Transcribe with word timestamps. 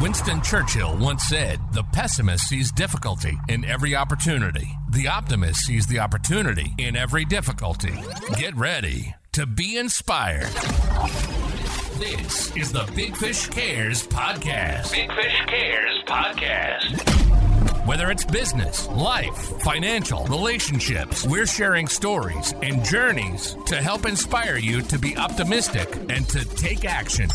Winston 0.00 0.40
Churchill 0.40 0.96
once 0.96 1.24
said, 1.24 1.60
The 1.74 1.82
pessimist 1.92 2.48
sees 2.48 2.72
difficulty 2.72 3.38
in 3.48 3.66
every 3.66 3.94
opportunity. 3.94 4.66
The 4.92 5.08
optimist 5.08 5.60
sees 5.60 5.86
the 5.86 5.98
opportunity 5.98 6.74
in 6.78 6.96
every 6.96 7.26
difficulty. 7.26 7.92
Get 8.38 8.56
ready 8.56 9.14
to 9.32 9.44
be 9.44 9.76
inspired. 9.76 10.48
This 11.98 12.56
is 12.56 12.72
the 12.72 12.90
Big 12.96 13.14
Fish 13.14 13.48
Cares 13.48 14.06
Podcast. 14.06 14.90
Big 14.90 15.12
Fish 15.12 15.42
Cares 15.46 16.02
Podcast. 16.06 17.29
Whether 17.86 18.10
it's 18.10 18.24
business, 18.24 18.88
life, 18.88 19.34
financial, 19.62 20.24
relationships, 20.26 21.24
we're 21.24 21.46
sharing 21.46 21.88
stories 21.88 22.52
and 22.62 22.84
journeys 22.84 23.56
to 23.66 23.76
help 23.76 24.04
inspire 24.04 24.56
you 24.58 24.82
to 24.82 24.98
be 24.98 25.16
optimistic 25.16 25.88
and 26.10 26.28
to 26.28 26.44
take 26.56 26.84
action. 26.84 27.30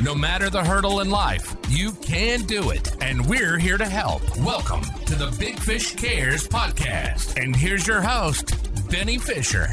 No 0.00 0.14
matter 0.14 0.48
the 0.48 0.64
hurdle 0.64 1.00
in 1.00 1.10
life, 1.10 1.54
you 1.68 1.92
can 1.92 2.42
do 2.42 2.70
it, 2.70 2.96
and 3.02 3.26
we're 3.26 3.58
here 3.58 3.76
to 3.76 3.84
help. 3.84 4.22
Welcome 4.38 4.82
to 5.06 5.16
the 5.16 5.34
Big 5.38 5.58
Fish 5.58 5.94
Cares 5.96 6.48
podcast. 6.48 7.42
And 7.42 7.54
here's 7.54 7.86
your 7.86 8.00
host, 8.00 8.54
Benny 8.88 9.18
Fisher. 9.18 9.68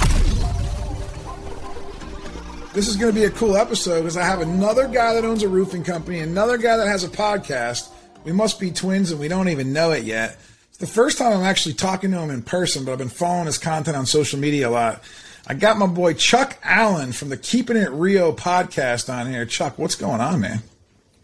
This 2.74 2.88
is 2.88 2.98
going 2.98 3.14
to 3.14 3.20
be 3.20 3.26
a 3.26 3.32
cool 3.32 3.56
episode 3.56 4.02
because 4.02 4.18
I 4.18 4.24
have 4.24 4.42
another 4.42 4.88
guy 4.88 5.14
that 5.14 5.24
owns 5.24 5.44
a 5.44 5.50
roofing 5.50 5.84
company, 5.84 6.20
another 6.20 6.58
guy 6.58 6.76
that 6.78 6.88
has 6.88 7.04
a 7.04 7.10
podcast. 7.10 7.91
We 8.24 8.32
must 8.32 8.60
be 8.60 8.72
twins 8.72 9.12
and 9.12 9.20
we 9.20 9.28
don't 9.28 9.50
even 9.50 9.74
know 9.74 9.92
it 9.92 10.04
yet. 10.04 10.38
It's 10.70 10.78
the 10.78 10.88
first 10.88 11.18
time 11.18 11.34
I'm 11.34 11.44
actually 11.44 11.74
talking 11.74 12.12
to 12.12 12.20
him 12.20 12.30
in 12.30 12.44
person, 12.44 12.86
but 12.86 12.92
I've 12.92 12.98
been 12.98 13.10
following 13.10 13.48
his 13.48 13.58
content 13.58 13.98
on 13.98 14.06
social 14.06 14.40
media 14.40 14.70
a 14.70 14.72
lot. 14.72 15.04
I 15.48 15.56
got 15.56 15.78
my 15.78 15.88
boy 15.88 16.14
Chuck 16.14 16.58
Allen 16.64 17.12
from 17.14 17.30
the 17.30 17.38
Keeping 17.38 17.78
It 17.78 17.90
Rio 17.92 18.32
podcast 18.32 19.12
on 19.12 19.30
here. 19.30 19.46
Chuck, 19.46 19.80
what's 19.80 19.96
going 19.96 20.22
on, 20.22 20.40
man? 20.40 20.62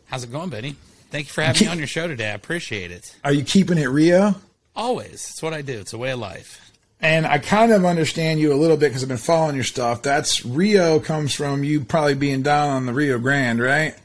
How's 0.08 0.24
it 0.24 0.32
going, 0.32 0.50
Benny? 0.50 0.76
Thank 1.12 1.28
you 1.28 1.34
for 1.34 1.42
having 1.42 1.68
me 1.68 1.72
on 1.72 1.78
your 1.78 1.88
show 1.88 2.08
today. 2.08 2.32
I 2.32 2.34
appreciate 2.34 2.92
it. 2.92 3.16
Are 3.24 3.32
you 3.32 3.44
keeping 3.44 3.78
it 3.78 3.86
Rio? 3.86 4.36
Always. 4.76 5.14
It's 5.14 5.42
what 5.42 5.54
I 5.54 5.62
do. 5.62 5.80
It's 5.80 5.94
a 5.94 5.98
way 5.98 6.12
of 6.12 6.20
life. 6.20 6.72
And 7.00 7.28
I 7.28 7.38
kind 7.38 7.72
of 7.72 7.86
understand 7.86 8.40
you 8.40 8.52
a 8.52 8.56
little 8.56 8.76
bit 8.76 8.90
because 8.90 9.04
I've 9.04 9.10
been 9.10 9.18
following 9.18 9.56
your 9.56 9.64
stuff. 9.64 10.02
That's 10.02 10.44
Rio 10.44 11.00
comes 11.00 11.36
from 11.36 11.64
you 11.64 11.82
probably 11.82 12.16
being 12.16 12.42
down 12.42 12.70
on 12.70 12.86
the 12.88 12.94
Rio 12.94 13.20
Grande, 13.20 13.60
right? 13.60 13.96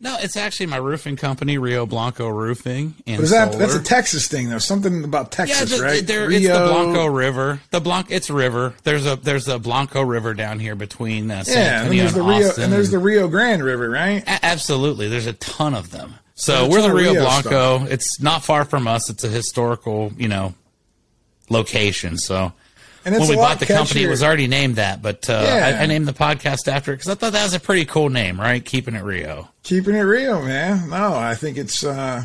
No, 0.00 0.16
it's 0.20 0.36
actually 0.36 0.66
my 0.66 0.76
roofing 0.76 1.16
company, 1.16 1.56
Rio 1.56 1.86
Blanco 1.86 2.28
Roofing. 2.28 2.94
And 3.06 3.22
is 3.22 3.30
that 3.30 3.52
that's 3.52 3.74
a 3.74 3.82
Texas 3.82 4.26
thing 4.28 4.50
though? 4.50 4.58
Something 4.58 5.04
about 5.04 5.26
yeah, 5.38 5.46
Texas, 5.46 5.78
the, 5.78 5.84
right? 5.84 6.06
there, 6.06 6.30
it's 6.30 6.46
the 6.46 6.52
Blanco 6.52 7.06
River. 7.06 7.60
The 7.70 7.80
Blanc, 7.80 8.08
it's 8.10 8.28
a 8.28 8.34
river. 8.34 8.74
There's 8.82 9.06
a 9.06 9.16
there's 9.16 9.48
a 9.48 9.58
Blanco 9.58 10.02
River 10.02 10.34
down 10.34 10.58
here 10.58 10.74
between 10.74 11.30
uh, 11.30 11.44
San 11.44 11.56
Yeah, 11.56 11.62
and 11.62 11.94
Antonio 11.94 12.02
there's 12.02 12.14
the 12.14 12.20
and 12.20 12.28
Rio 12.28 12.48
Austin. 12.48 12.64
and 12.64 12.72
there's 12.72 12.90
the 12.90 12.98
Rio 12.98 13.28
Grande 13.28 13.62
River, 13.62 13.88
right? 13.88 14.22
A- 14.24 14.44
absolutely. 14.44 15.08
There's 15.08 15.26
a 15.26 15.32
ton 15.34 15.74
of 15.74 15.90
them. 15.90 16.14
So 16.34 16.68
we're 16.68 16.82
the 16.82 16.92
Rio, 16.92 17.12
Rio 17.12 17.22
Blanco. 17.22 17.84
It's 17.86 18.20
not 18.20 18.44
far 18.44 18.64
from 18.64 18.88
us. 18.88 19.08
It's 19.08 19.22
a 19.22 19.28
historical, 19.28 20.12
you 20.18 20.28
know, 20.28 20.54
location. 21.48 22.18
So 22.18 22.52
And 23.04 23.14
it's 23.14 23.20
when 23.20 23.30
we 23.30 23.36
bought 23.36 23.60
the 23.60 23.66
company, 23.66 24.02
it 24.02 24.08
was 24.08 24.22
already 24.22 24.46
named 24.46 24.76
that. 24.76 25.02
But 25.02 25.28
uh, 25.28 25.42
Yeah. 25.46 25.76
I, 25.78 25.82
I 25.82 25.86
named 25.86 26.08
the 26.08 26.12
podcast 26.14 26.68
after 26.68 26.92
it 26.92 26.96
because 26.96 27.10
I 27.10 27.14
thought 27.14 27.32
that 27.32 27.42
was 27.44 27.54
a 27.54 27.60
pretty 27.60 27.84
cool 27.84 28.08
name, 28.08 28.40
right? 28.40 28.64
Keeping 28.64 28.94
it 28.94 29.02
Rio. 29.02 29.48
keeping 29.62 29.94
it 29.94 30.00
real, 30.00 30.42
man. 30.42 30.88
No, 30.88 31.14
I 31.14 31.34
think 31.34 31.56
it's 31.58 31.84
uh 31.84 32.24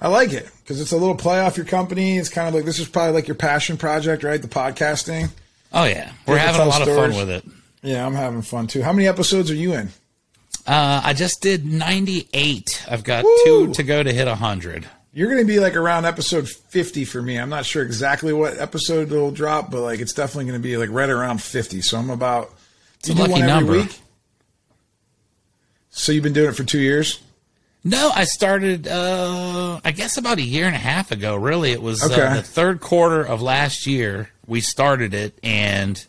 I 0.00 0.08
like 0.08 0.32
it 0.32 0.48
because 0.62 0.80
it's 0.80 0.92
a 0.92 0.96
little 0.96 1.16
play 1.16 1.40
off 1.40 1.56
your 1.56 1.66
company. 1.66 2.18
It's 2.18 2.28
kind 2.28 2.46
of 2.48 2.54
like 2.54 2.64
this 2.64 2.78
is 2.78 2.88
probably 2.88 3.14
like 3.14 3.26
your 3.26 3.34
passion 3.34 3.76
project, 3.76 4.22
right? 4.22 4.40
The 4.40 4.46
podcasting. 4.48 5.30
Oh 5.72 5.84
yeah, 5.84 6.12
we're 6.26 6.36
Yeah, 6.36 6.42
having 6.46 6.60
a 6.60 6.66
lot 6.66 6.80
of 6.86 6.88
fun 6.94 7.14
with 7.16 7.30
it. 7.30 7.44
Yeah, 7.82 8.06
I'm 8.06 8.14
having 8.14 8.42
fun 8.42 8.68
too. 8.68 8.82
How 8.82 8.92
many 8.92 9.08
episodes 9.08 9.50
are 9.50 9.54
you 9.56 9.72
in? 9.74 9.88
Uh, 10.66 11.00
I 11.02 11.14
just 11.14 11.40
did 11.40 11.64
98. 11.64 12.84
I've 12.90 13.02
got 13.02 13.24
Woo! 13.24 13.38
two 13.44 13.72
to 13.72 13.82
go 13.82 14.02
to 14.02 14.12
hit 14.12 14.26
100. 14.26 14.86
You're 15.12 15.28
going 15.28 15.40
to 15.40 15.46
be 15.46 15.58
like 15.58 15.74
around 15.74 16.04
episode 16.04 16.48
50 16.48 17.04
for 17.06 17.20
me. 17.22 17.38
I'm 17.38 17.48
not 17.48 17.64
sure 17.64 17.82
exactly 17.82 18.32
what 18.32 18.58
episode 18.58 19.10
it'll 19.10 19.30
drop, 19.30 19.70
but 19.70 19.80
like 19.80 20.00
it's 20.00 20.12
definitely 20.12 20.44
going 20.46 20.60
to 20.60 20.62
be 20.62 20.76
like 20.76 20.90
right 20.90 21.08
around 21.08 21.42
50. 21.42 21.80
So 21.82 21.98
I'm 21.98 22.10
about. 22.10 22.50
It's 23.00 23.08
a 23.08 23.14
lucky 23.14 23.40
number. 23.42 23.86
So 25.90 26.12
you've 26.12 26.24
been 26.24 26.32
doing 26.32 26.50
it 26.50 26.56
for 26.56 26.64
two 26.64 26.80
years. 26.80 27.20
No, 27.84 28.10
I 28.14 28.24
started, 28.24 28.86
uh, 28.88 29.80
I 29.84 29.92
guess 29.92 30.16
about 30.18 30.38
a 30.38 30.42
year 30.42 30.66
and 30.66 30.74
a 30.74 30.78
half 30.80 31.10
ago. 31.12 31.36
Really, 31.36 31.70
it 31.70 31.80
was 31.80 32.02
Okay. 32.02 32.20
uh, 32.20 32.34
the 32.34 32.42
third 32.42 32.80
quarter 32.80 33.22
of 33.22 33.40
last 33.40 33.86
year. 33.86 34.30
We 34.46 34.60
started 34.60 35.14
it, 35.14 35.38
and 35.42 36.04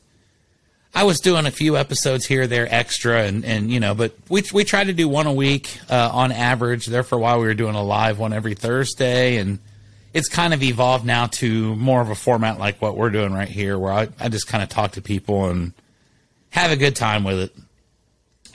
I 0.93 1.03
was 1.03 1.19
doing 1.19 1.45
a 1.45 1.51
few 1.51 1.77
episodes 1.77 2.25
here, 2.25 2.47
there, 2.47 2.67
extra, 2.69 3.23
and, 3.23 3.45
and 3.45 3.71
you 3.71 3.79
know, 3.79 3.93
but 3.93 4.13
we 4.27 4.43
we 4.51 4.63
try 4.63 4.83
to 4.83 4.93
do 4.93 5.07
one 5.07 5.27
a 5.27 5.33
week 5.33 5.79
uh, 5.89 6.09
on 6.11 6.31
average. 6.31 6.87
There 6.87 7.03
for 7.03 7.15
a 7.15 7.19
while, 7.19 7.39
we 7.39 7.45
were 7.45 7.53
doing 7.53 7.75
a 7.75 7.83
live 7.83 8.17
one 8.17 8.33
every 8.33 8.55
Thursday, 8.55 9.37
and 9.37 9.59
it's 10.13 10.27
kind 10.27 10.53
of 10.53 10.63
evolved 10.63 11.05
now 11.05 11.27
to 11.27 11.75
more 11.75 12.01
of 12.01 12.09
a 12.09 12.15
format 12.15 12.57
like 12.57 12.81
what 12.81 12.97
we're 12.97 13.11
doing 13.11 13.33
right 13.33 13.47
here, 13.47 13.77
where 13.77 13.93
I, 13.93 14.09
I 14.19 14.29
just 14.29 14.47
kind 14.47 14.63
of 14.63 14.69
talk 14.69 14.93
to 14.93 15.01
people 15.01 15.45
and 15.45 15.73
have 16.51 16.71
a 16.71 16.75
good 16.75 16.95
time 16.95 17.23
with 17.23 17.39
it. 17.39 17.55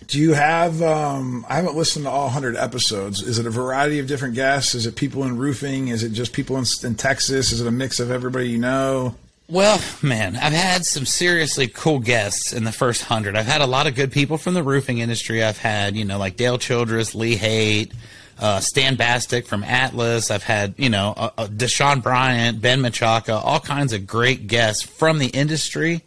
Do 0.06 0.18
you 0.18 0.34
have? 0.34 0.82
Um, 0.82 1.46
I 1.48 1.54
haven't 1.54 1.76
listened 1.76 2.04
to 2.04 2.10
all 2.10 2.24
100 2.24 2.56
episodes. 2.56 3.22
Is 3.22 3.38
it 3.38 3.46
a 3.46 3.50
variety 3.50 4.00
of 4.00 4.06
different 4.06 4.34
guests? 4.34 4.74
Is 4.74 4.86
it 4.86 4.96
people 4.96 5.24
in 5.24 5.38
roofing? 5.38 5.88
Is 5.88 6.02
it 6.02 6.10
just 6.10 6.32
people 6.32 6.58
in, 6.58 6.64
in 6.82 6.94
Texas? 6.96 7.52
Is 7.52 7.60
it 7.60 7.66
a 7.66 7.70
mix 7.70 8.00
of 8.00 8.10
everybody 8.10 8.48
you 8.48 8.58
know? 8.58 9.14
Well, 9.46 9.78
man, 10.00 10.36
I've 10.36 10.54
had 10.54 10.86
some 10.86 11.04
seriously 11.04 11.68
cool 11.68 11.98
guests 11.98 12.54
in 12.54 12.64
the 12.64 12.72
first 12.72 13.02
hundred. 13.02 13.36
I've 13.36 13.44
had 13.44 13.60
a 13.60 13.66
lot 13.66 13.86
of 13.86 13.94
good 13.94 14.10
people 14.10 14.38
from 14.38 14.54
the 14.54 14.62
roofing 14.62 14.98
industry. 14.98 15.44
I've 15.44 15.58
had, 15.58 15.96
you 15.96 16.06
know, 16.06 16.16
like 16.18 16.36
Dale 16.36 16.56
Childress, 16.56 17.14
Lee 17.14 17.36
Haight, 17.36 17.92
uh, 18.38 18.60
Stan 18.60 18.96
Bastick 18.96 19.46
from 19.46 19.62
Atlas. 19.62 20.30
I've 20.30 20.42
had, 20.42 20.74
you 20.78 20.88
know, 20.88 21.12
uh, 21.14 21.30
uh, 21.36 21.46
Deshaun 21.46 22.02
Bryant, 22.02 22.62
Ben 22.62 22.80
Machaca, 22.80 23.38
all 23.44 23.60
kinds 23.60 23.92
of 23.92 24.06
great 24.06 24.46
guests 24.46 24.82
from 24.82 25.18
the 25.18 25.28
industry. 25.28 26.02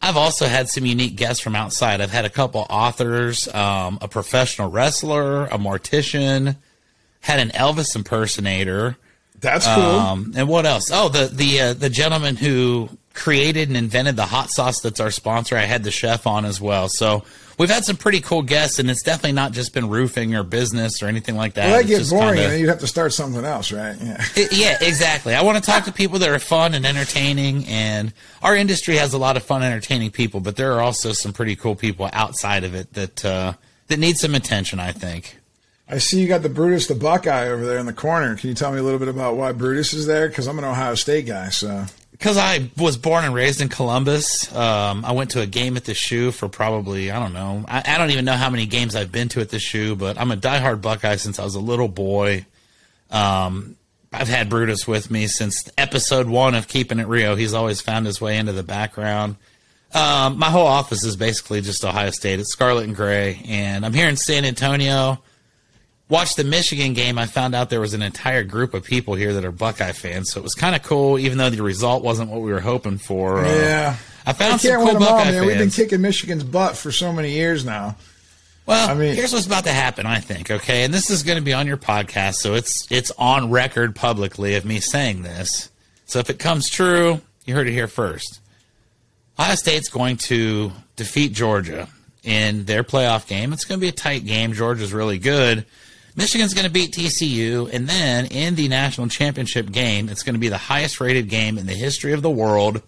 I've 0.00 0.16
also 0.16 0.46
had 0.46 0.68
some 0.68 0.86
unique 0.86 1.16
guests 1.16 1.42
from 1.42 1.56
outside. 1.56 2.00
I've 2.00 2.12
had 2.12 2.24
a 2.24 2.30
couple 2.30 2.64
authors, 2.70 3.52
um, 3.52 3.98
a 4.00 4.06
professional 4.06 4.70
wrestler, 4.70 5.46
a 5.46 5.58
mortician, 5.58 6.56
had 7.22 7.40
an 7.40 7.50
Elvis 7.50 7.96
impersonator. 7.96 8.96
That's 9.42 9.66
cool. 9.66 9.74
Um, 9.84 10.32
and 10.36 10.48
what 10.48 10.64
else? 10.64 10.90
Oh, 10.92 11.08
the 11.10 11.26
the 11.26 11.60
uh, 11.60 11.72
the 11.74 11.90
gentleman 11.90 12.36
who 12.36 12.88
created 13.12 13.68
and 13.68 13.76
invented 13.76 14.16
the 14.16 14.24
hot 14.24 14.50
sauce 14.50 14.80
that's 14.80 14.98
our 15.00 15.10
sponsor. 15.10 15.54
I 15.56 15.62
had 15.66 15.84
the 15.84 15.90
chef 15.90 16.26
on 16.26 16.46
as 16.46 16.60
well. 16.62 16.88
So 16.88 17.24
we've 17.58 17.68
had 17.68 17.84
some 17.84 17.96
pretty 17.96 18.20
cool 18.22 18.40
guests, 18.40 18.78
and 18.78 18.88
it's 18.88 19.02
definitely 19.02 19.32
not 19.32 19.52
just 19.52 19.74
been 19.74 19.90
roofing 19.90 20.34
or 20.34 20.42
business 20.44 21.02
or 21.02 21.08
anything 21.08 21.36
like 21.36 21.52
that. 21.54 21.66
well, 21.68 21.82
that 21.82 21.86
gets 21.88 22.08
boring, 22.08 22.36
kinda- 22.36 22.50
and 22.52 22.60
you'd 22.60 22.68
have 22.70 22.78
to 22.78 22.86
start 22.86 23.12
something 23.12 23.44
else, 23.44 23.70
right? 23.70 23.96
Yeah. 24.00 24.24
it- 24.36 24.52
yeah, 24.56 24.78
exactly. 24.80 25.34
I 25.34 25.42
want 25.42 25.62
to 25.62 25.70
talk 25.70 25.84
to 25.84 25.92
people 25.92 26.20
that 26.20 26.30
are 26.30 26.38
fun 26.38 26.72
and 26.72 26.86
entertaining, 26.86 27.66
and 27.66 28.14
our 28.42 28.56
industry 28.56 28.96
has 28.96 29.12
a 29.12 29.18
lot 29.18 29.36
of 29.36 29.42
fun, 29.42 29.62
entertaining 29.62 30.10
people, 30.12 30.40
but 30.40 30.56
there 30.56 30.72
are 30.72 30.80
also 30.80 31.12
some 31.12 31.32
pretty 31.34 31.54
cool 31.56 31.74
people 31.76 32.08
outside 32.14 32.64
of 32.64 32.74
it 32.74 32.94
that 32.94 33.24
uh, 33.24 33.52
that 33.88 33.98
need 33.98 34.16
some 34.16 34.34
attention. 34.34 34.80
I 34.80 34.92
think. 34.92 35.36
I 35.88 35.98
see 35.98 36.20
you 36.20 36.28
got 36.28 36.42
the 36.42 36.48
Brutus 36.48 36.86
the 36.86 36.94
Buckeye 36.94 37.48
over 37.48 37.66
there 37.66 37.78
in 37.78 37.86
the 37.86 37.92
corner. 37.92 38.34
Can 38.36 38.48
you 38.48 38.54
tell 38.54 38.72
me 38.72 38.78
a 38.78 38.82
little 38.82 38.98
bit 38.98 39.08
about 39.08 39.36
why 39.36 39.52
Brutus 39.52 39.92
is 39.92 40.06
there? 40.06 40.28
Because 40.28 40.46
I'm 40.48 40.58
an 40.58 40.64
Ohio 40.64 40.94
State 40.94 41.26
guy, 41.26 41.50
so 41.50 41.84
Because 42.12 42.38
I 42.38 42.70
was 42.78 42.96
born 42.96 43.24
and 43.24 43.34
raised 43.34 43.60
in 43.60 43.68
Columbus, 43.68 44.54
um, 44.54 45.04
I 45.04 45.12
went 45.12 45.30
to 45.32 45.40
a 45.40 45.46
game 45.46 45.76
at 45.76 45.84
the 45.84 45.92
shoe 45.94 46.30
for 46.30 46.48
probably, 46.48 47.10
I 47.10 47.18
don't 47.18 47.34
know, 47.34 47.64
I, 47.68 47.82
I 47.84 47.98
don't 47.98 48.10
even 48.10 48.24
know 48.24 48.34
how 48.36 48.48
many 48.48 48.64
games 48.66 48.96
I've 48.96 49.12
been 49.12 49.28
to 49.30 49.40
at 49.40 49.50
the 49.50 49.58
shoe, 49.58 49.94
but 49.96 50.18
I'm 50.18 50.30
a 50.30 50.36
diehard 50.36 50.80
Buckeye 50.80 51.16
since 51.16 51.38
I 51.38 51.44
was 51.44 51.56
a 51.56 51.60
little 51.60 51.88
boy. 51.88 52.46
Um, 53.10 53.76
I've 54.12 54.28
had 54.28 54.48
Brutus 54.48 54.86
with 54.86 55.10
me 55.10 55.26
since 55.26 55.68
episode 55.76 56.26
one 56.28 56.54
of 56.54 56.68
Keeping 56.68 57.00
It 57.00 57.06
Rio. 57.06 57.34
He's 57.34 57.54
always 57.54 57.80
found 57.80 58.06
his 58.06 58.20
way 58.20 58.36
into 58.38 58.52
the 58.52 58.62
background. 58.62 59.36
Um, 59.94 60.38
my 60.38 60.48
whole 60.48 60.66
office 60.66 61.04
is 61.04 61.16
basically 61.16 61.60
just 61.60 61.84
Ohio 61.84 62.10
State. 62.10 62.40
It's 62.40 62.52
Scarlet 62.52 62.84
and 62.84 62.96
Gray, 62.96 63.42
and 63.46 63.84
I'm 63.84 63.92
here 63.92 64.08
in 64.08 64.16
San 64.16 64.44
Antonio. 64.46 65.22
Watched 66.12 66.36
the 66.36 66.44
Michigan 66.44 66.92
game. 66.92 67.16
I 67.16 67.24
found 67.24 67.54
out 67.54 67.70
there 67.70 67.80
was 67.80 67.94
an 67.94 68.02
entire 68.02 68.44
group 68.44 68.74
of 68.74 68.84
people 68.84 69.14
here 69.14 69.32
that 69.32 69.46
are 69.46 69.50
Buckeye 69.50 69.92
fans, 69.92 70.30
so 70.30 70.40
it 70.40 70.42
was 70.42 70.52
kind 70.52 70.76
of 70.76 70.82
cool, 70.82 71.18
even 71.18 71.38
though 71.38 71.48
the 71.48 71.62
result 71.62 72.04
wasn't 72.04 72.28
what 72.28 72.42
we 72.42 72.52
were 72.52 72.60
hoping 72.60 72.98
for. 72.98 73.38
Uh, 73.38 73.48
yeah. 73.48 73.96
I 74.26 74.34
found 74.34 74.52
I 74.52 74.56
some 74.58 74.76
cool 74.76 74.92
them 74.92 75.02
all, 75.02 75.16
Buckeye 75.16 75.30
man. 75.30 75.46
We've 75.46 75.56
been 75.56 75.70
kicking 75.70 76.02
Michigan's 76.02 76.44
butt 76.44 76.76
for 76.76 76.92
so 76.92 77.14
many 77.14 77.30
years 77.30 77.64
now. 77.64 77.96
Well, 78.66 78.90
I 78.90 78.92
mean- 78.92 79.14
here's 79.14 79.32
what's 79.32 79.46
about 79.46 79.64
to 79.64 79.72
happen, 79.72 80.04
I 80.04 80.20
think, 80.20 80.50
okay? 80.50 80.84
And 80.84 80.92
this 80.92 81.08
is 81.08 81.22
going 81.22 81.38
to 81.38 81.42
be 81.42 81.54
on 81.54 81.66
your 81.66 81.78
podcast, 81.78 82.34
so 82.34 82.52
it's 82.52 82.86
it's 82.92 83.10
on 83.16 83.50
record 83.50 83.96
publicly 83.96 84.54
of 84.54 84.66
me 84.66 84.80
saying 84.80 85.22
this. 85.22 85.70
So 86.04 86.18
if 86.18 86.28
it 86.28 86.38
comes 86.38 86.68
true, 86.68 87.22
you 87.46 87.54
heard 87.54 87.68
it 87.68 87.72
here 87.72 87.88
first. 87.88 88.40
Ohio 89.38 89.54
State's 89.54 89.88
going 89.88 90.18
to 90.18 90.72
defeat 90.94 91.32
Georgia 91.32 91.88
in 92.22 92.66
their 92.66 92.84
playoff 92.84 93.26
game. 93.26 93.54
It's 93.54 93.64
going 93.64 93.80
to 93.80 93.82
be 93.82 93.88
a 93.88 93.92
tight 93.92 94.26
game. 94.26 94.52
Georgia's 94.52 94.92
really 94.92 95.18
good. 95.18 95.64
Michigan's 96.14 96.52
going 96.52 96.66
to 96.66 96.70
beat 96.70 96.92
TCU, 96.92 97.72
and 97.72 97.88
then 97.88 98.26
in 98.26 98.54
the 98.54 98.68
national 98.68 99.08
championship 99.08 99.70
game, 99.72 100.08
it's 100.08 100.22
going 100.22 100.34
to 100.34 100.38
be 100.40 100.48
the 100.48 100.58
highest 100.58 101.00
rated 101.00 101.28
game 101.28 101.56
in 101.58 101.66
the 101.66 101.72
history 101.74 102.12
of 102.12 102.20
the 102.22 102.30
world. 102.30 102.82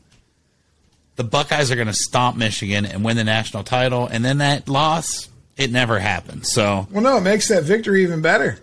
The 1.16 1.24
Buckeyes 1.24 1.70
are 1.70 1.76
going 1.76 1.86
to 1.86 1.94
stomp 1.94 2.36
Michigan 2.36 2.84
and 2.84 3.04
win 3.04 3.16
the 3.16 3.24
national 3.24 3.62
title, 3.64 4.06
and 4.06 4.24
then 4.24 4.38
that 4.38 4.68
loss, 4.68 5.28
it 5.56 5.70
never 5.70 5.98
happened. 6.00 6.46
So 6.46 6.86
Well, 6.90 7.02
no, 7.02 7.16
it 7.16 7.22
makes 7.22 7.48
that 7.48 7.62
victory 7.64 8.02
even 8.02 8.20
better. 8.20 8.58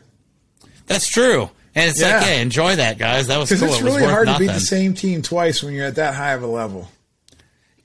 That's 0.86 1.08
true. 1.08 1.50
And 1.74 1.90
it's 1.90 2.00
Yeah. 2.02 2.18
like, 2.18 2.28
yeah, 2.28 2.34
enjoy 2.34 2.76
that, 2.76 2.98
guys. 2.98 3.28
That 3.28 3.38
was 3.40 3.50
cool. 3.50 3.56
It's 3.64 3.64
it 3.64 3.66
was 3.68 3.82
really 3.82 4.02
worth 4.02 4.12
hard 4.12 4.26
nothing. 4.28 4.48
to 4.48 4.54
beat 4.54 4.60
the 4.60 4.66
same 4.66 4.94
team 4.94 5.22
twice 5.22 5.64
when 5.64 5.74
you're 5.74 5.86
at 5.86 5.96
that 5.96 6.14
high 6.16 6.34
of 6.34 6.44
a 6.44 6.48
level. 6.48 6.92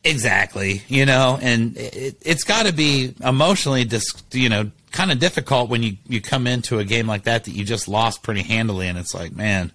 Exactly. 0.05 0.83
You 0.89 1.07
know, 1.07 1.39
and 1.41 1.77
it, 1.77 2.17
it's 2.23 2.45
got 2.45 2.67
to 2.67 2.73
be 2.73 3.15
emotionally, 3.25 3.85
dis, 3.85 4.07
you 4.33 4.49
know, 4.49 4.71
kind 4.97 5.13
of 5.13 5.19
difficult 5.19 5.69
when 5.69 5.83
you, 5.83 5.97
you 6.09 6.21
come 6.21 6.47
into 6.47 6.79
a 6.79 6.85
game 6.85 7.07
like 7.07 7.25
that 7.25 7.45
that 7.45 7.53
you 7.53 7.65
just 7.65 7.87
lost 7.87 8.23
pretty 8.23 8.43
handily, 8.43 8.89
and 8.89 8.99
it's 8.99 9.15
like, 9.15 9.37
man. 9.37 9.71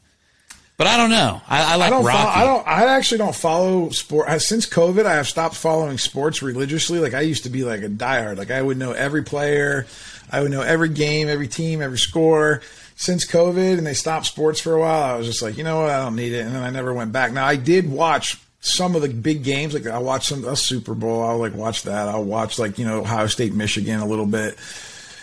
But 0.78 0.88
I 0.88 0.98
don't 0.98 1.12
know. 1.12 1.40
I, 1.48 1.74
I 1.74 1.76
like 1.76 1.88
I 1.88 1.90
don't. 1.92 2.04
Rocky. 2.04 2.18
Follow, 2.18 2.32
I 2.32 2.46
don't. 2.46 2.68
I 2.68 2.96
actually 2.98 3.20
don't 3.20 3.36
follow 3.36 3.90
sport. 3.90 4.28
Uh, 4.28 4.40
since 4.40 4.68
COVID, 4.68 5.06
I 5.06 5.14
have 5.14 5.28
stopped 5.28 5.56
following 5.56 6.00
sports 6.00 6.42
religiously. 6.42 6.98
Like 7.00 7.14
I 7.14 7.22
used 7.22 7.44
to 7.44 7.52
be 7.52 7.64
like 7.64 7.84
a 7.84 7.88
diehard. 7.88 8.38
Like 8.38 8.50
I 8.50 8.64
would 8.64 8.78
know 8.78 8.92
every 8.92 9.24
player, 9.24 9.86
I 10.32 10.42
would 10.42 10.50
know 10.50 10.62
every 10.62 10.90
game, 10.90 11.30
every 11.30 11.48
team, 11.48 11.84
every 11.84 12.00
score. 12.00 12.62
Since 12.96 13.28
COVID 13.28 13.78
and 13.78 13.86
they 13.86 13.94
stopped 13.94 14.26
sports 14.26 14.60
for 14.60 14.74
a 14.74 14.80
while, 14.80 15.04
I 15.04 15.18
was 15.18 15.28
just 15.28 15.42
like, 15.42 15.58
you 15.58 15.64
know 15.64 15.82
what, 15.82 15.90
I 15.90 16.04
don't 16.04 16.16
need 16.16 16.34
it, 16.34 16.46
and 16.46 16.56
then 16.56 16.64
I 16.64 16.70
never 16.72 16.94
went 16.94 17.12
back. 17.12 17.32
Now 17.32 17.46
I 17.46 17.56
did 17.56 17.92
watch 17.92 18.40
some 18.60 18.96
of 18.96 19.02
the 19.02 19.10
big 19.10 19.44
games. 19.44 19.74
Like 19.76 19.86
I 19.86 20.00
watched 20.00 20.30
some 20.30 20.46
a 20.46 20.56
Super 20.56 20.96
Bowl. 20.96 21.24
I'll 21.24 21.38
like 21.38 21.54
watch 21.54 21.84
that. 21.84 22.08
I'll 22.08 22.24
watch 22.24 22.58
like 22.58 22.80
you 22.80 22.86
know 22.86 23.02
Ohio 23.02 23.28
State, 23.28 23.54
Michigan 23.54 24.00
a 24.00 24.08
little 24.08 24.26
bit. 24.26 24.58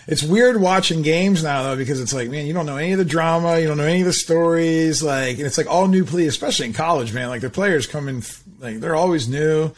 It's 0.08 0.22
weird 0.22 0.58
watching 0.58 1.02
games 1.02 1.42
now 1.42 1.62
though 1.64 1.76
because 1.76 2.00
it's 2.00 2.14
like, 2.14 2.30
man, 2.30 2.46
you 2.46 2.54
don't 2.54 2.64
know 2.64 2.78
any 2.78 2.92
of 2.92 2.98
the 2.98 3.04
drama, 3.04 3.58
you 3.58 3.68
don't 3.68 3.76
know 3.76 3.84
any 3.84 4.00
of 4.00 4.06
the 4.06 4.14
stories, 4.14 5.02
like, 5.02 5.36
and 5.36 5.46
it's 5.46 5.58
like 5.58 5.66
all 5.66 5.86
new 5.86 6.02
players, 6.02 6.28
especially 6.28 6.64
in 6.64 6.72
college, 6.72 7.12
man. 7.12 7.28
Like 7.28 7.42
the 7.42 7.50
players 7.50 7.86
coming, 7.86 8.22
like 8.58 8.80
they're 8.80 8.96
always 8.96 9.28
new, 9.28 9.70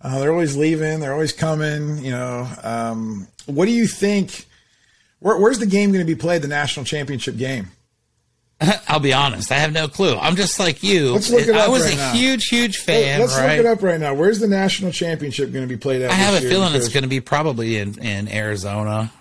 uh, 0.00 0.18
they're 0.18 0.32
always 0.32 0.56
leaving, 0.56 0.98
they're 0.98 1.12
always 1.12 1.32
coming. 1.32 1.98
You 1.98 2.10
know, 2.10 2.48
um, 2.64 3.28
what 3.46 3.66
do 3.66 3.70
you 3.70 3.86
think? 3.86 4.46
Where, 5.20 5.38
where's 5.38 5.60
the 5.60 5.66
game 5.66 5.92
going 5.92 6.04
to 6.04 6.14
be 6.14 6.18
played? 6.18 6.42
The 6.42 6.48
national 6.48 6.84
championship 6.84 7.36
game? 7.36 7.68
I'll 8.88 8.98
be 8.98 9.12
honest. 9.12 9.52
I 9.52 9.58
have 9.58 9.72
no 9.72 9.86
clue. 9.86 10.16
I'm 10.16 10.34
just 10.34 10.58
like 10.58 10.82
you. 10.82 11.12
Let's 11.12 11.30
look 11.30 11.42
it 11.46 11.54
up 11.54 11.68
I 11.68 11.68
was 11.68 11.84
right 11.84 11.94
a 11.94 11.96
now. 11.96 12.12
huge, 12.12 12.46
huge 12.46 12.78
fan. 12.78 13.20
Let's 13.20 13.36
right? 13.36 13.56
look 13.56 13.66
it 13.66 13.66
up 13.66 13.82
right 13.84 14.00
now. 14.00 14.14
Where's 14.14 14.40
the 14.40 14.48
national 14.48 14.90
championship 14.90 15.52
going 15.52 15.66
to 15.66 15.72
be 15.72 15.78
played 15.78 16.02
at? 16.02 16.10
I 16.10 16.14
have 16.14 16.34
a 16.34 16.40
feeling 16.40 16.74
it's 16.74 16.88
going 16.88 17.04
to 17.04 17.08
be 17.08 17.20
probably 17.20 17.78
in, 17.78 17.98
in 18.02 18.28
Arizona. 18.28 19.12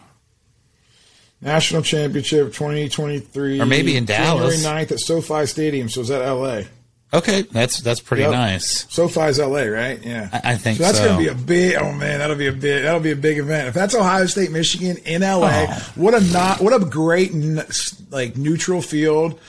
National 1.46 1.84
championship 1.84 2.48
2023, 2.54 3.62
Or 3.62 3.66
maybe 3.66 3.96
in 3.96 4.04
Dallas. 4.06 4.62
January 4.62 4.86
9th 4.86 4.92
at 4.92 5.00
SoFi 5.00 5.46
Stadium. 5.46 5.88
So 5.90 6.02
is 6.02 6.10
that 6.10 6.22
L.A.? 6.24 6.66
Okay, 7.14 7.44
that's 7.44 7.80
that's 7.80 8.02
pretty 8.02 8.24
Yep. 8.24 8.32
nice. 8.32 8.88
SoFi's 8.90 9.40
LA, 9.40 9.62
right? 9.68 10.04
Yeah, 10.04 10.28
I- 10.34 10.52
I 10.54 10.58
think 10.58 10.80
so. 10.80 10.84
That's 10.84 10.98
so. 10.98 11.06
going 11.06 11.18
to 11.20 11.24
be 11.24 11.30
a 11.30 11.46
big. 11.46 11.76
Oh 11.80 11.94
man, 11.94 12.20
that'll 12.20 12.36
be 12.36 12.48
a 12.48 12.52
big. 12.52 12.84
That'll 12.84 13.00
be 13.00 13.12
a 13.12 13.16
big 13.16 13.38
event. 13.38 13.70
If 13.70 13.74
that's 13.74 13.96
Ohio 13.96 14.26
State, 14.26 14.52
Michigan 14.52 14.98
in 15.06 15.22
LA, 15.22 15.66
Oh. 15.70 15.92
what 15.96 16.14
a 16.14 16.20
not. 16.34 16.60
What 16.60 16.74
a 16.74 16.84
great 16.84 17.32
like 18.10 18.36
neutral 18.36 18.82
field. 18.82 19.40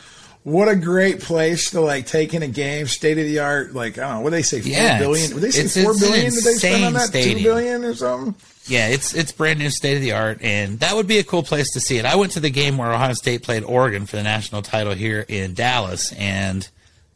What 0.47 0.69
a 0.69 0.77
great 0.77 1.21
place 1.21 1.71
to 1.73 1.81
like 1.81 2.07
take 2.07 2.33
in 2.33 2.45
a 2.45 2.47
game, 2.47 2.87
state 2.87 3.19
of 3.19 3.25
the 3.25 3.41
art. 3.41 3.75
Like 3.75 3.99
I 3.99 4.03
don't 4.03 4.15
know, 4.15 4.21
what 4.21 4.31
do 4.31 4.37
they 4.37 4.43
say? 4.43 4.61
Four 4.61 4.71
Yeah, 4.71 4.99
billion? 5.01 5.35
Would 5.35 5.43
they 5.43 5.51
say 5.51 5.65
it's- 5.65 5.83
four 5.83 5.91
it's 5.91 6.01
billion? 6.01 6.33
Did 6.33 6.45
they 6.45 6.53
spend 6.53 6.85
on 6.85 6.93
that? 6.93 7.01
Two 7.01 7.07
stadium. 7.21 7.43
billion 7.43 7.85
or 7.85 7.95
something? 7.97 8.35
Yeah, 8.69 8.87
it's 8.87 9.13
it's 9.13 9.33
brand 9.33 9.59
new, 9.59 9.71
state 9.71 9.97
of 9.97 10.03
the 10.03 10.13
art, 10.13 10.39
and 10.43 10.79
that 10.79 10.95
would 10.95 11.09
be 11.09 11.19
a 11.19 11.25
cool 11.25 11.43
place 11.43 11.73
to 11.73 11.81
see 11.81 11.99
it. 11.99 12.05
I 12.05 12.15
went 12.15 12.31
to 12.33 12.41
the 12.41 12.51
game 12.51 12.79
where 12.79 12.93
Ohio 12.93 13.13
State 13.15 13.43
played 13.43 13.65
Oregon 13.65 14.07
for 14.07 14.15
the 14.15 14.23
national 14.23 14.63
title 14.63 14.95
here 14.95 15.25
in 15.29 15.55
Dallas, 15.55 16.13
and 16.13 16.69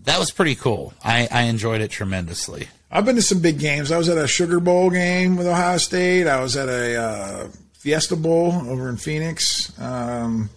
that 0.04 0.18
was 0.18 0.32
pretty 0.32 0.56
cool. 0.56 0.92
I, 1.04 1.28
I 1.30 1.42
enjoyed 1.42 1.82
it 1.82 1.92
tremendously. 1.92 2.66
I've 2.90 3.04
been 3.04 3.14
to 3.14 3.22
some 3.22 3.38
big 3.40 3.60
games. 3.60 3.92
I 3.92 3.98
was 3.98 4.08
at 4.08 4.18
a 4.18 4.26
Sugar 4.26 4.58
Bowl 4.58 4.90
game 4.90 5.36
with 5.36 5.46
Ohio 5.46 5.78
State. 5.78 6.26
I 6.26 6.40
was 6.40 6.56
at 6.56 6.68
a 6.68 6.96
uh, 7.00 7.48
Fiesta 7.74 8.16
Bowl 8.16 8.52
over 8.68 8.88
in 8.88 8.96
Phoenix. 8.96 9.72
Um, 9.80 10.50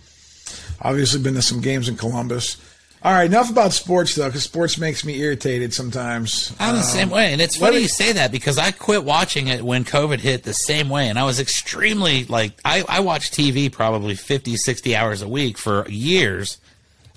obviously, 0.84 1.22
been 1.22 1.34
to 1.36 1.42
some 1.42 1.62
games 1.62 1.88
in 1.90 1.96
Columbus. 1.98 2.58
All 3.06 3.12
right, 3.12 3.26
enough 3.26 3.50
about 3.52 3.74
sports 3.74 4.16
though, 4.16 4.28
because 4.28 4.44
sports 4.44 4.78
makes 4.78 5.04
me 5.04 5.20
irritated 5.20 5.74
sometimes. 5.74 6.54
I'm 6.58 6.76
the 6.76 6.80
Um, 6.80 6.86
same 6.86 7.10
way, 7.10 7.34
and 7.34 7.42
it's 7.42 7.58
funny 7.58 7.80
you 7.80 7.90
say 7.90 8.14
that 8.14 8.32
because 8.32 8.58
I 8.58 8.72
quit 8.72 9.04
watching 9.04 9.50
it 9.50 9.62
when 9.66 9.84
COVID 9.84 10.20
hit 10.20 10.44
the 10.44 10.54
same 10.54 10.88
way, 10.88 11.10
and 11.10 11.20
I 11.20 11.26
was 11.26 11.38
extremely 11.40 12.24
like 12.26 12.54
I, 12.64 12.86
I 12.88 13.02
watched 13.02 13.34
TV 13.34 13.70
probably 13.70 14.16
50, 14.16 14.56
60 14.56 14.96
hours 14.96 15.22
a 15.22 15.28
week 15.28 15.58
for 15.58 15.86
years. 15.90 16.60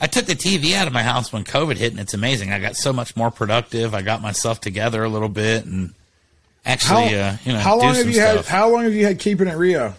I 0.00 0.08
took 0.08 0.26
the 0.26 0.34
TV 0.34 0.74
out 0.74 0.88
of 0.88 0.92
my 0.92 1.04
house 1.04 1.32
when 1.32 1.44
COVID 1.44 1.76
hit, 1.76 1.92
and 1.92 2.00
it's 2.00 2.14
amazing. 2.14 2.52
I 2.52 2.58
got 2.58 2.74
so 2.76 2.92
much 2.92 3.14
more 3.16 3.30
productive. 3.30 3.94
I 3.94 4.02
got 4.02 4.20
myself 4.20 4.60
together 4.60 5.04
a 5.04 5.08
little 5.08 5.28
bit, 5.28 5.64
and 5.66 5.94
How, 6.64 6.72
actually, 6.72 7.16
uh, 7.19 7.36
you 7.44 7.52
know, 7.52 7.60
how 7.60 7.78
long 7.78 7.94
have 7.94 8.10
you 8.10 8.19
had? 8.20 8.44
How 8.44 8.69
long 8.70 8.82
have 8.82 8.92
you 8.92 9.06
had 9.06 9.20
keeping 9.20 9.46
it 9.46 9.56
Rio? 9.56 9.94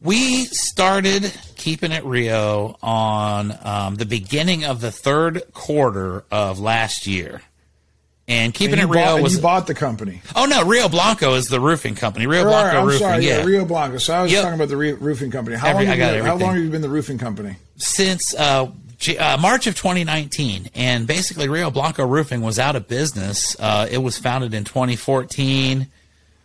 We 0.00 0.44
started 0.46 1.32
keeping 1.56 1.90
it 1.90 2.04
Rio 2.04 2.76
on 2.82 3.56
um, 3.64 3.94
the 3.96 4.06
beginning 4.06 4.64
of 4.64 4.80
the 4.80 4.92
third 4.92 5.42
quarter 5.52 6.24
of 6.30 6.60
last 6.60 7.06
year. 7.06 7.42
And 8.28 8.52
keeping 8.52 8.74
And 8.78 8.82
it 8.90 8.92
Rio 8.92 9.04
bought, 9.04 9.22
was 9.22 9.36
you 9.36 9.40
bought 9.40 9.66
the 9.66 9.74
company. 9.74 10.20
oh 10.36 10.44
no, 10.44 10.62
Rio 10.64 10.88
Blanco 10.88 11.32
is 11.34 11.46
the 11.46 11.58
roofing 11.60 11.94
company. 11.94 12.26
Rio 12.26 12.42
Or, 12.42 12.48
Blanco 12.50 12.78
I'm 12.80 12.86
Roofing, 12.86 12.98
sorry, 13.00 13.26
yeah. 13.26 13.38
yeah, 13.38 13.44
Rio 13.44 13.64
Blanco. 13.64 13.96
So 13.98 14.12
I 14.14 14.22
was 14.22 14.30
Yep. 14.30 14.42
talking 14.42 14.54
about 14.56 14.68
the 14.68 14.76
roofing 14.76 15.30
company. 15.30 15.56
How 15.56 15.68
Every- 15.68 15.86
long? 15.86 15.94
I 15.94 15.96
Have 15.96 16.10
got 16.10 16.16
you, 16.18 16.22
how 16.24 16.36
long 16.36 16.54
have 16.54 16.62
you 16.62 16.68
been 16.70 16.82
the 16.82 16.90
roofing 16.90 17.16
company? 17.16 17.56
Since 17.78 18.34
uh, 18.34 18.70
uh, 19.18 19.36
March 19.40 19.66
of 19.66 19.74
2019, 19.76 20.68
and 20.74 21.06
basically 21.06 21.48
Rio 21.48 21.70
Blanco 21.70 22.06
Roofing 22.06 22.42
was 22.42 22.58
out 22.58 22.76
of 22.76 22.86
business. 22.86 23.56
Uh, 23.58 23.88
it 23.90 23.98
was 23.98 24.18
founded 24.18 24.52
in 24.52 24.64
2014. 24.64 25.86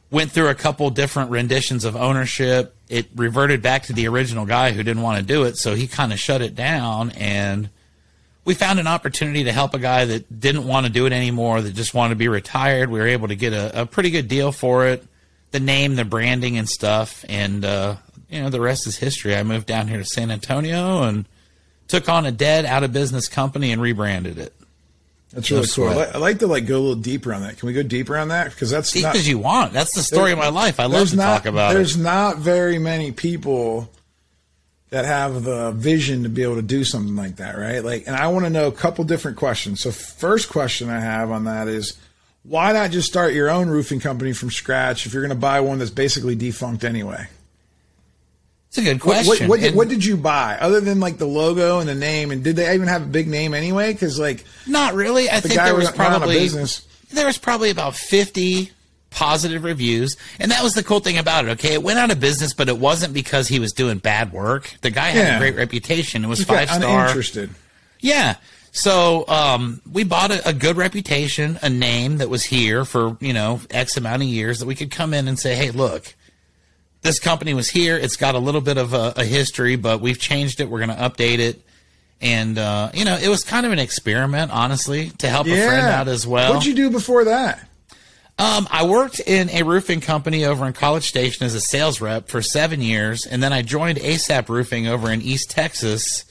Went 0.10 0.32
through 0.32 0.48
a 0.50 0.56
couple 0.56 0.90
different 0.90 1.32
renditions 1.32 1.84
of 1.84 1.96
ownership. 1.98 2.76
It 2.94 3.08
reverted 3.16 3.62
back 3.62 3.84
to 3.84 3.94
the 3.94 4.08
original 4.08 4.46
guy 4.46 4.72
who 4.72 4.84
didn't 4.84 5.02
want 5.02 5.20
to 5.20 5.26
do 5.26 5.44
it, 5.44 5.58
so 5.58 5.74
he 5.74 5.88
kind 5.88 6.14
of 6.14 6.20
shut 6.20 6.42
it 6.42 6.56
down 6.56 7.12
and 7.12 7.70
we 8.46 8.54
found 8.54 8.80
an 8.80 8.88
opportunity 8.88 9.46
to 9.46 9.52
help 9.52 9.74
a 9.74 9.80
guy 9.80 10.06
that 10.06 10.40
didn't 10.40 10.68
want 10.68 10.86
to 10.86 10.92
do 10.92 11.06
it 11.06 11.14
anymore, 11.14 11.62
that 11.62 11.74
just 11.74 11.94
wanted 11.94 12.10
to 12.10 12.18
be 12.18 12.28
retired. 12.28 12.90
We 12.90 13.00
were 13.00 13.08
able 13.08 13.30
to 13.30 13.36
get 13.36 13.54
a, 13.54 13.82
a 13.82 13.86
pretty 13.86 14.10
good 14.10 14.28
deal 14.28 14.52
for 14.52 14.88
it, 14.88 15.04
the 15.52 15.60
name, 15.60 15.96
the 15.96 16.06
branding, 16.06 16.58
and 16.58 16.68
stuff. 16.68 17.24
And 17.30 17.64
uh, 17.64 17.96
you 18.30 18.42
know, 18.42 18.50
the 18.50 18.62
rest 18.62 18.86
is 18.86 18.98
history. 18.98 19.36
I 19.36 19.44
moved 19.44 19.68
down 19.68 19.88
here 19.88 20.00
to 20.00 20.06
San 20.06 20.30
Antonio 20.32 21.04
and 21.04 21.26
took 21.88 22.10
on 22.10 22.26
a 22.26 22.32
dead, 22.32 22.66
out 22.66 22.84
of 22.84 22.92
business 22.92 23.28
company 23.28 23.72
and 23.72 23.82
rebranded 23.82 24.38
it. 24.38 24.54
That's 25.34 25.50
really 25.50 25.68
cool. 25.68 25.90
I 25.90 25.96
like, 25.96 26.16
I 26.16 26.18
like 26.20 26.40
to 26.40 26.48
like 26.48 26.68
go 26.68 26.78
a 26.78 26.80
little 26.80 26.96
deeper 26.96 27.34
on 27.34 27.42
that. 27.42 27.58
Can 27.58 27.66
we 27.66 27.74
go 27.74 27.82
deeper 27.82 28.16
on 28.16 28.28
that? 28.28 28.52
Because 28.52 28.70
that's 28.70 28.92
Deep 28.92 29.04
not, 29.04 29.16
as 29.16 29.28
you 29.28 29.40
want. 29.40 29.74
That's 29.74 29.96
the 29.96 30.04
story 30.04 30.32
of 30.32 30.38
my 30.38 30.50
life. 30.50 30.80
I 30.80 30.86
love 30.86 31.10
to 31.10 31.16
not, 31.16 31.38
talk 31.38 31.46
about 31.48 31.74
There's 31.74 31.96
it. 31.96 32.02
not 32.02 32.38
very 32.38 32.78
many 32.78 33.12
people 33.12 33.90
that 34.92 35.06
have 35.06 35.44
the 35.44 35.72
vision 35.72 36.22
to 36.22 36.30
be 36.30 36.44
able 36.44 36.58
to 36.58 36.62
do 36.62 36.84
something 36.84 37.16
like 37.16 37.38
that, 37.38 37.58
right? 37.58 37.84
Like, 37.84 38.06
and 38.06 38.16
I 38.16 38.28
want 38.28 38.46
to 38.46 38.52
know 38.52 38.68
a 38.68 38.72
couple 38.72 39.04
different 39.06 39.38
questions. 39.38 39.82
So, 39.82 39.90
first 39.90 40.50
question 40.50 40.92
I 40.92 41.00
have 41.00 41.32
on 41.32 41.46
that 41.46 41.68
is, 41.68 41.98
why 42.44 42.72
not 42.74 42.92
just 42.92 43.08
start 43.08 43.34
your 43.34 43.50
own 43.50 43.70
roofing 43.70 44.00
company 44.00 44.34
from 44.34 44.52
scratch 44.52 45.08
if 45.08 45.14
you're 45.14 45.24
going 45.24 45.36
to 45.36 45.36
buy 45.36 45.62
one 45.62 45.80
that's 45.80 45.90
basically 45.90 46.36
defunct 46.36 46.84
anyway? 46.84 47.26
It's 48.74 48.80
a 48.80 48.82
good 48.82 49.00
question. 49.02 49.48
what, 49.48 49.60
what, 49.60 49.68
And 49.68 49.76
what 49.76 49.88
did 49.88 50.04
you 50.04 50.18
buy 50.18 50.58
other 50.60 50.82
than 50.82 51.00
like 51.00 51.20
the 51.20 51.28
logo 51.28 51.78
and 51.80 51.88
the 51.88 51.94
name? 51.94 52.32
And 52.32 52.44
did 52.44 52.56
they 52.56 52.74
even 52.74 52.88
have 52.88 53.04
a 53.04 53.06
big 53.06 53.28
name 53.28 53.54
anyway? 53.54 53.94
Because 53.94 54.18
like 54.18 54.44
not 54.66 54.96
really. 54.96 55.30
I 55.30 55.42
the 55.42 55.48
think 55.50 55.60
guy 55.60 55.66
there 55.66 55.76
was 55.76 55.90
of 55.90 55.96
probably 55.96 56.40
business. 56.40 56.84
there 57.12 57.28
was 57.28 57.38
probably 57.38 57.70
about 57.70 57.96
50 57.96 58.72
positive 59.12 59.64
reviews 59.64 60.18
and 60.40 60.50
that 60.50 60.64
was 60.64 60.74
the 60.74 60.82
cool 60.82 61.00
thing 61.00 61.20
about 61.20 61.46
it 61.46 61.52
okay 61.52 61.74
it 61.74 61.84
went 61.84 62.00
out 62.00 62.10
of 62.10 62.20
business 62.20 62.52
but 62.56 62.68
it 62.68 62.80
wasn't 62.80 63.14
because 63.14 63.48
he 63.48 63.60
was 63.60 63.72
doing 63.72 64.00
bad 64.00 64.34
work 64.34 64.74
the 64.82 64.90
guy 64.90 65.10
had 65.10 65.28
Yeah. 65.28 65.36
a 65.36 65.40
great 65.40 65.56
reputation 65.56 66.26
it 66.26 66.28
was 66.28 66.44
five 66.44 66.68
star 66.68 67.04
uninterested. 67.06 67.52
yeah 68.00 68.38
so 68.72 69.24
um, 69.28 69.82
we 69.92 70.04
bought 70.04 70.32
a, 70.32 70.50
a 70.50 70.52
good 70.52 70.78
reputation 70.78 71.60
a 71.62 71.70
name 71.70 72.18
that 72.18 72.28
was 72.32 72.44
here 72.46 72.86
for 72.86 73.16
you 73.22 73.34
know 73.34 73.62
x 73.70 73.98
amount 73.98 74.24
of 74.24 74.28
years 74.28 74.58
that 74.58 74.66
we 74.66 74.74
could 74.74 74.90
come 74.90 75.14
in 75.14 75.28
and 75.28 75.38
say 75.38 75.54
hey 75.54 75.70
look 75.70 76.16
this 77.04 77.20
company 77.20 77.54
was 77.54 77.70
here 77.70 77.96
it's 77.98 78.16
got 78.16 78.34
a 78.36 78.40
little 78.40 78.62
bit 78.62 78.78
of 78.78 78.94
a, 78.94 79.14
a 79.18 79.24
history 79.24 79.76
but 79.76 80.02
we've 80.02 80.20
changed 80.20 80.60
it 80.60 80.70
we're 80.70 80.84
going 80.86 80.90
to 80.98 81.04
update 81.04 81.40
it 81.40 81.62
and 82.22 82.58
uh, 82.58 82.90
you 82.94 83.06
know 83.06 83.16
it 83.16 83.28
was 83.28 83.44
kind 83.44 83.66
of 83.66 83.72
an 83.72 83.80
experiment 83.80 84.52
honestly 84.52 85.10
to 85.20 85.28
help 85.30 85.46
a 85.48 85.50
friend 85.68 85.88
out 85.88 86.08
as 86.08 86.26
well 86.26 86.54
What'd 86.54 86.66
you 86.66 86.74
do 86.76 86.90
before 86.90 87.26
that? 87.26 87.60
um, 88.40 88.68
I 88.72 88.86
worked 88.88 89.20
in 89.20 89.50
a 89.52 89.62
roofing 89.64 90.02
company 90.02 90.44
over 90.46 90.66
in 90.66 90.74
College 90.74 91.08
Station 91.08 91.46
as 91.46 91.54
a 91.54 91.62
sales 91.62 92.02
rep 92.02 92.30
for 92.30 92.42
seven 92.42 92.82
years, 92.82 93.28
and 93.28 93.44
then 93.44 93.54
I 93.54 93.62
joined 93.62 94.00
ASAP 94.00 94.50
Roofing 94.50 94.88
over 94.88 95.12
in 95.12 95.22
East 95.22 95.52
Texas 95.52 96.26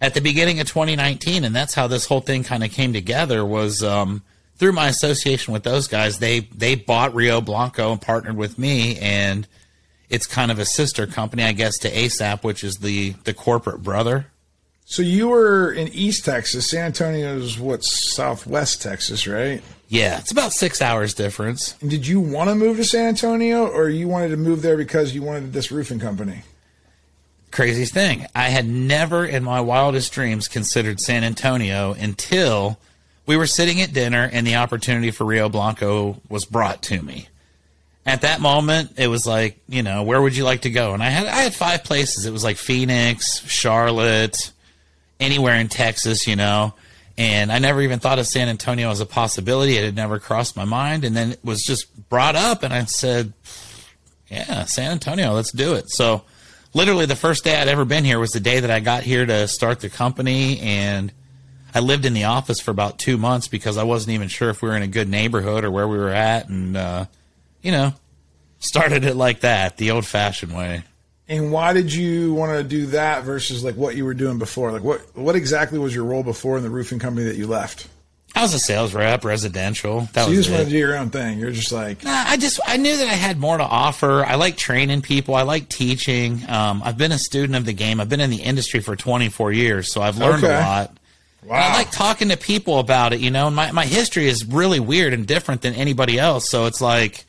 at 0.00 0.14
the 0.14 0.20
beginning 0.20 0.58
of 0.58 0.66
2019, 0.66 1.44
and 1.44 1.54
that's 1.54 1.72
how 1.72 1.86
this 1.86 2.06
whole 2.06 2.20
thing 2.20 2.42
kind 2.42 2.64
of 2.64 2.72
came 2.72 2.92
together. 2.92 3.44
Was 3.44 3.84
um, 3.84 4.24
through 4.56 4.72
my 4.72 4.88
association 4.88 5.52
with 5.52 5.62
those 5.62 5.86
guys. 5.86 6.18
They 6.18 6.40
they 6.40 6.74
bought 6.74 7.14
Rio 7.14 7.40
Blanco 7.40 7.92
and 7.92 8.00
partnered 8.00 8.36
with 8.36 8.58
me, 8.58 8.98
and 8.98 9.46
it's 10.14 10.26
kind 10.26 10.50
of 10.50 10.58
a 10.58 10.64
sister 10.64 11.06
company, 11.06 11.42
I 11.42 11.52
guess, 11.52 11.78
to 11.78 11.90
ASAP, 11.90 12.44
which 12.44 12.64
is 12.64 12.76
the 12.76 13.10
the 13.24 13.34
corporate 13.34 13.82
brother. 13.82 14.26
So 14.86 15.02
you 15.02 15.28
were 15.28 15.72
in 15.72 15.88
East 15.88 16.24
Texas. 16.24 16.70
San 16.70 16.86
Antonio's 16.86 17.58
what 17.58 17.84
Southwest 17.84 18.82
Texas, 18.82 19.26
right? 19.26 19.62
Yeah, 19.88 20.18
it's 20.18 20.30
about 20.30 20.52
six 20.52 20.82
hours 20.82 21.14
difference. 21.14 21.76
And 21.80 21.90
did 21.90 22.06
you 22.06 22.20
want 22.20 22.50
to 22.50 22.54
move 22.54 22.76
to 22.78 22.84
San 22.84 23.06
Antonio, 23.08 23.66
or 23.66 23.88
you 23.88 24.08
wanted 24.08 24.28
to 24.28 24.36
move 24.36 24.62
there 24.62 24.76
because 24.76 25.14
you 25.14 25.22
wanted 25.22 25.52
this 25.52 25.70
roofing 25.70 26.00
company? 26.00 26.42
craziest 27.54 27.94
thing. 27.94 28.26
I 28.34 28.48
had 28.48 28.66
never 28.66 29.24
in 29.24 29.44
my 29.44 29.60
wildest 29.60 30.12
dreams 30.12 30.48
considered 30.48 31.00
San 31.00 31.22
Antonio 31.22 31.92
until 31.92 32.78
we 33.26 33.36
were 33.36 33.46
sitting 33.46 33.80
at 33.80 33.92
dinner 33.92 34.28
and 34.30 34.46
the 34.46 34.56
opportunity 34.56 35.10
for 35.10 35.24
Rio 35.24 35.48
Blanco 35.48 36.20
was 36.28 36.44
brought 36.44 36.82
to 36.82 37.00
me. 37.00 37.28
At 38.06 38.20
that 38.20 38.40
moment, 38.40 38.92
it 38.98 39.08
was 39.08 39.26
like, 39.26 39.58
you 39.66 39.82
know, 39.82 40.02
where 40.02 40.20
would 40.20 40.36
you 40.36 40.44
like 40.44 40.62
to 40.62 40.70
go? 40.70 40.92
And 40.92 41.02
I 41.02 41.08
had 41.08 41.26
I 41.26 41.36
had 41.36 41.54
five 41.54 41.84
places. 41.84 42.26
It 42.26 42.32
was 42.32 42.44
like 42.44 42.58
Phoenix, 42.58 43.40
Charlotte, 43.46 44.52
anywhere 45.18 45.54
in 45.56 45.68
Texas, 45.68 46.26
you 46.26 46.36
know. 46.36 46.74
And 47.16 47.52
I 47.52 47.58
never 47.60 47.80
even 47.80 48.00
thought 48.00 48.18
of 48.18 48.26
San 48.26 48.48
Antonio 48.48 48.90
as 48.90 49.00
a 49.00 49.06
possibility. 49.06 49.76
It 49.76 49.84
had 49.84 49.94
never 49.94 50.18
crossed 50.18 50.56
my 50.56 50.64
mind. 50.64 51.04
And 51.04 51.16
then 51.16 51.32
it 51.32 51.44
was 51.44 51.62
just 51.62 52.08
brought 52.08 52.34
up, 52.34 52.62
and 52.62 52.74
I 52.74 52.84
said, 52.84 53.32
yeah, 54.28 54.64
San 54.64 54.90
Antonio, 54.90 55.32
let's 55.32 55.52
do 55.52 55.74
it. 55.74 55.90
So, 55.90 56.22
literally, 56.72 57.06
the 57.06 57.16
first 57.16 57.44
day 57.44 57.56
I'd 57.56 57.68
ever 57.68 57.84
been 57.84 58.04
here 58.04 58.18
was 58.18 58.32
the 58.32 58.40
day 58.40 58.60
that 58.60 58.70
I 58.70 58.80
got 58.80 59.04
here 59.04 59.24
to 59.24 59.46
start 59.46 59.80
the 59.80 59.88
company. 59.88 60.58
And 60.60 61.12
I 61.72 61.80
lived 61.80 62.04
in 62.04 62.14
the 62.14 62.24
office 62.24 62.60
for 62.60 62.72
about 62.72 62.98
two 62.98 63.16
months 63.16 63.46
because 63.48 63.76
I 63.76 63.84
wasn't 63.84 64.14
even 64.14 64.28
sure 64.28 64.50
if 64.50 64.60
we 64.60 64.68
were 64.68 64.76
in 64.76 64.82
a 64.82 64.88
good 64.88 65.08
neighborhood 65.08 65.64
or 65.64 65.70
where 65.70 65.86
we 65.86 65.98
were 65.98 66.10
at. 66.10 66.48
And, 66.48 66.76
uh, 66.76 67.06
you 67.64 67.72
know, 67.72 67.92
started 68.60 69.04
it 69.04 69.16
like 69.16 69.40
that, 69.40 69.76
the 69.78 69.90
old 69.90 70.06
fashioned 70.06 70.54
way. 70.56 70.84
And 71.26 71.50
why 71.50 71.72
did 71.72 71.92
you 71.92 72.34
want 72.34 72.52
to 72.58 72.62
do 72.62 72.86
that 72.86 73.24
versus 73.24 73.64
like 73.64 73.76
what 73.76 73.96
you 73.96 74.04
were 74.04 74.14
doing 74.14 74.38
before? 74.38 74.70
Like 74.70 74.84
what 74.84 75.00
what 75.16 75.34
exactly 75.34 75.78
was 75.78 75.94
your 75.94 76.04
role 76.04 76.22
before 76.22 76.56
in 76.58 76.62
the 76.62 76.70
roofing 76.70 76.98
company 76.98 77.26
that 77.26 77.36
you 77.36 77.46
left? 77.46 77.88
I 78.36 78.42
was 78.42 78.52
a 78.52 78.58
sales 78.58 78.92
rep, 78.92 79.24
residential. 79.24 80.00
That 80.12 80.24
so 80.24 80.26
was 80.26 80.30
you 80.30 80.36
just 80.42 80.50
wanted 80.50 80.64
to 80.64 80.70
do 80.70 80.76
your 80.78 80.96
own 80.96 81.08
thing. 81.10 81.38
You're 81.38 81.52
just 81.52 81.70
like, 81.72 82.02
Nah, 82.04 82.24
I 82.26 82.36
just 82.36 82.60
I 82.66 82.76
knew 82.76 82.94
that 82.96 83.06
I 83.06 83.12
had 83.14 83.38
more 83.38 83.56
to 83.56 83.64
offer. 83.64 84.24
I 84.24 84.34
like 84.34 84.56
training 84.56 85.00
people. 85.02 85.34
I 85.34 85.42
like 85.42 85.68
teaching. 85.68 86.42
Um, 86.48 86.82
I've 86.84 86.98
been 86.98 87.12
a 87.12 87.18
student 87.18 87.56
of 87.56 87.64
the 87.64 87.72
game. 87.72 88.00
I've 88.00 88.08
been 88.08 88.20
in 88.20 88.30
the 88.30 88.42
industry 88.42 88.80
for 88.80 88.94
24 88.96 89.52
years, 89.52 89.92
so 89.92 90.02
I've 90.02 90.18
learned 90.18 90.44
Okay. 90.44 90.54
a 90.54 90.60
lot. 90.60 90.96
wow. 91.44 91.56
I 91.56 91.74
like 91.74 91.90
talking 91.90 92.28
to 92.30 92.36
people 92.36 92.80
about 92.80 93.12
it. 93.14 93.20
You 93.20 93.30
know, 93.30 93.46
and 93.46 93.56
my 93.56 93.70
my 93.72 93.86
history 93.86 94.26
is 94.26 94.44
really 94.44 94.80
weird 94.80 95.14
and 95.14 95.26
different 95.26 95.62
than 95.62 95.72
anybody 95.74 96.18
else. 96.18 96.50
So 96.50 96.66
it's 96.66 96.80
like 96.82 97.24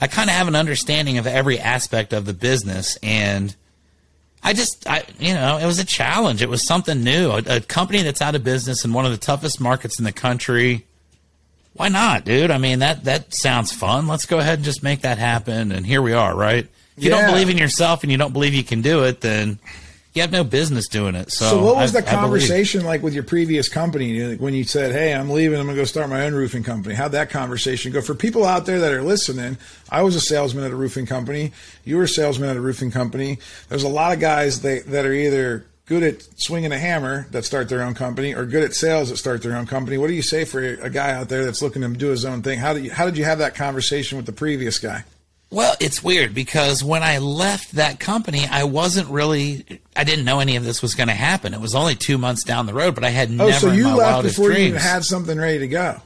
I 0.00 0.06
kind 0.06 0.28
of 0.30 0.36
have 0.36 0.48
an 0.48 0.54
understanding 0.56 1.18
of 1.18 1.26
every 1.26 1.58
aspect 1.58 2.12
of 2.12 2.24
the 2.26 2.34
business 2.34 2.98
and. 3.02 3.54
I 4.42 4.52
just, 4.52 4.88
I, 4.88 5.02
you 5.18 5.34
know, 5.34 5.56
it 5.58 5.66
was 5.66 5.80
a 5.80 5.84
challenge. 5.84 6.40
It 6.40 6.48
was 6.48 6.64
something 6.64 7.02
new. 7.02 7.30
A, 7.30 7.56
a 7.56 7.60
company 7.60 8.02
that's 8.02 8.22
out 8.22 8.36
of 8.36 8.44
business 8.44 8.84
in 8.84 8.92
one 8.92 9.04
of 9.04 9.10
the 9.10 9.16
toughest 9.16 9.60
markets 9.60 9.98
in 9.98 10.04
the 10.04 10.12
country. 10.12 10.86
Why 11.72 11.88
not, 11.88 12.24
dude? 12.24 12.52
I 12.52 12.58
mean, 12.58 12.78
that 12.78 13.04
that 13.04 13.34
sounds 13.34 13.72
fun. 13.72 14.06
Let's 14.06 14.24
go 14.24 14.38
ahead 14.38 14.58
and 14.58 14.64
just 14.64 14.84
make 14.84 15.00
that 15.00 15.18
happen. 15.18 15.72
And 15.72 15.84
here 15.84 16.00
we 16.00 16.12
are, 16.12 16.32
right? 16.36 16.68
If 16.96 17.02
you 17.02 17.10
Yeah. 17.10 17.22
don't 17.22 17.30
believe 17.32 17.48
in 17.48 17.58
yourself 17.58 18.04
and 18.04 18.12
you 18.12 18.18
don't 18.18 18.32
believe 18.32 18.54
you 18.54 18.62
can 18.62 18.82
do 18.82 19.02
it, 19.04 19.20
then 19.20 19.58
you 20.16 20.22
have 20.22 20.32
no 20.32 20.42
business 20.42 20.88
doing 20.88 21.14
it. 21.14 21.30
So, 21.30 21.50
So 21.50 21.62
what 21.62 21.76
was 21.76 21.94
I- 21.94 22.00
the 22.00 22.06
conversation 22.06 22.84
like 22.84 23.02
with 23.02 23.14
your 23.14 23.22
previous 23.22 23.68
company 23.68 24.06
You 24.06 24.24
know, 24.24 24.30
like 24.30 24.40
when 24.40 24.54
you 24.54 24.64
said, 24.64 24.92
"Hey, 24.92 25.14
I'm 25.14 25.30
leaving. 25.30 25.58
I'm 25.60 25.66
going 25.66 25.76
to 25.76 25.82
go 25.82 25.84
start 25.84 26.08
my 26.08 26.24
own 26.24 26.34
roofing 26.34 26.62
company"? 26.64 26.94
How'd 26.94 27.12
that 27.12 27.30
conversation 27.30 27.92
go? 27.92 28.00
For 28.00 28.14
people 28.14 28.44
out 28.44 28.66
there 28.66 28.80
that 28.80 28.92
are 28.92 29.02
listening, 29.02 29.58
I 29.90 30.02
was 30.02 30.16
a 30.16 30.20
salesman 30.20 30.64
at 30.64 30.72
a 30.72 30.76
roofing 30.76 31.06
company. 31.06 31.52
You 31.84 31.96
were 31.98 32.04
a 32.04 32.08
salesman 32.08 32.48
at 32.48 32.56
a 32.56 32.60
roofing 32.60 32.90
company. 32.90 33.38
There's 33.68 33.82
a 33.84 33.88
lot 33.88 34.12
of 34.12 34.20
guys 34.20 34.60
that 34.62 34.90
that 34.90 35.04
are 35.04 35.12
either 35.12 35.64
good 35.86 36.02
at 36.02 36.22
swinging 36.40 36.72
a 36.72 36.78
hammer 36.78 37.28
that 37.30 37.44
start 37.44 37.68
their 37.68 37.80
own 37.82 37.94
company 37.94 38.34
or 38.34 38.44
good 38.44 38.64
at 38.64 38.74
sales 38.74 39.08
that 39.10 39.18
start 39.18 39.40
their 39.42 39.54
own 39.56 39.66
company. 39.66 39.96
What 39.98 40.08
do 40.08 40.14
you 40.14 40.22
say 40.22 40.44
for 40.44 40.60
a 40.60 40.90
guy 40.90 41.12
out 41.12 41.28
there 41.28 41.44
that's 41.44 41.62
looking 41.62 41.82
to 41.82 41.88
do 41.88 42.08
his 42.08 42.24
own 42.24 42.42
thing? 42.42 42.58
How 42.58 42.72
did 42.74 42.84
you, 42.86 42.90
how 42.90 43.04
did 43.04 43.16
you 43.16 43.22
have 43.22 43.38
that 43.38 43.54
conversation 43.54 44.16
with 44.16 44.26
the 44.26 44.32
previous 44.32 44.80
guy? 44.80 45.04
Well, 45.50 45.76
it's 45.80 46.02
weird 46.02 46.34
because 46.34 46.82
when 46.82 47.02
I 47.04 47.18
left 47.18 47.72
that 47.72 48.00
company, 48.00 48.46
I 48.50 48.64
wasn't 48.64 49.08
really, 49.08 49.80
I 49.94 50.02
didn't 50.04 50.24
know 50.24 50.40
any 50.40 50.56
of 50.56 50.64
this 50.64 50.82
was 50.82 50.94
going 50.94 51.08
to 51.08 51.14
happen. 51.14 51.54
It 51.54 51.60
was 51.60 51.74
only 51.74 51.94
two 51.94 52.18
months 52.18 52.42
down 52.42 52.66
the 52.66 52.74
road, 52.74 52.94
but 52.96 53.04
I 53.04 53.10
had 53.10 53.28
Oh, 53.30 53.34
never 53.46 53.52
so 53.52 53.68
in 53.70 53.76
you 53.78 53.84
my 53.84 53.94
left 53.94 54.22
before 54.24 54.50
dreams. 54.50 54.72
you 54.72 54.78
had 54.78 55.04
something 55.04 55.38
ready 55.38 55.60
to 55.60 55.68
go. 55.68 56.00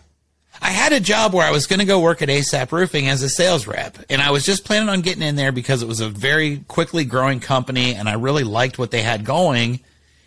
I 0.60 0.70
had 0.72 0.92
a 0.92 1.00
job 1.00 1.32
where 1.32 1.46
I 1.46 1.52
was 1.52 1.66
going 1.66 1.78
to 1.80 1.86
go 1.86 2.00
work 2.00 2.20
at 2.20 2.28
ASAP 2.28 2.70
Roofing 2.70 3.08
as 3.08 3.22
a 3.22 3.30
sales 3.30 3.66
rep, 3.66 3.96
and 4.10 4.20
I 4.20 4.30
was 4.30 4.44
just 4.44 4.66
planning 4.66 4.90
on 4.90 5.00
getting 5.00 5.22
in 5.22 5.36
there 5.36 5.52
because 5.52 5.82
it 5.82 5.88
was 5.88 6.00
a 6.00 6.08
very 6.10 6.58
quickly 6.68 7.06
growing 7.06 7.40
company, 7.40 7.94
and 7.94 8.10
I 8.10 8.14
really 8.14 8.44
liked 8.44 8.78
what 8.78 8.90
they 8.90 9.00
had 9.00 9.24
going. 9.24 9.80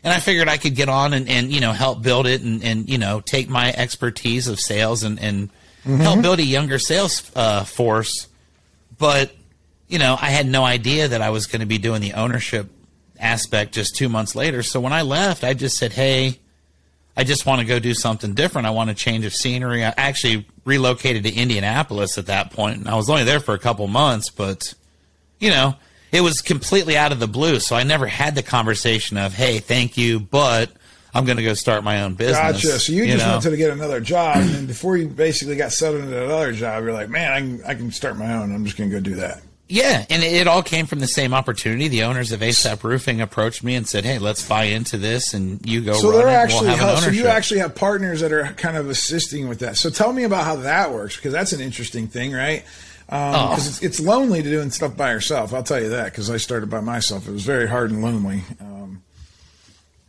And 0.03 0.12
I 0.12 0.20
figured 0.20 0.50
I 0.50 0.58
could 0.58 0.75
get 0.75 0.89
on 0.89 1.13
and, 1.13 1.29
and 1.29 1.51
you 1.51 1.62
know 1.62 1.72
help 1.72 2.01
build 2.01 2.25
it 2.25 2.41
and, 2.41 2.63
and 2.63 2.89
you 2.89 2.98
know 2.98 3.22
take 3.22 3.48
my 3.48 3.72
expertise 3.74 4.48
of 4.48 4.60
sales 4.60 5.03
and, 5.03 5.20
and 5.20 5.50
help 5.86 6.22
build 6.24 6.39
a 6.39 6.43
younger 6.43 6.79
sales 6.79 7.32
uh, 7.36 7.63
force. 7.63 8.27
But 9.03 9.36
you 9.89 10.00
know 10.00 10.17
I 10.17 10.29
had 10.29 10.48
no 10.48 10.63
idea 10.63 11.10
that 11.10 11.22
I 11.22 11.29
was 11.29 11.45
going 11.45 11.60
to 11.60 11.65
be 11.65 11.77
doing 11.77 12.00
the 12.00 12.13
ownership 12.13 12.72
aspect 13.19 13.74
just 13.74 13.98
two 13.98 14.07
months 14.07 14.33
later. 14.33 14.63
So 14.63 14.79
when 14.79 14.93
I 14.93 15.01
left, 15.01 15.43
I 15.43 15.53
just 15.53 15.77
said, 15.77 15.91
"Hey, 15.91 16.39
I 17.17 17.25
just 17.25 17.45
want 17.45 17.60
to 17.60 17.67
go 17.67 17.79
do 17.79 17.93
something 17.93 18.33
different. 18.33 18.65
I 18.65 18.69
want 18.69 18.91
a 18.91 18.93
change 18.93 19.25
of 19.25 19.33
scenery. 19.33 19.83
I 19.83 19.93
actually 19.98 20.48
relocated 20.63 21.25
to 21.25 21.33
Indianapolis 21.33 22.17
at 22.17 22.27
that 22.27 22.51
point, 22.51 22.77
and 22.77 22.88
I 22.88 22.95
was 22.95 23.10
only 23.10 23.25
there 23.25 23.41
for 23.41 23.53
a 23.53 23.60
couple 23.60 23.86
months, 23.88 24.29
but 24.29 24.74
you 25.38 25.50
know, 25.50 25.75
it 26.13 26.22
was 26.22 26.39
completely 26.39 26.95
out 26.95 27.12
of 27.12 27.19
the 27.19 27.27
blue. 27.27 27.60
So 27.60 27.75
I 27.75 27.83
never 27.83 28.07
had 28.07 28.36
the 28.36 28.41
conversation 28.41 29.17
of, 29.17 29.33
"Hey, 29.33 29.60
thank 29.60 29.98
you, 29.98 30.22
but 30.22 30.72
I'm 31.13 31.25
going 31.25 31.38
to 31.38 31.43
go 31.43 31.53
start 31.53 31.84
my 31.84 32.01
own 32.03 32.15
business." 32.15 32.38
Gotcha. 32.38 32.79
So 32.79 32.91
you, 32.93 33.05
just 33.05 33.25
know? 33.25 33.34
wanted 33.34 33.50
to 33.51 33.58
get 33.58 33.72
another 33.72 34.00
job, 34.00 34.38
and 34.38 34.50
then 34.50 34.65
before 34.65 34.98
you 34.98 35.08
basically 35.08 35.55
got 35.55 35.72
settled 35.72 36.03
into 36.03 36.24
another 36.24 36.53
job, 36.53 36.84
you're 36.84 36.93
like, 36.93 37.10
man, 37.10 37.32
I 37.32 37.39
can, 37.39 37.63
I 37.65 37.75
can 37.75 37.91
start 37.91 38.17
my 38.17 38.34
own. 38.34 38.53
I'm 38.53 38.65
just 38.65 38.77
going 38.77 38.89
to 38.89 38.96
go 38.96 39.01
do 39.01 39.15
that. 39.15 39.41
Yeah, 39.70 40.05
and 40.10 40.22
it, 40.22 40.34
it 40.34 40.48
all 40.48 40.62
came 40.62 40.86
from 40.86 41.00
the 41.00 41.08
same 41.08 41.34
opportunity. 41.34 41.88
The 41.88 42.03
owners 42.03 42.32
of 42.32 42.41
ASAP 42.41 42.84
Roofing 42.84 43.22
approached 43.22 43.63
me 43.63 43.75
and 43.75 43.88
said, 43.88 44.03
"Hey, 44.05 44.20
let's 44.20 44.48
buy 44.48 44.65
into 44.65 44.98
this, 44.98 45.34
and 45.34 45.65
you 45.65 45.82
go 45.82 45.93
So 45.93 46.12
they're 46.12 46.27
actually 46.27 46.67
we'll 46.67 46.75
have 46.77 46.89
an 46.89 46.96
help, 46.96 47.00
so 47.00 47.10
you 47.12 47.27
actually 47.27 47.62
have 47.62 47.74
partners 47.74 48.20
that 48.20 48.32
are 48.32 48.43
kind 48.53 48.77
of 48.77 48.89
assisting 48.89 49.48
with 49.48 49.60
that. 49.60 49.77
So 49.77 49.89
tell 49.89 50.12
me 50.13 50.25
about 50.25 50.43
how 50.43 50.58
that 50.58 50.91
works 50.91 51.15
because 51.15 51.32
that's 51.32 51.53
an 51.53 51.62
interesting 51.62 52.08
thing, 52.08 52.34
right? 52.34 52.63
Because 53.05 53.65
Oh. 53.65 53.70
it's, 53.70 53.84
it's 53.84 54.00
lonely 54.00 54.43
to 54.43 54.50
doing 54.50 54.70
stuff 54.70 54.96
by 54.98 55.12
yourself. 55.12 55.53
I'll 55.53 55.63
tell 55.63 55.82
you 55.82 55.89
that 55.89 56.05
because 56.05 56.29
I 56.29 56.38
started 56.38 56.70
by 56.70 56.82
myself. 56.82 57.27
It 57.27 57.32
was 57.32 57.43
very 57.43 57.67
hard 57.67 57.89
and 57.91 58.01
lonely. 58.01 58.43
Um, 58.60 59.01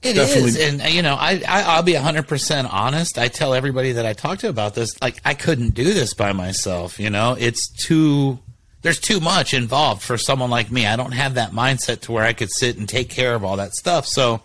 It 0.04 0.14
Definitely. 0.14 0.50
is, 0.50 0.56
and 0.58 0.82
uh, 0.82 0.84
you 0.86 1.00
know, 1.02 1.14
I, 1.14 1.42
I 1.48 1.62
I'll 1.62 1.82
be 1.82 1.94
hundred 1.94 2.28
percent 2.28 2.68
honest. 2.70 3.16
I 3.18 3.28
tell 3.28 3.54
everybody 3.54 3.92
that 3.92 4.04
I 4.04 4.12
talk 4.12 4.38
to 4.40 4.48
about 4.48 4.74
this, 4.74 5.00
like 5.00 5.16
I 5.24 5.32
couldn't 5.34 5.74
do 5.74 5.84
this 5.94 6.12
by 6.12 6.32
myself. 6.32 7.00
You 7.00 7.10
know, 7.10 7.36
it's 7.38 7.68
too. 7.68 8.38
There's 8.82 9.00
too 9.00 9.18
much 9.18 9.54
involved 9.54 10.02
for 10.02 10.18
someone 10.18 10.50
like 10.50 10.70
me. 10.70 10.86
I 10.86 10.96
don't 10.96 11.12
have 11.12 11.34
that 11.34 11.52
mindset 11.52 12.02
to 12.02 12.12
where 12.12 12.22
I 12.24 12.34
could 12.34 12.50
sit 12.50 12.76
and 12.76 12.86
take 12.86 13.08
care 13.08 13.34
of 13.34 13.42
all 13.42 13.56
that 13.56 13.72
stuff. 13.72 14.04
So 14.06 14.42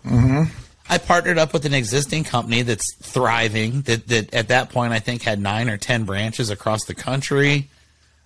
I 0.89 0.97
partnered 0.97 1.37
up 1.37 1.51
with 1.51 1.65
an 1.65 1.73
existing 1.73 2.23
company 2.23 2.61
that's 2.61 2.95
thriving. 2.95 3.81
That 3.81 4.07
that 4.07 4.33
at 4.33 4.47
that 4.47 4.69
point 4.69 4.93
I 4.93 4.99
think 4.99 5.23
had 5.23 5.39
nine 5.41 5.69
or 5.69 5.75
ten 5.75 6.05
branches 6.05 6.49
across 6.49 6.85
the 6.85 6.95
country. 6.95 7.67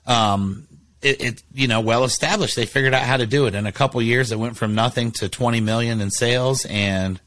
Um, 0.06 0.68
it, 1.02 1.22
it 1.22 1.44
you 1.54 1.68
know 1.68 1.82
well 1.82 2.04
established. 2.04 2.56
They 2.56 2.68
figured 2.68 2.94
out 2.94 3.02
how 3.04 3.18
to 3.18 3.26
do 3.26 3.48
it 3.48 3.56
in 3.56 3.66
a 3.66 3.72
couple 3.72 4.00
years. 4.02 4.32
It 4.32 4.38
went 4.38 4.56
from 4.56 4.76
nothing 4.76 5.12
to 5.14 5.28
twenty 5.30 5.62
million 5.62 6.00
in 6.00 6.12
sales, 6.12 6.66
and 6.66 7.20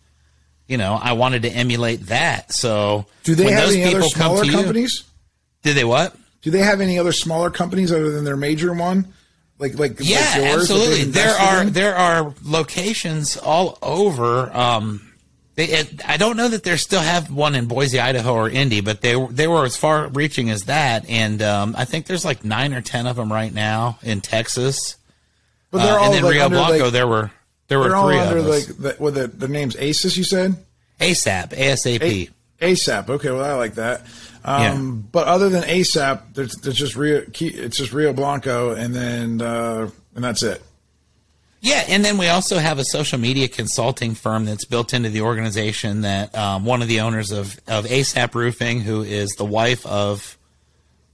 you 0.69 0.77
know 0.77 0.99
I 1.01 1.13
wanted 1.13 1.43
to 1.43 1.51
emulate 1.51 2.07
that. 2.07 2.53
So 2.53 3.07
do 3.25 3.35
they 3.35 3.45
when 3.45 3.55
have 3.55 3.67
those 3.67 3.75
any 3.77 3.85
other 3.95 4.03
smaller 4.03 4.45
you- 4.45 4.53
companies? 4.53 5.05
do 5.63 5.73
they 5.75 5.85
what? 5.85 6.15
Do 6.43 6.51
they 6.53 6.61
have 6.61 6.81
any 6.81 6.99
other 6.99 7.13
smaller 7.13 7.51
companies 7.51 7.91
other 7.91 8.11
than 8.13 8.25
their 8.25 8.37
major 8.37 8.73
one? 8.73 9.13
Like 9.59 9.79
like 9.79 9.97
Yeah, 10.01 10.19
like 10.21 10.37
yours 10.51 10.71
absolutely. 10.71 11.05
There 11.05 11.35
are 11.35 11.63
in? 11.63 11.73
there 11.73 11.97
are 11.97 12.35
locations 12.45 13.37
all 13.37 13.79
over. 13.83 14.55
Um, 14.57 15.03
they, 15.55 15.65
it, 15.69 16.07
I 16.07 16.19
don't 16.19 16.37
know 16.37 16.49
that 16.49 16.63
they 16.65 16.77
still 16.77 17.01
have 17.01 17.31
one 17.33 17.55
in 17.55 17.65
Boise, 17.67 17.99
Idaho, 17.99 18.35
or 18.35 18.51
Indy, 18.51 18.83
but 18.83 19.01
they 19.01 19.17
were 19.17 19.29
they 19.33 19.49
were 19.49 19.65
as 19.65 19.75
far 19.77 20.09
reaching 20.09 20.51
as 20.51 20.65
that, 20.65 21.09
and 21.09 21.41
um, 21.41 21.75
I 21.79 21.87
think 21.87 22.05
there's 22.07 22.27
like 22.27 22.45
nine 22.45 22.75
or 22.75 22.83
ten 22.83 23.07
of 23.07 23.17
them 23.17 23.33
right 23.33 23.53
now 23.55 23.99
in 24.03 24.21
Texas. 24.21 24.97
but 25.71 25.79
they're 25.83 25.95
Uh, 25.95 25.99
all 25.99 26.05
and 26.05 26.15
then 26.15 26.23
like 26.25 26.33
Rio 26.35 26.49
Blanco, 26.51 26.85
like, 26.85 26.93
there 26.93 27.07
were 27.09 27.31
there 27.69 27.79
were 27.79 27.89
they're 27.89 27.97
all 27.97 28.09
three 28.09 28.19
under 28.19 28.39
of 28.39 28.47
us. 28.47 28.69
like 28.69 28.77
the, 28.79 29.03
with 29.03 29.15
the 29.15 29.27
the 29.29 29.49
names 29.49 29.77
ASIS. 29.77 30.17
You 30.17 30.25
said. 30.25 30.57
ASAP, 31.01 31.51
ASAP. 31.51 32.31
ASAP. 32.61 33.09
Okay, 33.11 33.31
well, 33.31 33.45
I 33.45 33.53
like 33.55 33.75
that. 33.75 34.07
Um, 34.45 35.07
But 35.13 35.27
other 35.27 35.51
than 35.51 35.63
ASAP, 35.65 36.35
there's, 36.35 36.55
there's 36.57 36.77
just 36.77 36.97
Rio. 36.97 37.23
It's 37.39 37.77
just 37.77 37.93
Rio 37.93 38.13
Blanco, 38.13 38.75
and 38.75 38.95
then 38.95 39.43
uh, 39.43 39.91
and 40.15 40.25
that's 40.25 40.43
it. 40.43 40.63
Yeah, 41.61 41.85
and 41.89 42.05
then 42.05 42.17
we 42.17 42.29
also 42.29 42.59
have 42.59 42.79
a 42.79 42.85
social 42.85 43.19
media 43.19 43.49
consulting 43.49 44.15
firm 44.15 44.45
that's 44.45 44.65
built 44.65 44.95
into 44.95 45.09
the 45.09 45.23
organization 45.23 46.03
that 46.03 46.33
um, 46.37 46.65
one 46.65 46.81
of 46.81 46.87
the 46.87 47.01
owners 47.01 47.33
of, 47.33 47.59
of 47.67 47.87
ASAP 47.87 48.35
Roofing, 48.35 48.81
who 48.81 49.03
is 49.03 49.31
the 49.31 49.45
wife 49.45 49.85
of 49.85 50.39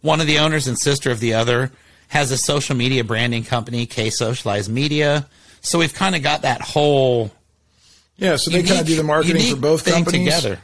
one 0.03 0.21
of 0.21 0.27
the 0.27 0.39
owners 0.41 0.69
and 0.69 0.79
sister 0.79 1.11
of 1.11 1.21
the 1.21 1.33
other, 1.35 1.73
has 2.09 2.31
a 2.31 2.37
social 2.37 2.77
media 2.77 3.03
branding 3.03 3.45
company, 3.45 3.87
K 3.87 4.11
Socialized 4.11 4.71
Media. 4.71 5.27
So 5.63 5.79
we've 5.79 5.95
kind 5.95 6.15
of 6.15 6.23
got 6.23 6.43
that 6.43 6.61
whole 6.61 7.31
Yeah, 8.17 8.37
so 8.37 8.51
they 8.51 8.63
kind 8.63 8.81
of 8.81 8.87
do 8.87 8.97
the 8.97 9.03
marketing 9.03 9.55
for 9.55 9.61
both 9.61 9.83
thing 9.83 10.05
together. 10.05 10.59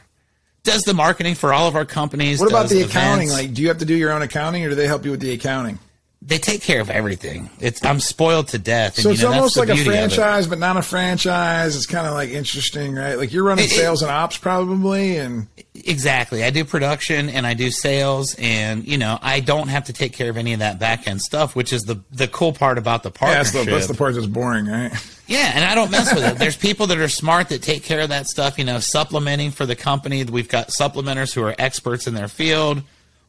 Does 0.63 0.83
the 0.83 0.93
marketing 0.93 1.35
for 1.35 1.53
all 1.53 1.67
of 1.67 1.75
our 1.75 1.85
companies. 1.85 2.39
What 2.39 2.49
about 2.49 2.69
the 2.69 2.81
accounting? 2.81 3.29
events. 3.29 3.43
Like, 3.43 3.53
do 3.53 3.61
you 3.61 3.69
have 3.69 3.79
to 3.79 3.85
do 3.85 3.95
your 3.95 4.11
own 4.11 4.21
accounting, 4.21 4.63
or 4.65 4.69
do 4.69 4.75
they 4.75 4.87
help 4.87 5.05
you 5.05 5.11
with 5.11 5.21
the 5.21 5.31
accounting? 5.31 5.79
They 6.21 6.37
take 6.37 6.61
care 6.61 6.81
of 6.81 6.89
everything. 6.89 7.49
It's 7.61 7.83
I'm 7.85 7.99
spoiled 8.01 8.49
to 8.49 8.59
death. 8.59 8.95
So 8.99 9.09
it's 9.11 9.21
you 9.21 9.27
know, 9.29 9.35
almost 9.35 9.55
like 9.55 9.69
a 9.69 9.73
it. 9.73 9.85
franchise, 9.85 10.47
but 10.47 10.59
not 10.59 10.75
a 10.75 10.81
franchise. 10.81 11.75
It's 11.77 11.85
kind 11.85 12.05
of 12.05 12.13
like 12.13 12.29
interesting, 12.29 12.93
right? 12.93 13.15
Like 13.17 13.31
you're 13.31 13.43
running 13.45 13.65
It- 13.65 13.71
it- 13.71 13.75
sales 13.75 14.01
and 14.01 14.11
ops 14.11 14.37
probably, 14.37 15.17
and 15.17 15.47
Exactly. 15.85 16.43
I 16.43 16.49
do 16.49 16.65
production 16.65 17.29
and 17.29 17.47
I 17.47 17.53
do 17.53 17.71
sales, 17.71 18.35
and 18.37 18.85
you 18.85 18.97
know 18.97 19.17
I 19.21 19.39
don't 19.39 19.69
have 19.69 19.85
to 19.85 19.93
take 19.93 20.11
care 20.11 20.29
of 20.29 20.35
any 20.35 20.51
of 20.51 20.59
that 20.59 20.77
back 20.77 21.07
end 21.07 21.21
stuff, 21.21 21.55
which 21.55 21.71
is 21.71 21.83
the 21.83 22.01
the 22.11 22.27
cool 22.27 22.51
part 22.51 22.77
about 22.77 23.03
the 23.03 23.11
yeah, 23.21 23.33
that's 23.35 23.51
partnership. 23.51 23.65
the, 23.65 23.71
that's 23.71 23.87
the 23.87 23.93
part 23.93 24.13
that's 24.15 24.27
boring, 24.27 24.65
right? 24.67 24.91
Yeah, 25.27 25.51
and 25.55 25.63
I 25.63 25.75
don't 25.75 25.89
mess 25.91 26.13
with 26.13 26.25
it. 26.25 26.37
There's 26.37 26.57
people 26.57 26.87
that 26.87 26.97
are 26.97 27.07
smart 27.07 27.49
that 27.49 27.61
take 27.61 27.83
care 27.83 28.01
of 28.01 28.09
that 28.09 28.27
stuff, 28.27 28.57
you 28.57 28.65
know, 28.65 28.79
supplementing 28.79 29.51
for 29.51 29.65
the 29.65 29.75
company. 29.75 30.23
We've 30.25 30.49
got 30.49 30.69
supplementers 30.69 31.33
who 31.33 31.43
are 31.43 31.55
experts 31.59 32.07
in 32.07 32.13
their 32.15 32.27
field. 32.27 32.81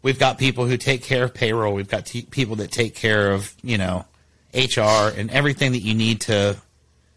We've 0.02 0.19
got 0.19 0.38
people 0.38 0.66
who 0.66 0.76
take 0.76 1.02
care 1.02 1.25
of 1.25 1.35
payroll. 1.35 1.75
We've 1.75 1.88
got 1.88 2.07
t- 2.07 2.23
people 2.23 2.57
that 2.57 2.73
take 2.73 2.95
care 2.95 3.33
of, 3.33 3.54
you 3.62 3.78
know, 3.78 4.07
HR 4.54 5.12
and 5.16 5.30
everything 5.30 5.73
that 5.73 5.80
you 5.83 5.95
need 5.95 6.23
to 6.23 6.57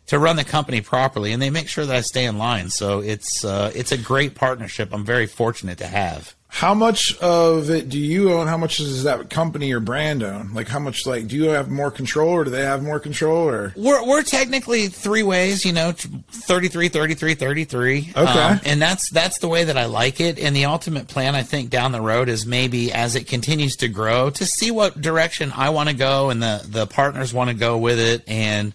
to 0.06 0.20
run 0.20 0.36
the 0.36 0.44
company 0.44 0.82
properly 0.82 1.32
and 1.32 1.42
they 1.42 1.50
make 1.50 1.70
sure 1.70 1.86
that 1.86 1.96
I 1.96 2.02
stay 2.02 2.25
in 2.25 2.38
line. 2.38 2.70
So 2.70 3.00
it's 3.00 3.46
uh, 3.46 3.72
it's 3.74 3.92
a 3.92 3.98
great 3.98 4.36
partnership. 4.36 4.90
I'm 4.92 5.06
very 5.06 5.28
fortunate 5.28 5.78
to 5.80 5.88
have. 5.88 6.36
How 6.53 6.75
much 6.75 7.17
of 7.17 7.72
it 7.72 7.89
do 7.89 7.98
you 7.98 8.31
own? 8.31 8.45
How 8.45 8.57
much 8.57 8.77
does 8.77 9.05
that 9.05 9.31
company 9.31 9.74
or 9.74 9.79
brand 9.79 10.22
own? 10.22 10.53
Like 10.53 10.67
how 10.67 10.77
much? 10.77 11.07
Like 11.07 11.27
do 11.27 11.36
you 11.36 11.45
have 11.45 11.72
more 11.72 11.89
control, 11.89 12.29
or 12.29 12.43
do 12.43 12.51
they 12.51 12.62
have 12.62 12.83
more 12.83 13.00
control? 13.00 13.50
Or 13.50 13.74
We're, 13.75 14.07
we're 14.07 14.22
technically 14.22 14.88
three 14.88 15.24
ways, 15.24 15.65
you 15.65 15.74
know, 15.74 15.93
t- 15.93 16.07
33, 16.29 16.89
33, 16.89 17.33
33. 17.33 17.98
Okay. 18.15 18.22
Um, 18.22 18.60
and 18.65 18.79
that's, 18.79 19.10
that's 19.10 19.39
the 19.39 19.48
way 19.48 19.63
that 19.63 19.77
I 19.77 19.86
like 19.86 20.22
it. 20.22 20.38
And 20.38 20.55
the 20.55 20.65
ultimate 20.65 21.07
plan, 21.07 21.33
I 21.33 21.41
think, 21.41 21.72
down 21.72 21.91
the 21.91 22.00
road 22.00 22.29
is 22.29 22.45
maybe 22.45 22.93
as 22.93 23.15
it 23.15 23.25
continues 23.25 23.75
to 23.77 23.88
grow 23.88 24.29
to 24.29 24.45
see 24.45 24.69
what 24.69 25.01
direction 25.01 25.51
I 25.55 25.72
want 25.72 25.89
to 25.89 25.95
go 25.95 26.29
and 26.29 26.41
the, 26.41 26.63
the 26.63 26.86
partners 26.86 27.33
want 27.33 27.50
to 27.50 27.55
go 27.55 27.79
with 27.79 27.98
it. 27.98 28.24
And, 28.27 28.74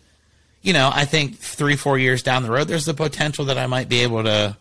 you 0.63 0.73
know, 0.73 0.91
I 0.93 1.05
think 1.05 1.39
three, 1.39 1.77
four 1.77 1.97
years 1.97 2.25
down 2.25 2.43
the 2.43 2.51
road, 2.51 2.67
there's 2.67 2.87
the 2.87 2.93
potential 2.95 3.45
that 3.45 3.57
I 3.57 3.69
might 3.69 3.89
be 3.89 4.01
able 4.01 4.25
to, 4.25 4.57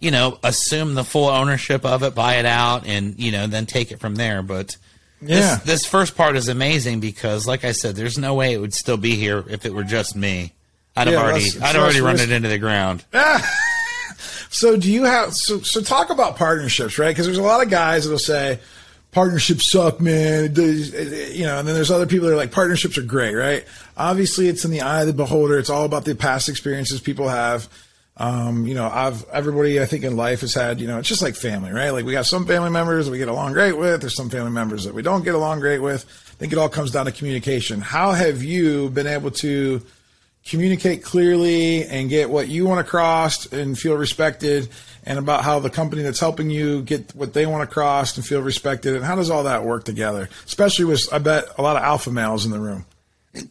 you 0.00 0.10
know, 0.10 0.38
assume 0.42 0.94
the 0.94 1.04
full 1.04 1.28
ownership 1.28 1.84
of 1.84 2.02
it, 2.02 2.14
buy 2.14 2.34
it 2.36 2.46
out, 2.46 2.86
and, 2.86 3.18
you 3.18 3.30
know, 3.32 3.46
then 3.46 3.66
take 3.66 3.92
it 3.92 4.00
from 4.00 4.14
there. 4.16 4.42
But, 4.42 4.76
Yeah. 5.20 5.36
this, 5.56 5.58
this 5.64 5.84
first 5.86 6.16
part 6.16 6.36
is 6.36 6.48
amazing 6.48 7.00
because, 7.00 7.46
like 7.46 7.64
I 7.64 7.72
said, 7.72 7.94
there's 7.96 8.16
no 8.18 8.34
way 8.34 8.52
it 8.54 8.58
would 8.58 8.72
still 8.74 8.96
be 8.96 9.14
here 9.16 9.44
if 9.48 9.64
it 9.66 9.74
were 9.74 9.84
just 9.84 10.16
me. 10.16 10.52
I'd 10.96 11.06
have 11.06 11.16
already, 11.22 11.50
I'd 11.62 11.76
already 11.76 12.00
run 12.00 12.18
it 12.18 12.32
into 12.32 12.48
the 12.48 12.58
ground. 12.58 13.04
so 14.50 14.76
do 14.76 14.90
you 14.92 15.04
have? 15.04 15.34
So 15.34 15.60
so 15.60 15.80
talk 15.80 16.10
about 16.10 16.36
partnerships, 16.36 16.98
right? 16.98 17.08
Because 17.10 17.26
there's 17.26 17.38
a 17.38 17.42
lot 17.42 17.62
of 17.62 17.70
guys 17.70 18.04
that'll 18.04 18.18
say 18.18 18.58
partnerships 19.12 19.66
suck, 19.70 20.00
man. 20.00 20.44
It 20.44 20.54
does- 20.54 20.92
it- 20.94 21.36
You 21.36 21.44
know, 21.46 21.58
and 21.58 21.66
then 21.68 21.74
there's 21.74 21.90
other 21.90 22.06
people 22.06 22.26
that 22.26 22.34
are 22.34 22.36
like 22.38 22.50
partnerships 22.52 22.98
are 22.98 23.02
great, 23.02 23.34
right? 23.34 23.64
Obviously, 23.96 24.48
it's 24.48 24.64
in 24.64 24.70
the 24.70 24.80
eye 24.82 25.02
of 25.02 25.06
the 25.06 25.12
beholder. 25.12 25.58
It's 25.58 25.70
all 25.70 25.84
about 25.84 26.04
the 26.04 26.14
past 26.14 26.48
experiences 26.48 27.00
people 27.00 27.28
have. 27.28 27.68
Um, 28.20 28.66
you 28.66 28.74
know, 28.74 28.86
I've 28.86 29.26
everybody 29.30 29.80
I 29.80 29.86
think 29.86 30.04
in 30.04 30.14
life 30.14 30.42
has 30.42 30.52
had, 30.52 30.78
you 30.78 30.86
know, 30.86 30.98
it's 30.98 31.08
just 31.08 31.22
like 31.22 31.34
family, 31.34 31.72
right? 31.72 31.88
Like 31.88 32.04
we 32.04 32.12
got 32.12 32.26
some 32.26 32.46
family 32.46 32.68
members 32.68 33.06
that 33.06 33.12
we 33.12 33.16
get 33.16 33.28
along 33.28 33.54
great 33.54 33.78
with. 33.78 34.02
There's 34.02 34.14
some 34.14 34.28
family 34.28 34.50
members 34.50 34.84
that 34.84 34.92
we 34.92 35.00
don't 35.00 35.24
get 35.24 35.34
along 35.34 35.60
great 35.60 35.78
with. 35.78 36.04
I 36.04 36.34
think 36.34 36.52
it 36.52 36.58
all 36.58 36.68
comes 36.68 36.90
down 36.90 37.06
to 37.06 37.12
communication. 37.12 37.80
How 37.80 38.12
have 38.12 38.42
you 38.42 38.90
been 38.90 39.06
able 39.06 39.30
to 39.30 39.80
communicate 40.44 41.02
clearly 41.02 41.84
and 41.84 42.10
get 42.10 42.28
what 42.28 42.48
you 42.48 42.66
want 42.66 42.80
across 42.80 43.50
and 43.52 43.78
feel 43.78 43.94
respected 43.94 44.68
and 45.04 45.18
about 45.18 45.42
how 45.42 45.58
the 45.58 45.70
company 45.70 46.02
that's 46.02 46.20
helping 46.20 46.50
you 46.50 46.82
get 46.82 47.14
what 47.14 47.32
they 47.32 47.46
want 47.46 47.62
across 47.62 48.16
and 48.16 48.26
feel 48.26 48.42
respected 48.42 48.94
and 48.94 49.04
how 49.04 49.14
does 49.14 49.30
all 49.30 49.44
that 49.44 49.64
work 49.64 49.84
together 49.84 50.28
especially 50.46 50.86
with 50.86 51.12
i 51.12 51.18
bet 51.18 51.44
a 51.58 51.62
lot 51.62 51.76
of 51.76 51.82
alpha 51.82 52.10
males 52.10 52.46
in 52.46 52.52
the 52.52 52.58
room 52.58 52.86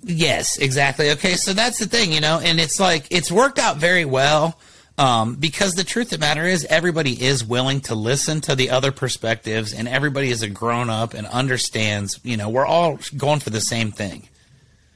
Yes, 0.03 0.57
exactly. 0.57 1.11
Okay, 1.11 1.35
so 1.35 1.53
that's 1.53 1.79
the 1.79 1.87
thing, 1.87 2.11
you 2.11 2.19
know, 2.19 2.39
and 2.43 2.59
it's 2.59 2.79
like 2.79 3.07
it's 3.11 3.31
worked 3.31 3.59
out 3.59 3.77
very 3.77 4.05
well 4.05 4.59
um, 4.97 5.35
because 5.35 5.73
the 5.73 5.85
truth 5.85 6.07
of 6.07 6.19
the 6.19 6.25
matter 6.25 6.43
is 6.43 6.65
everybody 6.65 7.13
is 7.23 7.45
willing 7.45 7.79
to 7.81 7.95
listen 7.95 8.41
to 8.41 8.55
the 8.55 8.69
other 8.69 8.91
perspectives, 8.91 9.73
and 9.73 9.87
everybody 9.87 10.29
is 10.29 10.41
a 10.41 10.49
grown 10.49 10.89
up 10.89 11.13
and 11.13 11.25
understands. 11.27 12.19
You 12.23 12.35
know, 12.35 12.49
we're 12.49 12.65
all 12.65 12.99
going 13.15 13.39
for 13.39 13.49
the 13.51 13.61
same 13.61 13.91
thing. 13.91 14.27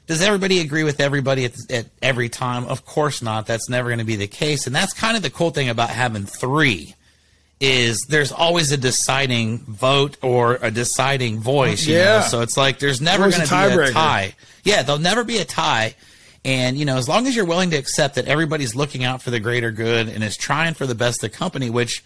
Does 0.06 0.22
everybody 0.22 0.60
agree 0.60 0.84
with 0.84 1.00
everybody 1.00 1.46
at, 1.46 1.54
at 1.72 1.86
every 2.02 2.28
time? 2.28 2.65
Of 2.65 2.86
course 2.86 3.22
not. 3.22 3.46
That's 3.46 3.69
never 3.69 3.88
going 3.88 4.00
to 4.00 4.06
be 4.06 4.17
the 4.17 4.28
case, 4.28 4.67
and 4.67 4.76
that's 4.76 4.91
kind 4.91 5.15
of 5.15 5.24
the 5.24 5.30
cool 5.30 5.52
thing 5.52 5.69
about 5.69 5.89
having 5.89 6.26
three. 6.26 6.96
Is 7.65 8.02
there's 8.10 8.32
always 8.34 8.71
a 8.73 8.78
deciding 8.78 9.60
vote 9.60 10.17
or 10.21 10.60
a 10.62 10.69
deciding 10.69 11.39
voice, 11.39 11.86
you 11.86 11.95
Yeah. 11.95 12.19
know? 12.19 12.26
So 12.28 12.41
it's 12.41 12.58
like 12.58 12.80
there's 12.80 12.99
never 12.99 13.30
going 13.30 13.47
to 13.47 13.78
be 13.78 13.84
a 13.84 13.91
tie. 13.91 14.36
Yeah, 14.65 14.84
there'll 14.84 14.99
never 15.02 15.23
be 15.23 15.38
a 15.38 15.45
tie. 15.45 15.95
And, 16.43 16.78
you 16.78 16.84
know, 16.84 16.97
as 16.97 17.08
long 17.08 17.26
as 17.26 17.38
you're 17.38 17.45
willing 17.45 17.69
to 17.69 17.78
accept 17.78 18.15
that 18.15 18.26
everybody's 18.28 18.76
looking 18.76 19.06
out 19.06 19.21
for 19.21 19.32
the 19.32 19.39
greater 19.39 19.71
good 19.71 20.10
and 20.10 20.21
is 20.26 20.36
trying 20.36 20.73
for 20.73 20.86
the 20.86 20.93
best 20.95 21.23
of 21.23 21.32
the 21.32 21.38
company, 21.38 21.69
which 21.69 22.04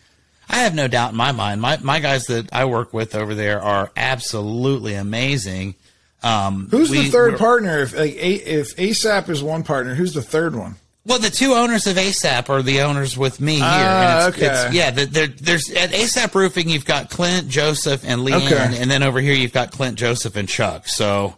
I 0.48 0.58
have 0.58 0.76
no 0.76 0.88
doubt 0.88 1.12
in 1.12 1.18
my 1.18 1.32
mind. 1.32 1.60
My, 1.60 1.78
my 1.82 2.00
guys 2.00 2.26
that 2.26 2.54
I 2.54 2.66
work 2.66 2.94
with 2.94 3.16
over 3.16 3.34
there 3.34 3.60
are 3.60 3.92
absolutely 3.98 4.94
amazing. 4.94 5.74
Um, 6.22 6.68
who's 6.70 6.92
the 6.92 7.10
3rd 7.10 7.38
partner 7.40 7.80
if 7.80 7.96
like, 7.98 8.14
A- 8.14 8.60
if 8.60 8.76
asap 8.76 9.30
is 9.30 9.42
one 9.42 9.64
partner 9.64 9.96
who's 9.96 10.14
the 10.14 10.22
third 10.22 10.56
one 10.56 10.76
Well, 11.08 11.20
the 11.20 11.30
two 11.30 11.54
owners 11.54 11.88
of 11.88 11.96
ASAP 11.96 12.50
are 12.50 12.62
the 12.62 12.82
owners 12.82 13.18
with 13.18 13.40
me 13.40 13.56
here. 13.56 13.64
And 13.64 14.28
it's, 14.28 14.38
ah, 14.38 14.44
okay. 14.44 14.66
it's, 14.66 14.76
yeah, 14.76 14.92
the, 14.92 15.06
there, 15.06 15.28
there's 15.28 15.70
at 15.72 15.92
ASAP 15.92 16.36
Roofing, 16.36 16.70
you've 16.70 16.86
got 16.86 17.10
Clint, 17.10 17.48
Joseph, 17.48 18.04
and 18.06 18.22
Leanne, 18.22 18.46
Okay. 18.52 18.78
and 18.82 18.92
then 18.92 19.04
over 19.04 19.22
here 19.22 19.34
you've 19.34 19.54
got 19.54 19.72
Clint, 19.72 19.98
Joseph, 19.98 20.36
and 20.36 20.50
Chuck. 20.50 20.88
So 20.90 21.38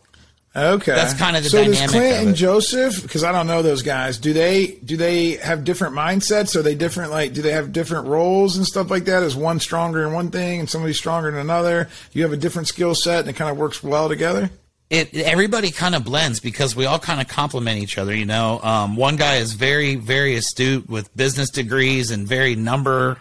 okay 0.55 0.95
That's 0.95 1.13
kind 1.13 1.37
of 1.37 1.43
the 1.43 1.49
so 1.49 1.63
does 1.63 1.77
dynamic 1.77 1.91
clint 1.91 2.21
of 2.21 2.27
and 2.29 2.35
joseph 2.35 3.03
because 3.03 3.23
i 3.23 3.31
don't 3.31 3.45
know 3.45 3.61
those 3.61 3.83
guys 3.83 4.17
do 4.17 4.33
they 4.33 4.79
do 4.83 4.97
they 4.97 5.33
have 5.33 5.63
different 5.63 5.93
mindsets 5.93 6.55
are 6.55 6.63
they 6.63 6.73
different 6.73 7.11
like 7.11 7.33
do 7.33 7.43
they 7.43 7.51
have 7.51 7.71
different 7.71 8.07
roles 8.07 8.57
and 8.57 8.65
stuff 8.65 8.89
like 8.89 9.05
that 9.05 9.21
is 9.21 9.35
one 9.35 9.59
stronger 9.59 10.07
in 10.07 10.11
one 10.11 10.31
thing 10.31 10.59
and 10.59 10.67
somebody 10.67 10.91
stronger 10.91 11.29
in 11.29 11.35
another 11.35 11.87
you 12.13 12.23
have 12.23 12.33
a 12.33 12.37
different 12.37 12.67
skill 12.67 12.95
set 12.95 13.19
and 13.19 13.29
it 13.29 13.35
kind 13.35 13.51
of 13.51 13.57
works 13.57 13.83
well 13.83 14.09
together 14.09 14.49
it 14.89 15.13
everybody 15.15 15.71
kind 15.71 15.93
of 15.95 16.03
blends 16.03 16.39
because 16.39 16.75
we 16.75 16.85
all 16.85 16.99
kind 16.99 17.21
of 17.21 17.27
complement 17.27 17.81
each 17.81 17.97
other. 17.97 18.15
You 18.15 18.25
know, 18.25 18.59
um, 18.61 18.95
one 18.95 19.15
guy 19.15 19.35
is 19.37 19.53
very 19.53 19.95
very 19.95 20.35
astute 20.35 20.89
with 20.89 21.15
business 21.15 21.49
degrees 21.49 22.11
and 22.11 22.27
very 22.27 22.55
number 22.55 23.17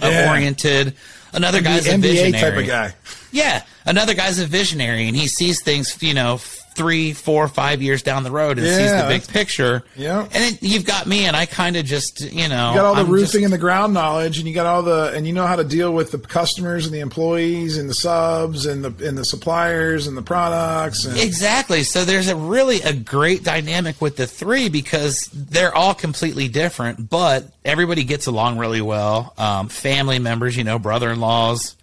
Yeah. 0.00 0.30
oriented. 0.30 0.94
Another 1.32 1.60
guy's 1.60 1.86
a 1.86 1.90
NBA 1.92 2.00
visionary. 2.00 2.32
type 2.40 2.56
of 2.58 2.66
guy. 2.66 2.94
Yeah, 3.32 3.62
another 3.84 4.14
guy's 4.14 4.38
a 4.40 4.46
visionary, 4.46 5.06
and 5.06 5.16
he 5.16 5.28
sees 5.28 5.62
things, 5.62 5.96
you 6.02 6.14
know, 6.14 6.40
three, 6.74 7.12
four, 7.12 7.46
five 7.48 7.82
years 7.82 8.02
down 8.02 8.22
the 8.22 8.30
road, 8.30 8.58
and 8.58 8.66
sees 8.66 8.90
the 8.90 9.06
big 9.08 9.26
picture. 9.28 9.82
Yeah. 9.96 10.22
and 10.22 10.32
then 10.32 10.58
you've 10.60 10.84
got 10.86 11.06
me, 11.06 11.26
and 11.26 11.36
I 11.36 11.46
kind 11.46 11.76
of 11.76 11.84
just, 11.84 12.20
you 12.20 12.48
know, 12.48 12.70
You 12.70 12.76
got 12.76 12.84
all 12.84 12.94
the 12.94 13.00
I'm 13.02 13.10
roofing 13.10 13.24
just- 13.40 13.44
and 13.44 13.52
the 13.52 13.58
ground 13.58 13.92
knowledge, 13.92 14.38
and 14.38 14.48
you 14.48 14.54
got 14.54 14.66
all 14.66 14.82
the, 14.82 15.12
and 15.14 15.26
you 15.26 15.32
know 15.32 15.46
how 15.46 15.56
to 15.56 15.64
deal 15.64 15.92
with 15.92 16.10
the 16.12 16.18
customers 16.18 16.86
and 16.86 16.94
the 16.94 17.00
employees 17.00 17.76
and 17.76 17.88
the 17.90 17.94
subs 17.94 18.66
and 18.66 18.84
the 18.84 19.06
and 19.06 19.18
the 19.18 19.24
suppliers 19.24 20.06
and 20.06 20.16
the 20.16 20.22
products. 20.22 21.04
And, 21.04 21.18
Exactly. 21.18 21.82
So 21.82 22.04
there's 22.04 22.28
a 22.28 22.36
really 22.36 22.80
a 22.82 22.92
great 22.92 23.42
dynamic 23.44 24.00
with 24.00 24.16
the 24.16 24.26
three 24.26 24.68
because 24.68 25.28
they're 25.32 25.74
all 25.74 25.94
completely 25.94 26.48
different, 26.48 27.10
but 27.10 27.44
everybody 27.64 28.04
gets 28.04 28.26
along 28.26 28.58
really 28.58 28.80
well. 28.80 29.34
Um, 29.36 29.68
family 29.68 30.18
members, 30.18 30.56
you 30.56 30.64
know, 30.64 30.78
brother-in-laws, 30.78 31.76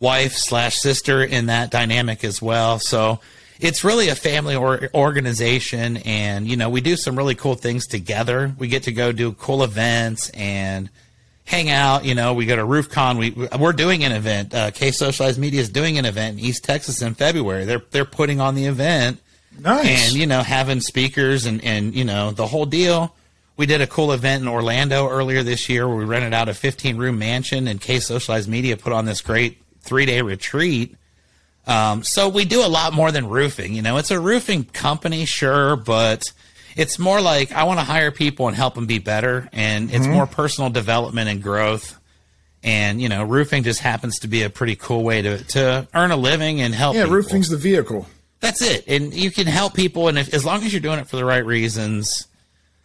wife 0.00 0.32
slash 0.34 0.76
sister 0.76 1.22
in 1.22 1.46
that 1.46 1.70
dynamic 1.70 2.24
as 2.24 2.40
well. 2.42 2.78
So 2.78 3.20
it's 3.62 3.84
really 3.84 4.08
a 4.08 4.14
family 4.16 4.56
or 4.56 4.88
organization, 4.92 5.98
and 5.98 6.48
you 6.48 6.56
know, 6.56 6.68
we 6.68 6.80
do 6.80 6.96
some 6.96 7.16
really 7.16 7.36
cool 7.36 7.54
things 7.54 7.86
together. 7.86 8.52
We 8.58 8.66
get 8.66 8.82
to 8.84 8.92
go 8.92 9.12
do 9.12 9.32
cool 9.32 9.62
events 9.62 10.30
and 10.30 10.90
hang 11.44 11.70
out. 11.70 12.04
You 12.04 12.14
know, 12.16 12.34
we 12.34 12.44
go 12.44 12.56
to 12.56 12.62
RoofCon. 12.62 13.18
We 13.18 13.48
we're 13.58 13.72
doing 13.72 14.02
an 14.04 14.12
event. 14.12 14.52
Uh, 14.52 14.72
K 14.72 14.90
Socialized 14.90 15.38
Media 15.38 15.60
is 15.60 15.68
doing 15.68 15.96
an 15.96 16.04
event 16.04 16.38
in 16.38 16.44
East 16.44 16.64
Texas 16.64 17.02
in 17.02 17.14
February. 17.14 17.64
They're 17.64 17.82
they're 17.92 18.04
putting 18.04 18.40
on 18.40 18.56
the 18.56 18.66
event 18.66 19.20
nice. 19.60 20.08
and 20.08 20.14
you 20.14 20.26
know 20.26 20.42
having 20.42 20.80
speakers 20.80 21.46
and 21.46 21.62
and 21.64 21.94
you 21.94 22.04
know 22.04 22.32
the 22.32 22.48
whole 22.48 22.66
deal. 22.66 23.14
We 23.56 23.66
did 23.66 23.80
a 23.80 23.86
cool 23.86 24.12
event 24.12 24.42
in 24.42 24.48
Orlando 24.48 25.08
earlier 25.08 25.42
this 25.44 25.68
year 25.68 25.86
where 25.86 25.96
we 25.96 26.04
rented 26.04 26.34
out 26.34 26.48
a 26.48 26.54
15 26.54 26.96
room 26.96 27.18
mansion 27.18 27.68
and 27.68 27.80
K 27.80 28.00
Socialized 28.00 28.48
Media 28.48 28.76
put 28.76 28.92
on 28.92 29.04
this 29.04 29.20
great 29.20 29.62
three 29.82 30.06
day 30.06 30.20
retreat. 30.20 30.96
Um, 31.66 32.02
so 32.02 32.28
we 32.28 32.44
do 32.44 32.64
a 32.64 32.68
lot 32.68 32.92
more 32.92 33.12
than 33.12 33.28
roofing. 33.28 33.74
You 33.74 33.82
know, 33.82 33.96
it's 33.96 34.10
a 34.10 34.18
roofing 34.18 34.64
company, 34.64 35.24
sure, 35.24 35.76
but 35.76 36.32
it's 36.76 36.98
more 36.98 37.20
like 37.20 37.52
I 37.52 37.64
want 37.64 37.78
to 37.78 37.84
hire 37.84 38.10
people 38.10 38.48
and 38.48 38.56
help 38.56 38.74
them 38.74 38.86
be 38.86 38.98
better, 38.98 39.48
and 39.52 39.92
it's 39.92 40.06
more 40.06 40.26
personal 40.26 40.70
development 40.70 41.28
and 41.28 41.42
growth. 41.42 41.98
And 42.64 43.00
you 43.00 43.08
know, 43.08 43.24
roofing 43.24 43.62
just 43.62 43.80
happens 43.80 44.20
to 44.20 44.28
be 44.28 44.42
a 44.42 44.50
pretty 44.50 44.76
cool 44.76 45.02
way 45.02 45.22
to 45.22 45.44
to 45.44 45.88
earn 45.94 46.10
a 46.10 46.16
living 46.16 46.60
and 46.60 46.74
help. 46.74 46.94
yeah, 46.94 47.02
people. 47.02 47.16
roofing's 47.16 47.48
the 47.48 47.56
vehicle. 47.56 48.06
That's 48.40 48.60
it, 48.60 48.84
and 48.88 49.14
you 49.14 49.30
can 49.30 49.46
help 49.46 49.74
people, 49.74 50.08
and 50.08 50.18
if, 50.18 50.34
as 50.34 50.44
long 50.44 50.64
as 50.64 50.72
you're 50.72 50.80
doing 50.80 50.98
it 50.98 51.06
for 51.06 51.16
the 51.16 51.24
right 51.24 51.44
reasons, 51.44 52.26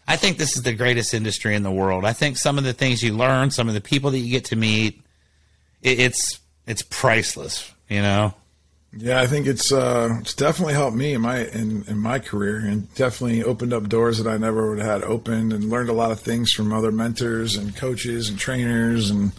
I 0.08 0.16
think 0.16 0.38
this 0.38 0.56
is 0.56 0.62
the 0.62 0.74
greatest 0.74 1.16
industry 1.16 1.56
in 1.56 1.64
the 1.64 1.72
world. 1.72 2.06
I 2.06 2.14
think 2.14 2.38
some 2.38 2.60
of 2.60 2.64
the 2.64 2.74
things 2.74 3.02
you 3.02 3.16
learn, 3.16 3.50
some 3.50 3.68
of 3.68 3.74
the 3.74 3.82
people 3.82 4.12
that 4.12 4.20
you 4.20 4.30
get 4.30 4.46
to 4.46 4.56
meet, 4.56 5.02
it, 5.82 6.00
it's 6.00 6.40
it's 6.68 6.84
priceless. 6.84 7.72
You 7.90 8.02
know. 8.02 8.34
Yeah, 8.96 9.22
I 9.22 9.28
think 9.28 9.48
it's 9.48 9.72
uh, 9.72 10.18
it's 10.22 10.34
definitely 10.34 10.74
helped 10.74 10.96
me 10.96 11.14
in 11.14 11.22
my 11.22 11.46
in, 11.46 11.84
in 11.88 11.98
my 12.00 12.20
career, 12.20 12.58
and 12.58 12.94
definitely 12.96 13.44
opened 13.44 13.74
up 13.74 13.90
doors 13.90 14.18
that 14.18 14.32
I 14.32 14.38
never 14.38 14.70
would 14.70 14.80
have 14.80 15.02
had 15.02 15.10
opened, 15.10 15.54
and 15.54 15.70
learned 15.70 15.90
a 15.90 15.94
lot 15.94 16.12
of 16.12 16.20
things 16.20 16.52
from 16.52 16.74
other 16.74 16.92
mentors 16.92 17.56
and 17.56 17.76
coaches 17.76 18.30
and 18.30 18.40
trainers, 18.40 19.10
and 19.10 19.34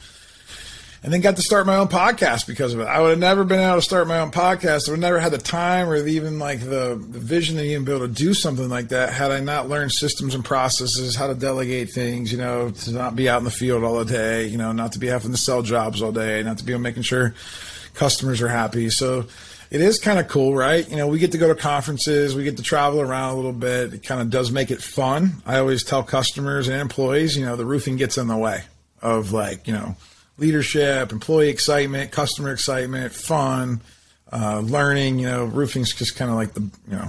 and 1.03 1.13
then 1.13 1.21
got 1.21 1.37
to 1.37 1.43
start 1.43 1.67
my 1.67 1.77
own 1.77 1.89
podcast 1.89 2.47
because 2.47 2.75
of 2.75 2.81
it. 2.81 2.85
I 2.85 3.01
would 3.01 3.11
have 3.11 3.19
never 3.19 3.45
been 3.45 3.61
able 3.61 3.77
to 3.77 3.83
start 3.83 4.09
my 4.09 4.19
own 4.19 4.31
podcast. 4.33 4.89
I 4.89 4.93
would 4.93 5.01
never 5.01 5.21
had 5.21 5.33
the 5.33 5.39
time 5.39 5.89
or 5.89 5.97
even 5.97 6.39
like 6.39 6.61
the, 6.61 7.01
the 7.01 7.21
vision 7.21 7.57
to 7.57 7.63
even 7.63 7.85
be 7.85 7.93
able 7.93 8.07
to 8.07 8.13
do 8.13 8.35
something 8.35 8.69
like 8.69 8.89
that 8.89 9.13
had 9.13 9.31
I 9.31 9.39
not 9.39 9.69
learned 9.69 9.93
systems 9.93 10.35
and 10.35 10.45
processes, 10.45 11.15
how 11.15 11.29
to 11.29 11.35
delegate 11.35 11.91
things, 11.93 12.33
you 12.33 12.39
know, 12.39 12.71
to 12.71 12.93
not 12.93 13.15
be 13.15 13.29
out 13.29 13.39
in 13.39 13.45
the 13.45 13.51
field 13.53 13.85
all 13.85 13.99
the 13.99 14.13
day, 14.13 14.47
you 14.47 14.59
know, 14.59 14.73
not 14.73 14.93
to 14.93 14.99
be 14.99 15.07
having 15.07 15.31
to 15.31 15.39
sell 15.39 15.63
jobs 15.63 16.03
all 16.03 16.11
day, 16.11 16.43
not 16.43 16.59
to 16.59 16.65
be 16.65 16.77
making 16.77 17.05
sure 17.05 17.33
customers 17.99 18.41
are 18.41 18.49
happy. 18.49 18.89
So 18.89 19.27
it 19.71 19.83
is 19.83 19.99
kind 19.99 20.19
of 20.19 20.29
cool, 20.29 20.55
right? 20.55 20.89
You 20.89 20.97
know, 20.97 21.09
we 21.09 21.19
get 21.19 21.33
to 21.33 21.39
go 21.39 21.49
to 21.49 21.55
conferences, 21.55 22.35
we 22.35 22.45
get 22.45 22.57
to 22.57 22.63
travel 22.63 23.01
around 23.01 23.33
a 23.33 23.37
little 23.37 23.53
bit. 23.53 23.93
It 23.93 24.03
kind 24.03 24.21
of 24.21 24.31
does 24.31 24.51
make 24.51 24.71
it 24.71 24.81
fun. 24.81 25.43
I 25.45 25.59
always 25.59 25.85
tell 25.85 26.03
customers 26.03 26.69
and 26.69 26.81
employees, 26.81 27.37
you 27.37 27.45
know, 27.45 27.57
the 27.57 27.67
roofing 27.67 27.97
gets 27.97 28.17
in 28.17 28.29
the 28.29 28.37
way 28.37 28.63
of 29.03 29.33
like, 29.33 29.67
you 29.67 29.75
know, 29.75 29.97
leadership, 30.39 31.13
employee 31.13 31.51
excitement, 31.51 32.13
customer 32.13 32.53
excitement, 32.53 33.13
fun, 33.13 33.81
uh, 34.33 34.61
learning. 34.61 35.19
You 35.19 35.27
know, 35.27 35.45
roofing's 35.45 35.93
just 35.93 36.17
kind 36.17 36.31
of 36.31 36.37
like 36.37 36.55
the 36.55 36.61
you 36.61 36.97
know, 36.97 37.09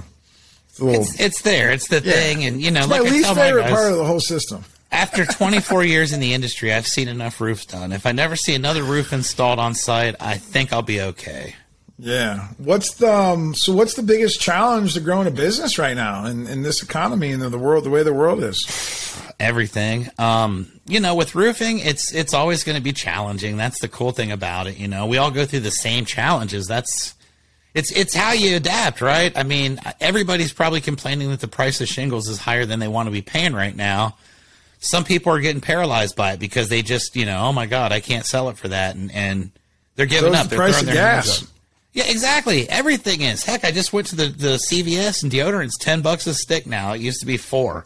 the 0.78 0.86
little, 0.86 1.02
it's, 1.02 1.20
it's, 1.20 1.42
there, 1.44 1.72
it's 1.72 1.88
the 1.88 2.02
yeah. 2.02 2.12
thing, 2.12 2.44
and 2.46 2.62
you 2.62 2.72
know, 2.72 2.82
it's 2.82 2.90
like 2.90 3.04
my 3.04 3.10
least 3.10 3.34
favorite 3.36 3.68
part 3.68 3.92
of 3.92 3.98
the 3.98 4.06
whole 4.06 4.20
system. 4.20 4.66
After 4.92 5.26
24 5.26 5.84
years 5.84 6.12
in 6.14 6.20
the 6.20 6.34
industry, 6.34 6.74
I've 6.74 6.88
seen 6.88 7.08
enough 7.08 7.40
roofs 7.40 7.66
done. 7.66 7.92
If 7.92 8.06
I 8.06 8.12
never 8.12 8.36
see 8.36 8.56
another 8.56 8.84
roof 8.84 9.14
installed 9.14 9.60
on 9.60 9.76
site, 9.76 10.16
I 10.20 10.38
think 10.38 10.74
I'll 10.74 10.82
be 10.82 11.02
okay. 11.02 11.56
Yeah. 12.00 12.48
What's 12.58 12.96
the 12.96 13.14
um, 13.14 13.54
so? 13.54 13.74
What's 13.74 13.96
the 13.96 14.04
biggest 14.04 14.40
challenge 14.40 14.94
to 14.94 15.02
growing 15.02 15.28
a 15.28 15.32
business 15.32 15.78
right 15.78 15.96
now 15.96 16.26
in, 16.26 16.48
in 16.48 16.64
this 16.64 16.82
economy 16.82 17.32
and 17.32 17.42
the 17.42 17.58
world, 17.58 17.84
the 17.84 17.90
way 17.90 18.04
the 18.04 18.14
world 18.14 18.42
is? 18.42 19.22
Everything. 19.38 20.10
Um, 20.18 20.72
you 20.86 21.02
know, 21.02 21.14
with 21.14 21.36
roofing, 21.36 21.80
it's 21.80 22.14
it's 22.14 22.34
always 22.34 22.64
going 22.64 22.78
to 22.78 22.82
be 22.82 22.94
challenging. 22.94 23.58
That's 23.58 23.82
the 23.82 23.90
cool 23.90 24.12
thing 24.12 24.32
about 24.32 24.68
it. 24.68 24.78
You 24.78 24.88
know, 24.88 25.08
we 25.08 25.18
all 25.18 25.30
go 25.30 25.46
through 25.46 25.60
the 25.60 25.72
same 25.72 26.06
challenges. 26.06 26.68
That's 26.68 27.16
it's 27.74 27.92
it's 27.92 28.16
how 28.16 28.32
you 28.32 28.56
adapt, 28.56 29.02
right? 29.02 29.38
I 29.38 29.44
mean, 29.44 29.80
everybody's 30.00 30.54
probably 30.54 30.80
complaining 30.80 31.30
that 31.32 31.42
the 31.42 31.50
price 31.50 31.82
of 31.82 31.90
shingles 31.90 32.30
is 32.30 32.40
higher 32.40 32.66
than 32.66 32.80
they 32.80 32.88
want 32.88 33.08
to 33.08 33.12
be 33.12 33.22
paying 33.22 33.54
right 33.54 33.76
now. 33.76 34.16
Some 34.80 35.04
people 35.04 35.34
are 35.34 35.40
getting 35.40 35.62
paralyzed 35.62 36.16
by 36.16 36.34
it 36.34 36.40
because 36.40 36.70
they 36.70 36.82
just, 36.82 37.16
you 37.16 37.26
know, 37.26 37.40
oh 37.42 37.54
my 37.54 37.66
god, 37.66 37.92
I 37.92 38.00
can't 38.00 38.26
sell 38.26 38.50
it 38.50 38.58
for 38.58 38.70
that, 38.70 38.96
and 38.96 39.12
and 39.12 39.52
they're 39.96 40.06
giving 40.06 40.34
up. 40.34 40.44
The 40.44 40.50
they're 40.50 40.60
price 40.60 40.82
of 40.82 40.88
gas. 40.88 41.52
Yeah, 41.92 42.06
exactly. 42.08 42.70
Everything 42.70 43.22
is. 43.22 43.44
Heck, 43.44 43.66
I 43.66 43.72
just 43.72 43.92
went 43.92 44.08
to 44.08 44.16
the, 44.16 44.28
the 44.28 44.56
CVS 44.56 45.24
and 45.24 45.32
deodorant's 45.32 45.78
ten 45.78 46.02
bucks 46.02 46.28
a 46.28 46.34
stick 46.34 46.66
now. 46.66 46.94
It 46.94 47.02
used 47.02 47.20
to 47.20 47.26
be 47.26 47.38
four. 47.38 47.86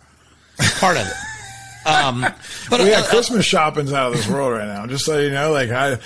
Part 0.80 0.98
of 0.98 1.08
it. 1.08 1.88
Um, 1.88 2.22
but 2.70 2.82
yeah, 2.82 3.00
uh, 3.00 3.06
Christmas 3.06 3.46
shopping's 3.46 3.92
out 3.92 4.12
of 4.12 4.18
this 4.18 4.28
world 4.28 4.54
right 4.54 4.68
now. 4.68 4.86
Just 4.86 5.06
so 5.06 5.18
you 5.20 5.32
know, 5.32 5.52
like 5.52 5.72
I, 5.72 5.98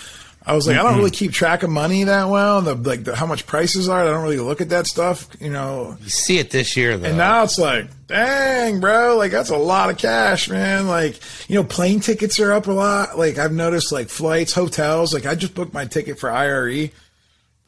I 0.48 0.56
was 0.56 0.66
like, 0.66 0.78
mm-hmm. 0.78 0.86
I 0.86 0.90
don't 0.90 0.98
really 1.00 1.12
keep 1.12 1.34
track 1.34 1.62
of 1.62 1.70
money 1.70 2.06
that 2.06 2.30
well. 2.30 2.62
The 2.62 2.74
like 2.74 3.04
the, 3.04 3.16
how 3.16 3.26
much 3.26 3.46
prices 3.46 3.90
are. 3.90 4.02
I 4.02 4.06
don't 4.06 4.24
really 4.24 4.40
look 4.40 4.62
at 4.62 4.70
that 4.70 4.88
stuff. 4.88 5.28
You 5.42 5.50
know, 5.50 5.98
you 6.02 6.10
see 6.10 6.40
it 6.40 6.52
this 6.52 6.78
year 6.78 6.98
though, 6.98 7.10
and 7.10 7.18
now 7.18 7.44
it's 7.44 7.60
like, 7.60 7.90
dang, 8.08 8.80
bro, 8.80 9.18
like 9.18 9.32
that's 9.32 9.50
a 9.50 9.58
lot 9.58 9.90
of 9.90 9.98
cash, 9.98 10.50
man. 10.50 10.88
Like 10.88 11.20
you 11.50 11.56
know, 11.56 11.66
plane 11.66 12.00
tickets 12.00 12.40
are 12.40 12.54
up 12.54 12.68
a 12.68 12.72
lot. 12.72 13.18
Like 13.18 13.38
I've 13.38 13.52
noticed, 13.52 13.92
like 13.92 14.08
flights, 14.08 14.54
hotels. 14.54 15.14
Like 15.14 15.26
I 15.26 15.36
just 15.36 15.54
booked 15.54 15.74
my 15.74 15.86
ticket 15.86 16.18
for 16.18 16.32
IRE 16.32 16.92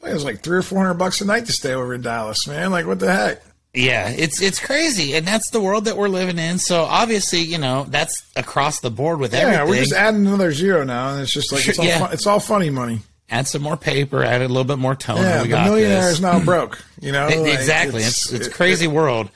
it 0.02 0.14
was 0.14 0.24
like 0.24 0.42
three 0.42 0.58
or 0.58 0.62
four 0.62 0.78
hundred 0.78 0.94
bucks 0.94 1.20
a 1.20 1.26
night 1.26 1.46
to 1.46 1.52
stay 1.52 1.74
over 1.74 1.94
in 1.94 2.00
Dallas, 2.00 2.46
man. 2.46 2.70
Like, 2.70 2.86
what 2.86 3.00
the 3.00 3.12
heck? 3.12 3.42
Yeah, 3.72 4.08
it's 4.08 4.42
it's 4.42 4.58
crazy, 4.58 5.14
and 5.14 5.24
that's 5.24 5.50
the 5.50 5.60
world 5.60 5.84
that 5.84 5.96
we're 5.96 6.08
living 6.08 6.38
in. 6.38 6.58
So 6.58 6.82
obviously, 6.82 7.40
you 7.40 7.58
know, 7.58 7.84
that's 7.88 8.24
across 8.34 8.80
the 8.80 8.90
board 8.90 9.20
with 9.20 9.32
yeah, 9.32 9.40
everything. 9.40 9.60
Yeah, 9.60 9.70
we're 9.70 9.80
just 9.80 9.92
adding 9.92 10.26
another 10.26 10.52
zero 10.52 10.82
now, 10.82 11.10
and 11.10 11.22
it's 11.22 11.32
just 11.32 11.52
like 11.52 11.68
it's 11.68 11.78
all, 11.78 11.84
yeah. 11.84 12.00
fun, 12.00 12.12
it's 12.12 12.26
all 12.26 12.40
funny 12.40 12.68
money. 12.68 13.00
Add 13.30 13.46
some 13.46 13.62
more 13.62 13.76
paper, 13.76 14.24
add 14.24 14.42
a 14.42 14.48
little 14.48 14.64
bit 14.64 14.78
more 14.78 14.96
tone. 14.96 15.18
Yeah, 15.18 15.44
the 15.44 15.48
millionaire 15.48 16.10
is 16.10 16.20
now 16.20 16.44
broke. 16.44 16.84
You 17.00 17.12
know, 17.12 17.26
like, 17.28 17.54
exactly. 17.54 18.02
It's 18.02 18.32
it's, 18.32 18.46
it's 18.46 18.56
crazy 18.56 18.86
it, 18.86 18.88
world. 18.88 19.30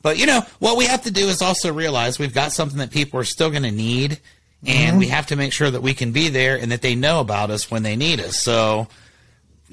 But 0.00 0.16
you 0.18 0.24
know 0.24 0.40
what 0.60 0.78
we 0.78 0.86
have 0.86 1.02
to 1.02 1.10
do 1.10 1.28
is 1.28 1.42
also 1.42 1.70
realize 1.70 2.18
we've 2.18 2.34
got 2.34 2.52
something 2.52 2.78
that 2.78 2.90
people 2.90 3.20
are 3.20 3.24
still 3.24 3.50
going 3.50 3.64
to 3.64 3.70
need, 3.70 4.18
and 4.66 4.92
mm-hmm. 4.92 4.98
we 4.98 5.08
have 5.08 5.26
to 5.26 5.36
make 5.36 5.52
sure 5.52 5.70
that 5.70 5.82
we 5.82 5.92
can 5.92 6.10
be 6.10 6.30
there 6.30 6.56
and 6.56 6.72
that 6.72 6.80
they 6.80 6.94
know 6.94 7.20
about 7.20 7.50
us 7.50 7.70
when 7.70 7.82
they 7.82 7.96
need 7.96 8.18
us. 8.18 8.38
So 8.40 8.88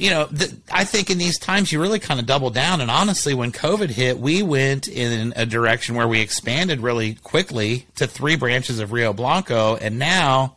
you 0.02 0.10
know, 0.10 0.28
I 0.72 0.84
think 0.84 1.12
in 1.12 1.20
these 1.20 1.38
times 1.38 1.72
you 1.72 1.80
really 1.80 2.00
kind 2.00 2.20
of 2.20 2.26
double 2.26 2.50
down. 2.50 2.82
And 2.82 2.90
honestly, 2.90 3.36
when 3.36 3.52
COVID 3.52 3.92
hit, 3.92 4.18
we 4.18 4.42
went 4.42 4.88
in 4.88 5.32
a 5.36 5.46
direction 5.46 5.94
where 5.94 6.08
we 6.08 6.22
expanded 6.22 6.80
really 6.80 7.14
quickly 7.14 7.86
to 7.98 8.08
three 8.08 8.36
branches 8.36 8.80
of 8.80 8.92
Rio 8.92 9.14
Blanco, 9.14 9.76
and 9.76 10.00
now 10.00 10.56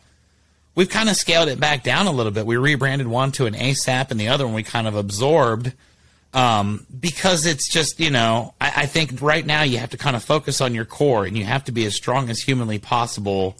we've 0.74 0.88
kind 0.88 1.10
of 1.10 1.16
scaled 1.16 1.48
it 1.48 1.60
back 1.60 1.82
down 1.82 2.06
a 2.06 2.10
little 2.10 2.32
bit. 2.32 2.46
We 2.46 2.56
rebranded 2.56 3.06
one 3.06 3.32
to 3.32 3.44
an 3.44 3.52
ASAP, 3.52 4.10
and 4.10 4.18
the 4.18 4.28
other 4.28 4.46
one 4.46 4.54
we 4.54 4.62
kind 4.62 4.88
of 4.88 4.96
absorbed 4.96 5.74
um, 6.32 6.86
because 6.98 7.44
it's 7.44 7.70
just 7.70 8.00
you 8.00 8.10
know 8.10 8.54
I, 8.62 8.72
I 8.76 8.86
think 8.86 9.20
right 9.20 9.44
now 9.44 9.62
you 9.62 9.76
have 9.76 9.90
to 9.90 9.98
kind 9.98 10.16
of 10.16 10.24
focus 10.24 10.62
on 10.62 10.74
your 10.74 10.86
core, 10.86 11.26
and 11.26 11.36
you 11.36 11.44
have 11.44 11.64
to 11.64 11.72
be 11.72 11.84
as 11.84 11.94
strong 11.94 12.30
as 12.30 12.40
humanly 12.40 12.78
possible. 12.78 13.58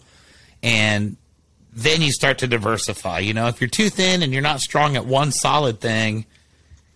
And 0.63 1.17
then 1.75 2.01
you 2.01 2.11
start 2.11 2.37
to 2.39 2.47
diversify. 2.47 3.19
You 3.19 3.33
know, 3.33 3.47
if 3.47 3.59
you're 3.59 3.69
too 3.69 3.89
thin 3.89 4.23
and 4.23 4.31
you're 4.31 4.41
not 4.41 4.61
strong 4.61 4.95
at 4.95 5.05
one 5.05 5.31
solid 5.31 5.81
thing, 5.81 6.25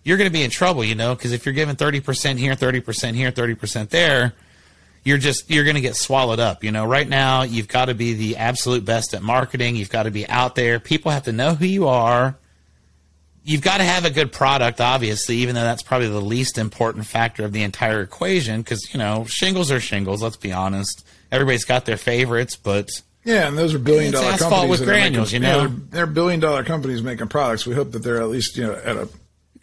you're 0.02 0.16
going 0.16 0.28
to 0.28 0.32
be 0.32 0.42
in 0.42 0.50
trouble, 0.50 0.82
you 0.82 0.94
know, 0.94 1.14
because 1.14 1.32
if 1.32 1.44
you're 1.44 1.52
giving 1.52 1.76
30% 1.76 2.38
here, 2.38 2.54
30% 2.54 3.14
here, 3.14 3.30
30% 3.30 3.90
there, 3.90 4.32
you're 5.04 5.18
just 5.18 5.50
you're 5.50 5.64
going 5.64 5.76
to 5.76 5.82
get 5.82 5.96
swallowed 5.96 6.40
up, 6.40 6.64
you 6.64 6.72
know. 6.72 6.84
Right 6.84 7.08
now, 7.08 7.42
you've 7.42 7.68
got 7.68 7.86
to 7.86 7.94
be 7.94 8.14
the 8.14 8.36
absolute 8.36 8.84
best 8.84 9.14
at 9.14 9.22
marketing. 9.22 9.76
You've 9.76 9.90
got 9.90 10.02
to 10.02 10.10
be 10.10 10.28
out 10.28 10.54
there. 10.54 10.78
People 10.78 11.10
have 11.10 11.24
to 11.24 11.32
know 11.32 11.54
who 11.54 11.66
you 11.66 11.88
are. 11.88 12.36
You've 13.42 13.62
got 13.62 13.78
to 13.78 13.84
have 13.84 14.04
a 14.04 14.10
good 14.10 14.30
product, 14.30 14.80
obviously, 14.80 15.36
even 15.36 15.54
though 15.54 15.62
that's 15.62 15.82
probably 15.82 16.08
the 16.08 16.20
least 16.20 16.58
important 16.58 17.06
factor 17.06 17.44
of 17.44 17.52
the 17.52 17.62
entire 17.62 18.02
equation 18.02 18.60
because, 18.60 18.92
you 18.92 18.98
know, 18.98 19.24
shingles 19.26 19.70
are 19.70 19.80
shingles, 19.80 20.22
let's 20.22 20.36
be 20.36 20.52
honest. 20.52 21.06
Everybody's 21.32 21.64
got 21.64 21.86
their 21.86 21.96
favorites, 21.96 22.56
but 22.56 22.90
yeah, 23.24 23.48
and 23.48 23.58
those 23.58 23.74
are 23.74 23.78
billion 23.78 24.12
dollar 24.12 24.32
it's 24.32 24.42
companies. 24.42 24.70
with 24.70 24.84
granules, 24.84 25.32
making, 25.32 25.42
you 25.42 25.52
know. 25.52 25.66
they're, 25.66 25.76
they're, 25.90 26.06
billion 26.06 26.40
dollar 26.40 26.64
companies 26.64 27.02
making 27.02 27.28
products. 27.28 27.66
We 27.66 27.74
hope 27.74 27.92
that 27.92 28.02
they're 28.02 28.20
at 28.20 28.28
least 28.28 28.56
you 28.56 28.66
know 28.66 28.74
at 28.74 28.96
a 28.96 29.08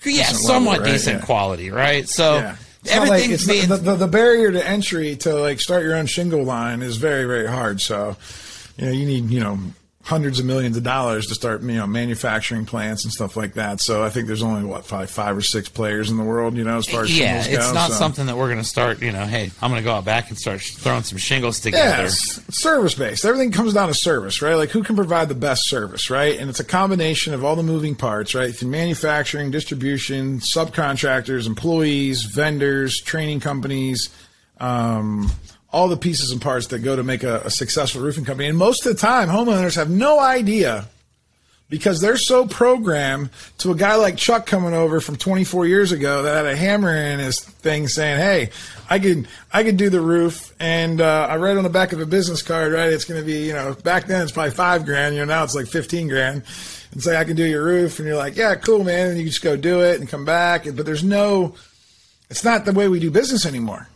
yeah 0.06 0.26
somewhat 0.26 0.80
level, 0.80 0.86
right? 0.86 0.92
decent 0.92 1.20
yeah. 1.20 1.26
quality, 1.26 1.72
right? 1.72 2.08
So 2.08 2.36
yeah. 2.36 2.56
everything's 2.90 3.48
like, 3.48 3.68
being 3.68 3.84
the, 3.84 3.96
the 3.96 4.08
barrier 4.08 4.52
to 4.52 4.66
entry 4.66 5.16
to 5.18 5.34
like 5.36 5.60
start 5.60 5.84
your 5.84 5.96
own 5.96 6.06
shingle 6.06 6.44
line 6.44 6.82
is 6.82 6.98
very 6.98 7.26
very 7.26 7.48
hard. 7.48 7.82
So 7.82 8.16
you 8.78 8.86
know 8.86 8.92
you 8.92 9.06
need 9.06 9.32
you 9.32 9.40
know 9.40 9.60
hundreds 10.08 10.40
of 10.40 10.46
millions 10.46 10.78
of 10.78 10.84
dollars 10.84 11.28
to 11.28 11.36
start, 11.36 11.62
you 11.62 11.74
know, 11.74 11.86
manufacturing 11.86 12.66
plants 12.66 13.04
and 13.04 13.12
stuff 13.12 13.36
like 13.36 13.56
that. 13.56 13.82
So 13.82 14.06
I 14.06 14.10
think 14.10 14.28
there's 14.28 14.42
only 14.42 14.64
what 14.64 14.86
five, 14.86 15.10
five 15.10 15.36
or 15.36 15.42
six 15.42 15.68
players 15.68 16.10
in 16.10 16.16
the 16.16 16.24
world, 16.24 16.56
you 16.56 16.64
know, 16.64 16.78
as 16.78 16.88
far 16.88 17.04
as 17.04 17.18
yeah, 17.18 17.44
it's 17.44 17.68
go, 17.68 17.74
not 17.74 17.90
so. 17.90 17.98
something 17.98 18.26
that 18.28 18.38
we're 18.38 18.48
going 18.48 18.58
to 18.58 18.64
start. 18.64 19.02
You 19.02 19.12
know, 19.12 19.26
hey, 19.26 19.52
I'm 19.62 19.70
going 19.70 19.82
to 19.82 19.86
go 19.86 19.94
out 19.94 20.06
back 20.06 20.30
and 20.30 20.38
start 20.38 20.62
throwing 20.62 21.04
some 21.04 21.18
shingles 21.18 21.60
together. 21.60 22.04
Yeah, 22.04 22.08
service 22.08 22.96
based. 22.96 23.26
Everything 23.26 23.52
comes 23.52 23.74
down 23.74 23.90
to 23.90 23.94
service, 23.94 24.42
right? 24.42 24.56
Like 24.56 24.70
who 24.70 24.82
can 24.82 24.96
provide 24.96 25.28
the 25.28 25.36
best 25.36 25.68
service, 25.68 26.10
right? 26.10 26.40
And 26.40 26.50
it's 26.50 26.62
a 26.62 26.66
combination 26.66 27.34
of 27.34 27.44
all 27.44 27.58
the 27.58 27.64
moving 27.64 27.94
parts, 27.94 28.34
right? 28.34 28.56
Through 28.56 28.70
manufacturing, 28.70 29.52
distribution, 29.52 30.40
subcontractors, 30.40 31.48
employees, 31.48 32.24
vendors, 32.24 33.02
training 33.02 33.42
companies. 33.42 34.10
Um, 34.62 35.30
all 35.72 35.88
the 35.88 35.98
pieces 35.98 36.32
and 36.32 36.42
parts 36.42 36.68
that 36.68 36.80
go 36.80 36.96
to 36.96 37.04
make 37.04 37.24
a, 37.24 37.42
a 37.42 37.50
successful 37.50 38.02
roofing 38.02 38.26
company. 38.26 38.48
And 38.48 38.58
most 38.58 38.86
of 38.86 38.94
the 38.94 39.00
time, 39.00 39.28
homeowners 39.28 39.76
have 39.76 39.90
no 39.90 40.20
idea 40.20 40.88
because 41.70 42.00
they're 42.00 42.18
so 42.18 42.48
programmed 42.48 43.30
to 43.58 43.72
a 43.72 43.76
guy 43.76 43.96
like 43.96 44.16
Chuck 44.16 44.46
coming 44.46 44.74
over 44.74 45.02
from 45.02 45.18
24 45.18 45.68
years 45.68 45.92
ago 45.92 46.24
that 46.24 46.36
had 46.36 46.46
a 46.46 46.56
hammer 46.56 46.96
in 46.96 47.20
his 47.20 47.42
thing 47.42 47.88
saying, 47.88 48.18
"Hey, 48.18 48.50
I 48.90 49.00
can 49.00 49.28
I 49.52 49.64
can 49.64 49.76
do 49.76 49.90
the 49.90 50.02
roof." 50.02 50.54
And 50.60 51.02
uh, 51.02 51.28
I 51.30 51.38
write 51.38 51.58
on 51.58 51.64
the 51.64 51.70
back 51.70 51.92
of 51.92 52.00
a 52.00 52.06
business 52.06 52.42
card, 52.42 52.72
right? 52.72 52.92
It's 52.92 53.06
going 53.06 53.20
to 53.20 53.26
be, 53.26 53.46
you 53.46 53.54
know, 53.54 53.74
back 53.84 54.08
then 54.08 54.22
it's 54.22 54.32
probably 54.32 54.52
five 54.52 54.86
grand. 54.86 55.16
You 55.16 55.22
know, 55.22 55.34
now 55.34 55.44
it's 55.44 55.56
like 55.56 55.68
15 55.68 56.08
grand. 56.08 56.44
And 56.92 57.04
say, 57.04 57.18
"I 57.18 57.26
can 57.26 57.36
do 57.36 57.46
your 57.46 57.64
roof," 57.64 58.00
and 58.00 58.08
you're 58.08 58.18
like, 58.18 58.38
"Yeah, 58.38 58.56
cool, 58.56 58.84
man." 58.84 59.10
And 59.10 59.20
you 59.20 59.26
just 59.26 59.44
go 59.44 59.58
do 59.58 59.82
it 59.82 60.00
and 60.00 60.08
come 60.08 60.24
back. 60.24 60.64
But 60.64 60.86
there's 60.86 61.04
no, 61.04 61.56
it's 62.30 62.46
not 62.46 62.64
the 62.64 62.72
way 62.72 62.88
we 62.88 63.00
do 63.00 63.12
business 63.12 63.46
anymore. 63.46 63.90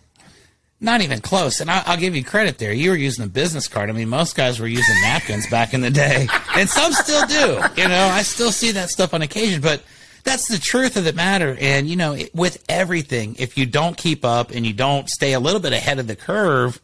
Not 0.83 1.01
even 1.01 1.21
close. 1.21 1.61
And 1.61 1.69
I, 1.69 1.83
will 1.87 2.01
give 2.01 2.15
you 2.15 2.23
credit 2.23 2.57
there. 2.57 2.73
You 2.73 2.89
were 2.89 2.95
using 2.97 3.23
a 3.23 3.27
business 3.27 3.67
card. 3.67 3.91
I 3.91 3.93
mean, 3.93 4.09
most 4.09 4.35
guys 4.35 4.59
were 4.59 4.67
using 4.67 4.95
napkins 5.01 5.47
back 5.47 5.75
in 5.75 5.81
the 5.81 5.91
day, 5.91 6.27
and 6.55 6.67
some 6.67 6.91
still 6.91 7.25
do. 7.27 7.61
You 7.79 7.87
know, 7.87 8.09
I 8.11 8.23
still 8.23 8.51
see 8.51 8.71
that 8.71 8.89
stuff 8.89 9.13
on 9.13 9.21
occasion, 9.21 9.61
but 9.61 9.83
that's 10.23 10.47
the 10.47 10.57
truth 10.57 10.97
of 10.97 11.03
the 11.03 11.13
matter. 11.13 11.55
And, 11.59 11.87
you 11.87 11.95
know, 11.95 12.17
with 12.33 12.63
everything, 12.67 13.35
if 13.37 13.59
you 13.59 13.67
don't 13.67 13.95
keep 13.95 14.25
up 14.25 14.49
and 14.49 14.65
you 14.65 14.73
don't 14.73 15.07
stay 15.07 15.33
a 15.33 15.39
little 15.39 15.61
bit 15.61 15.71
ahead 15.71 15.99
of 15.99 16.07
the 16.07 16.15
curve, 16.15 16.81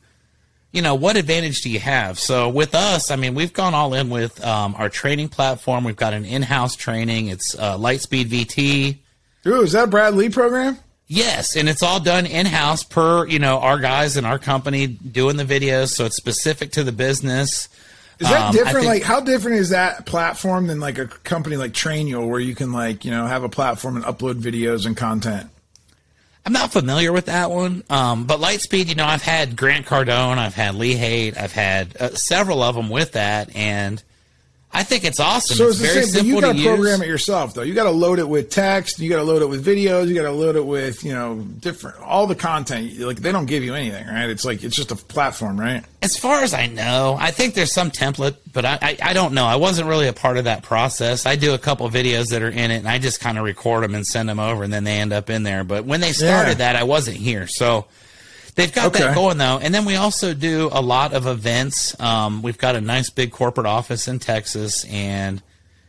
you 0.71 0.83
know, 0.83 0.93
what 0.93 1.17
advantage 1.17 1.61
do 1.61 1.69
you 1.71 1.79
have? 1.79 2.19
So 2.19 2.49
with 2.49 2.75
us, 2.75 3.09
I 3.09 3.15
mean, 3.15 3.33
we've 3.33 3.53
gone 3.53 3.73
all 3.73 3.95
in 3.95 4.11
with 4.11 4.43
um, 4.45 4.75
our 4.77 4.89
training 4.89 5.29
platform. 5.29 5.83
We've 5.83 5.95
got 5.95 6.13
an 6.13 6.23
in 6.23 6.43
house 6.43 6.75
training, 6.75 7.29
it's 7.29 7.57
uh, 7.57 7.77
Lightspeed 7.77 8.25
VT. 8.25 8.97
Ooh, 9.47 9.61
is 9.63 9.71
that 9.71 9.89
Brad 9.89 10.13
Lea 10.13 10.29
program? 10.29 10.77
Yes, 11.07 11.55
and 11.55 11.69
it's 11.69 11.81
all 11.81 12.01
done 12.01 12.25
in 12.25 12.45
house 12.45 12.83
per 12.83 13.25
you 13.27 13.39
know 13.39 13.59
our 13.59 13.79
guys 13.79 14.17
in 14.17 14.25
our 14.25 14.37
company 14.37 14.87
doing 14.87 15.37
the 15.37 15.45
videos, 15.45 15.89
so 15.89 16.05
it's 16.05 16.17
specific 16.17 16.71
to 16.73 16.83
the 16.83 16.91
business. 16.91 17.69
Is 18.19 18.27
that 18.29 18.47
um, 18.47 18.51
different? 18.51 18.79
Think, 18.79 18.87
like, 18.87 19.03
how 19.03 19.21
different 19.21 19.57
is 19.57 19.69
that 19.69 20.05
platform 20.05 20.67
than 20.67 20.79
like 20.81 20.97
a 20.97 21.05
company 21.05 21.55
like 21.55 21.71
Trainual, 21.71 22.27
where 22.27 22.41
you 22.41 22.55
can 22.55 22.73
like 22.73 23.05
you 23.05 23.11
know 23.11 23.25
have 23.25 23.43
a 23.43 23.49
platform 23.49 23.95
and 23.95 24.03
upload 24.03 24.41
videos 24.41 24.85
and 24.85 24.97
content? 24.97 25.49
I'm 26.45 26.53
not 26.53 26.71
familiar 26.71 27.11
with 27.11 27.25
that 27.25 27.51
one, 27.51 27.83
um, 27.89 28.23
but 28.23 28.39
Lightspeed, 28.39 28.87
you 28.87 28.95
know, 28.95 29.05
I've 29.05 29.21
had 29.21 29.57
Grant 29.57 29.85
Cardone, 29.85 30.37
I've 30.37 30.53
had 30.55 30.75
Lee 30.75 30.95
Haight, 30.95 31.37
I've 31.37 31.51
had 31.51 31.97
uh, 31.97 32.15
several 32.15 32.63
of 32.63 32.73
them 32.73 32.89
with 32.89 33.13
that, 33.13 33.53
and 33.53 34.01
I 34.77 34.83
think 34.83 35.05
it's 35.05 35.19
awesome. 35.19 35.57
So 35.57 35.69
it's, 35.69 35.81
it's 35.81 35.91
very 35.91 36.05
same, 36.05 36.25
you 36.27 36.39
got 36.39 36.55
to 36.55 36.63
program 36.63 37.01
it 37.01 37.07
yourself, 37.07 37.55
though. 37.55 37.63
You 37.63 37.73
got 37.73 37.85
to 37.85 37.89
load 37.89 38.19
it 38.19 38.29
with 38.29 38.51
text. 38.51 38.99
You 38.99 39.09
got 39.09 39.15
to 39.15 39.23
load 39.23 39.41
it 39.41 39.47
with 39.47 39.65
videos. 39.65 40.07
You 40.07 40.13
got 40.13 40.21
to 40.21 40.31
load 40.31 40.55
it 40.55 40.63
with 40.63 41.03
you 41.03 41.13
know 41.13 41.39
different 41.39 41.99
all 41.99 42.27
the 42.27 42.35
content. 42.35 42.99
Like 42.99 43.17
they 43.17 43.31
don't 43.31 43.47
give 43.47 43.63
you 43.63 43.73
anything, 43.73 44.05
right? 44.05 44.29
It's 44.29 44.45
like 44.45 44.63
it's 44.63 44.75
just 44.75 44.91
a 44.91 44.95
platform, 44.95 45.59
right? 45.59 45.83
As 46.03 46.15
far 46.15 46.43
as 46.43 46.53
I 46.53 46.67
know, 46.67 47.17
I 47.19 47.31
think 47.31 47.55
there's 47.55 47.73
some 47.73 47.89
template, 47.89 48.35
but 48.53 48.65
I 48.65 48.77
I, 48.79 48.97
I 49.01 49.13
don't 49.13 49.33
know. 49.33 49.45
I 49.45 49.55
wasn't 49.55 49.87
really 49.87 50.09
a 50.09 50.13
part 50.13 50.37
of 50.37 50.43
that 50.43 50.61
process. 50.61 51.25
I 51.25 51.37
do 51.37 51.55
a 51.55 51.57
couple 51.57 51.89
videos 51.89 52.27
that 52.27 52.43
are 52.43 52.49
in 52.49 52.69
it, 52.69 52.77
and 52.77 52.87
I 52.87 52.99
just 52.99 53.19
kind 53.19 53.39
of 53.39 53.45
record 53.45 53.83
them 53.83 53.95
and 53.95 54.05
send 54.05 54.29
them 54.29 54.39
over, 54.39 54.63
and 54.63 54.71
then 54.71 54.83
they 54.83 54.99
end 54.99 55.11
up 55.11 55.31
in 55.31 55.41
there. 55.41 55.63
But 55.63 55.85
when 55.85 56.01
they 56.01 56.11
started 56.11 56.59
yeah. 56.59 56.73
that, 56.73 56.75
I 56.75 56.83
wasn't 56.83 57.17
here, 57.17 57.47
so 57.47 57.87
They've 58.57 58.73
got 58.73 58.87
okay. 58.87 59.03
that 59.03 59.15
going 59.15 59.37
though, 59.37 59.59
and 59.59 59.73
then 59.73 59.85
we 59.85 59.95
also 59.95 60.33
do 60.33 60.69
a 60.71 60.81
lot 60.81 61.13
of 61.13 61.27
events. 61.27 61.97
Um, 62.01 62.41
we've 62.41 62.57
got 62.57 62.75
a 62.75 62.81
nice 62.81 63.11
big 63.11 63.31
corporate 63.31 63.67
office 63.67 64.07
in 64.07 64.17
Texas, 64.17 64.83
and 64.85 65.43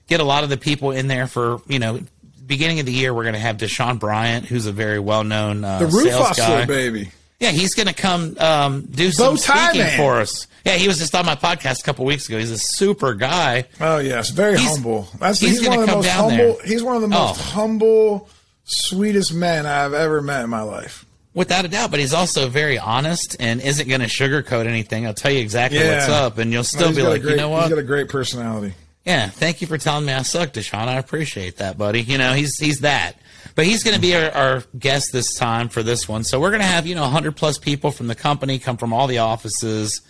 get 0.07 0.21
a 0.21 0.25
lot 0.25 0.45
of 0.45 0.51
the 0.51 0.59
people 0.59 0.93
in 0.93 1.09
there 1.09 1.27
for 1.27 1.63
you 1.67 1.79
know. 1.81 2.01
Beginning 2.47 2.81
of 2.81 2.87
the 2.87 2.93
year, 2.93 3.13
we're 3.13 3.25
going 3.25 3.35
to 3.35 3.41
have 3.41 3.59
Deshaun 3.59 3.99
Bryant, 3.99 4.47
who's 4.47 4.65
a 4.65 4.73
very 4.73 4.99
well-known 4.99 5.65
uh, 5.65 5.81
the 5.81 5.87
roof 5.87 6.11
sales 6.11 6.35
guy. 6.35 6.65
baby. 6.65 7.11
Yeah, 7.41 7.51
he's 7.51 7.75
going 7.75 7.89
to 7.89 7.95
come 7.95 8.37
um, 8.39 8.83
do 8.91 9.11
some 9.11 9.37
speaking 9.37 9.83
man. 9.83 9.99
for 9.99 10.19
us. 10.21 10.47
Yeah, 10.65 10.73
he 10.77 10.89
was 10.89 10.99
just 10.99 11.15
on 11.15 11.27
my 11.27 11.37
podcast 11.37 11.81
a 11.81 11.83
couple 11.85 12.05
weeks 12.05 12.27
ago. 12.27 12.39
He's 12.39 12.51
a 12.51 12.59
super 12.59 13.15
guy. 13.15 13.67
Oh 13.81 13.99
yes, 13.99 14.31
very 14.31 14.59
he's, 14.59 14.69
humble. 14.71 15.09
That's 15.19 15.41
he's, 15.41 15.61
he's 15.61 15.69
one 15.69 15.81
of 15.81 15.87
the 15.87 15.95
most 15.95 16.09
humble. 16.09 16.37
There. 16.37 16.67
He's 16.67 16.83
one 16.83 16.97
of 16.97 17.03
the 17.03 17.09
most 17.09 17.39
oh. 17.39 17.43
humble, 17.43 18.29
sweetest 18.65 19.35
men 19.35 19.67
I've 19.67 19.93
ever 19.93 20.23
met 20.23 20.43
in 20.43 20.51
my 20.51 20.63
life. 20.63 21.05
Without 21.39 21.65
a 21.65 21.69
doubt, 21.69 21.93
but 21.93 22.01
he's 22.01 22.13
also 22.13 22.49
very 22.49 22.81
honest 22.81 23.37
and 23.39 23.61
isn't 23.61 23.89
going 23.89 24.01
to 24.01 24.09
sugarcoat 24.09 24.67
anything. 24.67 25.07
I'll 25.07 25.15
tell 25.15 25.31
you 25.31 25.39
exactly 25.39 25.79
yeah. 25.79 25.95
what's 25.95 26.09
up, 26.09 26.39
and 26.39 26.53
you'll 26.53 26.65
still 26.65 26.93
be 26.93 27.01
like, 27.01 27.23
great, 27.23 27.31
you 27.31 27.37
know 27.37 27.49
what? 27.49 27.63
He's 27.63 27.71
got 27.71 27.79
a 27.79 27.85
great 27.85 28.09
personality. 28.09 28.75
Yeah, 29.05 29.29
thank 29.29 29.61
you 29.61 29.69
for 29.69 29.79
telling 29.79 30.05
me 30.05 30.13
I 30.13 30.23
suck, 30.23 30.53
Deshaun. 30.53 30.89
I 30.89 30.97
appreciate 30.99 31.59
that, 31.59 31.79
buddy. 31.79 32.03
You 32.03 32.19
know, 32.19 32.33
he's 32.33 32.59
he's 32.59 32.81
that. 32.81 33.21
But 33.55 33.67
he's 33.67 33.85
going 33.85 33.95
to 33.95 34.01
be 34.01 34.17
our, 34.17 34.31
our, 34.33 34.65
guest 34.77 35.13
this 35.13 35.37
time 35.37 35.69
for 35.69 35.85
this 35.85 36.09
one. 36.09 36.25
So 36.25 36.41
we're 36.41 36.51
going 36.51 36.63
to 36.63 36.67
have 36.67 36.89
you 36.89 36.97
know 36.97 37.03
100 37.03 37.37
plus 37.37 37.57
people 37.57 37.93
from 37.93 38.09
the 38.09 38.17
company 38.17 38.59
come 38.59 38.77
from 38.77 38.93
all 38.93 39.07
the 39.07 39.19
offices, 39.19 40.01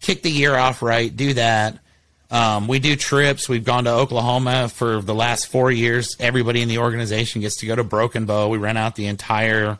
kick 0.00 0.24
the 0.24 0.30
year 0.30 0.56
off 0.56 0.82
right, 0.82 1.14
do 1.14 1.34
that. 1.34 1.78
Um, 2.32 2.66
we 2.66 2.80
do 2.80 2.96
trips. 2.96 3.48
We've 3.48 3.62
gone 3.62 3.84
to 3.84 3.90
Oklahoma 3.90 4.68
for 4.68 5.00
the 5.00 5.14
last 5.14 5.46
four 5.46 5.70
years. 5.70 6.16
Everybody 6.18 6.62
in 6.62 6.68
the 6.68 6.78
organization 6.78 7.42
gets 7.42 7.58
to 7.58 7.66
go 7.66 7.76
to 7.76 7.84
Broken 7.84 8.26
Bow. 8.26 8.48
We 8.48 8.58
rent 8.58 8.76
out 8.76 8.96
the 8.96 9.06
entire 9.06 9.78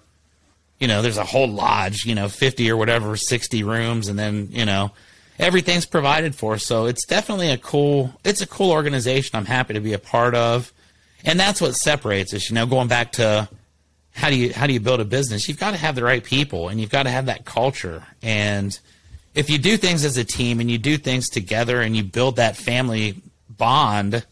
you 0.84 0.88
know, 0.88 1.00
there's 1.00 1.16
a 1.16 1.24
whole 1.24 1.48
lodge, 1.48 2.04
you 2.04 2.14
know, 2.14 2.28
50 2.28 2.70
or 2.70 2.76
whatever, 2.76 3.16
60 3.16 3.62
rooms, 3.62 4.08
and 4.08 4.18
then, 4.18 4.48
you 4.50 4.66
know, 4.66 4.90
everything's 5.38 5.86
provided 5.86 6.34
for. 6.34 6.58
So 6.58 6.84
it's 6.84 7.06
definitely 7.06 7.50
a 7.50 7.56
cool, 7.56 8.12
it's 8.22 8.42
a 8.42 8.46
cool 8.46 8.70
organization 8.70 9.34
I'm 9.34 9.46
happy 9.46 9.72
to 9.72 9.80
be 9.80 9.94
a 9.94 9.98
part 9.98 10.34
of. 10.34 10.74
And 11.24 11.40
that's 11.40 11.58
what 11.58 11.74
separates 11.74 12.34
us, 12.34 12.50
you 12.50 12.54
know, 12.54 12.66
going 12.66 12.88
back 12.88 13.12
to 13.12 13.48
how 14.12 14.28
do 14.28 14.36
you, 14.36 14.52
how 14.52 14.66
do 14.66 14.74
you 14.74 14.80
build 14.80 15.00
a 15.00 15.06
business? 15.06 15.48
You've 15.48 15.58
got 15.58 15.70
to 15.70 15.78
have 15.78 15.94
the 15.94 16.04
right 16.04 16.22
people 16.22 16.68
and 16.68 16.78
you've 16.78 16.90
got 16.90 17.04
to 17.04 17.10
have 17.10 17.24
that 17.24 17.46
culture. 17.46 18.02
And 18.22 18.78
if 19.34 19.48
you 19.48 19.56
do 19.56 19.78
things 19.78 20.04
as 20.04 20.18
a 20.18 20.24
team 20.24 20.60
and 20.60 20.70
you 20.70 20.76
do 20.76 20.98
things 20.98 21.30
together 21.30 21.80
and 21.80 21.96
you 21.96 22.04
build 22.04 22.36
that 22.36 22.58
family 22.58 23.22
bond, 23.48 24.26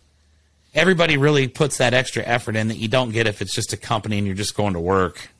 everybody 0.75 1.17
really 1.17 1.49
puts 1.49 1.79
that 1.79 1.95
extra 1.95 2.23
effort 2.25 2.57
in 2.57 2.69
that 2.69 2.77
you 2.77 2.89
don't 2.89 3.11
get 3.11 3.27
if 3.27 3.41
it's 3.41 3.55
just 3.55 3.73
a 3.73 3.79
company 3.79 4.19
and 4.19 4.27
you're 4.27 4.37
just 4.37 4.55
going 4.55 4.75
to 4.75 4.81
work. 4.81 5.31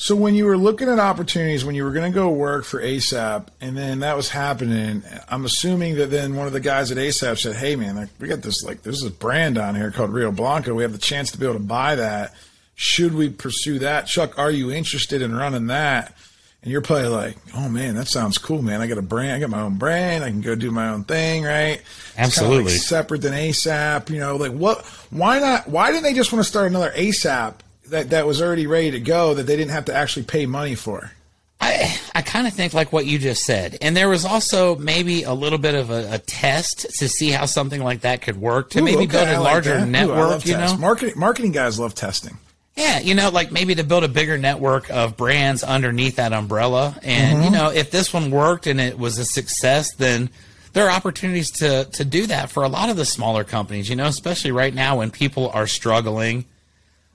So 0.00 0.16
when 0.16 0.34
you 0.34 0.46
were 0.46 0.56
looking 0.56 0.88
at 0.88 0.98
opportunities, 0.98 1.62
when 1.62 1.74
you 1.74 1.84
were 1.84 1.90
going 1.90 2.10
to 2.10 2.14
go 2.18 2.30
work 2.30 2.64
for 2.64 2.80
ASAP, 2.80 3.48
and 3.60 3.76
then 3.76 4.00
that 4.00 4.16
was 4.16 4.30
happening, 4.30 5.02
I'm 5.28 5.44
assuming 5.44 5.96
that 5.96 6.10
then 6.10 6.36
one 6.36 6.46
of 6.46 6.54
the 6.54 6.60
guys 6.60 6.90
at 6.90 6.96
ASAP 6.96 7.38
said, 7.38 7.56
"Hey, 7.56 7.76
man, 7.76 7.96
like, 7.96 8.08
we 8.18 8.26
got 8.26 8.40
this 8.40 8.64
like 8.64 8.80
there's 8.82 9.02
a 9.02 9.10
brand 9.10 9.58
on 9.58 9.74
here 9.74 9.90
called 9.90 10.10
Rio 10.10 10.32
Blanco. 10.32 10.72
We 10.72 10.84
have 10.84 10.92
the 10.92 10.98
chance 10.98 11.30
to 11.32 11.38
be 11.38 11.44
able 11.44 11.56
to 11.56 11.60
buy 11.60 11.96
that. 11.96 12.34
Should 12.76 13.14
we 13.14 13.28
pursue 13.28 13.80
that? 13.80 14.06
Chuck, 14.06 14.38
are 14.38 14.50
you 14.50 14.72
interested 14.72 15.20
in 15.20 15.34
running 15.34 15.66
that?" 15.66 16.16
And 16.62 16.72
you're 16.72 16.80
probably 16.80 17.08
like, 17.08 17.36
"Oh 17.54 17.68
man, 17.68 17.94
that 17.96 18.08
sounds 18.08 18.38
cool, 18.38 18.62
man. 18.62 18.80
I 18.80 18.86
got 18.86 18.96
a 18.96 19.02
brand. 19.02 19.32
I 19.32 19.38
got 19.40 19.50
my 19.50 19.60
own 19.60 19.76
brand. 19.76 20.24
I 20.24 20.30
can 20.30 20.40
go 20.40 20.54
do 20.54 20.70
my 20.70 20.88
own 20.88 21.04
thing, 21.04 21.44
right? 21.44 21.82
Absolutely, 22.16 22.72
like 22.72 22.80
separate 22.80 23.20
than 23.20 23.34
ASAP. 23.34 24.08
You 24.08 24.20
know, 24.20 24.36
like 24.36 24.52
what? 24.52 24.82
Why 25.10 25.40
not? 25.40 25.68
Why 25.68 25.90
didn't 25.90 26.04
they 26.04 26.14
just 26.14 26.32
want 26.32 26.42
to 26.42 26.48
start 26.48 26.68
another 26.68 26.90
ASAP?" 26.96 27.56
That 27.90 28.10
that 28.10 28.26
was 28.26 28.40
already 28.40 28.66
ready 28.66 28.90
to 28.92 29.00
go 29.00 29.34
that 29.34 29.44
they 29.44 29.56
didn't 29.56 29.72
have 29.72 29.86
to 29.86 29.94
actually 29.94 30.24
pay 30.24 30.46
money 30.46 30.74
for. 30.74 31.12
I 31.60 31.98
I 32.14 32.22
kind 32.22 32.46
of 32.46 32.54
think 32.54 32.72
like 32.72 32.92
what 32.92 33.06
you 33.06 33.18
just 33.18 33.44
said, 33.44 33.78
and 33.82 33.96
there 33.96 34.08
was 34.08 34.24
also 34.24 34.76
maybe 34.76 35.24
a 35.24 35.34
little 35.34 35.58
bit 35.58 35.74
of 35.74 35.90
a, 35.90 36.14
a 36.14 36.18
test 36.18 36.86
to 36.98 37.08
see 37.08 37.30
how 37.30 37.46
something 37.46 37.82
like 37.82 38.00
that 38.00 38.22
could 38.22 38.40
work 38.40 38.70
to 38.70 38.80
Ooh, 38.80 38.84
maybe 38.84 39.04
okay, 39.04 39.24
build 39.24 39.28
a 39.28 39.40
larger 39.40 39.80
like 39.80 39.88
network. 39.88 40.46
Ooh, 40.46 40.50
you 40.50 40.56
know, 40.56 40.76
marketing 40.78 41.14
marketing 41.18 41.52
guys 41.52 41.78
love 41.78 41.94
testing. 41.94 42.38
Yeah, 42.76 43.00
you 43.00 43.14
know, 43.14 43.28
like 43.28 43.52
maybe 43.52 43.74
to 43.74 43.84
build 43.84 44.04
a 44.04 44.08
bigger 44.08 44.38
network 44.38 44.90
of 44.90 45.16
brands 45.16 45.62
underneath 45.62 46.16
that 46.16 46.32
umbrella, 46.32 46.98
and 47.02 47.36
mm-hmm. 47.36 47.44
you 47.44 47.50
know, 47.50 47.70
if 47.70 47.90
this 47.90 48.12
one 48.12 48.30
worked 48.30 48.66
and 48.66 48.80
it 48.80 48.98
was 48.98 49.18
a 49.18 49.24
success, 49.24 49.94
then 49.96 50.30
there 50.72 50.86
are 50.86 50.90
opportunities 50.90 51.50
to 51.58 51.84
to 51.92 52.04
do 52.06 52.26
that 52.28 52.50
for 52.50 52.62
a 52.62 52.68
lot 52.68 52.88
of 52.88 52.96
the 52.96 53.04
smaller 53.04 53.44
companies. 53.44 53.90
You 53.90 53.96
know, 53.96 54.06
especially 54.06 54.52
right 54.52 54.72
now 54.72 54.98
when 54.98 55.10
people 55.10 55.50
are 55.50 55.66
struggling 55.66 56.46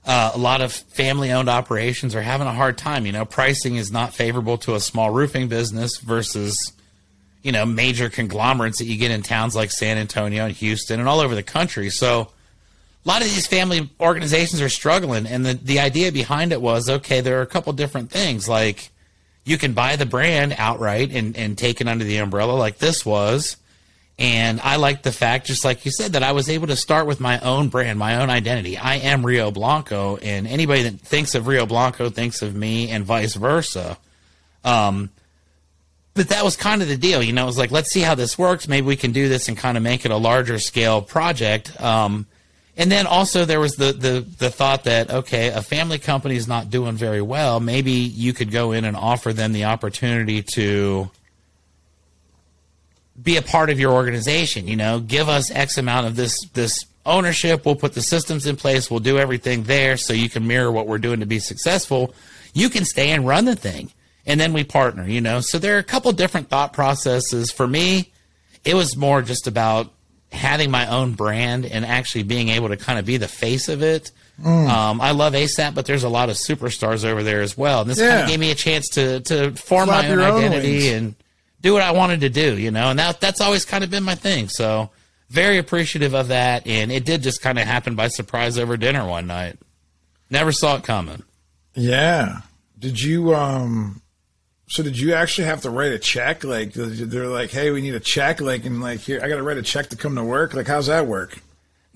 uh, 0.06 0.30
a 0.34 0.38
lot 0.38 0.60
of 0.60 0.72
family 0.72 1.32
owned 1.32 1.48
operations 1.48 2.14
are 2.14 2.22
having 2.22 2.46
a 2.46 2.52
hard 2.52 2.78
time. 2.78 3.06
You 3.06 3.12
know, 3.12 3.24
pricing 3.24 3.74
is 3.74 3.90
not 3.90 4.14
favorable 4.14 4.56
to 4.58 4.76
a 4.76 4.80
small 4.80 5.10
roofing 5.10 5.48
business 5.48 5.98
versus, 5.98 6.72
you 7.42 7.50
know, 7.50 7.66
major 7.66 8.08
conglomerates 8.08 8.78
that 8.78 8.84
you 8.84 8.96
get 8.96 9.10
in 9.10 9.22
towns 9.22 9.56
like 9.56 9.72
San 9.72 9.98
Antonio 9.98 10.44
and 10.44 10.54
Houston 10.54 11.00
and 11.00 11.08
all 11.08 11.20
over 11.20 11.34
the 11.34 11.42
country. 11.42 11.90
So 11.90 12.20
a 12.20 13.08
lot 13.08 13.20
of 13.20 13.28
these 13.28 13.48
family 13.48 13.90
organizations 13.98 14.62
are 14.62 14.68
struggling. 14.68 15.26
And 15.26 15.44
the, 15.44 15.54
the 15.54 15.80
idea 15.80 16.12
behind 16.12 16.52
it 16.52 16.62
was 16.62 16.88
okay, 16.88 17.20
there 17.20 17.40
are 17.40 17.42
a 17.42 17.46
couple 17.46 17.72
different 17.72 18.10
things. 18.10 18.48
Like 18.48 18.90
you 19.44 19.58
can 19.58 19.72
buy 19.72 19.96
the 19.96 20.06
brand 20.06 20.54
outright 20.56 21.10
and, 21.10 21.36
and 21.36 21.58
take 21.58 21.80
it 21.80 21.88
under 21.88 22.04
the 22.04 22.18
umbrella, 22.18 22.52
like 22.52 22.78
this 22.78 23.04
was 23.04 23.56
and 24.18 24.60
I 24.62 24.76
like 24.76 25.02
the 25.02 25.12
fact, 25.12 25.46
just 25.46 25.64
like 25.64 25.84
you 25.84 25.90
said, 25.90 26.12
that 26.12 26.22
I 26.22 26.32
was 26.32 26.48
able 26.48 26.68
to 26.68 26.76
start 26.76 27.06
with 27.06 27.20
my 27.20 27.38
own 27.40 27.68
brand, 27.68 27.98
my 27.98 28.16
own 28.16 28.30
identity. 28.30 28.78
I 28.78 28.96
am 28.96 29.24
Rio 29.24 29.50
Blanco, 29.50 30.16
and 30.16 30.46
anybody 30.46 30.84
that 30.84 31.00
thinks 31.00 31.34
of 31.34 31.46
Rio 31.46 31.66
Blanco 31.66 32.08
thinks 32.08 32.40
of 32.40 32.54
me, 32.54 32.90
and 32.90 33.04
vice 33.04 33.34
versa. 33.34 33.98
Um, 34.64 35.10
but 36.14 36.30
that 36.30 36.44
was 36.44 36.56
kind 36.56 36.80
of 36.80 36.88
the 36.88 36.96
deal, 36.96 37.22
you 37.22 37.34
know. 37.34 37.42
It 37.42 37.46
was 37.46 37.58
like, 37.58 37.70
let's 37.70 37.90
see 37.90 38.00
how 38.00 38.14
this 38.14 38.38
works. 38.38 38.66
Maybe 38.66 38.86
we 38.86 38.96
can 38.96 39.12
do 39.12 39.28
this 39.28 39.48
and 39.48 39.56
kind 39.56 39.76
of 39.76 39.82
make 39.82 40.06
it 40.06 40.10
a 40.10 40.16
larger 40.16 40.58
scale 40.58 41.02
project. 41.02 41.78
Um, 41.78 42.26
and 42.78 42.90
then 42.90 43.06
also 43.06 43.44
there 43.44 43.60
was 43.60 43.76
the, 43.76 43.92
the 43.92 44.26
the 44.38 44.50
thought 44.50 44.84
that 44.84 45.10
okay, 45.10 45.48
a 45.48 45.62
family 45.62 45.98
company 45.98 46.36
is 46.36 46.48
not 46.48 46.70
doing 46.70 46.94
very 46.94 47.22
well. 47.22 47.60
Maybe 47.60 47.92
you 47.92 48.32
could 48.32 48.50
go 48.50 48.72
in 48.72 48.84
and 48.84 48.96
offer 48.96 49.32
them 49.32 49.52
the 49.52 49.64
opportunity 49.64 50.42
to 50.54 51.10
be 53.22 53.36
a 53.36 53.42
part 53.42 53.70
of 53.70 53.80
your 53.80 53.92
organization. 53.92 54.68
You 54.68 54.76
know, 54.76 55.00
give 55.00 55.28
us 55.28 55.50
X 55.50 55.78
amount 55.78 56.06
of 56.06 56.16
this 56.16 56.38
this 56.54 56.84
ownership. 57.04 57.64
We'll 57.64 57.76
put 57.76 57.94
the 57.94 58.02
systems 58.02 58.46
in 58.46 58.56
place. 58.56 58.90
We'll 58.90 59.00
do 59.00 59.18
everything 59.18 59.64
there 59.64 59.96
so 59.96 60.12
you 60.12 60.28
can 60.28 60.46
mirror 60.46 60.70
what 60.70 60.86
we're 60.86 60.98
doing 60.98 61.20
to 61.20 61.26
be 61.26 61.38
successful. 61.38 62.14
You 62.52 62.68
can 62.68 62.84
stay 62.84 63.10
and 63.10 63.26
run 63.26 63.44
the 63.44 63.56
thing, 63.56 63.92
and 64.26 64.40
then 64.40 64.52
we 64.52 64.64
partner. 64.64 65.06
You 65.06 65.20
know, 65.20 65.40
so 65.40 65.58
there 65.58 65.76
are 65.76 65.80
a 65.80 65.84
couple 65.84 66.12
different 66.12 66.48
thought 66.48 66.72
processes. 66.72 67.50
For 67.50 67.66
me, 67.66 68.12
it 68.64 68.74
was 68.74 68.96
more 68.96 69.22
just 69.22 69.46
about 69.46 69.92
having 70.32 70.70
my 70.70 70.86
own 70.88 71.12
brand 71.12 71.64
and 71.64 71.84
actually 71.84 72.24
being 72.24 72.48
able 72.50 72.68
to 72.68 72.76
kind 72.76 72.98
of 72.98 73.06
be 73.06 73.16
the 73.16 73.28
face 73.28 73.68
of 73.68 73.82
it. 73.82 74.10
Mm. 74.42 74.68
Um, 74.68 75.00
I 75.00 75.12
love 75.12 75.32
ASAP, 75.32 75.74
but 75.74 75.86
there's 75.86 76.04
a 76.04 76.08
lot 76.08 76.28
of 76.28 76.36
superstars 76.36 77.04
over 77.04 77.22
there 77.22 77.40
as 77.40 77.56
well. 77.56 77.80
And 77.80 77.90
this 77.90 77.98
yeah. 77.98 78.10
kind 78.10 78.22
of 78.24 78.28
gave 78.28 78.40
me 78.40 78.50
a 78.50 78.54
chance 78.54 78.90
to 78.90 79.20
to 79.20 79.52
form 79.52 79.86
Flap 79.86 80.04
my 80.04 80.10
own 80.10 80.20
identity 80.20 80.90
own 80.90 80.94
and 80.94 81.14
do 81.66 81.72
what 81.72 81.82
I 81.82 81.90
wanted 81.90 82.20
to 82.20 82.28
do, 82.28 82.56
you 82.56 82.70
know, 82.70 82.90
and 82.90 82.98
that 82.98 83.20
that's 83.20 83.40
always 83.40 83.64
kind 83.64 83.82
of 83.82 83.90
been 83.90 84.04
my 84.04 84.14
thing. 84.14 84.48
So 84.48 84.90
very 85.28 85.58
appreciative 85.58 86.14
of 86.14 86.28
that, 86.28 86.66
and 86.66 86.92
it 86.92 87.04
did 87.04 87.22
just 87.22 87.42
kind 87.42 87.58
of 87.58 87.66
happen 87.66 87.96
by 87.96 88.08
surprise 88.08 88.58
over 88.58 88.76
dinner 88.76 89.06
one 89.06 89.26
night. 89.26 89.58
Never 90.30 90.52
saw 90.52 90.76
it 90.76 90.84
coming. 90.84 91.22
Yeah. 91.74 92.42
Did 92.78 93.02
you 93.02 93.34
um? 93.34 94.02
So 94.68 94.82
did 94.82 94.98
you 94.98 95.14
actually 95.14 95.46
have 95.46 95.62
to 95.62 95.70
write 95.70 95.92
a 95.92 95.98
check? 95.98 96.44
Like 96.44 96.72
they're 96.72 97.28
like, 97.28 97.50
hey, 97.50 97.70
we 97.70 97.80
need 97.80 97.94
a 97.94 98.00
check. 98.00 98.40
Like 98.40 98.64
and 98.64 98.80
like 98.80 99.00
here, 99.00 99.20
I 99.22 99.28
got 99.28 99.36
to 99.36 99.42
write 99.42 99.58
a 99.58 99.62
check 99.62 99.88
to 99.88 99.96
come 99.96 100.14
to 100.16 100.24
work. 100.24 100.54
Like 100.54 100.66
how's 100.66 100.86
that 100.86 101.06
work? 101.06 101.38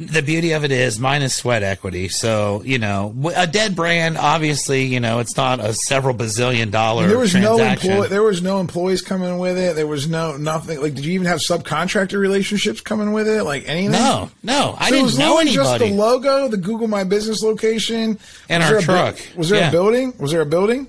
The 0.03 0.23
beauty 0.23 0.53
of 0.53 0.65
it 0.65 0.73
is 0.73 0.99
mine 0.99 1.21
is 1.21 1.35
sweat 1.35 1.63
equity. 1.63 2.09
So, 2.09 2.63
you 2.65 2.79
know, 2.79 3.15
a 3.37 3.47
dead 3.47 3.77
brand, 3.77 4.17
obviously, 4.17 4.85
you 4.85 4.99
know, 4.99 5.19
it's 5.19 5.37
not 5.37 5.61
a 5.61 5.75
several 5.75 6.15
bazillion 6.15 6.71
dollar 6.71 7.07
there 7.07 7.19
was 7.19 7.35
no 7.35 7.59
employee. 7.59 8.09
There 8.09 8.23
was 8.23 8.41
no 8.41 8.61
employees 8.61 9.03
coming 9.03 9.37
with 9.39 9.59
it. 9.59 9.77
There 9.77 9.87
was 9.87 10.09
no 10.09 10.39
nothing. 10.39 10.81
Like, 10.81 10.95
did 10.95 11.05
you 11.05 11.13
even 11.13 11.27
have 11.27 11.41
subcontractor 11.41 12.19
relationships 12.19 12.81
coming 12.81 13.13
with 13.13 13.29
it? 13.29 13.45
Like 13.45 13.65
anything? 13.69 13.93
no, 13.93 14.31
no, 14.43 14.75
I 14.79 14.89
So 14.89 14.97
it 14.97 15.03
was 15.03 15.13
didn't 15.17 15.29
know 15.29 15.35
literally 15.35 15.55
just 15.55 15.71
anybody. 15.75 15.91
the 15.91 15.97
logo, 15.99 16.49
the 16.49 16.57
Google 16.57 16.89
My 16.89 17.05
Business 17.05 17.43
location, 17.43 18.19
And 18.49 18.63
Was 18.63 18.65
our 18.65 18.71
there 18.71 18.77
a 18.79 18.81
bu- 18.81 18.85
truck. 18.87 19.37
was 19.37 19.49
there 19.51 19.61
Yeah. 19.61 19.69
a 19.69 19.73
building? 19.73 20.15
Was 20.19 20.31
there 20.31 20.41
a 20.41 20.47
building? 20.47 20.87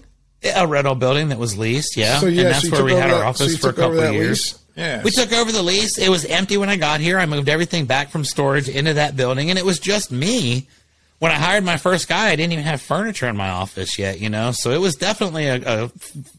a 0.55 0.65
rental 0.65 0.95
building 0.95 1.29
that 1.29 1.37
was 1.37 1.55
leased, 1.57 1.95
yeah. 1.97 2.17
So 2.19 2.25
yeah, 2.27 2.43
and 2.43 2.51
that's 2.55 2.67
so 2.67 2.71
where 2.77 2.83
we 2.85 2.93
had 2.93 3.11
over 3.11 3.19
our 3.21 3.25
office 3.25 3.53
so 3.53 3.57
for 3.59 3.69
a 3.69 3.73
couple 3.73 3.99
of 3.99 4.13
years. 4.13 4.53
lease? 4.53 4.55
Yeah. 4.75 5.03
We 5.03 5.11
took 5.11 5.31
over 5.33 5.51
the 5.51 5.61
lease. 5.61 5.97
It 5.97 6.09
was 6.09 6.25
empty 6.25 6.57
when 6.57 6.69
I 6.69 6.75
got 6.77 6.99
here. 7.01 7.19
I 7.19 7.25
moved 7.25 7.49
everything 7.49 7.85
back 7.85 8.09
from 8.09 8.23
storage 8.23 8.69
into 8.69 8.93
that 8.95 9.15
building, 9.15 9.49
and 9.49 9.59
it 9.59 9.65
was 9.65 9.79
just 9.79 10.11
me. 10.11 10.67
When 11.19 11.31
I 11.31 11.35
hired 11.35 11.63
my 11.63 11.77
first 11.77 12.07
guy, 12.07 12.29
I 12.29 12.35
didn't 12.35 12.53
even 12.53 12.63
have 12.65 12.81
furniture 12.81 13.27
in 13.27 13.37
my 13.37 13.49
office 13.49 13.99
yet, 13.99 14.19
you 14.19 14.29
know. 14.29 14.51
So 14.51 14.71
it 14.71 14.79
was 14.79 14.95
definitely 14.95 15.45
a, 15.47 15.83
a 15.85 15.91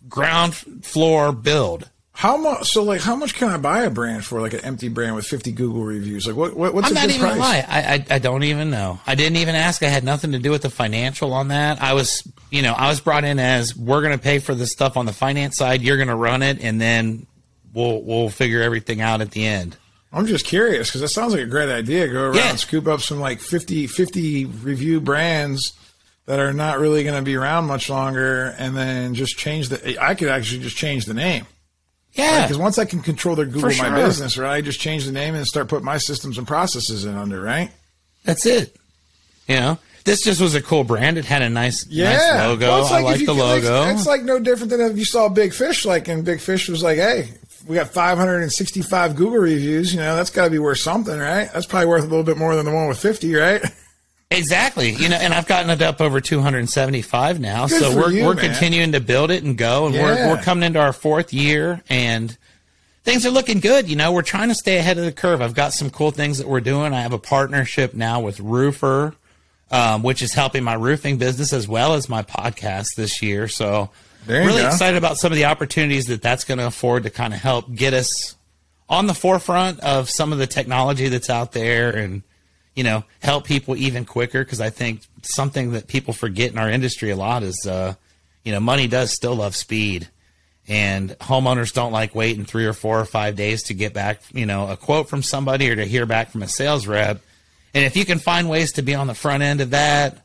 ground 0.08 0.54
floor 0.56 1.30
build. 1.30 1.88
How 2.14 2.36
much? 2.36 2.70
So 2.70 2.82
like, 2.82 3.00
how 3.00 3.16
much 3.16 3.34
can 3.34 3.48
I 3.48 3.56
buy 3.56 3.82
a 3.82 3.90
brand 3.90 4.24
for? 4.24 4.40
Like 4.40 4.52
an 4.52 4.60
empty 4.60 4.88
brand 4.88 5.14
with 5.14 5.26
fifty 5.26 5.50
Google 5.50 5.82
reviews? 5.84 6.26
Like, 6.26 6.36
what? 6.36 6.54
what 6.54 6.74
what's 6.74 6.88
I'm 6.88 6.92
a 6.92 6.94
not 6.94 7.06
good 7.06 7.14
even 7.14 7.26
price? 7.26 7.38
lie. 7.38 7.64
I, 7.66 7.94
I 7.94 8.06
I 8.16 8.18
don't 8.18 8.42
even 8.42 8.70
know. 8.70 9.00
I 9.06 9.14
didn't 9.14 9.36
even 9.36 9.54
ask. 9.54 9.82
I 9.82 9.88
had 9.88 10.04
nothing 10.04 10.32
to 10.32 10.38
do 10.38 10.50
with 10.50 10.62
the 10.62 10.70
financial 10.70 11.32
on 11.32 11.48
that. 11.48 11.80
I 11.80 11.94
was, 11.94 12.22
you 12.50 12.60
know, 12.62 12.74
I 12.74 12.88
was 12.88 13.00
brought 13.00 13.24
in 13.24 13.38
as 13.38 13.74
we're 13.76 14.02
gonna 14.02 14.18
pay 14.18 14.40
for 14.40 14.54
this 14.54 14.72
stuff 14.72 14.96
on 14.96 15.06
the 15.06 15.12
finance 15.12 15.56
side. 15.56 15.80
You're 15.80 15.96
gonna 15.96 16.16
run 16.16 16.42
it, 16.42 16.60
and 16.60 16.80
then 16.80 17.26
we'll 17.74 18.02
we'll 18.02 18.28
figure 18.30 18.62
everything 18.62 19.00
out 19.00 19.20
at 19.20 19.30
the 19.32 19.46
end. 19.46 19.76
I'm 20.12 20.26
just 20.26 20.44
curious 20.44 20.88
because 20.88 21.00
that 21.00 21.08
sounds 21.08 21.32
like 21.32 21.42
a 21.42 21.46
great 21.46 21.70
idea. 21.70 22.06
Go 22.08 22.24
around, 22.24 22.34
Yeah. 22.36 22.56
scoop 22.56 22.86
up 22.86 23.00
some 23.00 23.18
like 23.18 23.40
50, 23.40 23.86
50 23.86 24.44
review 24.44 25.00
brands 25.00 25.72
that 26.26 26.38
are 26.38 26.52
not 26.52 26.78
really 26.78 27.02
going 27.02 27.16
to 27.16 27.22
be 27.22 27.34
around 27.34 27.64
much 27.66 27.88
longer, 27.88 28.54
and 28.58 28.76
then 28.76 29.14
just 29.14 29.38
change 29.38 29.70
the. 29.70 29.98
I 30.00 30.14
could 30.14 30.28
actually 30.28 30.60
just 30.62 30.76
change 30.76 31.06
the 31.06 31.14
name 31.14 31.46
Yeah, 32.12 32.42
because 32.42 32.58
once 32.58 32.78
I 32.78 32.84
can 32.84 33.00
control 33.00 33.36
their 33.36 33.46
Google 33.46 33.70
For 33.70 33.90
My. 33.90 33.96
Business, 34.02 34.36
right? 34.36 34.56
I 34.56 34.60
just 34.60 34.78
change 34.80 35.06
the 35.06 35.12
name 35.12 35.34
and 35.34 35.46
start 35.46 35.68
putting 35.68 35.86
my 35.86 35.96
systems 35.98 36.36
and 36.38 36.46
processes 36.46 37.04
in 37.06 37.14
under, 37.16 37.40
right? 37.40 37.70
that's 38.24 38.44
it. 38.46 38.76
You 39.48 39.56
know, 39.56 39.78
this 40.04 40.22
just 40.22 40.40
was 40.40 40.54
a 40.54 40.62
cool 40.62 40.84
brand. 40.84 41.18
It 41.18 41.24
had 41.24 41.42
a 41.42 41.48
nice, 41.50 41.86
nice 41.88 42.38
logo. 42.46 42.68
Well, 42.68 42.82
it's 42.82 42.92
I 42.92 43.00
like 43.00 43.18
the 43.18 43.24
can- 43.26 43.36
like, 43.38 43.62
logo. 43.64 43.88
It's 43.90 44.06
like 44.06 44.22
no 44.22 44.38
different 44.38 44.70
than 44.70 44.80
if 44.82 44.96
you 44.98 45.04
saw 45.04 45.28
Big 45.28 45.52
Fish, 45.54 45.84
like, 45.86 46.06
and 46.06 46.22
Big 46.24 46.40
Fish 46.40 46.68
was 46.68 46.82
like, 46.84 46.98
"Hey, 46.98 47.30
we 47.66 47.76
got 47.76 47.88
565 47.88 49.16
Google 49.16 49.38
reviews. 49.38 49.92
You 49.94 50.00
know, 50.00 50.16
that's 50.16 50.30
got 50.30 50.44
to 50.44 50.50
be 50.50 50.58
worth 50.58 50.78
something, 50.78 51.18
right? 51.18 51.48
That's 51.52 51.66
probably 51.66 51.86
worth 51.86 52.04
a 52.04 52.08
little 52.08 52.24
bit 52.24 52.36
more 52.36 52.54
than 52.56 52.64
the 52.64 52.72
one 52.72 52.88
with 52.88 52.98
50, 52.98 53.34
right?" 53.34 53.62
Exactly. 54.30 54.92
You 54.92 55.10
know, 55.10 55.16
and 55.16 55.34
I've 55.34 55.46
gotten 55.46 55.68
it 55.68 55.82
up 55.82 56.00
over 56.00 56.18
275 56.20 57.38
now. 57.38 57.66
Good 57.66 57.80
so 57.82 57.94
we're 57.96 58.10
you, 58.12 58.24
we're 58.24 58.34
man. 58.34 58.44
continuing 58.46 58.92
to 58.92 59.00
build 59.00 59.30
it 59.30 59.42
and 59.42 59.58
go 59.58 59.84
and 59.86 59.94
Yeah. 59.94 60.02
we're 60.30 60.36
we're 60.36 60.42
coming 60.42 60.64
into 60.64 60.78
our 60.80 60.94
fourth 60.94 61.34
year 61.34 61.82
and 61.90 62.34
things 63.04 63.26
are 63.26 63.30
looking 63.30 63.60
good. 63.60 63.90
You 63.90 63.96
know, 63.96 64.10
we're 64.10 64.22
trying 64.22 64.48
to 64.48 64.54
stay 64.54 64.78
ahead 64.78 64.96
of 64.96 65.04
the 65.04 65.12
curve. 65.12 65.42
I've 65.42 65.54
got 65.54 65.74
some 65.74 65.90
cool 65.90 66.12
things 66.12 66.38
that 66.38 66.48
we're 66.48 66.60
doing. 66.60 66.94
I 66.94 67.02
have 67.02 67.12
a 67.12 67.18
partnership 67.18 67.92
now 67.92 68.20
with 68.20 68.38
Roofr, 68.38 69.14
um, 69.70 70.02
which 70.02 70.22
is 70.22 70.32
helping 70.32 70.64
my 70.64 70.74
roofing 70.74 71.18
business 71.18 71.52
as 71.52 71.68
well 71.68 71.92
as 71.92 72.08
my 72.08 72.22
podcast 72.22 72.86
this 72.96 73.20
year. 73.20 73.48
So 73.48 73.90
really 74.26 74.62
go. 74.62 74.68
excited 74.68 74.96
about 74.96 75.16
some 75.16 75.32
of 75.32 75.36
the 75.36 75.46
opportunities 75.46 76.06
that 76.06 76.22
that's 76.22 76.44
going 76.44 76.58
to 76.58 76.66
afford 76.66 77.02
to 77.04 77.10
kind 77.10 77.34
of 77.34 77.40
help 77.40 77.72
get 77.74 77.94
us 77.94 78.36
on 78.88 79.06
the 79.06 79.14
forefront 79.14 79.80
of 79.80 80.10
some 80.10 80.32
of 80.32 80.38
the 80.38 80.46
technology 80.46 81.08
that's 81.08 81.30
out 81.30 81.52
there 81.52 81.90
and 81.96 82.22
you 82.74 82.84
know 82.84 83.04
help 83.20 83.44
people 83.44 83.76
even 83.76 84.04
quicker 84.04 84.44
because 84.44 84.60
i 84.60 84.70
think 84.70 85.02
something 85.22 85.72
that 85.72 85.86
people 85.86 86.12
forget 86.12 86.52
in 86.52 86.58
our 86.58 86.68
industry 86.68 87.10
a 87.10 87.16
lot 87.16 87.42
is 87.42 87.66
uh, 87.68 87.94
you 88.44 88.52
know 88.52 88.60
money 88.60 88.86
does 88.86 89.12
still 89.12 89.34
love 89.34 89.56
speed 89.56 90.08
and 90.68 91.10
homeowners 91.18 91.72
don't 91.72 91.92
like 91.92 92.14
waiting 92.14 92.44
three 92.44 92.66
or 92.66 92.72
four 92.72 93.00
or 93.00 93.04
five 93.04 93.34
days 93.34 93.64
to 93.64 93.74
get 93.74 93.92
back 93.92 94.20
you 94.32 94.46
know 94.46 94.68
a 94.68 94.76
quote 94.76 95.08
from 95.08 95.22
somebody 95.22 95.70
or 95.70 95.76
to 95.76 95.84
hear 95.84 96.06
back 96.06 96.30
from 96.30 96.42
a 96.42 96.48
sales 96.48 96.86
rep 96.86 97.20
and 97.74 97.84
if 97.84 97.96
you 97.96 98.04
can 98.04 98.18
find 98.18 98.48
ways 98.48 98.72
to 98.72 98.82
be 98.82 98.94
on 98.94 99.06
the 99.06 99.14
front 99.14 99.42
end 99.42 99.60
of 99.60 99.70
that 99.70 100.21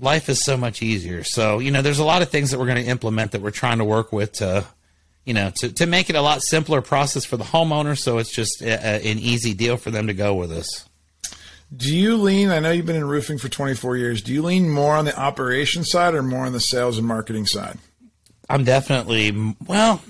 life 0.00 0.28
is 0.28 0.44
so 0.44 0.56
much 0.56 0.82
easier 0.82 1.24
so 1.24 1.58
you 1.58 1.70
know 1.70 1.82
there's 1.82 1.98
a 1.98 2.04
lot 2.04 2.22
of 2.22 2.28
things 2.28 2.50
that 2.50 2.58
we're 2.58 2.66
going 2.66 2.82
to 2.82 2.90
implement 2.90 3.32
that 3.32 3.40
we're 3.40 3.50
trying 3.50 3.78
to 3.78 3.84
work 3.84 4.12
with 4.12 4.32
to 4.32 4.64
you 5.28 5.34
know, 5.34 5.50
to, 5.56 5.70
to 5.74 5.84
make 5.84 6.08
it 6.08 6.16
a 6.16 6.22
lot 6.22 6.40
simpler 6.40 6.80
process 6.80 7.26
for 7.26 7.36
the 7.36 7.44
homeowner, 7.44 7.98
so 7.98 8.16
it's 8.16 8.32
just 8.32 8.62
a, 8.62 8.70
a, 8.70 9.10
an 9.10 9.18
easy 9.18 9.52
deal 9.52 9.76
for 9.76 9.90
them 9.90 10.06
to 10.06 10.14
go 10.14 10.34
with 10.34 10.50
us. 10.50 10.88
Do 11.76 11.94
you 11.94 12.16
lean? 12.16 12.48
I 12.48 12.60
know 12.60 12.70
you've 12.70 12.86
been 12.86 12.96
in 12.96 13.04
roofing 13.04 13.36
for 13.36 13.50
24 13.50 13.98
years. 13.98 14.22
Do 14.22 14.32
you 14.32 14.40
lean 14.40 14.70
more 14.70 14.94
on 14.94 15.04
the 15.04 15.14
operation 15.14 15.84
side 15.84 16.14
or 16.14 16.22
more 16.22 16.46
on 16.46 16.54
the 16.54 16.60
sales 16.60 16.96
and 16.96 17.06
marketing 17.06 17.44
side? 17.44 17.76
I'm 18.48 18.64
definitely 18.64 19.54
well. 19.66 20.00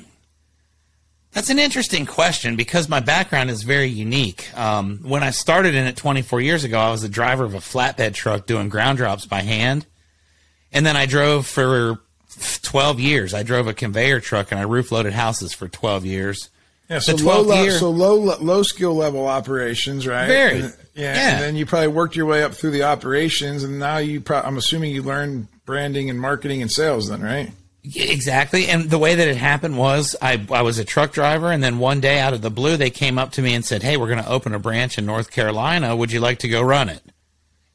That's 1.32 1.50
an 1.50 1.58
interesting 1.58 2.06
question 2.06 2.56
because 2.56 2.88
my 2.88 3.00
background 3.00 3.50
is 3.50 3.62
very 3.62 3.88
unique. 3.88 4.48
Um, 4.58 4.98
when 5.02 5.22
I 5.22 5.30
started 5.30 5.74
in 5.74 5.86
it 5.86 5.96
24 5.96 6.40
years 6.40 6.64
ago, 6.64 6.78
I 6.78 6.90
was 6.90 7.04
a 7.04 7.08
driver 7.08 7.44
of 7.44 7.54
a 7.54 7.58
flatbed 7.58 8.14
truck 8.14 8.46
doing 8.46 8.68
ground 8.68 8.98
drops 8.98 9.26
by 9.26 9.42
hand, 9.42 9.86
and 10.72 10.84
then 10.86 10.96
I 10.96 11.06
drove 11.06 11.46
for 11.46 11.98
12 12.62 12.98
years. 12.98 13.34
I 13.34 13.42
drove 13.42 13.66
a 13.66 13.74
conveyor 13.74 14.20
truck 14.20 14.50
and 14.50 14.58
I 14.58 14.64
roof 14.64 14.90
loaded 14.90 15.12
houses 15.12 15.52
for 15.52 15.68
12 15.68 16.04
years. 16.06 16.48
Yeah, 16.88 17.00
so 17.00 17.14
low, 17.16 17.44
12th 17.44 17.64
year- 17.64 17.78
so 17.78 17.90
low, 17.90 18.14
low 18.14 18.62
skill 18.62 18.94
level 18.94 19.26
operations, 19.26 20.06
right? 20.06 20.26
Very. 20.26 20.60
And- 20.62 20.74
yeah, 20.94 21.14
Yeah. 21.14 21.30
and 21.34 21.42
then 21.42 21.56
you 21.56 21.66
probably 21.66 21.88
worked 21.88 22.16
your 22.16 22.24
way 22.26 22.42
up 22.42 22.54
through 22.54 22.70
the 22.70 22.82
operations, 22.84 23.62
and 23.62 23.78
now 23.78 23.98
you. 23.98 24.20
Pro- 24.22 24.40
I'm 24.40 24.56
assuming 24.56 24.92
you 24.92 25.02
learned 25.02 25.48
branding 25.66 26.08
and 26.08 26.18
marketing 26.18 26.62
and 26.62 26.72
sales, 26.72 27.08
then, 27.10 27.20
right? 27.20 27.52
Exactly. 27.84 28.66
And 28.66 28.90
the 28.90 28.98
way 28.98 29.14
that 29.14 29.28
it 29.28 29.36
happened 29.36 29.78
was 29.78 30.16
I, 30.20 30.44
I 30.50 30.62
was 30.62 30.78
a 30.78 30.84
truck 30.84 31.12
driver, 31.12 31.50
and 31.50 31.62
then 31.62 31.78
one 31.78 32.00
day 32.00 32.18
out 32.18 32.34
of 32.34 32.42
the 32.42 32.50
blue, 32.50 32.76
they 32.76 32.90
came 32.90 33.18
up 33.18 33.32
to 33.32 33.42
me 33.42 33.54
and 33.54 33.64
said, 33.64 33.82
Hey, 33.82 33.96
we're 33.96 34.08
going 34.08 34.22
to 34.22 34.28
open 34.28 34.52
a 34.54 34.58
branch 34.58 34.98
in 34.98 35.06
North 35.06 35.30
Carolina. 35.30 35.94
Would 35.96 36.12
you 36.12 36.20
like 36.20 36.40
to 36.40 36.48
go 36.48 36.60
run 36.60 36.88
it? 36.88 37.02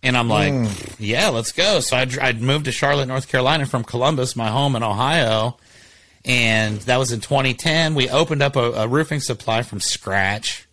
And 0.04 0.18
I'm 0.18 0.28
like, 0.28 0.54
hmm. 0.54 0.66
Yeah, 1.00 1.30
let's 1.30 1.54
go. 1.54 1.80
So 1.80 1.96
I'd, 1.96 2.20
I'd 2.20 2.42
moved 2.42 2.66
to 2.66 2.74
Charlotte, 2.74 3.06
North 3.06 3.30
Carolina 3.30 3.66
from 3.66 3.86
Columbus, 3.86 4.36
my 4.36 4.50
home 4.50 4.76
in 4.76 4.84
Ohio. 4.84 5.58
And 6.26 6.80
that 6.82 6.98
was 6.98 7.14
in 7.14 7.22
2010. 7.22 7.96
We 7.96 8.10
opened 8.10 8.44
up 8.44 8.58
a, 8.58 8.72
a 8.72 8.88
roofing 8.88 9.22
supply 9.22 9.62
from 9.62 9.80
scratch. 9.80 10.68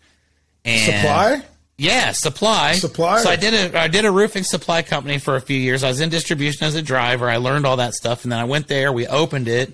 And 0.65 0.93
Supply. 0.93 1.43
Yeah, 1.81 2.11
supply. 2.11 2.73
Supplier. 2.73 3.23
So 3.23 3.29
I 3.31 3.35
did 3.35 3.55
a 3.55 3.79
I 3.79 3.87
did 3.87 4.05
a 4.05 4.11
roofing 4.11 4.43
supply 4.43 4.83
company 4.83 5.17
for 5.17 5.35
a 5.35 5.41
few 5.41 5.57
years. 5.57 5.83
I 5.83 5.87
was 5.87 5.99
in 5.99 6.09
distribution 6.09 6.67
as 6.67 6.75
a 6.75 6.81
driver. 6.83 7.27
I 7.27 7.37
learned 7.37 7.65
all 7.65 7.77
that 7.77 7.95
stuff, 7.95 8.21
and 8.21 8.31
then 8.31 8.39
I 8.39 8.43
went 8.43 8.67
there. 8.67 8.93
We 8.93 9.07
opened 9.07 9.47
it, 9.47 9.73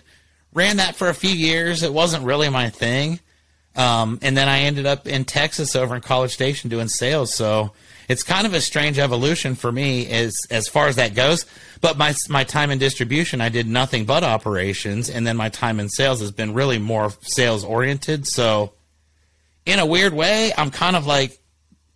ran 0.53 0.77
that 0.77 0.95
for 0.95 1.09
a 1.09 1.13
few 1.13 1.31
years. 1.31 1.83
It 1.83 1.91
wasn't 1.91 2.23
really 2.23 2.47
my 2.47 2.69
thing, 2.69 3.19
um, 3.75 4.19
and 4.21 4.37
then 4.37 4.47
I 4.47 4.59
ended 4.59 4.85
up 4.85 5.05
in 5.05 5.25
Texas 5.25 5.75
over 5.75 5.95
in 5.95 6.01
College 6.01 6.31
Station 6.31 6.69
doing 6.69 6.87
sales. 6.87 7.35
So 7.35 7.73
it's 8.07 8.23
kind 8.23 8.47
of 8.47 8.53
a 8.53 8.61
strange 8.61 8.99
evolution 8.99 9.55
for 9.55 9.69
me 9.69 10.09
as 10.09 10.33
as 10.49 10.69
far 10.69 10.87
as 10.87 10.95
that 10.95 11.13
goes. 11.13 11.45
But 11.81 11.97
my 11.97 12.15
my 12.29 12.45
time 12.45 12.71
in 12.71 12.79
distribution, 12.79 13.41
I 13.41 13.49
did 13.49 13.67
nothing 13.67 14.05
but 14.05 14.23
operations, 14.23 15.09
and 15.09 15.27
then 15.27 15.35
my 15.35 15.49
time 15.49 15.77
in 15.81 15.89
sales 15.89 16.21
has 16.21 16.31
been 16.31 16.53
really 16.53 16.77
more 16.77 17.11
sales 17.19 17.65
oriented. 17.65 18.25
So 18.27 18.71
in 19.65 19.79
a 19.79 19.85
weird 19.85 20.13
way, 20.13 20.53
I'm 20.57 20.71
kind 20.71 20.95
of 20.95 21.05
like 21.05 21.37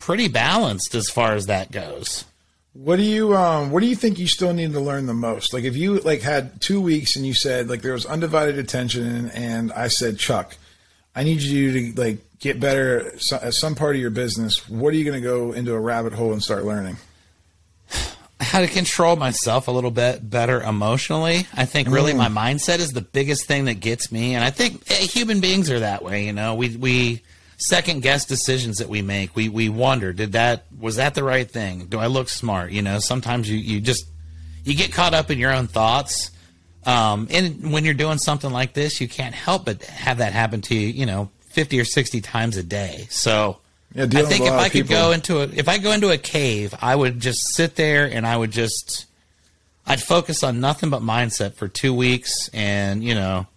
pretty 0.01 0.27
balanced 0.27 0.93
as 0.95 1.09
far 1.09 1.33
as 1.33 1.45
that 1.45 1.71
goes. 1.71 2.25
What 2.73 2.97
do 2.97 3.03
you 3.03 3.35
um 3.35 3.71
what 3.71 3.81
do 3.81 3.87
you 3.87 3.95
think 3.95 4.17
you 4.17 4.27
still 4.27 4.53
need 4.53 4.73
to 4.73 4.79
learn 4.79 5.05
the 5.05 5.13
most? 5.13 5.53
Like 5.53 5.63
if 5.63 5.77
you 5.77 5.99
like 5.99 6.21
had 6.21 6.59
2 6.61 6.81
weeks 6.81 7.15
and 7.15 7.25
you 7.25 7.33
said 7.33 7.69
like 7.69 7.81
there 7.81 7.93
was 7.93 8.05
undivided 8.05 8.57
attention 8.57 9.29
and, 9.29 9.71
I 9.73 9.87
said 9.87 10.17
Chuck, 10.17 10.55
I 11.15 11.23
need 11.23 11.41
you 11.41 11.93
to 11.93 12.01
like 12.01 12.19
get 12.39 12.59
better 12.59 13.13
at 13.41 13.53
some 13.53 13.75
part 13.75 13.95
of 13.95 14.01
your 14.01 14.09
business. 14.09 14.67
What 14.69 14.93
are 14.93 14.97
you 14.97 15.03
going 15.05 15.21
to 15.21 15.27
go 15.27 15.51
into 15.51 15.73
a 15.73 15.79
rabbit 15.79 16.13
hole 16.13 16.33
and 16.33 16.41
start 16.41 16.65
learning? 16.65 16.97
How 18.39 18.61
to 18.61 18.67
control 18.67 19.17
myself 19.17 19.67
a 19.67 19.71
little 19.71 19.91
bit 19.91 20.27
better 20.27 20.61
emotionally. 20.61 21.45
I 21.53 21.65
think 21.65 21.89
really 21.89 22.13
my 22.13 22.27
mindset 22.27 22.79
is 22.79 22.89
the 22.89 23.01
biggest 23.01 23.45
thing 23.45 23.65
that 23.65 23.75
gets 23.75 24.11
me, 24.11 24.33
and 24.33 24.43
I 24.43 24.49
think 24.49 24.89
eh, 24.89 24.95
human 24.95 25.41
beings 25.41 25.69
are 25.69 25.81
that 25.81 26.03
way. 26.03 26.25
You 26.25 26.33
know, 26.33 26.55
we 26.55 26.75
we 26.75 27.21
second 27.61 28.01
guess 28.01 28.25
decisions 28.25 28.79
that 28.79 28.89
we 28.89 29.01
make. 29.01 29.35
We 29.35 29.47
we 29.47 29.69
wonder, 29.69 30.11
did 30.11 30.33
that 30.33 30.65
was 30.77 30.95
that 30.95 31.13
the 31.15 31.23
right 31.23 31.49
thing? 31.49 31.85
Do 31.85 31.99
I 31.99 32.07
look 32.07 32.27
smart? 32.27 32.71
You 32.71 32.81
know, 32.81 32.99
sometimes 32.99 33.49
you 33.49 33.57
you 33.57 33.79
just 33.79 34.05
you 34.63 34.75
get 34.75 34.91
caught 34.91 35.13
up 35.13 35.31
in 35.31 35.37
your 35.37 35.51
own 35.51 35.67
thoughts. 35.67 36.31
Um, 36.83 37.27
and 37.29 37.71
when 37.71 37.85
you're 37.85 37.93
doing 37.93 38.17
something 38.17 38.51
like 38.51 38.73
this, 38.73 38.99
you 38.99 39.07
can't 39.07 39.35
help 39.35 39.65
but 39.65 39.83
have 39.83 40.17
that 40.17 40.33
happen 40.33 40.61
to 40.61 40.75
you. 40.75 40.87
You 40.87 41.05
know, 41.05 41.29
fifty 41.41 41.79
or 41.79 41.85
sixty 41.85 42.21
times 42.21 42.57
a 42.57 42.63
day. 42.63 43.07
So. 43.09 43.57
Yeah, 43.93 44.05
I 44.05 44.23
think 44.23 44.45
if 44.45 44.53
I 44.53 44.69
could 44.69 44.87
people. 44.87 44.95
go 44.95 45.11
into 45.11 45.41
a 45.41 45.49
if 45.49 45.67
I 45.67 45.77
go 45.77 45.91
into 45.91 46.11
a 46.11 46.17
cave, 46.17 46.73
I 46.81 46.95
would 46.95 47.19
just 47.19 47.53
sit 47.53 47.75
there 47.75 48.05
and 48.05 48.25
I 48.25 48.37
would 48.37 48.51
just 48.51 49.05
I'd 49.85 50.01
focus 50.01 50.43
on 50.43 50.61
nothing 50.61 50.89
but 50.89 51.01
mindset 51.01 51.55
for 51.55 51.67
two 51.67 51.93
weeks 51.93 52.49
and 52.53 53.03
you 53.03 53.15
know 53.15 53.47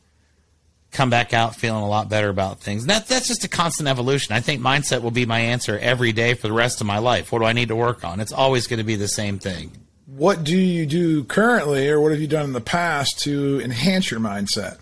come 0.94 1.10
back 1.10 1.34
out 1.34 1.56
feeling 1.56 1.82
a 1.82 1.88
lot 1.88 2.08
better 2.08 2.28
about 2.28 2.60
things. 2.60 2.86
That 2.86 3.06
that's 3.06 3.28
just 3.28 3.44
a 3.44 3.48
constant 3.48 3.88
evolution. 3.88 4.34
I 4.34 4.40
think 4.40 4.62
mindset 4.62 5.02
will 5.02 5.10
be 5.10 5.26
my 5.26 5.40
answer 5.40 5.78
every 5.78 6.12
day 6.12 6.34
for 6.34 6.48
the 6.48 6.54
rest 6.54 6.80
of 6.80 6.86
my 6.86 6.98
life. 6.98 7.32
What 7.32 7.40
do 7.40 7.44
I 7.44 7.52
need 7.52 7.68
to 7.68 7.76
work 7.76 8.04
on? 8.04 8.20
It's 8.20 8.32
always 8.32 8.66
going 8.66 8.78
to 8.78 8.84
be 8.84 8.96
the 8.96 9.08
same 9.08 9.38
thing. 9.38 9.72
What 10.06 10.44
do 10.44 10.56
you 10.56 10.86
do 10.86 11.24
currently, 11.24 11.88
or 11.88 12.00
what 12.00 12.12
have 12.12 12.20
you 12.20 12.28
done 12.28 12.44
in 12.44 12.52
the 12.52 12.60
past 12.60 13.18
to 13.20 13.60
enhance 13.64 14.10
your 14.10 14.20
mindset? 14.20 14.78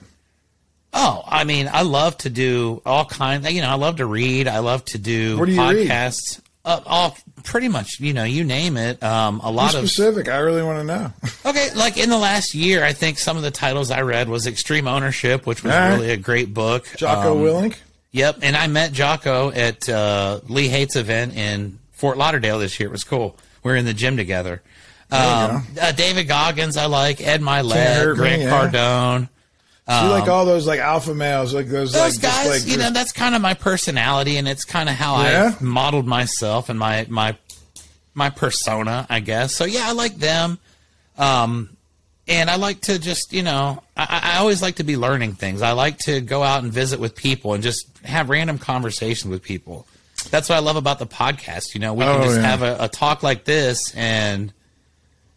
Oh, 0.92 1.22
I 1.26 1.44
mean, 1.44 1.70
I 1.72 1.82
love 1.82 2.18
to 2.18 2.28
do 2.28 2.82
all 2.84 3.06
kinds. 3.06 3.50
You 3.50 3.62
know, 3.62 3.70
I 3.70 3.74
love 3.74 3.96
to 3.96 4.06
read. 4.06 4.46
I 4.46 4.58
love 4.58 4.84
to 4.86 4.98
do, 4.98 5.36
do 5.46 5.56
podcasts. 5.56 6.41
Uh, 6.64 6.80
all 6.86 7.16
pretty 7.42 7.66
much, 7.68 7.98
you 7.98 8.12
know, 8.12 8.22
you 8.22 8.44
name 8.44 8.76
it. 8.76 9.02
Um, 9.02 9.40
a 9.42 9.50
lot 9.50 9.72
Be 9.72 9.78
of 9.78 9.90
specific. 9.90 10.28
I 10.28 10.38
really 10.38 10.62
want 10.62 10.78
to 10.78 10.84
know. 10.84 11.12
Okay, 11.44 11.74
like 11.74 11.98
in 11.98 12.08
the 12.08 12.18
last 12.18 12.54
year, 12.54 12.84
I 12.84 12.92
think 12.92 13.18
some 13.18 13.36
of 13.36 13.42
the 13.42 13.50
titles 13.50 13.90
I 13.90 14.02
read 14.02 14.28
was 14.28 14.46
Extreme 14.46 14.86
Ownership, 14.86 15.44
which 15.44 15.64
was 15.64 15.72
right. 15.72 15.90
really 15.94 16.10
a 16.12 16.16
great 16.16 16.54
book. 16.54 16.86
Jocko 16.96 17.32
Um, 17.32 17.38
Willink. 17.38 17.76
Yep, 18.12 18.38
and 18.42 18.56
I 18.56 18.68
met 18.68 18.92
Jocko 18.92 19.50
at 19.50 19.88
uh, 19.88 20.40
Lee 20.48 20.68
Hates 20.68 20.94
event 20.94 21.34
in 21.36 21.78
Fort 21.90 22.16
Lauderdale 22.16 22.60
this 22.60 22.78
year. 22.78 22.88
It 22.88 22.92
was 22.92 23.02
cool. 23.04 23.36
We 23.64 23.72
are 23.72 23.76
in 23.76 23.84
the 23.84 23.92
gym 23.94 24.16
together. 24.16 24.62
Um, 25.10 25.66
uh, 25.80 25.92
David 25.92 26.28
Goggins, 26.28 26.76
I 26.76 26.86
like 26.86 27.20
Ed 27.20 27.42
Mylett, 27.42 28.10
me, 28.10 28.16
Grant 28.16 28.42
yeah. 28.42 28.50
Cardone. 28.50 29.28
So 29.89 30.05
you 30.05 30.11
like 30.11 30.28
all 30.28 30.45
those 30.47 30.66
like 30.66 30.78
alpha 30.80 31.12
males, 31.14 31.53
like 31.53 31.66
those, 31.66 31.95
um, 31.95 32.03
Those 32.03 32.14
like 32.16 32.22
guys, 32.22 32.45
just 32.47 32.66
like 32.66 32.72
you 32.72 32.78
know, 32.78 32.91
that's 32.91 33.11
kind 33.12 33.35
of 33.35 33.43
my 33.43 33.55
personality, 33.55 34.37
and 34.37 34.47
it's 34.47 34.64
kind 34.64 34.89
of 34.89 34.95
how 34.95 35.20
Yeah? 35.22 35.55
I 35.61 35.62
modeled 35.62 36.07
myself 36.07 36.68
and 36.68 36.78
my 36.78 37.07
my 37.11 37.37
my 38.14 38.30
persona, 38.30 39.07
I 39.11 39.20
guess. 39.20 39.55
So 39.55 39.64
yeah, 39.64 39.83
I 39.87 39.93
like 39.93 40.16
them. 40.16 40.59
Um, 41.18 41.76
and 42.28 42.49
I 42.49 42.55
like 42.57 42.83
to 42.83 42.99
just, 42.99 43.33
you 43.33 43.43
know, 43.43 43.83
I, 43.97 44.35
I 44.35 44.39
always 44.39 44.62
like 44.62 44.76
to 44.76 44.85
be 44.85 44.97
learning 44.97 45.33
things. 45.35 45.61
I 45.62 45.72
like 45.72 45.99
to 46.01 46.20
go 46.20 46.43
out 46.43 46.62
and 46.62 46.72
visit 46.72 47.01
with 47.01 47.16
people 47.16 47.55
and 47.55 47.62
just 47.62 47.87
have 48.05 48.30
random 48.30 48.59
conversations 48.59 49.30
with 49.30 49.43
people. 49.43 49.87
That's 50.30 50.49
what 50.49 50.55
I 50.57 50.61
love 50.61 50.76
about 50.76 51.01
the 51.01 51.07
podcast. 51.07 51.74
You 51.74 51.80
know, 51.80 51.93
we 51.95 52.05
can 52.05 52.20
Oh, 52.20 52.24
just 52.24 52.37
yeah. 52.41 52.47
have 52.47 52.62
a, 52.62 52.76
a 52.80 52.89
talk 52.89 53.22
like 53.24 53.45
this 53.45 53.93
and, 53.97 54.53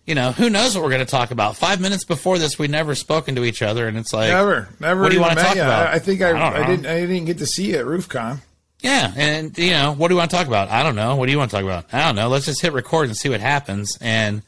you 0.05 0.15
know, 0.15 0.31
who 0.31 0.49
knows 0.49 0.75
what 0.75 0.83
we're 0.83 0.91
going 0.91 1.05
to 1.05 1.11
talk 1.11 1.31
about. 1.31 1.55
Five 1.55 1.81
minutes 1.81 2.05
before 2.05 2.37
this, 2.37 2.59
we'd 2.59 2.69
never 2.69 2.95
spoken 2.95 3.35
to 3.35 3.43
each 3.43 3.61
other. 3.61 3.87
And 3.87 3.97
it's 3.97 4.13
like, 4.13 4.29
never, 4.29 4.69
never. 4.79 5.01
What 5.01 5.09
do 5.09 5.15
you 5.15 5.21
want 5.21 5.37
to 5.37 5.43
talk 5.43 5.55
you. 5.55 5.61
about? 5.61 5.87
I, 5.87 5.93
I 5.93 5.99
think 5.99 6.21
I, 6.21 6.31
I 6.31 6.63
I, 6.63 6.67
didn't, 6.67 6.85
I 6.85 6.99
didn't 7.01 7.25
get 7.25 7.39
to 7.39 7.47
see 7.47 7.71
you 7.71 7.77
at 7.77 7.85
RoofCon. 7.85 8.39
Yeah, 8.81 9.11
and 9.15 9.57
you 9.57 9.71
know, 9.71 9.93
what 9.93 10.09
do 10.09 10.13
you 10.13 10.17
want 10.19 10.29
to 10.29 10.37
talk 10.37 10.45
about? 10.45 10.69
I 10.69 10.83
don't 10.83 10.95
know. 10.95 11.15
What 11.15 11.25
do 11.25 11.31
you 11.31 11.39
want 11.39 11.49
to 11.49 11.57
talk 11.57 11.63
about? 11.63 11.91
I 11.91 12.05
don't 12.05 12.15
know. 12.15 12.27
Let's 12.27 12.45
just 12.45 12.61
hit 12.61 12.71
record 12.71 13.07
and 13.07 13.17
see 13.17 13.29
what 13.29 13.39
happens. 13.39 13.97
And 13.99 14.43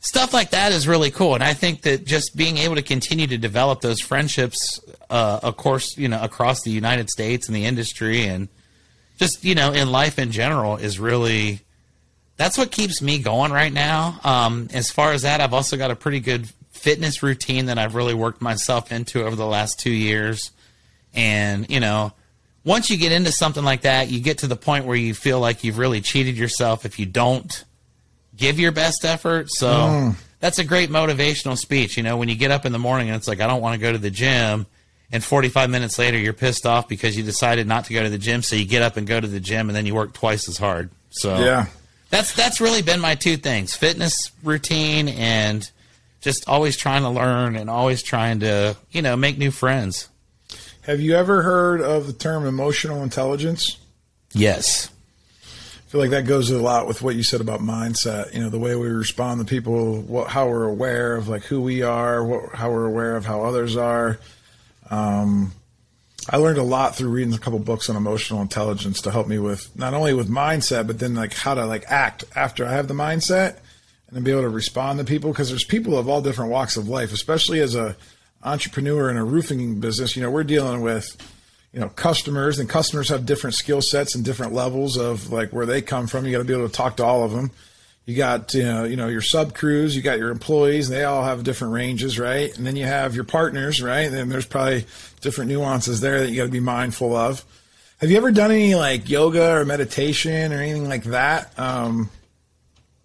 stuff 0.00 0.34
like 0.34 0.50
that 0.50 0.72
is 0.72 0.86
really 0.86 1.10
cool. 1.10 1.34
And 1.34 1.42
I 1.42 1.54
think 1.54 1.82
that 1.82 2.04
just 2.04 2.36
being 2.36 2.58
able 2.58 2.74
to 2.74 2.82
continue 2.82 3.26
to 3.28 3.38
develop 3.38 3.80
those 3.80 4.00
friendships, 4.00 4.80
uh, 5.08 5.40
of 5.42 5.56
course, 5.56 5.96
you 5.96 6.08
know, 6.08 6.20
across 6.22 6.62
the 6.62 6.70
United 6.70 7.08
States 7.08 7.46
and 7.46 7.56
the 7.56 7.64
industry, 7.64 8.24
and 8.24 8.48
just 9.18 9.44
you 9.44 9.54
know, 9.54 9.72
in 9.72 9.90
life 9.90 10.18
in 10.18 10.30
general, 10.30 10.76
is 10.76 10.98
really 10.98 11.60
that's 12.40 12.56
what 12.56 12.70
keeps 12.70 13.02
me 13.02 13.18
going 13.18 13.52
right 13.52 13.70
now. 13.70 14.18
Um, 14.24 14.68
as 14.72 14.90
far 14.90 15.12
as 15.12 15.22
that, 15.22 15.42
I've 15.42 15.52
also 15.52 15.76
got 15.76 15.90
a 15.90 15.94
pretty 15.94 16.20
good 16.20 16.48
fitness 16.70 17.22
routine 17.22 17.66
that 17.66 17.76
I've 17.76 17.94
really 17.94 18.14
worked 18.14 18.40
myself 18.40 18.90
into 18.90 19.22
over 19.22 19.36
the 19.36 19.44
last 19.44 19.78
two 19.78 19.90
years. 19.90 20.50
And, 21.12 21.68
you 21.68 21.80
know, 21.80 22.14
once 22.64 22.88
you 22.88 22.96
get 22.96 23.12
into 23.12 23.30
something 23.30 23.62
like 23.62 23.82
that, 23.82 24.10
you 24.10 24.20
get 24.20 24.38
to 24.38 24.46
the 24.46 24.56
point 24.56 24.86
where 24.86 24.96
you 24.96 25.12
feel 25.12 25.38
like 25.38 25.64
you've 25.64 25.76
really 25.76 26.00
cheated 26.00 26.38
yourself 26.38 26.86
if 26.86 26.98
you 26.98 27.04
don't 27.04 27.62
give 28.34 28.58
your 28.58 28.72
best 28.72 29.04
effort. 29.04 29.50
So 29.50 30.14
that's 30.38 30.58
a 30.58 30.64
great 30.64 30.88
motivational 30.88 31.58
speech. 31.58 31.98
You 31.98 32.02
know, 32.04 32.16
when 32.16 32.30
you 32.30 32.36
get 32.36 32.50
up 32.50 32.64
in 32.64 32.72
the 32.72 32.78
morning 32.78 33.08
and 33.08 33.16
it's 33.16 33.28
like, 33.28 33.42
I 33.42 33.46
don't 33.48 33.60
want 33.60 33.74
to 33.74 33.80
go 33.80 33.92
to 33.92 33.98
the 33.98 34.10
gym. 34.10 34.64
And 35.12 35.22
45 35.22 35.68
minutes 35.68 35.98
later, 35.98 36.16
you're 36.16 36.32
pissed 36.32 36.64
off 36.64 36.88
because 36.88 37.18
you 37.18 37.22
decided 37.22 37.66
not 37.66 37.84
to 37.84 37.92
go 37.92 38.02
to 38.02 38.08
the 38.08 38.16
gym. 38.16 38.40
So 38.40 38.56
you 38.56 38.64
get 38.64 38.80
up 38.80 38.96
and 38.96 39.06
go 39.06 39.20
to 39.20 39.28
the 39.28 39.40
gym 39.40 39.68
and 39.68 39.76
then 39.76 39.84
you 39.84 39.94
work 39.94 40.14
twice 40.14 40.48
as 40.48 40.56
hard. 40.56 40.88
So 41.10 41.38
Yeah. 41.38 41.66
That's 42.10 42.34
that's 42.34 42.60
really 42.60 42.82
been 42.82 43.00
my 43.00 43.14
two 43.14 43.36
things: 43.36 43.74
fitness 43.74 44.30
routine 44.42 45.08
and 45.08 45.70
just 46.20 46.48
always 46.48 46.76
trying 46.76 47.02
to 47.02 47.10
learn 47.10 47.56
and 47.56 47.70
always 47.70 48.02
trying 48.02 48.40
to 48.40 48.76
you 48.90 49.02
know 49.02 49.16
make 49.16 49.38
new 49.38 49.50
friends. 49.50 50.08
Have 50.82 51.00
you 51.00 51.14
ever 51.14 51.42
heard 51.42 51.80
of 51.80 52.06
the 52.06 52.12
term 52.12 52.46
emotional 52.46 53.02
intelligence? 53.02 53.78
Yes. 54.32 54.90
I 55.44 55.90
feel 55.90 56.00
like 56.00 56.10
that 56.10 56.24
goes 56.24 56.50
a 56.50 56.58
lot 56.58 56.86
with 56.86 57.02
what 57.02 57.16
you 57.16 57.22
said 57.22 57.40
about 57.40 57.60
mindset. 57.60 58.32
You 58.32 58.40
know, 58.40 58.48
the 58.48 58.58
way 58.60 58.76
we 58.76 58.88
respond 58.88 59.40
to 59.40 59.46
people, 59.46 60.00
what, 60.02 60.28
how 60.28 60.48
we're 60.48 60.68
aware 60.68 61.16
of 61.16 61.28
like 61.28 61.42
who 61.42 61.60
we 61.60 61.82
are, 61.82 62.24
what, 62.24 62.54
how 62.54 62.70
we're 62.70 62.86
aware 62.86 63.16
of 63.16 63.26
how 63.26 63.42
others 63.42 63.76
are. 63.76 64.18
Um, 64.88 65.52
I 66.28 66.36
learned 66.36 66.58
a 66.58 66.62
lot 66.62 66.96
through 66.96 67.08
reading 67.08 67.32
a 67.32 67.38
couple 67.38 67.58
books 67.58 67.88
on 67.88 67.96
emotional 67.96 68.42
intelligence 68.42 69.00
to 69.02 69.10
help 69.10 69.26
me 69.26 69.38
with 69.38 69.74
not 69.76 69.94
only 69.94 70.12
with 70.12 70.28
mindset, 70.28 70.86
but 70.86 70.98
then 70.98 71.14
like 71.14 71.32
how 71.32 71.54
to 71.54 71.64
like 71.64 71.84
act 71.88 72.24
after 72.36 72.66
I 72.66 72.72
have 72.72 72.88
the 72.88 72.94
mindset 72.94 73.56
and 74.08 74.16
then 74.16 74.22
be 74.22 74.30
able 74.30 74.42
to 74.42 74.48
respond 74.48 74.98
to 74.98 75.04
people. 75.04 75.30
Because 75.30 75.48
there's 75.48 75.64
people 75.64 75.96
of 75.96 76.08
all 76.08 76.20
different 76.20 76.50
walks 76.50 76.76
of 76.76 76.88
life, 76.88 77.12
especially 77.12 77.60
as 77.60 77.74
a 77.74 77.96
entrepreneur 78.42 79.10
in 79.10 79.16
a 79.16 79.24
roofing 79.24 79.80
business. 79.80 80.14
You 80.14 80.22
know, 80.22 80.30
we're 80.30 80.44
dealing 80.44 80.82
with 80.82 81.16
you 81.72 81.80
know 81.80 81.88
customers 81.88 82.58
and 82.58 82.68
customers 82.68 83.08
have 83.08 83.24
different 83.24 83.54
skill 83.54 83.80
sets 83.80 84.14
and 84.14 84.24
different 84.24 84.52
levels 84.52 84.98
of 84.98 85.32
like 85.32 85.52
where 85.52 85.66
they 85.66 85.80
come 85.80 86.06
from. 86.06 86.26
You 86.26 86.32
got 86.32 86.38
to 86.38 86.44
be 86.44 86.54
able 86.54 86.68
to 86.68 86.74
talk 86.74 86.96
to 86.98 87.04
all 87.04 87.24
of 87.24 87.32
them 87.32 87.50
you 88.06 88.16
got 88.16 88.54
you 88.54 88.62
know, 88.62 88.84
you 88.84 88.96
know 88.96 89.08
your 89.08 89.20
sub 89.20 89.54
crews 89.54 89.94
you 89.94 90.02
got 90.02 90.18
your 90.18 90.30
employees 90.30 90.88
they 90.88 91.04
all 91.04 91.22
have 91.22 91.44
different 91.44 91.74
ranges 91.74 92.18
right? 92.18 92.56
And 92.56 92.66
then 92.66 92.76
you 92.76 92.84
have 92.84 93.14
your 93.14 93.24
partners 93.24 93.82
right? 93.82 94.10
And 94.10 94.30
there's 94.30 94.46
probably 94.46 94.86
different 95.20 95.50
nuances 95.50 96.00
there 96.00 96.20
that 96.20 96.30
you 96.30 96.36
got 96.36 96.46
to 96.46 96.50
be 96.50 96.60
mindful 96.60 97.14
of. 97.14 97.44
Have 97.98 98.10
you 98.10 98.16
ever 98.16 98.30
done 98.30 98.50
any 98.50 98.74
like 98.74 99.10
yoga 99.10 99.52
or 99.52 99.64
meditation 99.64 100.52
or 100.52 100.56
anything 100.56 100.88
like 100.88 101.04
that? 101.04 101.56
Um, 101.58 102.10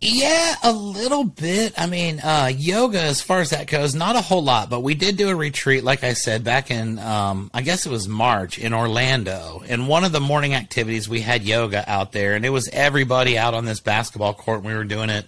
Yeah, 0.02 0.56
a 0.62 0.72
little 0.72 1.24
bit. 1.24 1.74
I 1.78 1.88
mean, 1.88 2.20
uh, 2.20 2.52
yoga, 2.56 3.02
as 3.02 3.22
far 3.22 3.40
as 3.40 3.52
that 3.52 3.68
goes, 3.68 3.96
not 3.96 4.16
a 4.16 4.22
whole 4.22 4.44
lot, 4.44 4.70
but 4.70 4.82
we 4.82 4.94
did 4.94 5.18
do 5.18 5.30
a 5.30 5.36
retreat, 5.36 5.84
like 5.84 6.04
I 6.04 6.14
said, 6.14 6.44
back 6.44 6.70
in, 6.70 7.00
um, 7.00 7.50
I 7.54 7.62
guess 7.62 7.86
it 7.86 7.90
was 7.90 8.08
March 8.08 8.60
in 8.60 8.74
Orlando. 8.74 9.64
And 9.68 9.88
one 9.88 10.04
of 10.04 10.12
the 10.12 10.20
morning 10.20 10.54
activities, 10.54 11.08
we 11.10 11.22
had 11.22 11.44
yoga 11.44 11.90
out 11.90 12.12
there, 12.12 12.36
and 12.36 12.46
it 12.46 12.50
was 12.50 12.70
everybody 12.70 13.38
out 13.38 13.54
on 13.54 13.66
this 13.66 13.80
basketball 13.80 14.34
court, 14.34 14.60
and 14.60 14.68
we 14.68 14.76
were 14.76 14.84
doing 14.84 15.10
it. 15.10 15.26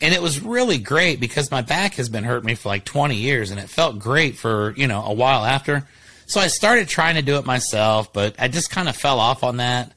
And 0.00 0.14
it 0.14 0.22
was 0.22 0.40
really 0.40 0.78
great 0.78 1.20
because 1.20 1.50
my 1.50 1.62
back 1.62 1.94
has 1.94 2.08
been 2.08 2.24
hurting 2.24 2.46
me 2.46 2.54
for 2.54 2.68
like 2.68 2.84
20 2.84 3.16
years, 3.16 3.50
and 3.50 3.60
it 3.60 3.68
felt 3.68 3.98
great 3.98 4.36
for, 4.36 4.74
you 4.76 4.86
know, 4.86 5.04
a 5.04 5.12
while 5.12 5.44
after. 5.44 5.86
So 6.26 6.40
I 6.40 6.46
started 6.46 6.88
trying 6.88 7.16
to 7.16 7.22
do 7.22 7.36
it 7.36 7.44
myself, 7.44 8.12
but 8.12 8.36
I 8.38 8.48
just 8.48 8.70
kind 8.70 8.88
of 8.88 8.96
fell 8.96 9.18
off 9.20 9.42
on 9.44 9.58
that. 9.58 9.92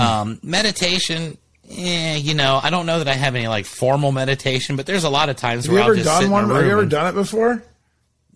Um, 0.00 0.38
meditation, 0.42 1.36
eh, 1.70 2.16
you 2.16 2.34
know, 2.34 2.60
I 2.62 2.70
don't 2.70 2.86
know 2.86 2.98
that 2.98 3.08
I 3.08 3.14
have 3.14 3.34
any 3.34 3.48
like 3.48 3.66
formal 3.66 4.12
meditation, 4.12 4.76
but 4.76 4.86
there's 4.86 5.04
a 5.04 5.10
lot 5.10 5.28
of 5.28 5.36
times 5.36 5.64
have 5.64 5.72
you 5.72 5.74
where 5.74 5.82
I'll 5.84 5.90
ever 5.90 5.96
just 5.96 6.08
sit 6.08 6.14
done 6.14 6.24
in 6.24 6.30
one 6.30 6.50
a 6.50 6.54
have 6.54 6.64
you 6.64 6.70
ever 6.72 6.82
and- 6.82 6.90
done 6.90 7.06
it 7.08 7.14
before 7.14 7.62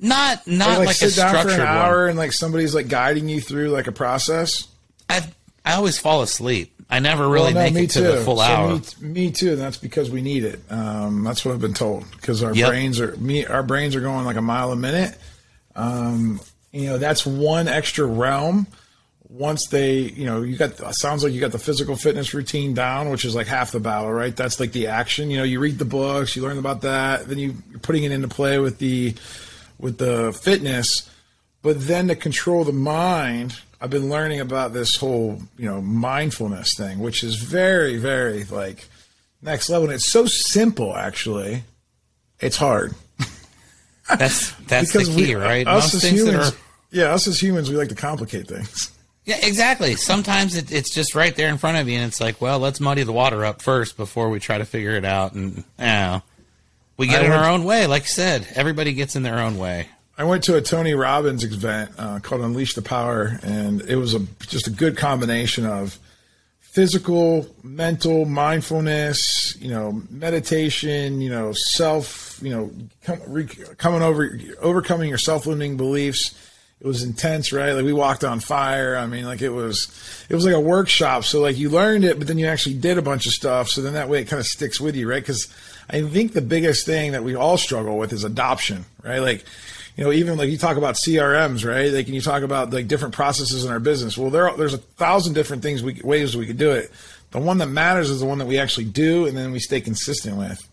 not 0.02 0.46
not 0.46 0.78
like, 0.78 0.86
like, 0.86 0.88
a 1.02 1.10
sit 1.10 1.16
down 1.16 1.32
for 1.34 1.38
structured 1.40 1.60
an 1.60 1.66
hour 1.66 2.00
one. 2.00 2.08
and 2.10 2.18
like 2.18 2.32
somebody's 2.32 2.74
like 2.74 2.88
guiding 2.88 3.28
you 3.28 3.38
through 3.40 3.68
like 3.68 3.86
a 3.86 3.92
process 3.92 4.66
I 5.10 5.22
I 5.64 5.74
always 5.74 5.98
fall 5.98 6.22
asleep. 6.22 6.72
I 6.88 7.00
never 7.00 7.28
really 7.28 7.52
Well, 7.54 7.68
no, 7.68 7.74
make 7.74 7.84
it 7.84 7.90
to 7.90 8.00
the 8.00 8.16
full 8.24 8.38
So 8.38 8.42
hour. 8.42 8.68
Me, 9.00 9.08
me 9.26 9.30
too. 9.30 9.52
And 9.52 9.60
that's 9.60 9.76
because 9.76 10.10
we 10.10 10.22
need 10.22 10.42
it. 10.44 10.58
Um, 10.70 11.22
that's 11.22 11.44
what 11.44 11.52
I've 11.52 11.60
been 11.60 11.74
told. 11.74 12.10
Because 12.12 12.42
our 12.42 12.52
Yep. 12.54 12.68
brains 12.68 12.98
are 12.98 13.14
me. 13.16 13.44
Our 13.46 13.62
brains 13.62 13.94
are 13.94 14.00
going 14.00 14.24
like 14.24 14.36
a 14.36 14.40
mile 14.42 14.72
a 14.72 14.76
minute. 14.76 15.16
Um, 15.76 16.40
you 16.72 16.86
know, 16.86 16.98
that's 16.98 17.24
one 17.26 17.68
extra 17.68 18.06
realm. 18.06 18.66
Once 19.30 19.68
they, 19.68 19.98
you 20.00 20.26
know, 20.26 20.42
you 20.42 20.56
got 20.56 20.76
sounds 20.94 21.22
like 21.22 21.32
you 21.32 21.40
got 21.40 21.52
the 21.52 21.58
physical 21.58 21.94
fitness 21.94 22.34
routine 22.34 22.74
down, 22.74 23.10
which 23.10 23.24
is 23.24 23.34
like 23.34 23.46
half 23.46 23.70
the 23.70 23.78
battle, 23.78 24.12
right? 24.12 24.36
That's 24.36 24.58
like 24.58 24.72
the 24.72 24.88
action. 24.88 25.30
You 25.30 25.38
know, 25.38 25.44
you 25.44 25.60
read 25.60 25.78
the 25.78 25.84
books, 25.84 26.34
you 26.34 26.42
learn 26.42 26.58
about 26.58 26.82
that, 26.82 27.28
then 27.28 27.38
you, 27.38 27.54
you're 27.70 27.78
putting 27.78 28.04
it 28.04 28.10
into 28.10 28.26
play 28.28 28.58
with 28.58 28.78
the 28.78 29.14
with 29.78 29.98
the 29.98 30.32
fitness. 30.32 31.08
But 31.62 31.86
then 31.86 32.08
to 32.08 32.16
control 32.16 32.64
the 32.64 32.72
mind, 32.72 33.60
I've 33.80 33.90
been 33.90 34.10
learning 34.10 34.40
about 34.40 34.72
this 34.72 34.96
whole, 34.96 35.40
you 35.56 35.66
know, 35.66 35.80
mindfulness 35.80 36.74
thing, 36.74 36.98
which 36.98 37.22
is 37.22 37.36
very, 37.36 37.96
very 37.98 38.44
like 38.44 38.88
next 39.42 39.70
level. 39.70 39.86
And 39.86 39.94
it's 39.94 40.10
so 40.10 40.26
simple, 40.26 40.96
actually. 40.96 41.64
It's 42.40 42.56
hard. 42.56 42.94
That's 44.08 44.52
that's 44.66 44.92
the 44.92 45.04
key, 45.16 45.34
right? 45.34 45.66
Us 45.66 45.94
as 45.94 46.02
things 46.02 46.24
that 46.24 46.30
humans, 46.30 46.52
are 46.52 46.56
yeah, 46.90 47.14
us 47.14 47.26
as 47.26 47.40
humans, 47.40 47.70
we 47.70 47.76
like 47.76 47.88
to 47.90 47.94
complicate 47.94 48.48
things. 48.48 48.90
Yeah, 49.24 49.38
exactly. 49.42 49.96
Sometimes 49.96 50.56
it, 50.56 50.72
it's 50.72 50.90
just 50.92 51.14
right 51.14 51.34
there 51.36 51.48
in 51.50 51.58
front 51.58 51.76
of 51.76 51.88
you, 51.88 51.96
and 51.98 52.06
it's 52.06 52.20
like, 52.20 52.40
well, 52.40 52.58
let's 52.58 52.80
muddy 52.80 53.02
the 53.02 53.12
water 53.12 53.44
up 53.44 53.62
first 53.62 53.96
before 53.96 54.30
we 54.30 54.40
try 54.40 54.58
to 54.58 54.64
figure 54.64 54.92
it 54.96 55.04
out. 55.04 55.34
And 55.34 55.56
you 55.58 55.64
know, 55.78 56.22
we 56.96 57.06
get 57.06 57.22
I 57.22 57.24
in 57.26 57.30
went- 57.30 57.42
our 57.42 57.50
own 57.50 57.64
way. 57.64 57.86
Like 57.86 58.02
I 58.02 58.06
said, 58.06 58.48
everybody 58.54 58.92
gets 58.92 59.16
in 59.16 59.22
their 59.22 59.38
own 59.38 59.58
way. 59.58 59.88
I 60.18 60.24
went 60.24 60.44
to 60.44 60.56
a 60.56 60.60
Tony 60.60 60.92
Robbins 60.92 61.44
event 61.44 61.92
uh, 61.96 62.18
called 62.18 62.42
Unleash 62.42 62.74
the 62.74 62.82
Power, 62.82 63.38
and 63.42 63.80
it 63.82 63.96
was 63.96 64.14
a 64.14 64.20
just 64.46 64.66
a 64.66 64.70
good 64.70 64.96
combination 64.96 65.64
of 65.64 65.98
physical, 66.60 67.46
mental, 67.62 68.26
mindfulness, 68.26 69.56
you 69.60 69.68
know, 69.70 70.02
meditation, 70.10 71.20
you 71.20 71.28
know, 71.30 71.52
self, 71.52 72.38
you 72.42 72.50
know, 72.50 72.70
come, 73.02 73.18
re, 73.26 73.44
coming 73.76 74.02
over, 74.02 74.38
overcoming 74.60 75.08
your 75.08 75.18
self-limiting 75.18 75.76
beliefs, 75.76 76.32
it 76.80 76.86
was 76.86 77.02
intense, 77.02 77.52
right? 77.52 77.72
Like 77.74 77.84
we 77.84 77.92
walked 77.92 78.24
on 78.24 78.40
fire. 78.40 78.96
I 78.96 79.06
mean, 79.06 79.24
like 79.26 79.42
it 79.42 79.50
was, 79.50 80.24
it 80.30 80.34
was 80.34 80.46
like 80.46 80.54
a 80.54 80.60
workshop. 80.60 81.24
So 81.24 81.40
like 81.40 81.58
you 81.58 81.68
learned 81.68 82.04
it, 82.04 82.18
but 82.18 82.26
then 82.26 82.38
you 82.38 82.46
actually 82.46 82.76
did 82.76 82.96
a 82.96 83.02
bunch 83.02 83.26
of 83.26 83.32
stuff. 83.32 83.68
So 83.68 83.82
then 83.82 83.92
that 83.92 84.08
way 84.08 84.22
it 84.22 84.28
kind 84.28 84.40
of 84.40 84.46
sticks 84.46 84.80
with 84.80 84.96
you, 84.96 85.06
right? 85.08 85.22
Because 85.22 85.52
I 85.90 86.00
think 86.02 86.32
the 86.32 86.40
biggest 86.40 86.86
thing 86.86 87.12
that 87.12 87.22
we 87.22 87.34
all 87.34 87.58
struggle 87.58 87.98
with 87.98 88.14
is 88.14 88.24
adoption, 88.24 88.86
right? 89.02 89.18
Like, 89.18 89.44
you 89.96 90.04
know, 90.04 90.12
even 90.12 90.38
like 90.38 90.48
you 90.48 90.56
talk 90.56 90.78
about 90.78 90.94
CRMs, 90.94 91.68
right? 91.68 91.92
Like, 91.92 92.06
and 92.06 92.14
you 92.14 92.22
talk 92.22 92.42
about 92.42 92.72
like 92.72 92.88
different 92.88 93.12
processes 93.12 93.66
in 93.66 93.70
our 93.70 93.80
business. 93.80 94.16
Well, 94.16 94.30
there, 94.30 94.50
there's 94.56 94.72
a 94.72 94.78
thousand 94.78 95.34
different 95.34 95.62
things 95.62 95.82
we 95.82 96.00
ways 96.02 96.34
we 96.34 96.46
could 96.46 96.58
do 96.58 96.70
it. 96.70 96.90
The 97.32 97.40
one 97.40 97.58
that 97.58 97.66
matters 97.66 98.08
is 98.08 98.20
the 98.20 98.26
one 98.26 98.38
that 98.38 98.46
we 98.46 98.58
actually 98.58 98.86
do, 98.86 99.26
and 99.26 99.36
then 99.36 99.52
we 99.52 99.58
stay 99.58 99.82
consistent 99.82 100.38
with. 100.38 100.66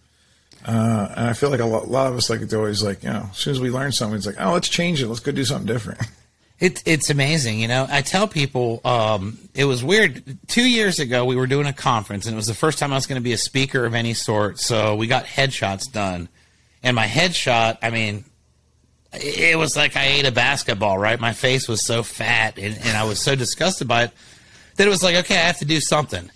Uh, 0.66 1.14
and 1.16 1.28
I 1.28 1.34
feel 1.34 1.50
like 1.50 1.60
a 1.60 1.66
lot, 1.66 1.84
a 1.84 1.88
lot, 1.88 2.08
of 2.08 2.18
us 2.18 2.30
like 2.30 2.48
to 2.48 2.58
always 2.58 2.84
like, 2.84 3.04
you 3.04 3.10
know, 3.10 3.28
as 3.32 3.38
soon 3.38 3.52
as 3.52 3.62
we 3.62 3.70
learn 3.72 3.92
something, 3.92 4.18
it's 4.18 4.26
like, 4.26 4.36
oh, 4.40 4.54
let's 4.54 4.68
change 4.68 5.02
it. 5.02 5.08
Let's 5.08 5.22
go 5.22 5.32
do 5.32 5.46
something 5.46 5.68
different. 5.68 6.02
It, 6.60 6.82
it's 6.88 7.12
amazing. 7.12 7.60
You 7.60 7.68
know, 7.68 7.86
I 7.88 8.02
tell 8.02 8.28
people 8.28 8.82
um, 8.84 9.38
it 9.54 9.66
was 9.66 9.84
weird. 9.84 10.40
Two 10.48 10.68
years 10.68 10.98
ago, 10.98 11.24
we 11.24 11.36
were 11.36 11.46
doing 11.46 11.68
a 11.68 11.74
conference, 11.74 12.26
and 12.26 12.34
it 12.34 12.36
was 12.36 12.48
the 12.48 12.56
first 12.56 12.80
time 12.80 12.92
I 12.92 12.96
was 12.96 13.06
going 13.06 13.22
to 13.22 13.24
be 13.24 13.34
a 13.34 13.38
speaker 13.38 13.86
of 13.86 13.94
any 13.94 14.16
sort. 14.16 14.60
So 14.60 14.96
we 14.96 15.06
got 15.06 15.26
headshots 15.26 15.92
done. 15.92 16.30
And 16.82 16.96
my 16.96 17.06
headshot, 17.06 17.78
I 17.84 17.92
mean, 17.92 18.26
it 19.14 19.56
was 19.58 19.76
like 19.76 19.96
I 19.96 20.06
ate 20.06 20.26
a 20.26 20.32
basketball, 20.32 20.98
right? 20.98 21.20
My 21.20 21.34
face 21.34 21.68
was 21.68 21.86
so 21.86 22.02
fat, 22.02 22.58
and, 22.58 22.76
and 22.76 22.98
I 22.98 23.04
was 23.04 23.20
so 23.20 23.36
disgusted 23.36 23.88
by 23.88 24.06
it 24.06 24.12
that 24.78 24.88
it 24.88 24.90
was 24.90 25.04
like, 25.04 25.16
okay, 25.16 25.36
I 25.36 25.42
have 25.42 25.60
to 25.60 25.66
do 25.66 25.80
something. 25.80 26.32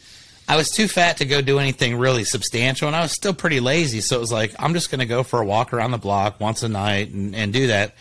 I 0.52 0.58
was 0.58 0.70
too 0.70 0.90
fat 0.90 1.16
to 1.20 1.26
go 1.26 1.40
do 1.40 1.60
anything 1.60 1.96
really 1.96 2.26
substantial, 2.26 2.88
and 2.88 2.96
I 2.96 3.02
was 3.04 3.14
still 3.14 3.34
pretty 3.34 3.62
lazy. 3.62 4.02
So 4.02 4.18
it 4.18 4.20
was 4.20 4.34
like, 4.34 4.54
I'm 4.60 4.74
just 4.74 4.92
going 4.92 5.00
to 5.00 5.06
go 5.06 5.24
for 5.24 5.42
a 5.42 5.46
walk 5.46 5.72
around 5.72 5.92
the 5.92 5.98
block 5.98 6.42
once 6.42 6.62
a 6.62 6.68
night 6.68 7.10
and, 7.12 7.34
and 7.34 7.54
do 7.54 7.68
that. 7.68 7.96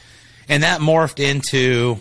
And 0.48 0.64
that 0.64 0.80
morphed 0.80 1.24
into 1.24 2.00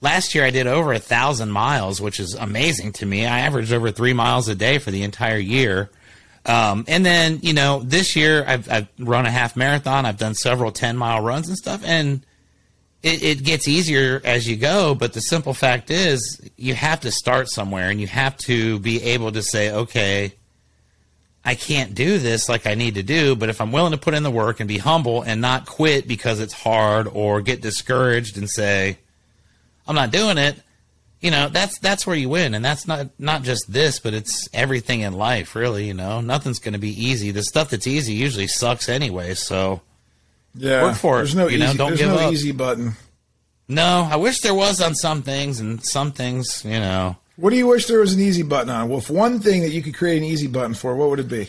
last 0.00 0.34
year 0.34 0.46
I 0.46 0.50
did 0.50 0.66
over 0.66 0.94
a 0.94 0.98
thousand 0.98 1.50
miles, 1.50 2.00
which 2.00 2.20
is 2.20 2.32
amazing 2.32 2.92
to 2.94 3.06
me. 3.06 3.26
I 3.26 3.40
averaged 3.40 3.70
over 3.70 3.90
three 3.90 4.14
miles 4.14 4.48
a 4.48 4.54
day 4.54 4.78
for 4.78 4.90
the 4.90 5.02
entire 5.02 5.36
year. 5.36 5.90
Um, 6.46 6.86
and 6.88 7.04
then, 7.04 7.40
you 7.42 7.52
know, 7.52 7.82
this 7.84 8.16
year 8.16 8.46
I've, 8.48 8.70
I've 8.70 8.88
run 8.98 9.26
a 9.26 9.30
half 9.30 9.56
marathon. 9.56 10.06
I've 10.06 10.16
done 10.16 10.34
several 10.34 10.72
10 10.72 10.96
mile 10.96 11.20
runs 11.20 11.48
and 11.48 11.58
stuff. 11.58 11.82
And 11.84 12.24
it, 13.02 13.22
it 13.22 13.44
gets 13.44 13.66
easier 13.68 14.20
as 14.24 14.48
you 14.48 14.56
go. 14.56 14.94
But 14.94 15.12
the 15.12 15.20
simple 15.20 15.54
fact 15.54 15.90
is, 15.90 16.40
you 16.56 16.74
have 16.74 17.00
to 17.00 17.10
start 17.10 17.48
somewhere 17.48 17.90
and 17.90 18.00
you 18.00 18.06
have 18.06 18.36
to 18.38 18.78
be 18.78 19.02
able 19.02 19.32
to 19.32 19.42
say, 19.42 19.72
okay, 19.72 20.32
I 21.44 21.54
can't 21.54 21.94
do 21.94 22.18
this 22.18 22.48
like 22.48 22.66
I 22.66 22.74
need 22.74 22.94
to 22.94 23.02
do, 23.02 23.34
but 23.34 23.48
if 23.48 23.60
I'm 23.60 23.72
willing 23.72 23.92
to 23.92 23.98
put 23.98 24.14
in 24.14 24.22
the 24.22 24.30
work 24.30 24.60
and 24.60 24.68
be 24.68 24.78
humble 24.78 25.22
and 25.22 25.40
not 25.40 25.66
quit 25.66 26.06
because 26.06 26.38
it's 26.38 26.52
hard 26.52 27.08
or 27.08 27.40
get 27.40 27.60
discouraged 27.60 28.38
and 28.38 28.48
say, 28.48 28.98
I'm 29.86 29.96
not 29.96 30.12
doing 30.12 30.38
it, 30.38 30.56
you 31.20 31.32
know, 31.32 31.48
that's 31.48 31.78
that's 31.78 32.06
where 32.06 32.16
you 32.16 32.28
win. 32.28 32.54
And 32.54 32.64
that's 32.64 32.86
not 32.86 33.08
not 33.18 33.42
just 33.42 33.72
this, 33.72 33.98
but 33.98 34.14
it's 34.14 34.48
everything 34.52 35.00
in 35.00 35.12
life, 35.14 35.54
really, 35.54 35.86
you 35.86 35.94
know. 35.94 36.20
Nothing's 36.20 36.58
gonna 36.58 36.78
be 36.78 36.90
easy. 36.90 37.30
The 37.30 37.42
stuff 37.42 37.70
that's 37.70 37.86
easy 37.86 38.12
usually 38.12 38.48
sucks 38.48 38.88
anyway, 38.88 39.34
so 39.34 39.82
yeah, 40.54 40.82
work 40.82 40.96
for 40.96 41.16
there's 41.16 41.34
it. 41.34 41.38
No 41.38 41.48
you 41.48 41.56
easy, 41.58 41.66
know, 41.66 41.74
don't 41.74 41.88
there's 41.88 42.00
give 42.00 42.08
no 42.08 42.18
up. 42.18 42.32
easy 42.32 42.52
button. 42.52 42.92
No, 43.68 44.08
I 44.10 44.16
wish 44.16 44.40
there 44.40 44.54
was 44.54 44.80
on 44.80 44.94
some 44.94 45.22
things 45.22 45.60
and 45.60 45.84
some 45.84 46.12
things, 46.12 46.64
you 46.64 46.72
know. 46.72 47.16
What 47.36 47.50
do 47.50 47.56
you 47.56 47.66
wish 47.66 47.86
there 47.86 48.00
was 48.00 48.12
an 48.12 48.20
easy 48.20 48.42
button 48.42 48.68
on? 48.68 48.88
Well, 48.88 48.98
if 48.98 49.08
one 49.08 49.40
thing 49.40 49.62
that 49.62 49.70
you 49.70 49.82
could 49.82 49.94
create 49.94 50.18
an 50.18 50.24
easy 50.24 50.46
button 50.46 50.74
for, 50.74 50.94
what 50.94 51.08
would 51.10 51.20
it 51.20 51.28
be? 51.28 51.48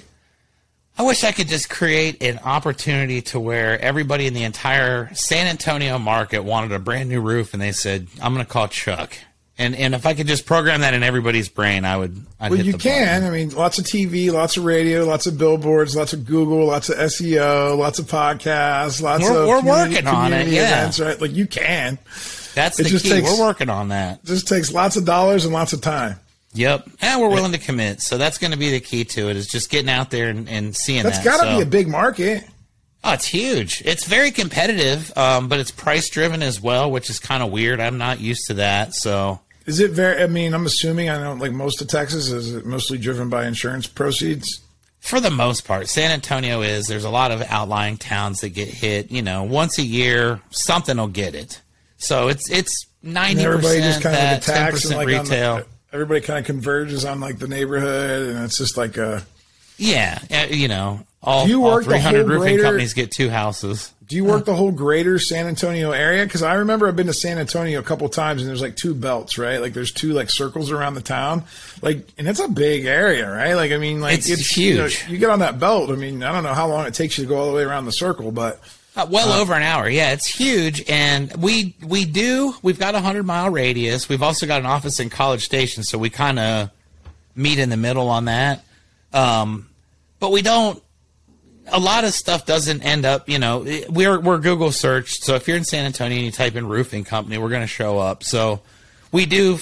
I 0.98 1.02
wish 1.02 1.24
I 1.24 1.32
could 1.32 1.48
just 1.48 1.70
create 1.70 2.22
an 2.22 2.40
opportunity 2.46 3.22
to 3.24 3.40
where 3.40 3.80
everybody 3.82 4.28
in 4.28 4.34
the 4.36 4.44
entire 4.44 5.14
San 5.16 5.48
Antonio 5.48 5.98
market 5.98 6.44
wanted 6.44 6.72
a 6.72 6.80
brand 6.80 7.10
new 7.10 7.20
roof 7.20 7.54
and 7.54 7.62
they 7.62 7.72
said, 7.72 8.08
I'm 8.22 8.34
going 8.34 8.46
to 8.46 8.52
call 8.52 8.68
Chuck. 8.68 9.18
And 9.64 9.76
and 9.76 9.96
if 9.96 10.06
I 10.06 10.14
could 10.14 10.28
just 10.28 10.46
program 10.46 10.82
that 10.82 10.94
in 10.94 11.02
everybody's 11.04 11.50
brain, 11.50 11.86
I 11.86 11.98
would. 11.98 12.24
I'd 12.40 12.52
well, 12.52 12.60
you 12.62 12.74
can. 12.78 13.22
button. 13.22 13.34
I 13.34 13.36
mean, 13.36 13.50
lots 13.56 13.80
of 13.80 13.86
TV, 13.86 14.32
lots 14.32 14.58
of 14.58 14.66
radio, 14.66 15.06
lots 15.06 15.26
of 15.26 15.38
billboards, 15.38 15.96
lots 15.96 16.14
of 16.14 16.26
Google, 16.26 16.66
lots 16.66 16.90
of 16.90 16.98
SEO, 16.98 17.78
lots 17.78 18.00
of 18.00 18.06
podcasts, 18.06 19.02
lots 19.02 19.24
We're- 19.24 19.38
of 19.44 19.48
we're 19.48 19.62
working 19.62 20.06
on 20.08 20.34
it, 20.34 20.48
yeah. 20.48 20.80
events, 20.82 21.00
right? 21.00 21.20
Like 21.20 21.32
you 21.34 21.48
can. 21.48 21.98
That's 22.54 22.80
it 22.80 22.84
the 22.84 23.00
key. 23.00 23.10
takes- 23.10 23.32
We're 23.32 23.40
working 23.46 23.70
on 23.70 23.88
that. 23.90 24.20
It 24.24 24.28
just 24.28 24.48
takes 24.48 24.72
lots 24.72 24.96
of 24.98 25.06
dollars 25.06 25.46
and 25.46 25.54
lots 25.54 25.74
of 25.74 25.82
time. 25.82 26.20
Yep, 26.56 26.88
and 27.02 27.20
we're 27.20 27.30
willing 27.30 27.54
to 27.54 27.58
commit. 27.58 28.00
So 28.02 28.20
that's 28.20 28.38
going 28.38 28.52
to 28.52 28.58
be 28.60 28.70
the 28.70 28.80
key 28.80 29.06
to 29.06 29.30
it. 29.30 29.36
Is 29.38 29.48
just 29.48 29.72
getting 29.72 29.90
out 29.90 30.12
there 30.12 30.30
and, 30.30 30.48
and 30.48 30.76
seeing 30.76 31.02
That's 31.02 31.18
that. 31.18 31.26
got 31.26 31.38
to 31.44 31.50
So- 31.52 31.56
be 31.58 31.62
a 31.64 31.66
big 31.66 31.88
market. 31.88 32.44
Oh, 33.06 33.12
it's 33.14 33.26
huge. 33.26 33.82
It's 33.84 34.06
very 34.06 34.32
competitive, 34.32 35.12
um, 35.18 35.50
but 35.50 35.60
it's 35.60 35.72
price 35.72 36.08
driven 36.10 36.42
as 36.42 36.62
well, 36.62 36.90
which 36.90 37.10
is 37.10 37.20
kind 37.20 37.44
of 37.44 37.52
weird. 37.52 37.82
I'm 37.82 37.98
not 37.98 38.22
used 38.22 38.46
to 38.48 38.54
that. 38.56 38.94
So 38.94 39.42
Is 39.66 39.80
it 39.80 39.92
very? 39.92 40.22
I 40.22 40.28
mean, 40.28 40.54
I'm 40.54 40.66
assuming. 40.66 41.10
I 41.10 41.22
know, 41.22 41.34
like 41.34 41.52
most 41.52 41.82
of 41.82 41.88
Texas, 41.88 42.30
is 42.30 42.54
it 42.54 42.66
mostly 42.66 42.98
driven 42.98 43.30
by 43.30 43.46
insurance 43.46 43.88
proceeds? 43.88 44.62
for 45.04 45.20
the 45.20 45.30
most 45.30 45.68
part, 45.68 45.90
San 45.90 46.12
Antonio 46.12 46.62
is. 46.62 46.88
There's 46.88 47.04
a 47.04 47.10
lot 47.10 47.32
of 47.32 47.42
outlying 47.50 47.98
towns 47.98 48.40
that 48.40 48.50
get 48.50 48.70
hit. 48.70 49.12
You 49.12 49.22
know, 49.22 49.44
once 49.44 49.78
a 49.78 49.84
year, 49.84 50.40
something 50.50 50.96
will 50.96 51.08
get 51.08 51.36
it. 51.36 51.62
So 51.98 52.30
it's 52.30 52.50
it's 52.50 52.88
ninety 53.02 53.44
percent 53.44 54.02
that, 54.04 54.44
ten 54.44 54.72
percent 54.72 54.96
like 54.96 55.08
retail. 55.08 55.58
the, 55.58 55.66
everybody 55.92 56.22
kind 56.22 56.40
of 56.40 56.46
converges 56.46 57.04
on 57.04 57.20
like 57.20 57.38
the 57.38 57.50
neighborhood, 57.50 58.30
and 58.30 58.46
it's 58.46 58.58
just 58.58 58.78
like 58.78 58.96
a. 58.96 59.26
yeah, 59.78 60.20
you 60.46 60.70
know, 60.70 61.06
all, 61.22 61.46
all 61.66 61.82
300 61.82 62.26
roofing 62.26 62.40
greater- 62.40 62.64
companies 62.64 62.94
get 62.94 63.12
two 63.12 63.30
houses. 63.30 63.93
Do 64.08 64.16
you 64.16 64.26
work 64.26 64.46
the 64.46 64.56
whole 64.56 64.72
greater 64.72 65.18
San 65.20 65.48
Antonio 65.48 65.92
area? 65.92 66.26
Because 66.26 66.44
I 66.44 66.56
remember 66.56 66.88
I've 66.88 66.96
been 66.96 67.08
to 67.08 67.14
San 67.14 67.38
Antonio 67.38 67.80
a 67.80 67.84
couple 67.84 68.08
times, 68.10 68.42
and 68.42 68.50
there's 68.50 68.62
like 68.62 68.76
two 68.76 68.94
belts, 68.94 69.38
right? 69.38 69.60
Like 69.62 69.74
there's 69.74 69.92
two 69.92 70.14
like 70.14 70.30
circles 70.30 70.72
around 70.72 70.96
the 70.96 71.02
town, 71.02 71.44
like, 71.82 72.08
and 72.18 72.28
it's 72.28 72.40
a 72.40 72.48
big 72.48 72.86
area, 72.86 73.30
right? 73.32 73.54
Like 73.54 73.72
I 73.72 73.78
mean, 73.78 74.02
like 74.02 74.20
It's 74.20 74.58
you 74.58 74.76
know, 74.76 74.84
huge. 74.84 75.06
You, 75.10 75.18
get 75.18 75.30
on 75.30 75.40
that 75.40 75.60
belt. 75.60 75.90
I 75.90 75.96
mean, 75.96 76.22
I 76.24 76.32
don't 76.32 76.44
know 76.44 76.54
how 76.54 76.68
long 76.68 76.86
it 76.86 76.94
takes 76.94 77.18
you 77.18 77.24
to 77.24 77.28
go 77.30 77.38
all 77.38 77.48
the 77.48 77.56
way 77.56 77.64
around 77.64 77.86
the 77.86 77.92
circle, 77.92 78.32
but 78.32 78.62
Uh, 78.96 79.08
well 79.10 79.32
over 79.32 79.54
an 79.54 79.64
hour. 79.64 79.88
Yeah, 79.90 80.12
it's 80.12 80.28
huge, 80.28 80.84
and 80.90 81.34
we 81.38 81.76
we 81.82 82.06
do. 82.06 82.54
We've 82.62 82.80
got 82.80 82.96
a 82.96 83.00
hundred 83.00 83.24
mile 83.24 83.50
radius. 83.50 84.10
We've 84.10 84.24
also 84.24 84.46
got 84.46 84.60
an 84.60 84.66
office 84.66 85.00
in 85.00 85.10
College 85.10 85.46
Station, 85.46 85.84
so 85.84 85.98
we 85.98 86.10
kind 86.10 86.40
of 86.40 86.70
meet 87.36 87.58
in 87.58 87.70
the 87.70 87.78
middle 87.78 88.10
on 88.10 88.26
that. 88.26 88.64
Um, 89.14 89.70
but 90.20 90.32
we 90.32 90.42
don't. 90.42 90.82
A 91.68 91.80
lot 91.80 92.04
of 92.04 92.14
stuff 92.14 92.46
doesn't 92.46 92.82
end 92.84 93.06
up. 93.06 93.30
You 93.30 93.40
know, 93.40 93.66
we're 93.90 94.20
we're 94.20 94.38
Google 94.40 94.72
searched. 94.72 95.24
So 95.24 95.36
if 95.36 95.48
you're 95.48 95.58
in 95.58 95.64
San 95.66 95.86
Antonio 95.86 96.18
and 96.18 96.26
you 96.26 96.32
type 96.32 96.56
in 96.56 96.68
roofing 96.68 97.04
company, 97.04 97.38
we're 97.38 97.50
going 97.50 97.62
to 97.62 97.68
show 97.68 98.00
up. 98.00 98.24
So 98.24 98.62
we 99.12 99.26
do 99.26 99.56
f- 99.56 99.62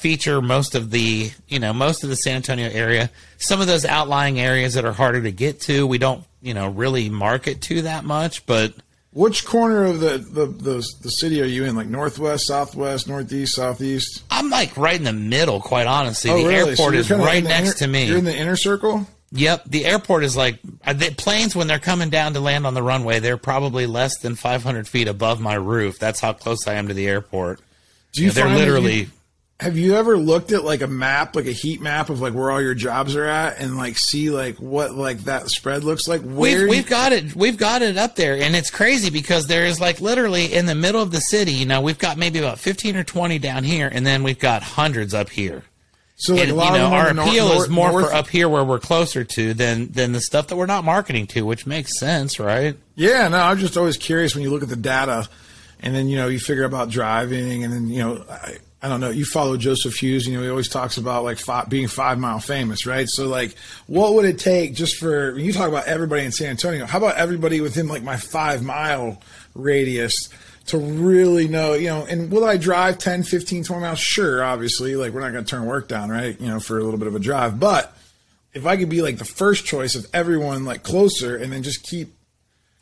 feature 0.00 0.42
most 0.42 0.74
of 0.74 0.90
the 0.90 1.30
you 1.48 1.58
know 1.58 1.72
most 1.72 2.02
of 2.02 2.10
the 2.10 2.16
San 2.16 2.36
Antonio 2.36 2.68
area. 2.70 3.10
Some 3.38 3.60
of 3.60 3.66
those 3.66 3.84
outlying 3.84 4.40
areas 4.40 4.74
that 4.74 4.84
are 4.84 4.92
harder 4.92 5.22
to 5.22 5.30
get 5.30 5.60
to, 5.62 5.86
we 5.86 5.98
don't 5.98 6.24
you 6.42 6.52
know 6.54 6.68
really 6.68 7.08
market 7.10 7.60
to 7.62 7.82
that 7.82 8.04
much, 8.04 8.44
but. 8.46 8.74
which 9.12 9.44
corner 9.46 9.84
of 9.84 10.00
the 10.00 10.18
the 10.18 10.46
the, 10.46 10.88
the 11.02 11.10
city 11.10 11.40
are 11.40 11.46
you 11.46 11.64
in? 11.64 11.76
Like 11.76 11.86
northwest, 11.86 12.46
southwest, 12.46 13.08
northeast, 13.08 13.54
southeast? 13.54 14.24
I'm 14.30 14.50
like 14.50 14.76
right 14.76 14.96
in 14.96 15.04
the 15.04 15.12
middle, 15.12 15.60
quite 15.60 15.86
honestly. 15.86 16.30
Oh, 16.30 16.38
the 16.38 16.48
really? 16.48 16.70
Airport 16.70 16.94
you're 16.94 17.00
is 17.00 17.10
right 17.10 17.44
next 17.44 17.68
inner- 17.68 17.74
to 17.74 17.86
me. 17.86 18.06
You're 18.08 18.18
in 18.18 18.24
the 18.24 18.36
inner 18.36 18.56
circle. 18.56 19.06
Yep, 19.32 19.64
the 19.66 19.84
airport 19.84 20.24
is 20.24 20.36
like 20.36 20.58
uh, 20.84 20.92
the 20.92 21.14
planes 21.16 21.54
when 21.56 21.66
they're 21.66 21.78
coming 21.78 22.10
down 22.10 22.34
to 22.34 22.40
land 22.40 22.66
on 22.66 22.74
the 22.74 22.82
runway. 22.82 23.18
They're 23.20 23.36
probably 23.36 23.86
less 23.86 24.18
than 24.18 24.34
500 24.34 24.88
feet 24.88 25.08
above 25.08 25.40
my 25.40 25.54
roof. 25.54 25.98
That's 25.98 26.20
how 26.20 26.32
close 26.32 26.66
I 26.66 26.74
am 26.74 26.88
to 26.88 26.94
the 26.94 27.08
airport. 27.08 27.60
Do 28.12 28.24
you? 28.24 28.30
they're 28.30 28.44
that 28.46 28.52
you- 28.52 28.58
literally. 28.58 29.08
Have 29.58 29.78
you 29.78 29.94
ever 29.96 30.18
looked 30.18 30.52
at 30.52 30.64
like 30.64 30.82
a 30.82 30.86
map, 30.86 31.34
like 31.34 31.46
a 31.46 31.50
heat 31.52 31.80
map 31.80 32.10
of 32.10 32.20
like 32.20 32.34
where 32.34 32.50
all 32.50 32.60
your 32.60 32.74
jobs 32.74 33.16
are 33.16 33.24
at, 33.24 33.58
and 33.58 33.78
like 33.78 33.96
see 33.96 34.28
like 34.28 34.56
what 34.56 34.92
like 34.92 35.20
that 35.20 35.48
spread 35.48 35.82
looks 35.82 36.06
like? 36.06 36.20
Where 36.20 36.64
We've, 36.64 36.68
we've 36.68 36.86
got 36.86 37.12
it. 37.12 37.34
We've 37.34 37.56
got 37.56 37.80
it 37.80 37.96
up 37.96 38.16
there, 38.16 38.36
and 38.36 38.54
it's 38.54 38.68
crazy 38.68 39.08
because 39.08 39.46
there 39.46 39.64
is 39.64 39.80
like 39.80 39.98
literally 40.02 40.52
in 40.52 40.66
the 40.66 40.74
middle 40.74 41.00
of 41.00 41.10
the 41.10 41.22
city. 41.22 41.52
You 41.52 41.64
know, 41.64 41.80
we've 41.80 41.96
got 41.96 42.18
maybe 42.18 42.38
about 42.38 42.58
fifteen 42.58 42.96
or 42.96 43.02
twenty 43.02 43.38
down 43.38 43.64
here, 43.64 43.88
and 43.90 44.06
then 44.06 44.22
we've 44.22 44.38
got 44.38 44.62
hundreds 44.62 45.14
up 45.14 45.30
here. 45.30 45.64
So 46.16 46.34
like 46.34 46.48
and 46.48 46.58
a 46.58 46.64
you 46.64 46.70
know 46.70 46.86
of 46.86 46.92
our 46.92 47.10
in 47.10 47.16
the 47.16 47.22
nor- 47.22 47.28
appeal 47.30 47.52
is 47.60 47.68
more 47.68 47.92
north- 47.92 48.08
for 48.08 48.14
up 48.14 48.28
here 48.28 48.48
where 48.48 48.64
we're 48.64 48.78
closer 48.78 49.22
to 49.22 49.54
than 49.54 49.92
than 49.92 50.12
the 50.12 50.20
stuff 50.20 50.48
that 50.48 50.56
we're 50.56 50.66
not 50.66 50.82
marketing 50.84 51.26
to, 51.28 51.42
which 51.44 51.66
makes 51.66 51.98
sense, 51.98 52.40
right? 52.40 52.76
Yeah, 52.94 53.28
no, 53.28 53.38
I'm 53.38 53.58
just 53.58 53.76
always 53.76 53.96
curious 53.98 54.34
when 54.34 54.42
you 54.42 54.50
look 54.50 54.62
at 54.62 54.70
the 54.70 54.76
data, 54.76 55.28
and 55.80 55.94
then 55.94 56.08
you 56.08 56.16
know 56.16 56.28
you 56.28 56.38
figure 56.38 56.64
about 56.64 56.88
driving, 56.88 57.64
and 57.64 57.72
then 57.72 57.88
you 57.88 57.98
know 57.98 58.24
I, 58.30 58.56
I 58.82 58.88
don't 58.88 59.00
know. 59.00 59.10
You 59.10 59.26
follow 59.26 59.58
Joseph 59.58 59.94
Hughes, 59.94 60.26
you 60.26 60.36
know 60.36 60.42
he 60.42 60.48
always 60.48 60.68
talks 60.68 60.96
about 60.96 61.22
like 61.24 61.38
five, 61.38 61.68
being 61.68 61.88
five 61.88 62.18
mile 62.18 62.40
famous, 62.40 62.86
right? 62.86 63.08
So 63.08 63.26
like, 63.26 63.54
what 63.86 64.14
would 64.14 64.24
it 64.24 64.38
take 64.38 64.74
just 64.74 64.96
for 64.96 65.34
when 65.34 65.44
you 65.44 65.52
talk 65.52 65.68
about 65.68 65.86
everybody 65.86 66.24
in 66.24 66.32
San 66.32 66.48
Antonio? 66.48 66.86
How 66.86 66.98
about 66.98 67.16
everybody 67.16 67.60
within 67.60 67.88
like 67.88 68.02
my 68.02 68.16
five 68.16 68.62
mile 68.62 69.20
radius? 69.54 70.30
To 70.66 70.78
really 70.78 71.46
know, 71.46 71.74
you 71.74 71.86
know, 71.86 72.04
and 72.06 72.30
will 72.30 72.44
I 72.44 72.56
drive 72.56 72.98
10, 72.98 73.22
15, 73.22 73.62
20 73.62 73.80
miles? 73.80 74.00
Sure, 74.00 74.42
obviously. 74.42 74.96
Like, 74.96 75.12
we're 75.12 75.20
not 75.20 75.32
going 75.32 75.44
to 75.44 75.48
turn 75.48 75.64
work 75.64 75.86
down, 75.86 76.10
right? 76.10 76.40
You 76.40 76.48
know, 76.48 76.58
for 76.58 76.78
a 76.78 76.82
little 76.82 76.98
bit 76.98 77.06
of 77.06 77.14
a 77.14 77.20
drive. 77.20 77.60
But 77.60 77.96
if 78.56 78.66
I 78.66 78.76
could 78.76 78.88
be 78.88 79.02
like 79.02 79.18
the 79.18 79.24
first 79.24 79.64
choice 79.64 79.94
of 79.94 80.06
everyone 80.14 80.64
like 80.64 80.82
closer 80.82 81.36
and 81.36 81.52
then 81.52 81.62
just 81.62 81.82
keep 81.84 82.16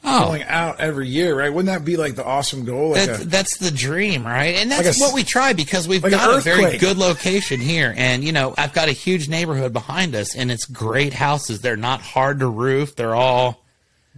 oh. 0.05 0.27
going 0.27 0.45
out 0.45 0.81
every 0.81 1.09
year, 1.09 1.37
right? 1.37 1.53
Wouldn't 1.53 1.67
that 1.67 1.85
be 1.85 1.97
like 1.97 2.15
the 2.15 2.25
awesome 2.25 2.65
goal? 2.65 2.91
Like 2.91 3.07
that's, 3.07 3.23
a, 3.23 3.27
that's 3.27 3.57
the 3.59 3.71
dream, 3.71 4.25
right? 4.25 4.55
And 4.57 4.71
that's 4.71 4.87
like 4.87 4.97
a, 4.97 5.01
what 5.01 5.15
we 5.15 5.25
try 5.25 5.53
because 5.53 5.89
we've 5.89 6.03
like 6.03 6.13
got 6.13 6.39
a 6.39 6.41
very 6.41 6.79
good 6.79 6.97
location 6.97 7.61
here, 7.61 7.93
and 7.97 8.23
you 8.23 8.33
know 8.33 8.55
I've 8.57 8.73
got 8.73 8.89
a 8.89 8.93
huge 8.93 9.29
neighborhood 9.29 9.73
behind 9.73 10.15
us, 10.15 10.37
and 10.37 10.51
it's 10.51 10.65
great 10.65 11.13
houses. 11.13 11.61
They're 11.61 11.77
not 11.77 12.01
hard 12.01 12.39
to 12.41 12.49
roof. 12.49 12.95
They're 12.97 13.15
all 13.15 13.63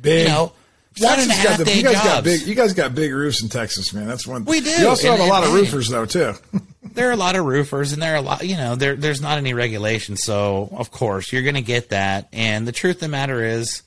big. 0.00 0.28
You 0.28 0.34
know, 0.34 0.52
one 0.98 1.20
and 1.20 1.30
a 1.30 1.34
half 1.34 1.58
the, 1.58 1.64
day 1.64 1.76
you 1.76 1.82
guys 1.82 1.94
jobs. 1.94 2.06
Got 2.06 2.24
big, 2.24 2.40
you 2.42 2.54
guys 2.54 2.72
got 2.72 2.94
big 2.94 3.12
roofs 3.12 3.42
in 3.42 3.48
Texas, 3.48 3.92
man. 3.92 4.06
That's 4.06 4.26
one. 4.26 4.44
We 4.44 4.60
do. 4.60 4.70
You 4.70 4.88
also 4.88 5.10
and, 5.10 5.18
have 5.18 5.28
a 5.28 5.30
lot 5.30 5.44
of 5.44 5.52
roofers, 5.52 5.88
though, 5.88 6.06
too. 6.06 6.34
there 6.82 7.08
are 7.08 7.12
a 7.12 7.16
lot 7.16 7.36
of 7.36 7.44
roofers, 7.44 7.92
and 7.92 8.02
there 8.02 8.14
are 8.14 8.18
a 8.18 8.22
lot. 8.22 8.46
You 8.46 8.56
know, 8.56 8.74
there 8.74 8.96
there's 8.96 9.20
not 9.20 9.38
any 9.38 9.54
regulation, 9.54 10.16
so 10.16 10.68
of 10.72 10.90
course 10.90 11.32
you're 11.32 11.42
going 11.42 11.54
to 11.54 11.62
get 11.62 11.90
that. 11.90 12.28
And 12.32 12.66
the 12.66 12.72
truth 12.72 12.96
of 12.96 13.00
the 13.00 13.08
matter 13.08 13.44
is, 13.44 13.82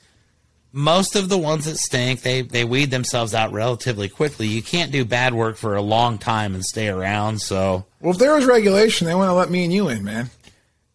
most 0.71 1.15
of 1.15 1.29
the 1.29 1.37
ones 1.37 1.65
that 1.65 1.77
stink, 1.77 2.21
they 2.21 2.41
they 2.41 2.63
weed 2.63 2.91
themselves 2.91 3.33
out 3.33 3.51
relatively 3.51 4.09
quickly. 4.09 4.47
You 4.47 4.61
can't 4.61 4.91
do 4.91 5.03
bad 5.03 5.33
work 5.33 5.57
for 5.57 5.75
a 5.75 5.81
long 5.81 6.17
time 6.17 6.53
and 6.53 6.63
stay 6.63 6.87
around. 6.87 7.41
So, 7.41 7.85
well, 7.99 8.13
if 8.13 8.19
there 8.19 8.35
was 8.35 8.45
regulation, 8.45 9.07
they 9.07 9.15
want 9.15 9.29
to 9.29 9.33
let 9.33 9.49
me 9.49 9.63
and 9.63 9.73
you 9.73 9.89
in, 9.89 10.03
man. 10.03 10.29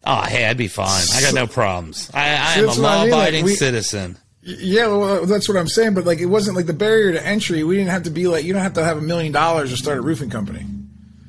Oh, 0.07 0.21
hey, 0.21 0.45
I'd 0.45 0.57
be 0.57 0.67
fine. 0.67 1.03
I 1.15 1.21
got 1.21 1.33
no 1.33 1.47
problems. 1.47 2.11
I, 2.13 2.35
I 2.35 2.59
am 2.59 2.69
a 2.69 2.73
law-abiding 2.73 3.39
I 3.39 3.41
mean. 3.41 3.45
like, 3.45 3.57
citizen. 3.57 4.17
Yeah, 4.47 4.87
well, 4.87 5.25
that's 5.25 5.49
what 5.49 5.57
I'm 5.57 5.67
saying. 5.67 5.95
But 5.95 6.05
like, 6.05 6.19
it 6.19 6.27
wasn't 6.27 6.55
like 6.55 6.67
the 6.67 6.73
barrier 6.73 7.11
to 7.11 7.25
entry. 7.25 7.63
We 7.63 7.77
didn't 7.77 7.89
have 7.89 8.03
to 8.03 8.11
be 8.11 8.27
like, 8.27 8.45
you 8.45 8.53
don't 8.53 8.61
have 8.61 8.75
to 8.75 8.83
have 8.83 8.97
a 8.97 9.01
million 9.01 9.31
dollars 9.31 9.71
to 9.71 9.77
start 9.77 9.97
a 9.97 10.01
roofing 10.01 10.29
company. 10.29 10.65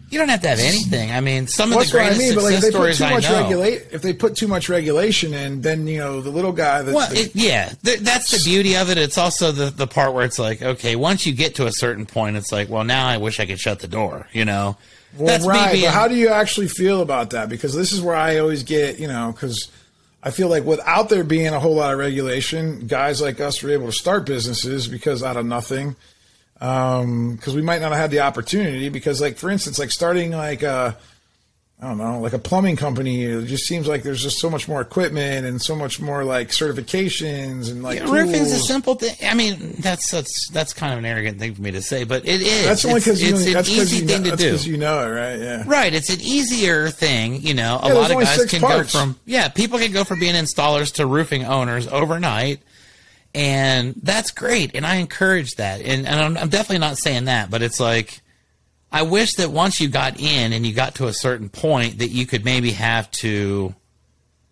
You 0.08 0.20
don't 0.20 0.28
have 0.28 0.42
to 0.42 0.48
have 0.48 0.60
anything. 0.60 1.10
I 1.10 1.20
mean, 1.20 1.48
some 1.48 1.72
of 1.72 1.78
the 1.80 1.90
greatest 1.90 2.20
I 2.20 2.24
mean, 2.24 2.32
success 2.34 2.62
like, 2.62 2.72
stories 2.72 3.00
I 3.00 3.18
know. 3.18 3.42
Regulate, 3.42 3.88
if 3.90 4.02
they 4.02 4.12
put 4.12 4.36
too 4.36 4.46
much 4.46 4.68
regulation 4.68 5.34
in, 5.34 5.62
then 5.62 5.88
you 5.88 5.98
know 5.98 6.20
the 6.20 6.30
little 6.30 6.52
guy. 6.52 6.82
That, 6.82 6.94
well, 6.94 7.12
it, 7.12 7.34
yeah, 7.34 7.70
th- 7.82 8.00
that's 8.00 8.30
the 8.30 8.48
beauty 8.48 8.76
of 8.76 8.88
it. 8.88 8.98
It's 8.98 9.18
also 9.18 9.50
the 9.50 9.70
the 9.70 9.88
part 9.88 10.14
where 10.14 10.24
it's 10.24 10.38
like, 10.38 10.62
okay, 10.62 10.94
once 10.94 11.26
you 11.26 11.32
get 11.32 11.56
to 11.56 11.66
a 11.66 11.72
certain 11.72 12.06
point, 12.06 12.36
it's 12.36 12.52
like, 12.52 12.68
well, 12.68 12.84
now 12.84 13.08
I 13.08 13.16
wish 13.16 13.40
I 13.40 13.46
could 13.46 13.58
shut 13.58 13.80
the 13.80 13.88
door. 13.88 14.28
You 14.32 14.44
know, 14.44 14.76
well, 15.16 15.26
that's 15.26 15.44
right. 15.44 15.72
Being, 15.72 15.86
but 15.86 15.92
how 15.92 16.06
do 16.06 16.14
you 16.14 16.28
actually 16.28 16.68
feel 16.68 17.02
about 17.02 17.30
that? 17.30 17.48
Because 17.48 17.74
this 17.74 17.92
is 17.92 18.00
where 18.00 18.14
I 18.14 18.38
always 18.38 18.62
get, 18.62 19.00
you 19.00 19.08
know, 19.08 19.32
because 19.32 19.70
I 20.26 20.30
feel 20.30 20.48
like 20.48 20.64
without 20.64 21.08
there 21.08 21.22
being 21.22 21.54
a 21.54 21.60
whole 21.60 21.76
lot 21.76 21.92
of 21.92 22.00
regulation, 22.00 22.88
guys 22.88 23.20
like 23.20 23.38
us 23.38 23.62
were 23.62 23.70
able 23.70 23.86
to 23.86 23.92
start 23.92 24.26
businesses 24.26 24.88
because 24.88 25.22
out 25.22 25.36
of 25.36 25.46
nothing 25.46 25.94
because 26.54 27.04
um, 27.04 27.54
we 27.54 27.62
might 27.62 27.80
not 27.80 27.92
have 27.92 28.00
had 28.00 28.10
the 28.10 28.18
opportunity. 28.18 28.88
Because, 28.88 29.20
like 29.20 29.36
for 29.36 29.50
instance, 29.50 29.78
like 29.78 29.92
starting 29.92 30.32
like 30.32 30.64
a, 30.64 30.98
I 31.78 31.88
don't 31.88 31.98
know, 31.98 32.20
like 32.20 32.32
a 32.32 32.38
plumbing 32.38 32.76
company, 32.76 33.24
it 33.24 33.44
just 33.44 33.66
seems 33.66 33.86
like 33.86 34.02
there's 34.02 34.22
just 34.22 34.38
so 34.38 34.48
much 34.48 34.66
more 34.66 34.80
equipment 34.80 35.44
and 35.44 35.60
so 35.60 35.76
much 35.76 36.00
more 36.00 36.24
like 36.24 36.48
certifications 36.48 37.70
and 37.70 37.82
like 37.82 37.98
yeah, 37.98 38.10
roofing's 38.10 38.50
a 38.50 38.58
simple 38.58 38.94
thing. 38.94 39.14
I 39.22 39.34
mean, 39.34 39.74
that's 39.80 40.10
that's 40.10 40.48
that's 40.48 40.72
kind 40.72 40.94
of 40.94 41.00
an 41.00 41.04
arrogant 41.04 41.38
thing 41.38 41.54
for 41.54 41.60
me 41.60 41.72
to 41.72 41.82
say, 41.82 42.04
but 42.04 42.26
it 42.26 42.40
is. 42.40 42.64
That's 42.64 42.84
only 42.86 43.00
because 43.00 43.22
it's, 43.22 43.44
it's 43.44 43.68
an 43.68 43.74
easy 43.74 44.06
thing 44.06 44.22
know, 44.22 44.30
to 44.30 44.36
do. 44.36 44.44
Because 44.52 44.66
you 44.66 44.78
know 44.78 45.06
it, 45.06 45.10
right? 45.10 45.38
Yeah. 45.38 45.64
Right. 45.66 45.92
It's 45.92 46.08
an 46.08 46.22
easier 46.22 46.88
thing. 46.88 47.42
You 47.42 47.52
know, 47.52 47.78
a 47.82 47.88
yeah, 47.88 47.94
lot 47.94 48.10
of 48.10 48.20
guys 48.22 48.46
can 48.46 48.62
parts. 48.62 48.94
go 48.94 48.98
from 48.98 49.20
yeah, 49.26 49.48
people 49.48 49.78
can 49.78 49.92
go 49.92 50.04
from 50.04 50.18
being 50.18 50.34
installers 50.34 50.94
to 50.94 51.04
roofing 51.04 51.44
owners 51.44 51.86
overnight 51.88 52.60
and 53.34 53.94
that's 54.02 54.30
great 54.30 54.74
and 54.74 54.86
i 54.86 54.94
encourage 54.94 55.56
that 55.56 55.82
and, 55.82 56.06
and 56.06 56.20
I'm, 56.20 56.36
I'm, 56.38 56.48
definitely 56.48 56.78
not 56.78 56.96
saying 56.96 57.26
that 57.26 57.50
but 57.50 57.60
it's 57.60 57.78
like 57.78 58.22
i 58.92 59.02
wish 59.02 59.34
that 59.34 59.50
once 59.50 59.80
you 59.80 59.88
got 59.88 60.18
in 60.20 60.52
and 60.52 60.66
you 60.66 60.72
got 60.72 60.94
to 60.94 61.06
a 61.06 61.12
certain 61.12 61.48
point 61.48 61.98
that 61.98 62.08
you 62.08 62.26
could 62.26 62.44
maybe 62.44 62.70
have 62.70 63.10
to 63.10 63.74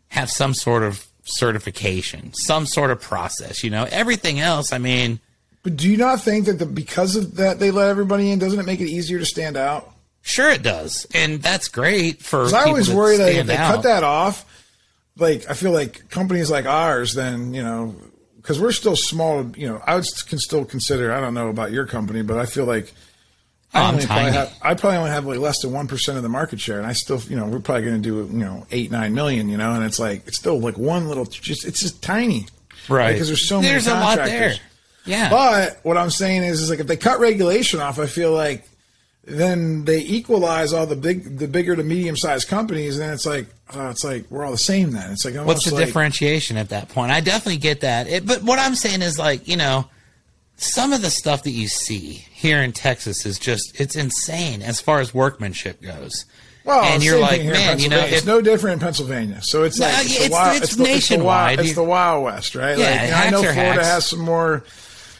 have 0.09 0.30
some 0.30 0.55
sort 0.55 0.82
of 0.82 1.07
certification 1.24 2.32
some 2.35 2.66
sort 2.66 2.91
of 2.91 3.01
process 3.01 3.64
you 3.64 3.70
know 3.70 3.87
everything 3.91 4.41
else 4.41 4.72
i 4.72 4.78
mean 4.78 5.18
but 5.62 5.76
do 5.76 5.89
you 5.91 5.97
not 5.97 6.20
think 6.20 6.45
that 6.45 6.59
the, 6.59 6.66
because 6.66 7.16
of 7.16 7.37
that 7.37 7.59
they 7.59 7.70
let 7.70 7.89
everybody 7.89 8.30
in 8.30 8.39
doesn't 8.39 8.61
it 8.61 8.66
make 8.66 8.80
it 8.80 8.89
easier 8.89 9.18
to 9.18 9.24
stand 9.26 9.57
out 9.57 9.91
sure 10.22 10.51
it 10.51 10.62
does 10.62 11.07
and 11.14 11.43
that's 11.43 11.68
great 11.68 12.22
for 12.22 12.45
i 12.55 12.64
always 12.64 12.91
worry 12.91 13.16
that 13.16 13.35
if 13.35 13.47
they 13.47 13.57
out. 13.57 13.76
cut 13.76 13.82
that 13.85 14.05
off 14.05 14.45
like 15.16 15.49
i 15.49 15.55
feel 15.55 15.72
like 15.72 16.09
companies 16.11 16.51
like 16.51 16.66
ours 16.66 17.14
then 17.14 17.55
you 17.55 17.62
know 17.62 17.95
because 18.45 18.61
we're 18.61 18.72
still 18.72 18.95
small. 18.95 19.51
You 19.57 19.68
know, 19.68 19.82
I 19.87 19.95
would, 19.95 20.05
can 20.26 20.39
still 20.39 20.66
consider. 20.66 21.12
I 21.14 21.20
don't 21.20 21.32
know 21.32 21.49
about 21.49 21.72
your 21.72 21.87
company, 21.87 22.20
but 22.20 22.37
I 22.37 22.45
feel 22.45 22.66
like 22.66 22.93
I, 23.75 23.91
only 23.91 24.07
probably 24.07 24.33
have, 24.33 24.53
I 24.62 24.75
probably 24.75 24.99
only 24.99 25.11
have 25.11 25.27
like 25.27 25.39
less 25.39 25.61
than 25.61 25.72
one 25.72 25.89
percent 25.89 26.16
of 26.16 26.22
the 26.22 26.29
market 26.29 26.61
share, 26.61 26.79
and 26.79 26.87
I 26.87 26.93
still, 26.93 27.20
you 27.22 27.37
know, 27.37 27.47
we're 27.47 27.61
probably 27.61 27.85
going 27.85 28.03
to 28.03 28.09
do 28.09 28.33
you 28.33 28.45
know 28.45 28.66
eight 28.70 28.91
nine 28.91 29.14
million. 29.14 29.49
You 29.49 29.57
know, 29.57 29.72
and 29.72 29.85
it's 29.85 29.99
like 29.99 30.27
it's 30.27 30.37
still 30.37 30.61
like 30.61 30.79
one 30.79 31.09
little, 31.09 31.25
just 31.25 31.66
it's 31.66 31.81
just 31.81 32.03
tiny, 32.03 32.47
right? 32.89 33.12
Because 33.12 33.29
there's 33.29 33.49
so 33.49 33.61
there's 33.61 33.87
many 33.87 33.99
contractors. 34.01 34.33
a 34.33 34.39
lot 34.39 34.49
there. 34.51 34.55
Yeah. 35.07 35.31
But 35.31 35.81
what 35.83 35.97
I'm 35.97 36.11
saying 36.11 36.45
is, 36.45 36.61
is 36.61 36.70
like 36.70 36.79
if 36.79 36.87
they 36.87 36.97
cut 36.97 37.20
regulation 37.20 37.81
off, 37.81 37.99
I 37.99 38.07
feel 38.07 38.33
like 38.33 38.66
then 39.27 39.85
they 39.85 40.01
equalize 40.01 40.72
all 40.72 40.87
the 40.87 40.97
big, 40.97 41.39
the 41.39 41.49
bigger 41.49 41.75
to 41.75 41.83
medium 41.83 42.16
sized 42.16 42.49
companies, 42.49 42.99
and 42.99 43.12
it's 43.12 43.27
like, 43.27 43.47
uh, 43.75 43.89
it's 43.89 44.05
like 44.05 44.31
we're 44.31 44.45
all 44.45 44.53
the 44.53 44.59
same. 44.59 44.93
Then 44.93 45.12
it's 45.12 45.25
like, 45.25 45.35
what's 45.47 45.64
the 45.64 45.75
like, 45.75 45.87
differentiation 45.87 46.57
at 46.57 46.68
that 46.70 46.91
point? 46.91 47.11
I 47.11 47.20
definitely 47.20 47.59
get 47.59 47.81
that. 47.81 48.07
It, 48.07 48.27
but 48.27 48.43
what 48.43 48.59
I'm 48.59 48.75
saying 48.75 49.03
is 49.03 49.18
like, 49.18 49.49
you 49.49 49.57
know, 49.57 49.89
some 50.57 50.92
of 50.92 51.02
the 51.02 51.11
stuff 51.11 51.42
that 51.44 51.50
you 51.50 51.68
see 51.68 52.12
here 52.32 52.62
in 52.62 52.72
Texas 52.72 53.26
is 53.26 53.38
just 53.38 53.78
it's 53.80 53.96
insane 53.96 54.62
as 54.62 54.80
far 54.80 55.00
as 55.00 55.14
workmanship 55.14 55.82
goes. 55.82 56.24
Well, 56.64 56.82
and 56.82 57.05
you're 57.05 57.20
like, 57.20 57.44
man, 57.44 57.78
you 57.78 57.90
know, 57.90 58.00
it's 58.00 58.24
no 58.24 58.40
different 58.40 58.74
in 58.74 58.80
Pennsylvania. 58.80 59.42
So 59.42 59.64
it's 59.64 59.78
like 59.78 59.92
it's, 60.05 60.16
it's, 60.16 60.24
the, 60.28 60.32
wild, 60.32 60.57
it's, 60.57 60.72
it's, 60.72 60.78
nationwide. 60.78 61.59
The, 61.59 61.62
it's, 61.64 61.74
the 61.74 61.82
wild, 61.82 62.20
it's 62.20 62.24
the 62.24 62.24
Wild 62.24 62.24
West, 62.24 62.55
right? 62.55 62.78
Yeah, 62.78 62.90
like, 62.90 63.00
you 63.02 63.11
know, 63.11 63.16
I 63.16 63.30
know 63.30 63.52
Florida 63.52 63.72
hacks. 63.72 63.86
has 63.86 64.07
some 64.07 64.20
more 64.20 64.64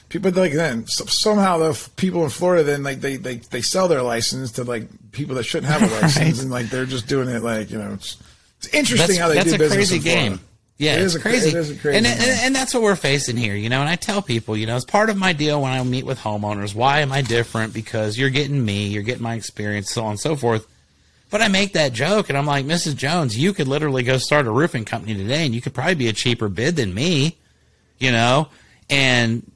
people 0.09 0.31
like 0.31 0.53
then 0.53 0.87
somehow 0.87 1.59
the 1.59 1.89
people 1.97 2.23
in 2.23 2.31
Florida 2.31 2.63
then 2.63 2.83
like 2.83 3.01
they, 3.01 3.17
they 3.17 3.37
they 3.37 3.61
sell 3.61 3.89
their 3.89 4.03
license 4.03 4.53
to 4.53 4.65
like 4.65 4.89
people 5.13 5.35
that 5.35 5.43
shouldn't 5.43 5.71
have 5.71 5.83
a 5.83 5.95
license 6.01 6.37
right. 6.37 6.43
and 6.43 6.51
like 6.51 6.71
they're 6.71 6.87
just 6.87 7.09
doing 7.09 7.29
it 7.29 7.43
like 7.43 7.71
you 7.71 7.79
know 7.79 7.93
it's, 7.93 8.17
it's 8.59 8.69
interesting 8.69 9.17
that's, 9.17 9.19
how 9.19 9.29
they 9.29 9.35
that's 9.35 9.49
do 9.49 9.57
a 9.57 9.59
business 9.59 9.91
crazy 9.91 9.99
game. 9.99 10.41
Yeah, 10.77 10.97
it 10.97 11.03
it's 11.03 11.17
crazy. 11.17 11.57
It 11.57 11.71
a 11.71 11.75
crazy 11.79 11.99
and, 11.99 12.07
and, 12.07 12.21
and 12.21 12.55
that's 12.55 12.75
what 12.75 12.83
we're 12.83 12.97
facing 12.97 13.37
here, 13.37 13.55
you 13.55 13.69
know. 13.69 13.81
And 13.81 13.89
I 13.89 13.95
tell 13.95 14.23
people, 14.23 14.57
you 14.57 14.67
know, 14.67 14.75
it's 14.75 14.85
part 14.85 15.09
of 15.09 15.17
my 15.17 15.33
deal 15.33 15.63
when 15.63 15.73
I 15.73 15.83
meet 15.85 16.05
with 16.05 16.19
homeowners, 16.19 16.75
why 16.75 17.01
am 17.01 17.13
I 17.13 17.23
different? 17.23 17.73
Because 17.73 18.19
you're 18.19 18.31
getting 18.31 18.65
me, 18.65 18.89
you're 18.89 19.05
getting 19.05 19.23
my 19.23 19.35
experience, 19.35 19.91
so 19.91 20.05
on 20.05 20.13
and 20.13 20.21
so 20.21 20.35
forth. 20.35 20.67
But 21.31 21.43
I 21.43 21.49
make 21.49 21.73
that 21.73 21.93
joke, 21.93 22.29
and 22.29 22.37
I'm 22.37 22.47
like, 22.47 22.65
Mrs. 22.65 22.97
Jones, 22.97 23.37
you 23.39 23.53
could 23.53 23.69
literally 23.69 24.03
go 24.03 24.19
start 24.19 24.47
a 24.47 24.51
roofing 24.51 24.85
company 24.85 25.15
today, 25.15 25.47
and 25.47 25.55
you 25.55 25.61
could 25.61 25.75
probably 25.75 25.95
be 25.95 26.09
a 26.09 26.13
cheaper 26.13 26.49
bid 26.49 26.77
than 26.77 26.93
me, 26.93 27.39
you 27.99 28.11
know. 28.11 28.49
And 28.91 29.51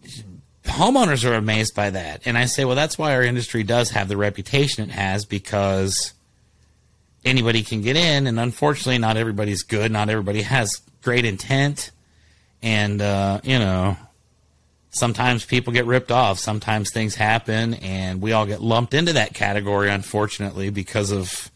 homeowners 0.65 1.29
are 1.29 1.35
amazed 1.35 1.75
by 1.75 1.91
that. 1.91 2.23
And 2.27 2.39
I 2.39 2.47
say, 2.47 2.65
well, 2.65 2.77
that's 2.77 2.99
why 2.99 3.15
our 3.15 3.23
industry 3.23 3.65
does 3.65 3.91
have 3.91 4.09
the 4.09 4.17
reputation 4.17 4.89
it 4.89 4.93
has 4.93 5.25
because 5.25 6.13
anybody 7.25 7.63
can 7.63 7.83
get 7.83 7.97
in. 7.97 8.27
And 8.27 8.39
unfortunately, 8.39 8.99
not 8.99 9.17
everybody's 9.17 9.63
good. 9.63 9.91
Not 9.91 10.09
everybody 10.09 10.43
has 10.43 10.81
great 11.03 11.25
intent. 11.25 11.91
And, 12.63 13.01
uh, 13.01 13.41
you 13.45 13.59
know, 13.59 13.97
sometimes 14.91 15.45
people 15.45 15.73
get 15.73 15.87
ripped 15.87 16.11
off. 16.11 16.39
Sometimes 16.39 16.91
things 16.91 17.15
happen. 17.15 17.75
And 17.75 18.21
we 18.21 18.33
all 18.33 18.47
get 18.47 18.61
lumped 18.61 18.95
into 18.95 19.13
that 19.15 19.35
category, 19.35 19.91
unfortunately, 19.91 20.71
because 20.71 21.13
of, 21.13 21.51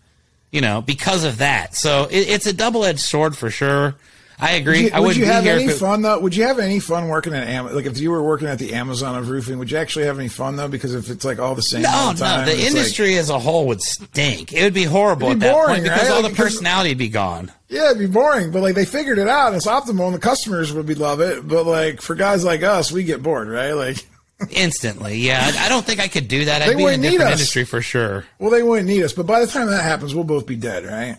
you 0.50 0.60
know, 0.60 0.80
because 0.80 1.24
of 1.24 1.38
that. 1.38 1.74
So 1.74 2.04
it, 2.10 2.28
it's 2.28 2.46
a 2.46 2.52
double 2.52 2.84
edged 2.84 3.00
sword 3.00 3.36
for 3.36 3.50
sure. 3.50 3.96
I 4.38 4.52
agree. 4.52 4.84
Would 4.84 4.90
you, 4.90 4.96
I 4.96 5.00
would 5.00 5.16
you 5.16 5.24
have 5.26 5.46
any 5.46 5.68
fun 5.68 6.02
though? 6.02 6.18
Would 6.18 6.34
you 6.34 6.44
have 6.44 6.58
any 6.58 6.80
fun 6.80 7.08
working 7.08 7.34
at 7.34 7.46
Am- 7.46 7.74
like 7.74 7.86
if 7.86 7.98
you 7.98 8.10
were 8.10 8.22
working 8.22 8.48
at 8.48 8.58
the 8.58 8.74
Amazon 8.74 9.16
of 9.16 9.28
roofing? 9.28 9.58
Would 9.58 9.70
you 9.70 9.78
actually 9.78 10.06
have 10.06 10.18
any 10.18 10.28
fun 10.28 10.56
though? 10.56 10.68
Because 10.68 10.94
if 10.94 11.10
it's 11.10 11.24
like 11.24 11.38
all 11.38 11.54
the 11.54 11.62
same, 11.62 11.82
no, 11.82 12.12
the 12.12 12.20
time, 12.20 12.46
no, 12.46 12.52
the 12.52 12.66
industry 12.66 13.10
like, 13.10 13.18
as 13.18 13.30
a 13.30 13.38
whole 13.38 13.66
would 13.68 13.80
stink. 13.80 14.52
It 14.52 14.62
would 14.62 14.74
be 14.74 14.84
horrible 14.84 15.34
be 15.34 15.44
at 15.46 15.52
boring, 15.52 15.54
that 15.54 15.66
point 15.66 15.82
because 15.84 16.08
right? 16.08 16.10
all 16.10 16.22
like, 16.22 16.32
the 16.32 16.36
personality 16.36 16.90
would 16.90 16.98
be 16.98 17.08
gone. 17.08 17.52
Yeah, 17.68 17.86
it'd 17.86 17.98
be 17.98 18.06
boring, 18.06 18.50
but 18.50 18.62
like 18.62 18.74
they 18.74 18.84
figured 18.84 19.18
it 19.18 19.28
out. 19.28 19.54
It's 19.54 19.66
optimal, 19.66 20.06
and 20.06 20.14
the 20.14 20.20
customers 20.20 20.72
would 20.72 20.86
be 20.86 20.94
love 20.94 21.20
it. 21.20 21.46
But 21.46 21.64
like 21.64 22.00
for 22.00 22.14
guys 22.14 22.44
like 22.44 22.62
us, 22.62 22.92
we 22.92 23.04
get 23.04 23.22
bored, 23.22 23.48
right? 23.48 23.72
Like. 23.72 24.06
Instantly, 24.50 25.18
yeah. 25.18 25.52
I 25.56 25.68
don't 25.68 25.84
think 25.84 26.00
I 26.00 26.08
could 26.08 26.26
do 26.26 26.46
that. 26.46 26.62
I'd 26.62 26.70
they 26.70 26.74
be 26.74 26.84
in 26.84 26.98
a 26.98 27.10
different 27.10 27.30
industry 27.30 27.64
for 27.64 27.80
sure. 27.80 28.24
Well, 28.40 28.50
they 28.50 28.64
wouldn't 28.64 28.88
need 28.88 29.04
us, 29.04 29.12
but 29.12 29.24
by 29.24 29.40
the 29.40 29.46
time 29.46 29.68
that 29.68 29.82
happens, 29.82 30.16
we'll 30.16 30.24
both 30.24 30.46
be 30.46 30.56
dead, 30.56 30.84
right? 30.84 31.18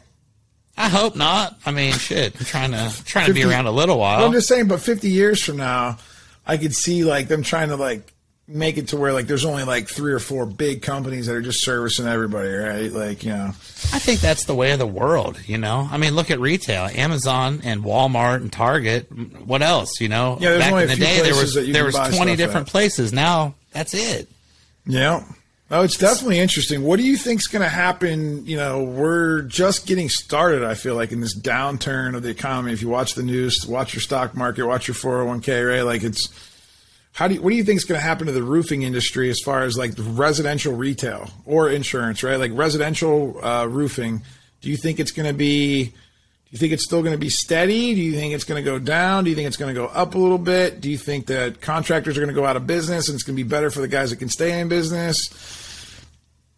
I 0.78 0.90
hope 0.90 1.16
not. 1.16 1.56
I 1.66 1.72
mean, 1.72 1.94
shit. 1.94 2.36
I'm 2.40 2.46
trying 2.46 2.72
to 2.72 3.04
trying 3.06 3.28
50, 3.28 3.28
to 3.28 3.34
be 3.34 3.44
around 3.52 3.68
a 3.68 3.72
little 3.72 4.00
while. 4.00 4.26
I'm 4.26 4.32
just 4.32 4.48
saying, 4.48 4.68
but 4.68 4.80
50 4.82 5.10
years 5.10 5.44
from 5.44 5.58
now, 5.58 5.98
I 6.46 6.58
could 6.58 6.74
see 6.74 7.04
like 7.04 7.28
them 7.28 7.44
trying 7.44 7.70
to 7.70 7.76
like 7.76 8.12
make 8.48 8.78
it 8.78 8.90
to 8.90 8.98
where 8.98 9.14
like 9.14 9.28
there's 9.28 9.46
only 9.46 9.64
like 9.64 9.88
three 9.88 10.12
or 10.12 10.20
four 10.20 10.46
big 10.46 10.82
companies 10.82 11.28
that 11.28 11.36
are 11.36 11.42
just 11.42 11.62
servicing 11.62 12.08
everybody, 12.08 12.50
right? 12.50 12.92
Like, 12.92 13.24
you 13.24 13.32
know. 13.32 13.48
I 13.48 14.00
think 14.00 14.20
that's 14.20 14.46
the 14.46 14.56
way 14.56 14.72
of 14.72 14.80
the 14.80 14.88
world, 14.88 15.40
you 15.48 15.58
know. 15.58 15.88
I 15.92 15.98
mean, 15.98 16.16
look 16.16 16.30
at 16.32 16.40
retail, 16.40 16.86
Amazon 16.86 17.62
and 17.64 17.84
Walmart 17.84 18.38
and 18.38 18.52
Target. 18.52 19.10
What 19.46 19.62
else, 19.62 20.02
you 20.02 20.10
know? 20.10 20.38
Yeah, 20.42 20.58
Back 20.58 20.74
in 20.74 20.88
the 20.90 20.96
day, 20.96 21.22
there 21.22 21.36
was 21.36 21.54
there 21.54 21.86
was 21.86 21.96
20 21.96 22.36
different 22.36 22.68
at. 22.68 22.72
places. 22.72 23.14
Now 23.14 23.56
that's 23.72 23.94
it. 23.94 24.28
Yeah. 24.86 25.24
Oh, 25.76 25.82
it's 25.82 25.98
definitely 25.98 26.38
interesting. 26.38 26.84
What 26.84 26.98
do 26.98 27.04
you 27.04 27.18
think's 27.18 27.48
going 27.48 27.64
to 27.64 27.68
happen? 27.68 28.46
You 28.46 28.58
know, 28.58 28.84
we're 28.84 29.42
just 29.42 29.88
getting 29.88 30.08
started. 30.08 30.64
I 30.64 30.76
feel 30.76 30.94
like 30.94 31.12
in 31.12 31.20
this 31.20 31.36
downturn 31.36 32.16
of 32.16 32.22
the 32.22 32.30
economy. 32.30 32.74
If 32.74 32.84
you 32.84 32.90
watch 32.90 33.16
the 33.16 33.24
news, 33.24 33.66
watch 33.66 33.92
your 33.96 34.02
stock 34.02 34.36
market, 34.36 34.68
watch 34.68 34.88
your 34.88 34.94
four 34.94 35.14
hundred 35.14 35.26
one 35.26 35.42
k, 35.42 35.64
right? 35.64 35.82
Like 35.82 36.04
it's 36.04 36.30
how 37.14 37.28
do 37.28 37.34
you, 37.34 37.42
what 37.42 37.50
do 37.50 37.56
you 37.56 37.64
think 37.64 37.78
is 37.78 37.86
going 37.86 38.00
to 38.00 38.06
happen 38.06 38.28
to 38.28 38.32
the 38.32 38.44
roofing 38.44 38.84
industry 38.84 39.32
as 39.32 39.40
far 39.40 39.64
as 39.64 39.76
like 39.76 39.94
residential 39.98 40.76
retail 40.76 41.32
or 41.44 41.72
insurance, 41.72 42.22
right? 42.22 42.38
Like 42.38 42.52
residential 42.54 43.44
uh, 43.44 43.66
roofing. 43.66 44.22
Do 44.62 44.70
you 44.70 44.78
think 44.78 45.00
it's 45.00 45.12
going 45.12 45.28
to 45.28 45.34
be? 45.34 45.86
Do 45.86 45.92
you 46.52 46.60
think 46.60 46.74
it's 46.74 46.84
still 46.84 47.02
going 47.02 47.14
to 47.14 47.20
be 47.20 47.30
steady? 47.30 47.96
Do 47.96 48.02
you 48.02 48.14
think 48.14 48.36
it's 48.36 48.44
going 48.44 48.64
to 48.64 48.72
go 48.72 48.78
down? 48.78 49.24
Do 49.24 49.32
you 49.32 49.36
think 49.36 49.48
it's 49.48 49.58
going 49.58 49.74
to 49.74 49.82
go 49.82 49.88
up 49.88 50.14
a 50.14 50.20
little 50.20 50.38
bit? 50.38 50.82
Do 50.82 50.92
you 50.92 51.00
think 51.00 51.26
that 51.28 51.62
contractors 51.62 52.16
are 52.16 52.22
going 52.22 52.32
to 52.32 52.40
go 52.40 52.46
out 52.46 52.58
of 52.58 52.68
business 52.68 53.08
and 53.08 53.16
it's 53.16 53.24
going 53.24 53.36
to 53.36 53.44
be 53.44 53.50
better 53.50 53.72
for 53.72 53.82
the 53.82 53.88
guys 53.88 54.12
that 54.12 54.18
can 54.18 54.30
stay 54.30 54.60
in 54.60 54.70
business? 54.70 55.62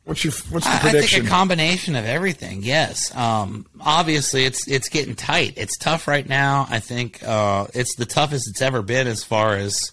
What's 0.05 0.23
your 0.23 0.33
what's 0.51 0.67
the 0.67 0.77
prediction? 0.79 1.17
I 1.17 1.21
think 1.21 1.25
a 1.25 1.29
combination 1.29 1.95
of 1.95 2.05
everything. 2.05 2.61
Yes, 2.61 3.13
um, 3.15 3.65
obviously 3.81 4.45
it's 4.45 4.67
it's 4.67 4.87
getting 4.87 5.15
tight. 5.15 5.53
It's 5.57 5.77
tough 5.77 6.07
right 6.07 6.27
now. 6.27 6.67
I 6.69 6.79
think 6.79 7.23
uh, 7.23 7.65
it's 7.73 7.95
the 7.95 8.05
toughest 8.05 8.47
it's 8.47 8.61
ever 8.61 8.83
been 8.83 9.07
as 9.07 9.23
far 9.23 9.55
as 9.55 9.91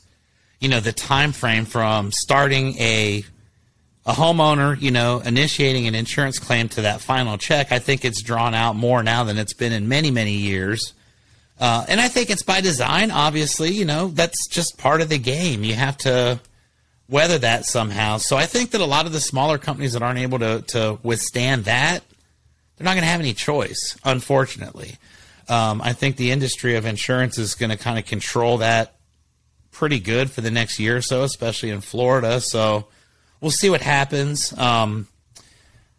you 0.61 0.69
know 0.69 0.81
the 0.81 0.93
time 0.93 1.33
frame 1.33 1.65
from 1.65 2.13
starting 2.13 2.77
a 2.79 3.25
a 4.05 4.13
homeowner, 4.13 4.79
you 4.79 4.91
know, 4.91 5.21
initiating 5.21 5.87
an 5.87 5.95
insurance 5.95 6.39
claim 6.39 6.69
to 6.71 6.83
that 6.83 7.01
final 7.01 7.39
check. 7.39 7.73
I 7.73 7.79
think 7.79 8.05
it's 8.05 8.23
drawn 8.23 8.53
out 8.53 8.77
more 8.77 9.03
now 9.03 9.25
than 9.25 9.39
it's 9.39 9.55
been 9.55 9.73
in 9.73 9.89
many 9.89 10.11
many 10.11 10.35
years. 10.35 10.93
Uh, 11.59 11.87
and 11.89 12.01
I 12.03 12.09
think 12.09 12.29
it's 12.29 12.43
by 12.43 12.61
design. 12.61 13.11
Obviously, 13.11 13.71
you 13.71 13.87
know 13.87 14.09
that's 14.09 14.47
just 14.49 14.77
part 14.77 15.01
of 15.01 15.09
the 15.09 15.19
game. 15.19 15.65
You 15.65 15.75
have 15.75 15.97
to 15.99 16.39
weather 17.09 17.39
that 17.39 17.65
somehow. 17.67 18.17
So 18.17 18.37
I 18.37 18.47
think 18.47 18.71
that 18.71 18.81
a 18.81 18.87
lot 18.87 19.07
of 19.07 19.13
the 19.13 19.21
smaller 19.21 19.59
companies 19.59 19.93
that 19.93 20.03
aren't 20.03 20.19
able 20.19 20.39
to, 20.39 20.63
to 20.69 20.99
withstand 21.03 21.65
that, 21.65 22.03
they're 22.77 22.85
not 22.85 22.93
going 22.93 23.03
to 23.03 23.11
have 23.11 23.21
any 23.21 23.35
choice, 23.35 23.97
unfortunately. 24.05 24.97
Um, 25.49 25.83
I 25.83 25.93
think 25.93 26.17
the 26.17 26.31
industry 26.31 26.77
of 26.77 26.87
insurance 26.87 27.39
is 27.39 27.55
going 27.55 27.71
to 27.71 27.77
kind 27.77 27.99
of 27.99 28.07
control 28.07 28.59
that 28.59 28.95
pretty 29.71 29.99
good 29.99 30.31
for 30.31 30.41
the 30.41 30.51
next 30.51 30.79
year 30.79 30.97
or 30.97 31.03
so, 31.03 31.23
especially 31.23 31.71
in 31.71 31.81
Florida. 31.81 32.41
So 32.41 32.87
we'll 33.41 33.51
see 33.51 33.69
what 33.71 33.81
happens. 33.81 34.57
Um, 34.57 35.09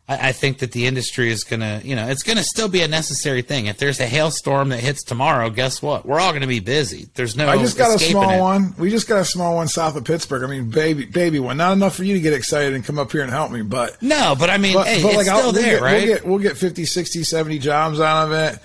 I, 0.08 0.30
I 0.30 0.32
think 0.32 0.60
that 0.60 0.72
the 0.72 0.86
industry 0.86 1.32
is 1.32 1.44
going 1.44 1.62
to, 1.62 1.82
you 1.84 1.96
know, 1.96 2.08
it's 2.08 2.24
going 2.24 2.38
to 2.38 2.44
still 2.44 2.68
be 2.68 2.82
a 2.82 2.88
necessary 2.88 3.42
thing. 3.42 3.68
If 3.68 3.78
there's 3.78 4.00
a 4.00 4.06
hailstorm 4.06 4.70
that 4.70 4.80
hits 4.80 5.04
tomorrow, 5.04 5.50
guess 5.50 5.82
what? 5.82 6.06
We're 6.06 6.20
all 6.20 6.32
going 6.32 6.42
to 6.42 6.48
be 6.48 6.60
busy. 6.60 7.08
There's 7.14 7.36
no. 7.36 7.48
I 7.48 7.58
just 7.58 7.78
got 7.78 7.96
a 7.96 8.00
small 8.00 8.30
it. 8.30 8.40
one. 8.40 8.76
We 8.78 8.90
just 8.90 9.08
got 9.08 9.22
a 9.22 9.26
small 9.26 9.56
one 9.56 9.68
south 9.68 9.96
of 9.96 10.06
Pittsburgh. 10.06 10.44
I 10.44 10.48
mean, 10.48 10.70
baby, 10.70 11.06
baby 11.06 11.40
one. 11.40 11.58
Not 11.58 11.74
enough 11.74 11.96
for 11.96 12.04
you 12.04 12.16
to 12.16 12.22
get 12.22 12.34
excited 12.34 12.74
and 12.74 12.84
come 12.84 13.00
up 13.00 13.12
here 13.12 13.22
and 13.22 13.32
help 13.32 13.52
me, 13.52 13.62
but 13.62 14.02
no. 14.02 14.36
But 14.38 14.50
I 14.50 14.58
mean, 14.58 14.74
but, 14.74 14.88
hey, 14.88 15.02
but 15.02 15.10
it's 15.10 15.18
like, 15.18 15.26
still 15.26 15.38
I'll, 15.38 15.52
there, 15.52 15.64
we'll 15.64 15.80
get, 15.80 15.82
right? 15.82 16.08
We'll 16.08 16.16
get, 16.16 16.26
we'll 16.26 16.40
get 16.40 16.58
50, 16.58 16.86
60, 16.86 17.24
70 17.24 17.60
jobs 17.60 18.00
out 18.00 18.26
of 18.26 18.32
it 18.34 18.60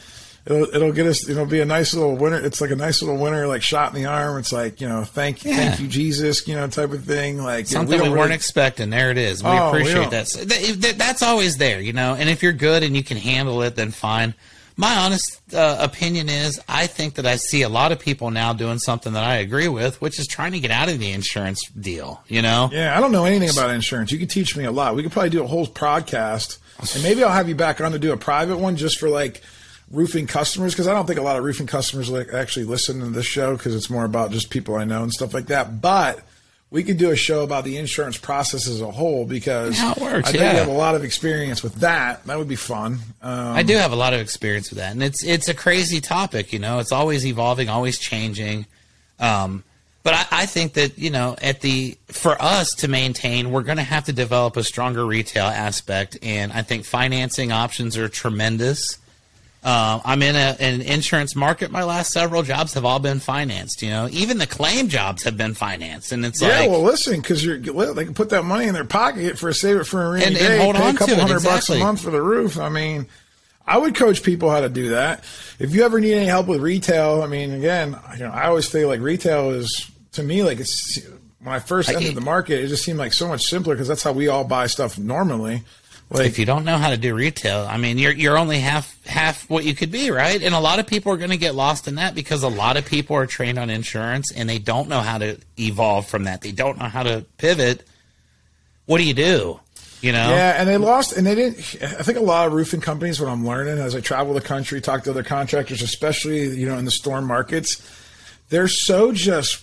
it'll 0.49 0.75
it'll 0.75 0.93
get 0.93 1.07
us. 1.07 1.29
It'll 1.29 1.47
be 1.47 1.61
a 1.61 1.65
nice 1.65 1.95
little 1.95 2.17
winter. 2.17 2.45
It's 2.45 2.61
like 2.61 2.71
a 2.71 2.77
nice 2.77 3.03
little 3.03 3.17
winter, 3.17 3.47
like 3.47 3.63
shot 3.63 3.95
in 3.95 4.03
the 4.03 4.09
arm. 4.09 4.39
It's 4.39 4.53
like 4.53 4.81
you 4.81 4.89
know, 4.89 5.05
thank 5.05 5.45
yeah. 5.45 5.57
thank 5.57 5.81
you 5.81 5.87
Jesus, 5.87 6.47
you 6.49 6.55
know, 6.55 6.67
type 6.69 6.93
of 6.93 7.05
thing. 7.05 7.39
Like 7.39 7.67
something 7.67 7.93
you 7.93 7.99
know, 7.99 8.05
we, 8.05 8.11
we 8.11 8.19
weren't 8.19 8.33
expecting. 8.33 8.91
There 8.91 9.11
it 9.11 9.19
is. 9.19 9.43
We 9.43 9.51
oh, 9.51 9.69
appreciate 9.69 10.07
we 10.07 10.11
that. 10.11 10.95
That's 10.97 11.23
always 11.23 11.57
there, 11.57 11.81
you 11.81 11.93
know. 11.93 12.15
And 12.15 12.29
if 12.29 12.43
you're 12.43 12.53
good 12.53 12.83
and 12.83 12.97
you 12.97 13.05
can 13.05 13.17
handle 13.17 13.63
it, 13.63 13.77
then 13.77 13.91
fine. 13.91 14.35
My 14.81 14.95
honest 14.95 15.41
uh, 15.53 15.77
opinion 15.81 16.29
is, 16.29 16.61
I 16.69 16.87
think 16.87 17.15
that 17.15 17.27
I 17.27 17.35
see 17.35 17.63
a 17.63 17.69
lot 17.69 17.91
of 17.91 17.99
people 17.99 18.31
now 18.31 18.53
doing 18.53 18.79
something 18.79 19.13
that 19.15 19.25
I 19.25 19.39
agree 19.39 19.67
with, 19.67 20.01
which 20.01 20.21
is 20.21 20.29
trying 20.29 20.53
to 20.53 20.61
get 20.61 20.71
out 20.71 20.89
of 20.89 21.01
the 21.01 21.11
insurance 21.11 21.69
deal. 21.71 22.23
You 22.29 22.43
know? 22.43 22.71
Yeah, 22.73 22.97
I 22.97 23.01
don't 23.01 23.11
know 23.11 23.25
anything 23.25 23.51
about 23.51 23.71
insurance. 23.71 24.13
You 24.13 24.21
could 24.21 24.31
teach 24.31 24.57
me 24.57 24.63
a 24.65 24.71
lot. 24.71 24.95
We 24.95 25.03
could 25.03 25.11
probably 25.11 25.31
do 25.31 25.43
a 25.43 25.49
whole 25.49 25.67
podcast, 25.67 26.59
and 26.95 27.03
maybe 27.03 27.25
I'll 27.25 27.33
have 27.33 27.49
you 27.49 27.57
back 27.57 27.81
on 27.81 27.91
to 27.91 27.99
do 27.99 28.13
a 28.13 28.17
private 28.17 28.59
one 28.59 28.77
just 28.77 29.01
for 29.01 29.09
like 29.09 29.43
roofing 29.91 30.27
customers 30.27 30.75
because 30.75 30.87
I 30.87 30.95
don't 30.95 31.07
think 31.07 31.19
a 31.19 31.23
lot 31.23 31.37
of 31.37 31.45
roofing 31.45 31.67
customers 31.67 32.11
like 32.11 32.33
actually 32.33 32.67
listen 32.67 33.01
to 33.01 33.07
this 33.07 33.27
show 33.27 33.57
because 33.57 33.75
it's 33.75 33.89
more 33.89 34.05
about 34.05 34.31
just 34.31 34.51
people 34.51 34.77
I 34.77 34.85
know 34.85 35.03
and 35.03 35.13
stuff 35.13 35.35
like 35.35 35.47
that. 35.47 35.81
But 35.81 36.21
we 36.71 36.85
could 36.85 36.99
do 36.99 37.11
a 37.11 37.17
show 37.17 37.43
about 37.45 37.65
the 37.65 37.79
insurance 37.79 38.19
process 38.19 38.69
as 38.69 38.81
a 38.81 38.91
whole 38.91 39.25
because 39.25 39.81
works, 40.01 40.29
I 40.29 40.33
think 40.33 40.43
yeah. 40.43 40.53
you 40.53 40.59
have 40.59 40.69
a 40.69 40.73
lot 40.73 40.95
of 40.95 41.03
experience 41.03 41.63
with 41.63 41.77
that. 41.77 42.25
That 42.25 42.39
would 42.39 42.49
be 42.49 42.57
fun. 42.57 42.99
Um, 43.23 43.57
I 43.57 43.63
do 43.63 43.77
have 43.77 43.93
a 43.93 43.97
lot 43.97 44.13
of 44.13 44.21
experience 44.21 44.71
with 44.71 44.79
that, 44.79 44.93
and 44.93 45.03
it's 45.03 45.25
it's 45.25 45.49
a 45.49 45.55
crazy 45.55 46.01
topic. 46.01 46.53
You 46.53 46.59
know, 46.59 46.79
it's 46.79 46.93
always 46.93 47.25
evolving, 47.25 47.69
always 47.69 47.99
changing. 47.99 48.67
Um, 49.19 49.65
but 50.05 50.15
I, 50.15 50.43
I, 50.43 50.47
think 50.47 50.75
that 50.75 50.97
you 50.97 51.11
know, 51.11 51.37
at 51.43 51.61
the 51.61 51.97
for 52.07 52.41
us 52.41 52.73
to 52.77 52.89
maintain, 52.89 53.51
we're 53.51 53.63
going 53.63 53.79
to 53.79 53.83
have 53.83 54.05
to 54.05 54.13
develop 54.13 54.57
a 54.57 54.63
stronger 54.63 55.05
retail 55.05 55.47
aspect, 55.47 56.19
and 56.23 56.53
I 56.53 56.63
think 56.63 56.85
financing 56.85 57.51
options 57.51 57.97
are 57.97 58.09
tremendous. 58.09 58.99
Uh, 59.63 60.01
I'm 60.05 60.23
in 60.23 60.37
a, 60.37 60.57
an 60.61 60.83
insurance 60.83 61.35
market. 61.35 61.73
My 61.73 61.83
last 61.83 62.13
several 62.13 62.43
jobs 62.43 62.75
have 62.75 62.85
all 62.85 63.01
been 63.01 63.19
financed. 63.19 63.83
You 63.83 63.91
know, 63.91 64.09
even 64.13 64.39
the 64.39 64.47
claim 64.47 64.89
jobs 64.89 65.25
have 65.25 65.37
been 65.37 65.55
financed, 65.55 66.13
and 66.13 66.25
it's 66.25 66.41
yeah. 66.41 66.61
like, 66.61 66.71
well, 66.71 66.83
listen, 66.83 67.21
because 67.21 67.45
you're 67.45 67.61
well, 67.73 67.93
they 67.93 68.05
can 68.05 68.15
put 68.15 68.31
that 68.31 68.45
money 68.45 68.67
in 68.67 68.75
their 68.75 68.85
pocket 68.85 69.37
for 69.37 69.49
a 69.49 69.55
save 69.55 69.79
it 69.79 69.85
for 69.85 70.07
a 70.07 70.11
rainy 70.11 70.27
and, 70.27 70.37
day, 70.37 70.53
and 70.53 70.63
hold 70.63 70.77
pay 70.77 70.83
on 70.83 70.95
a 70.95 70.99
couple 70.99 71.17
to 71.17 71.21
hundred 71.21 71.37
exactly. 71.37 71.77
bucks 71.77 71.83
a 71.83 71.85
month 71.85 72.01
for 72.01 72.11
the 72.11 72.23
roof. 72.23 72.57
I 72.57 72.69
mean, 72.69 73.09
I 73.67 73.79
would 73.79 73.97
coach 73.97 74.23
people 74.23 74.49
how 74.49 74.61
to 74.61 74.69
do 74.69 74.91
that. 74.91 75.25
If 75.59 75.75
you 75.75 75.85
ever 75.85 75.99
need 75.99 76.15
any 76.15 76.27
help 76.27 76.47
with 76.47 76.61
retail, 76.61 77.23
I 77.23 77.27
mean, 77.27 77.53
again, 77.53 77.99
you 78.15 78.25
know, 78.25 78.31
I 78.31 78.47
always 78.47 78.69
feel 78.69 78.87
like 78.87 79.01
retail 79.01 79.51
is 79.51 79.91
to 80.13 80.23
me 80.23 80.45
like 80.45 80.61
it's 80.61 80.99
when 81.41 81.55
I 81.55 81.59
first 81.59 81.89
entered 81.89 82.15
the 82.15 82.21
market, 82.21 82.65
it 82.65 82.69
just 82.69 82.85
seemed 82.85 82.99
like 82.99 83.13
so 83.13 83.29
much 83.29 83.43
simpler 83.43 83.75
because 83.75 83.89
that's 83.89 84.03
how 84.03 84.13
we 84.13 84.29
all 84.29 84.45
buy 84.45 84.67
stuff 84.67 84.99
normally. 84.99 85.63
Like, 86.11 86.27
if 86.27 86.39
you 86.39 86.47
don't 86.47 86.65
know 86.65 86.79
how 86.79 86.89
to 86.89 86.97
do 86.97 87.15
retail, 87.15 87.67
I 87.69 87.77
mean, 87.77 87.99
you're 87.99 88.13
you're 88.13 88.39
only 88.39 88.61
half 88.61 89.05
half 89.07 89.49
what 89.51 89.65
you 89.65 89.75
could 89.75 89.91
be, 89.91 90.11
right? 90.11 90.43
And 90.43 90.55
a 90.55 90.61
lot 90.61 90.79
of 90.79 90.87
people 90.87 91.13
are 91.13 91.19
going 91.19 91.31
to 91.31 91.37
get 91.37 91.55
lost 91.55 91.87
in 91.87 91.97
that 91.97 92.15
because 92.15 92.43
a 92.43 92.49
lot 92.49 92.79
of 92.79 92.87
people 92.87 93.15
are 93.17 93.27
trained 93.27 93.59
on 93.59 93.69
insurance 93.69 94.33
and 94.33 94.49
they 94.49 94.59
don't 94.59 94.89
know 94.89 95.01
how 95.01 95.19
to 95.19 95.39
evolve 95.59 96.07
from 96.07 96.25
that. 96.25 96.41
They 96.41 96.53
don't 96.53 96.79
know 96.79 96.87
how 96.87 97.03
to 97.03 97.27
pivot. 97.37 97.87
What 98.87 98.99
do 98.99 99.05
you 99.05 99.13
do? 99.13 99.61
You 100.01 100.13
know? 100.13 100.31
Yeah, 100.31 100.55
and 100.59 100.69
they 100.69 100.77
lost, 100.79 101.15
and 101.17 101.27
they 101.27 101.35
didn't. 101.35 101.59
I 101.83 102.03
think 102.03 102.17
a 102.17 102.23
lot 102.23 102.47
of 102.47 102.55
roofing 102.55 102.81
companies, 102.81 103.21
what 103.21 103.29
I'm 103.29 103.47
learning 103.47 103.79
as 103.79 103.95
I 103.95 104.01
travel 104.01 104.33
the 104.33 104.41
country, 104.41 104.81
talk 104.81 105.05
to 105.05 105.11
other 105.11 105.25
contractors, 105.25 105.83
especially 105.83 106.57
you 106.57 106.67
know 106.67 106.79
in 106.79 106.87
the 106.87 106.91
storm 106.91 107.27
markets, 107.27 107.83
they're 108.49 108.69
so 108.69 109.13
just 109.13 109.63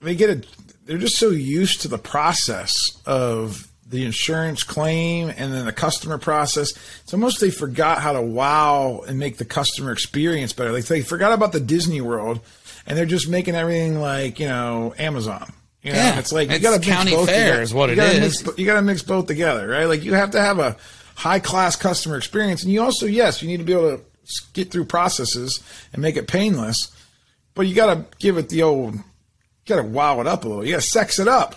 they 0.00 0.14
get 0.14 0.30
it. 0.30 0.46
They're 0.86 0.96
just 0.96 1.18
so 1.18 1.28
used 1.28 1.82
to 1.82 1.88
the 1.88 1.98
process 1.98 2.74
of 3.04 3.69
the 3.90 4.04
insurance 4.04 4.62
claim 4.62 5.28
and 5.36 5.52
then 5.52 5.66
the 5.66 5.72
customer 5.72 6.16
process. 6.16 6.70
It's 7.02 7.12
almost 7.12 7.40
they 7.40 7.50
forgot 7.50 7.98
how 7.98 8.12
to 8.12 8.22
wow 8.22 9.02
and 9.06 9.18
make 9.18 9.36
the 9.36 9.44
customer 9.44 9.90
experience 9.92 10.52
better. 10.52 10.72
Like 10.72 10.86
they 10.86 11.02
forgot 11.02 11.32
about 11.32 11.52
the 11.52 11.60
Disney 11.60 12.00
World 12.00 12.40
and 12.86 12.96
they're 12.96 13.04
just 13.04 13.28
making 13.28 13.56
everything 13.56 14.00
like, 14.00 14.38
you 14.38 14.46
know, 14.46 14.94
Amazon. 14.96 15.52
You 15.82 15.92
know, 15.92 15.98
yeah, 15.98 16.18
it's 16.18 16.32
like 16.32 16.50
you 16.50 16.58
got 16.58 16.80
to 16.80 16.88
county 16.88 17.12
both 17.12 17.28
fair 17.28 17.46
together. 17.46 17.62
is 17.62 17.74
what 17.74 17.88
you 17.88 17.94
it 17.94 17.96
gotta 17.96 18.22
is. 18.22 18.44
Mix, 18.44 18.58
you 18.58 18.66
got 18.66 18.74
to 18.74 18.82
mix 18.82 19.02
both 19.02 19.26
together, 19.26 19.66
right? 19.66 19.86
Like 19.86 20.04
you 20.04 20.12
have 20.14 20.32
to 20.32 20.40
have 20.40 20.58
a 20.58 20.76
high 21.16 21.40
class 21.40 21.74
customer 21.74 22.16
experience, 22.16 22.62
and 22.62 22.72
you 22.72 22.82
also, 22.82 23.06
yes, 23.06 23.42
you 23.42 23.48
need 23.48 23.56
to 23.58 23.64
be 23.64 23.72
able 23.72 23.96
to 23.96 24.04
get 24.52 24.70
through 24.70 24.84
processes 24.84 25.60
and 25.92 26.02
make 26.02 26.16
it 26.16 26.28
painless, 26.28 26.94
but 27.54 27.62
you 27.62 27.74
got 27.74 27.94
to 27.94 28.04
give 28.18 28.36
it 28.36 28.50
the 28.50 28.62
old, 28.62 28.96
got 29.66 29.76
to 29.76 29.82
wow 29.82 30.20
it 30.20 30.26
up 30.26 30.44
a 30.44 30.48
little. 30.48 30.64
You 30.64 30.72
got 30.72 30.82
to 30.82 30.86
sex 30.86 31.18
it 31.18 31.28
up. 31.28 31.56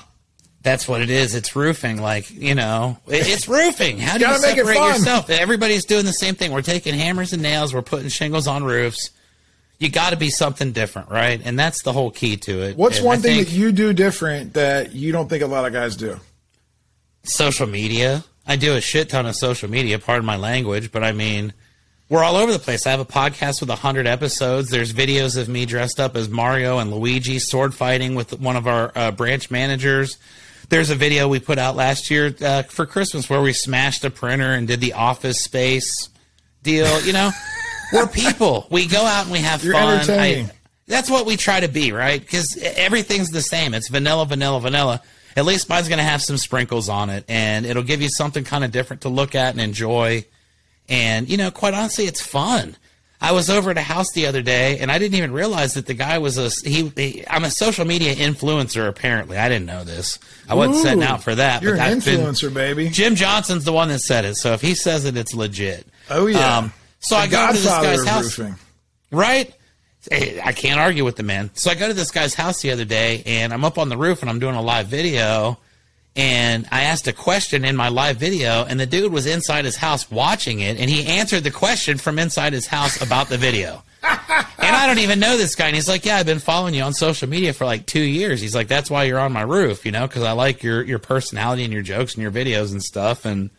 That's 0.63 0.87
what 0.87 1.01
it 1.01 1.09
is. 1.09 1.35
It's 1.35 1.55
roofing. 1.55 2.01
Like 2.01 2.31
you 2.31 2.55
know, 2.55 2.97
it's 3.07 3.47
roofing. 3.47 3.99
How 3.99 4.17
do 4.17 4.25
you, 4.25 4.37
separate 4.37 4.75
yourself? 4.75 5.29
Everybody's 5.29 5.83
doing 5.85 6.05
the 6.05 6.13
same 6.13 6.35
thing. 6.35 6.51
We're 6.51 6.61
taking 6.61 6.93
hammers 6.95 7.33
and 7.33 7.41
nails. 7.41 7.73
We're 7.73 7.81
putting 7.81 8.07
shingles 8.07 8.47
on 8.47 8.63
roofs. 8.63 9.11
You 9.79 9.89
got 9.89 10.11
to 10.11 10.15
be 10.15 10.29
something 10.29 10.71
different, 10.71 11.09
right? 11.09 11.41
And 11.43 11.59
that's 11.59 11.83
the 11.83 11.91
whole 11.91 12.09
key 12.09 12.37
to 12.37 12.61
it. 12.61 12.77
What's 12.77 12.97
and 12.97 13.05
one 13.05 13.17
I 13.19 13.21
thing 13.21 13.37
that 13.39 13.51
you 13.51 13.73
do 13.73 13.91
different 13.91 14.53
that 14.53 14.93
you 14.95 15.11
don't 15.11 15.27
think 15.27 15.43
a 15.43 15.47
lot 15.47 15.65
of 15.65 15.73
guys 15.73 15.97
do? 15.97 16.17
Social 17.23 17.67
media. 17.67 18.23
I 18.47 18.55
do 18.55 18.75
a 18.75 18.81
shit 18.81 19.09
ton 19.09 19.25
of 19.25 19.35
social 19.35 19.69
media. 19.69 19.99
Pardon 19.99 20.25
my 20.25 20.37
language, 20.37 20.91
but 20.93 21.03
I 21.03 21.11
mean, 21.11 21.53
we're 22.07 22.23
all 22.23 22.37
over 22.37 22.53
the 22.53 22.59
place. 22.59 22.87
I 22.87 22.91
have 22.91 22.99
a 23.01 23.05
podcast 23.05 23.59
with 23.59 23.69
100 23.69 24.07
episodes. 24.07 24.69
There's 24.69 24.93
videos 24.93 25.37
of 25.37 25.49
me 25.49 25.65
dressed 25.65 25.99
up 25.99 26.15
as 26.15 26.29
Mario 26.29 26.79
and 26.79 26.91
Luigi 26.91 27.39
sword 27.39 27.73
fighting 27.73 28.15
with 28.15 28.39
one 28.39 28.55
of 28.55 28.67
our 28.67 28.91
uh, 28.95 29.11
branch 29.11 29.51
managers. 29.51 30.17
There's 30.69 30.89
a 30.89 30.95
video 30.95 31.27
we 31.27 31.39
put 31.39 31.57
out 31.57 31.75
last 31.75 32.09
year 32.09 32.33
uh, 32.41 32.63
for 32.63 32.85
Christmas 32.85 33.29
where 33.29 33.41
we 33.41 33.53
smashed 33.53 34.03
a 34.05 34.09
printer 34.09 34.53
and 34.53 34.67
did 34.67 34.79
the 34.79 34.93
office 34.93 35.41
space 35.41 36.09
deal. 36.63 37.01
You 37.01 37.13
know, 37.13 37.31
we're 37.93 38.07
people. 38.07 38.67
We 38.69 38.87
go 38.87 39.03
out 39.03 39.23
and 39.23 39.31
we 39.31 39.39
have 39.39 39.63
You're 39.63 39.73
fun. 39.73 40.09
I, 40.09 40.49
that's 40.87 41.09
what 41.09 41.25
we 41.25 41.37
try 41.37 41.59
to 41.59 41.67
be, 41.67 41.91
right? 41.91 42.19
Because 42.19 42.57
everything's 42.61 43.29
the 43.29 43.41
same. 43.41 43.73
It's 43.73 43.89
vanilla, 43.89 44.25
vanilla, 44.25 44.59
vanilla. 44.59 45.01
At 45.35 45.45
least 45.45 45.69
mine's 45.69 45.87
going 45.87 45.97
to 45.97 46.03
have 46.03 46.21
some 46.21 46.37
sprinkles 46.37 46.89
on 46.89 47.09
it, 47.09 47.25
and 47.27 47.65
it'll 47.65 47.83
give 47.83 48.01
you 48.01 48.09
something 48.09 48.43
kind 48.43 48.63
of 48.63 48.71
different 48.71 49.01
to 49.01 49.09
look 49.09 49.33
at 49.35 49.53
and 49.53 49.61
enjoy. 49.61 50.25
And 50.89 51.29
you 51.29 51.37
know, 51.37 51.51
quite 51.51 51.73
honestly, 51.73 52.05
it's 52.05 52.21
fun. 52.21 52.75
I 53.23 53.31
was 53.31 53.49
over 53.49 53.71
at 53.71 53.77
a 53.77 53.81
house 53.81 54.11
the 54.13 54.27
other 54.27 54.41
day, 54.41 54.77
and 54.79 54.91
I 54.91 54.99
didn't 54.99 55.17
even 55.17 55.31
realize 55.31 55.73
that 55.75 55.85
the 55.85 55.93
guy 55.93 56.17
was 56.17 56.37
a 56.37 56.49
he. 56.69 56.89
he 56.89 57.23
I'm 57.27 57.43
a 57.45 57.49
social 57.49 57.85
media 57.85 58.13
influencer. 58.13 58.87
Apparently, 58.87 59.37
I 59.37 59.47
didn't 59.49 59.65
know 59.65 59.83
this. 59.85 60.19
I 60.49 60.55
wasn't 60.55 60.77
Ooh, 60.77 60.81
setting 60.83 61.03
out 61.03 61.23
for 61.23 61.33
that. 61.33 61.63
You're 61.63 61.77
but 61.77 61.87
an 61.87 61.93
that's 61.93 62.05
been- 62.05 62.19
influencer, 62.19 62.53
baby. 62.53 62.89
Jim 62.89 63.15
Johnson's 63.15 63.63
the 63.63 63.71
one 63.73 63.87
that 63.87 63.99
said 63.99 64.25
it. 64.25 64.35
So 64.35 64.51
if 64.53 64.61
he 64.61 64.75
says 64.75 65.05
it, 65.05 65.15
it's 65.15 65.33
legit. 65.33 65.87
Oh 66.09 66.27
yeah. 66.27 66.57
Um, 66.57 66.73
so 66.99 67.15
The 67.15 67.21
I 67.21 67.27
go 67.27 67.47
to 67.47 67.53
this 67.53 67.65
guy's 67.65 68.05
house, 68.05 68.37
roofing. 68.37 68.55
right? 69.11 69.53
I 70.11 70.51
can't 70.51 70.81
argue 70.81 71.05
with 71.05 71.15
the 71.15 71.23
man. 71.23 71.49
So 71.53 71.71
I 71.71 71.75
go 71.75 71.87
to 71.87 71.93
this 71.93 72.11
guy's 72.11 72.33
house 72.33 72.61
the 72.61 72.71
other 72.71 72.83
day 72.83 73.23
and 73.25 73.53
I'm 73.53 73.63
up 73.63 73.77
on 73.77 73.87
the 73.87 73.95
roof 73.95 74.19
and 74.21 74.29
I'm 74.29 74.39
doing 74.39 74.55
a 74.55 74.61
live 74.61 74.87
video 74.87 75.57
and 76.15 76.67
I 76.71 76.83
asked 76.83 77.07
a 77.07 77.13
question 77.13 77.65
in 77.65 77.75
my 77.75 77.89
live 77.89 78.17
video 78.17 78.65
and 78.65 78.79
the 78.79 78.85
dude 78.85 79.11
was 79.11 79.25
inside 79.25 79.65
his 79.65 79.75
house 79.75 80.11
watching 80.11 80.59
it 80.59 80.79
and 80.79 80.89
he 80.89 81.07
answered 81.07 81.43
the 81.43 81.51
question 81.51 81.97
from 81.97 82.19
inside 82.19 82.53
his 82.53 82.67
house 82.67 83.01
about 83.01 83.29
the 83.29 83.37
video. 83.37 83.83
and 84.03 84.75
I 84.75 84.85
don't 84.85 84.99
even 84.99 85.19
know 85.19 85.37
this 85.37 85.55
guy 85.55 85.67
and 85.67 85.75
he's 85.75 85.87
like, 85.87 86.05
"Yeah, 86.05 86.17
I've 86.17 86.25
been 86.25 86.39
following 86.39 86.75
you 86.75 86.83
on 86.83 86.93
social 86.93 87.27
media 87.27 87.53
for 87.53 87.65
like 87.65 87.85
2 87.85 88.01
years." 88.01 88.41
He's 88.41 88.53
like, 88.53 88.67
"That's 88.67 88.91
why 88.91 89.05
you're 89.05 89.19
on 89.19 89.31
my 89.31 89.41
roof, 89.41 89.85
you 89.85 89.91
know, 89.91 90.07
cuz 90.07 90.23
I 90.23 90.33
like 90.33 90.61
your 90.61 90.83
your 90.83 90.99
personality 90.99 91.63
and 91.63 91.73
your 91.73 91.81
jokes 91.81 92.13
and 92.13 92.21
your 92.21 92.31
videos 92.31 92.71
and 92.71 92.83
stuff 92.83 93.25
and 93.25 93.49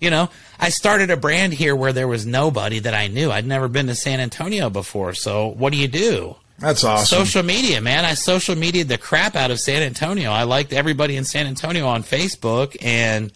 you 0.00 0.10
know, 0.10 0.28
I 0.60 0.68
started 0.68 1.10
a 1.10 1.16
brand 1.16 1.54
here 1.54 1.74
where 1.74 1.92
there 1.92 2.08
was 2.08 2.26
nobody 2.26 2.78
that 2.80 2.94
I 2.94 3.06
knew. 3.06 3.30
I'd 3.30 3.46
never 3.46 3.68
been 3.68 3.86
to 3.86 3.94
San 3.94 4.20
Antonio 4.20 4.68
before. 4.68 5.14
So 5.14 5.48
what 5.48 5.72
do 5.72 5.78
you 5.78 5.88
do? 5.88 6.36
That's 6.58 6.84
awesome. 6.84 7.18
Social 7.18 7.42
media, 7.42 7.80
man. 7.80 8.04
I 8.04 8.14
social 8.14 8.54
mediaed 8.54 8.88
the 8.88 8.98
crap 8.98 9.34
out 9.34 9.50
of 9.50 9.58
San 9.58 9.82
Antonio. 9.82 10.30
I 10.30 10.44
liked 10.44 10.72
everybody 10.72 11.16
in 11.16 11.24
San 11.24 11.46
Antonio 11.46 11.86
on 11.86 12.02
Facebook, 12.02 12.76
and 12.80 13.32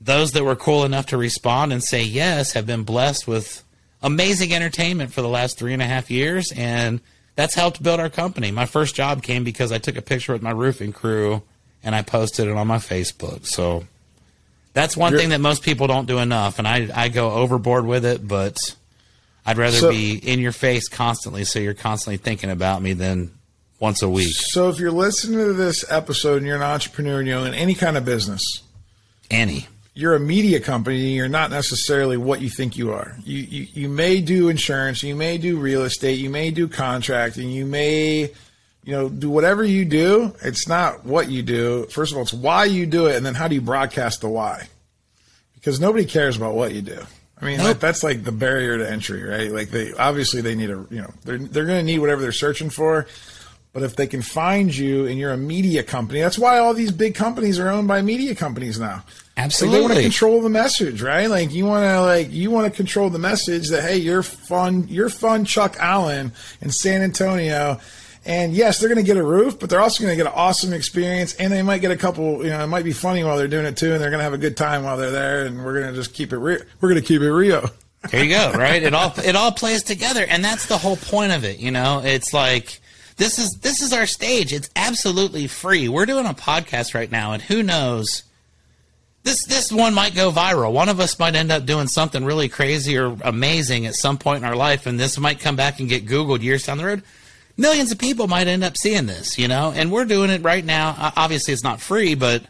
those 0.00 0.32
that 0.32 0.44
were 0.44 0.56
cool 0.56 0.84
enough 0.84 1.06
to 1.06 1.16
respond 1.16 1.72
and 1.72 1.82
say 1.82 2.02
yes 2.02 2.52
have 2.52 2.66
been 2.66 2.82
blessed 2.82 3.28
with 3.28 3.62
amazing 4.02 4.52
entertainment 4.52 5.12
for 5.12 5.22
the 5.22 5.28
last 5.28 5.58
three 5.58 5.72
and 5.72 5.82
a 5.82 5.86
half 5.86 6.10
years, 6.10 6.52
and 6.56 7.00
that's 7.36 7.54
helped 7.54 7.82
build 7.82 8.00
our 8.00 8.10
company. 8.10 8.50
My 8.50 8.66
first 8.66 8.94
job 8.94 9.22
came 9.22 9.44
because 9.44 9.72
I 9.72 9.78
took 9.78 9.96
a 9.96 10.02
picture 10.02 10.32
with 10.32 10.42
my 10.42 10.50
roofing 10.50 10.92
crew 10.92 11.42
and 11.82 11.94
I 11.94 12.02
posted 12.02 12.48
it 12.48 12.56
on 12.56 12.66
my 12.66 12.76
Facebook. 12.76 13.46
So 13.46 13.84
that's 14.72 14.96
one 14.96 15.12
You're, 15.12 15.20
thing 15.20 15.30
that 15.30 15.40
most 15.40 15.62
people 15.62 15.86
don't 15.86 16.06
do 16.06 16.18
enough, 16.18 16.58
and 16.58 16.66
I 16.66 16.88
I 16.94 17.08
go 17.08 17.32
overboard 17.32 17.86
with 17.86 18.04
it, 18.04 18.26
but 18.26 18.58
I'd 19.50 19.58
rather 19.58 19.76
so, 19.76 19.90
be 19.90 20.14
in 20.14 20.38
your 20.38 20.52
face 20.52 20.88
constantly, 20.88 21.44
so 21.44 21.58
you're 21.58 21.74
constantly 21.74 22.18
thinking 22.18 22.50
about 22.50 22.82
me 22.82 22.92
than 22.92 23.32
once 23.80 24.02
a 24.02 24.08
week. 24.08 24.32
So 24.32 24.68
if 24.68 24.78
you're 24.78 24.92
listening 24.92 25.38
to 25.38 25.52
this 25.52 25.84
episode 25.90 26.36
and 26.36 26.46
you're 26.46 26.56
an 26.56 26.62
entrepreneur 26.62 27.18
and 27.18 27.26
you 27.26 27.34
own 27.34 27.54
any 27.54 27.74
kind 27.74 27.96
of 27.96 28.04
business, 28.04 28.62
any, 29.30 29.66
you're 29.94 30.14
a 30.14 30.20
media 30.20 30.60
company. 30.60 31.14
You're 31.14 31.28
not 31.28 31.50
necessarily 31.50 32.16
what 32.16 32.40
you 32.40 32.48
think 32.48 32.76
you 32.76 32.92
are. 32.92 33.16
You, 33.24 33.38
you 33.38 33.66
you 33.72 33.88
may 33.88 34.20
do 34.20 34.48
insurance, 34.48 35.02
you 35.02 35.16
may 35.16 35.36
do 35.36 35.58
real 35.58 35.82
estate, 35.82 36.20
you 36.20 36.30
may 36.30 36.52
do 36.52 36.68
contracting, 36.68 37.50
you 37.50 37.66
may 37.66 38.30
you 38.84 38.92
know, 38.92 39.08
do 39.08 39.28
whatever 39.28 39.64
you 39.64 39.84
do. 39.84 40.34
It's 40.42 40.66
not 40.66 41.04
what 41.04 41.28
you 41.28 41.42
do. 41.42 41.86
First 41.86 42.12
of 42.12 42.18
all, 42.18 42.22
it's 42.22 42.32
why 42.32 42.64
you 42.64 42.86
do 42.86 43.06
it, 43.06 43.16
and 43.16 43.26
then 43.26 43.34
how 43.34 43.48
do 43.48 43.54
you 43.54 43.60
broadcast 43.60 44.20
the 44.20 44.28
why? 44.28 44.68
Because 45.54 45.80
nobody 45.80 46.06
cares 46.06 46.36
about 46.36 46.54
what 46.54 46.72
you 46.72 46.82
do. 46.82 47.00
I 47.40 47.44
mean, 47.44 47.58
nope. 47.58 47.66
that, 47.66 47.80
that's 47.80 48.02
like 48.02 48.24
the 48.24 48.32
barrier 48.32 48.78
to 48.78 48.90
entry, 48.90 49.22
right? 49.22 49.50
Like 49.50 49.70
they 49.70 49.92
obviously 49.92 50.40
they 50.40 50.54
need 50.54 50.70
a 50.70 50.84
you 50.90 51.00
know 51.00 51.12
they're 51.24 51.38
they're 51.38 51.64
going 51.64 51.78
to 51.78 51.84
need 51.84 51.98
whatever 51.98 52.20
they're 52.20 52.32
searching 52.32 52.70
for. 52.70 53.06
But 53.72 53.84
if 53.84 53.94
they 53.94 54.08
can 54.08 54.20
find 54.20 54.74
you 54.74 55.06
and 55.06 55.16
you're 55.16 55.32
a 55.32 55.36
media 55.36 55.84
company, 55.84 56.20
that's 56.20 56.38
why 56.38 56.58
all 56.58 56.74
these 56.74 56.90
big 56.90 57.14
companies 57.14 57.60
are 57.60 57.68
owned 57.68 57.86
by 57.86 58.02
media 58.02 58.34
companies 58.34 58.80
now. 58.80 59.04
Absolutely, 59.36 59.78
like 59.78 59.88
they 59.88 59.94
want 59.94 59.96
to 59.98 60.02
control 60.02 60.42
the 60.42 60.48
message, 60.48 61.02
right? 61.02 61.30
Like 61.30 61.52
you 61.52 61.66
want 61.66 61.84
to 61.84 62.02
like 62.02 62.32
you 62.32 62.50
want 62.50 62.70
to 62.70 62.76
control 62.76 63.10
the 63.10 63.18
message 63.18 63.68
that 63.68 63.82
hey, 63.82 63.96
you're 63.96 64.24
fun, 64.24 64.88
you're 64.88 65.08
fun, 65.08 65.44
Chuck 65.44 65.76
Allen 65.78 66.32
in 66.60 66.70
San 66.70 67.00
Antonio 67.00 67.80
and 68.24 68.52
yes, 68.52 68.78
they're 68.78 68.88
going 68.88 69.04
to 69.04 69.06
get 69.06 69.16
a 69.16 69.22
roof, 69.22 69.58
but 69.58 69.70
they're 69.70 69.80
also 69.80 70.02
going 70.02 70.12
to 70.12 70.16
get 70.16 70.30
an 70.30 70.36
awesome 70.36 70.72
experience, 70.72 71.34
and 71.34 71.52
they 71.52 71.62
might 71.62 71.78
get 71.78 71.90
a 71.90 71.96
couple. 71.96 72.44
You 72.44 72.50
know, 72.50 72.62
it 72.62 72.66
might 72.66 72.84
be 72.84 72.92
funny 72.92 73.24
while 73.24 73.38
they're 73.38 73.48
doing 73.48 73.64
it 73.64 73.76
too, 73.76 73.92
and 73.92 74.00
they're 74.00 74.10
going 74.10 74.18
to 74.18 74.24
have 74.24 74.34
a 74.34 74.38
good 74.38 74.56
time 74.56 74.84
while 74.84 74.96
they're 74.96 75.10
there. 75.10 75.46
And 75.46 75.64
we're 75.64 75.80
going 75.80 75.92
to 75.92 75.98
just 75.98 76.12
keep 76.12 76.32
it 76.32 76.38
real. 76.38 76.60
We're 76.80 76.90
going 76.90 77.00
to 77.00 77.06
keep 77.06 77.22
it 77.22 77.32
Rio. 77.32 77.68
There 78.10 78.24
you 78.24 78.30
go. 78.30 78.52
Right. 78.58 78.82
It 78.82 78.94
all 78.94 79.14
it 79.24 79.36
all 79.36 79.52
plays 79.52 79.82
together, 79.82 80.24
and 80.28 80.44
that's 80.44 80.66
the 80.66 80.76
whole 80.78 80.96
point 80.96 81.32
of 81.32 81.44
it. 81.44 81.58
You 81.58 81.70
know, 81.70 82.02
it's 82.04 82.34
like 82.34 82.80
this 83.16 83.38
is 83.38 83.58
this 83.62 83.80
is 83.80 83.92
our 83.92 84.06
stage. 84.06 84.52
It's 84.52 84.68
absolutely 84.76 85.46
free. 85.46 85.88
We're 85.88 86.06
doing 86.06 86.26
a 86.26 86.34
podcast 86.34 86.94
right 86.94 87.10
now, 87.10 87.32
and 87.32 87.42
who 87.42 87.62
knows. 87.62 88.24
This 89.22 89.44
this 89.44 89.70
one 89.70 89.92
might 89.92 90.14
go 90.14 90.30
viral. 90.30 90.72
One 90.72 90.88
of 90.88 90.98
us 90.98 91.18
might 91.18 91.34
end 91.34 91.52
up 91.52 91.66
doing 91.66 91.88
something 91.88 92.24
really 92.24 92.48
crazy 92.48 92.96
or 92.96 93.18
amazing 93.22 93.84
at 93.84 93.94
some 93.94 94.16
point 94.16 94.42
in 94.42 94.48
our 94.48 94.56
life, 94.56 94.86
and 94.86 94.98
this 94.98 95.18
might 95.18 95.40
come 95.40 95.56
back 95.56 95.78
and 95.78 95.90
get 95.90 96.06
Googled 96.06 96.40
years 96.40 96.64
down 96.64 96.78
the 96.78 96.86
road 96.86 97.02
millions 97.60 97.92
of 97.92 97.98
people 97.98 98.26
might 98.26 98.48
end 98.48 98.64
up 98.64 98.76
seeing 98.76 99.06
this, 99.06 99.38
you 99.38 99.46
know, 99.46 99.72
and 99.74 99.92
we're 99.92 100.06
doing 100.06 100.30
it 100.30 100.42
right 100.42 100.64
now. 100.64 101.12
Obviously, 101.16 101.52
it's 101.52 101.62
not 101.62 101.80
free, 101.80 102.14
but 102.14 102.42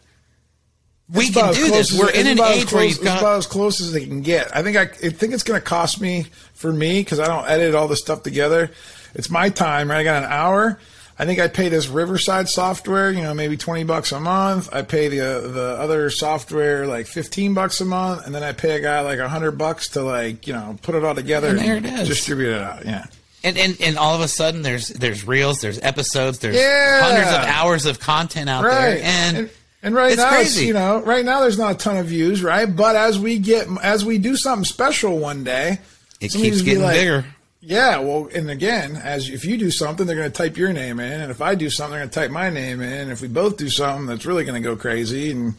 we 1.13 1.25
it's 1.25 1.35
can 1.35 1.53
do 1.53 1.69
this. 1.69 1.99
We're 1.99 2.11
in 2.11 2.27
an 2.27 2.41
age 2.41 2.67
close, 2.67 2.73
where 2.73 2.85
you've 2.85 3.03
got 3.03 3.19
about 3.19 3.39
as 3.39 3.47
close 3.47 3.81
as 3.81 3.93
they 3.93 4.07
can 4.07 4.23
get. 4.23 4.55
I 4.57 4.63
think 4.63 4.77
I, 4.77 4.83
I 4.83 5.11
think 5.11 5.35
it's 5.35 5.43
going 5.43 5.61
to 5.61 5.65
cost 5.67 6.01
me 6.01 6.27
for 6.55 6.73
me 6.73 7.01
because 7.01 7.19
I 7.19 7.27
don't 7.27 7.47
edit 7.47 7.75
all 7.75 7.89
this 7.89 8.01
stuff 8.01 8.23
together. 8.23 8.71
It's 9.15 9.29
my 9.29 9.49
time, 9.49 9.91
right? 9.91 9.99
I 9.99 10.05
got 10.05 10.23
an 10.23 10.31
hour. 10.31 10.79
I 11.19 11.27
think 11.27 11.39
I 11.39 11.49
pay 11.49 11.69
this 11.69 11.87
Riverside 11.89 12.49
software, 12.49 13.11
you 13.11 13.23
know, 13.23 13.35
maybe 13.35 13.59
twenty 13.59 13.85
bucks 13.85 14.11
a 14.13 14.21
month. 14.21 14.71
I 14.73 14.81
pay 14.83 15.09
the 15.09 15.49
the 15.53 15.77
other 15.79 16.09
software 16.09 16.87
like 16.87 17.07
fifteen 17.07 17.53
bucks 17.53 17.81
a 17.83 17.85
month, 17.85 18.25
and 18.25 18.35
then 18.35 18.43
I 18.43 18.53
pay 18.53 18.77
a 18.77 18.81
guy 18.81 19.01
like 19.01 19.19
hundred 19.19 19.59
bucks 19.59 19.89
to 19.91 20.03
like 20.03 20.47
you 20.47 20.55
know 20.55 20.79
put 20.81 20.95
it 20.95 21.05
all 21.05 21.15
together 21.15 21.49
and, 21.49 21.61
and 21.61 22.07
distribute 22.07 22.53
it 22.53 22.63
out. 22.63 22.87
Yeah. 22.87 23.05
And, 23.43 23.57
and 23.57 23.81
and 23.81 23.97
all 23.97 24.15
of 24.15 24.21
a 24.21 24.29
sudden 24.29 24.61
there's 24.61 24.89
there's 24.89 25.27
reels, 25.27 25.61
there's 25.61 25.79
episodes, 25.79 26.41
there's 26.41 26.57
yeah. 26.57 27.03
hundreds 27.03 27.31
of 27.31 27.43
hours 27.45 27.87
of 27.87 27.99
content 27.99 28.51
out 28.51 28.65
right. 28.65 28.75
there, 28.75 29.03
and, 29.03 29.37
and 29.37 29.51
and 29.83 29.95
right 29.95 30.13
it's 30.13 30.21
now, 30.21 30.29
crazy. 30.29 30.67
you 30.67 30.75
know, 30.75 31.01
right 31.01 31.25
now 31.25 31.41
there's 31.41 31.59
not 31.59 31.73
a 31.73 31.79
ton 31.79 31.97
of 31.97 32.07
views, 32.07 32.43
right? 32.43 32.67
But 32.67 32.97
as 32.97 33.19
we 33.19 33.39
get, 33.39 33.67
as 33.83 34.05
we 34.05 34.19
do 34.19 34.37
something 34.37 34.65
special 34.65 35.19
one 35.19 35.43
day, 35.43 35.79
it 36.21 36.33
keeps 36.33 36.61
getting 36.61 36.83
like, 36.83 36.97
bigger. 36.97 37.25
Yeah, 37.63 37.99
well, 37.99 38.29
and 38.35 38.51
again, 38.51 38.97
as 38.97 39.29
if 39.29 39.45
you 39.45 39.57
do 39.57 39.71
something, 39.71 40.07
they're 40.07 40.17
going 40.17 40.31
to 40.31 40.37
type 40.37 40.57
your 40.57 40.73
name 40.73 41.01
in, 41.01 41.21
and 41.21 41.31
if 41.31 41.41
I 41.41 41.55
do 41.55 41.71
something, 41.71 41.93
they're 41.93 42.01
going 42.01 42.11
to 42.11 42.21
type 42.21 42.31
my 42.31 42.51
name 42.51 42.81
in. 42.81 42.93
And 42.93 43.11
if 43.11 43.23
we 43.23 43.29
both 43.29 43.57
do 43.57 43.69
something, 43.69 44.07
that's 44.07 44.27
really 44.27 44.45
going 44.45 44.63
to 44.63 44.67
go 44.67 44.77
crazy. 44.77 45.31
And 45.31 45.55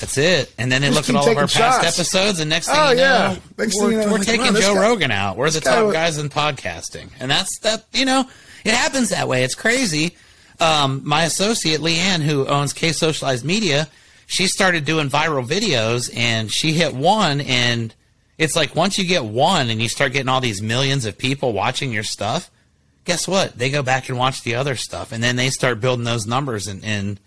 that's 0.00 0.18
it. 0.18 0.52
And 0.58 0.72
then 0.72 0.82
they 0.82 0.90
look 0.90 1.08
at 1.08 1.14
all 1.14 1.28
of 1.28 1.36
our 1.36 1.46
past 1.46 1.84
episodes, 1.84 2.40
and 2.40 2.48
next 2.48 2.66
thing 2.66 2.76
oh, 2.78 2.90
you 2.90 2.96
know, 2.96 3.02
yeah. 3.02 3.36
next 3.58 3.80
we're, 3.80 3.92
you 3.92 3.98
know, 3.98 4.06
we're 4.06 4.18
like, 4.18 4.26
taking 4.26 4.54
Joe 4.54 4.74
guy, 4.74 4.80
Rogan 4.80 5.10
out. 5.10 5.36
We're 5.36 5.50
the 5.50 5.60
top 5.60 5.92
guys 5.92 6.18
in 6.18 6.28
podcasting, 6.28 7.10
and 7.20 7.30
that's 7.30 7.58
that. 7.60 7.84
You 7.92 8.06
know, 8.06 8.28
it 8.64 8.72
happens 8.74 9.10
that 9.10 9.28
way. 9.28 9.44
It's 9.44 9.54
crazy. 9.54 10.16
Um, 10.58 11.02
my 11.04 11.24
associate 11.24 11.80
Leanne, 11.80 12.20
who 12.20 12.46
owns 12.46 12.72
K 12.72 12.92
Socialized 12.92 13.44
Media, 13.44 13.88
she 14.26 14.46
started 14.46 14.84
doing 14.84 15.08
viral 15.08 15.46
videos, 15.46 16.10
and 16.16 16.50
she 16.50 16.72
hit 16.72 16.94
one, 16.94 17.40
and 17.42 17.94
it's 18.38 18.56
like 18.56 18.74
once 18.74 18.98
you 18.98 19.04
get 19.04 19.24
one, 19.24 19.70
and 19.70 19.80
you 19.80 19.88
start 19.88 20.12
getting 20.12 20.28
all 20.28 20.40
these 20.40 20.62
millions 20.62 21.04
of 21.04 21.16
people 21.16 21.52
watching 21.52 21.92
your 21.92 22.02
stuff. 22.02 22.50
Guess 23.04 23.28
what? 23.28 23.58
They 23.58 23.70
go 23.70 23.82
back 23.82 24.08
and 24.08 24.18
watch 24.18 24.42
the 24.42 24.54
other 24.54 24.76
stuff, 24.76 25.12
and 25.12 25.22
then 25.22 25.36
they 25.36 25.50
start 25.50 25.80
building 25.80 26.04
those 26.04 26.26
numbers 26.26 26.66
and. 26.66 26.84
and 26.84 27.20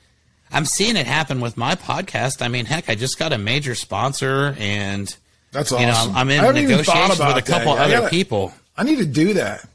I'm 0.53 0.65
seeing 0.65 0.95
it 0.95 1.07
happen 1.07 1.41
with 1.41 1.57
my 1.57 1.75
podcast. 1.75 2.41
I 2.41 2.47
mean, 2.47 2.65
heck, 2.65 2.89
I 2.89 2.95
just 2.95 3.17
got 3.17 3.33
a 3.33 3.37
major 3.37 3.73
sponsor, 3.75 4.55
and 4.59 5.13
that's 5.51 5.71
awesome. 5.71 5.81
You 5.81 5.91
know, 5.91 6.13
I'm 6.15 6.29
in 6.29 6.41
negotiations 6.53 7.19
with 7.19 7.37
a 7.37 7.41
couple 7.41 7.73
other 7.73 7.97
gotta, 7.97 8.09
people. 8.09 8.53
I 8.77 8.83
need 8.83 8.99
to 8.99 9.05
do 9.05 9.33
that. 9.33 9.67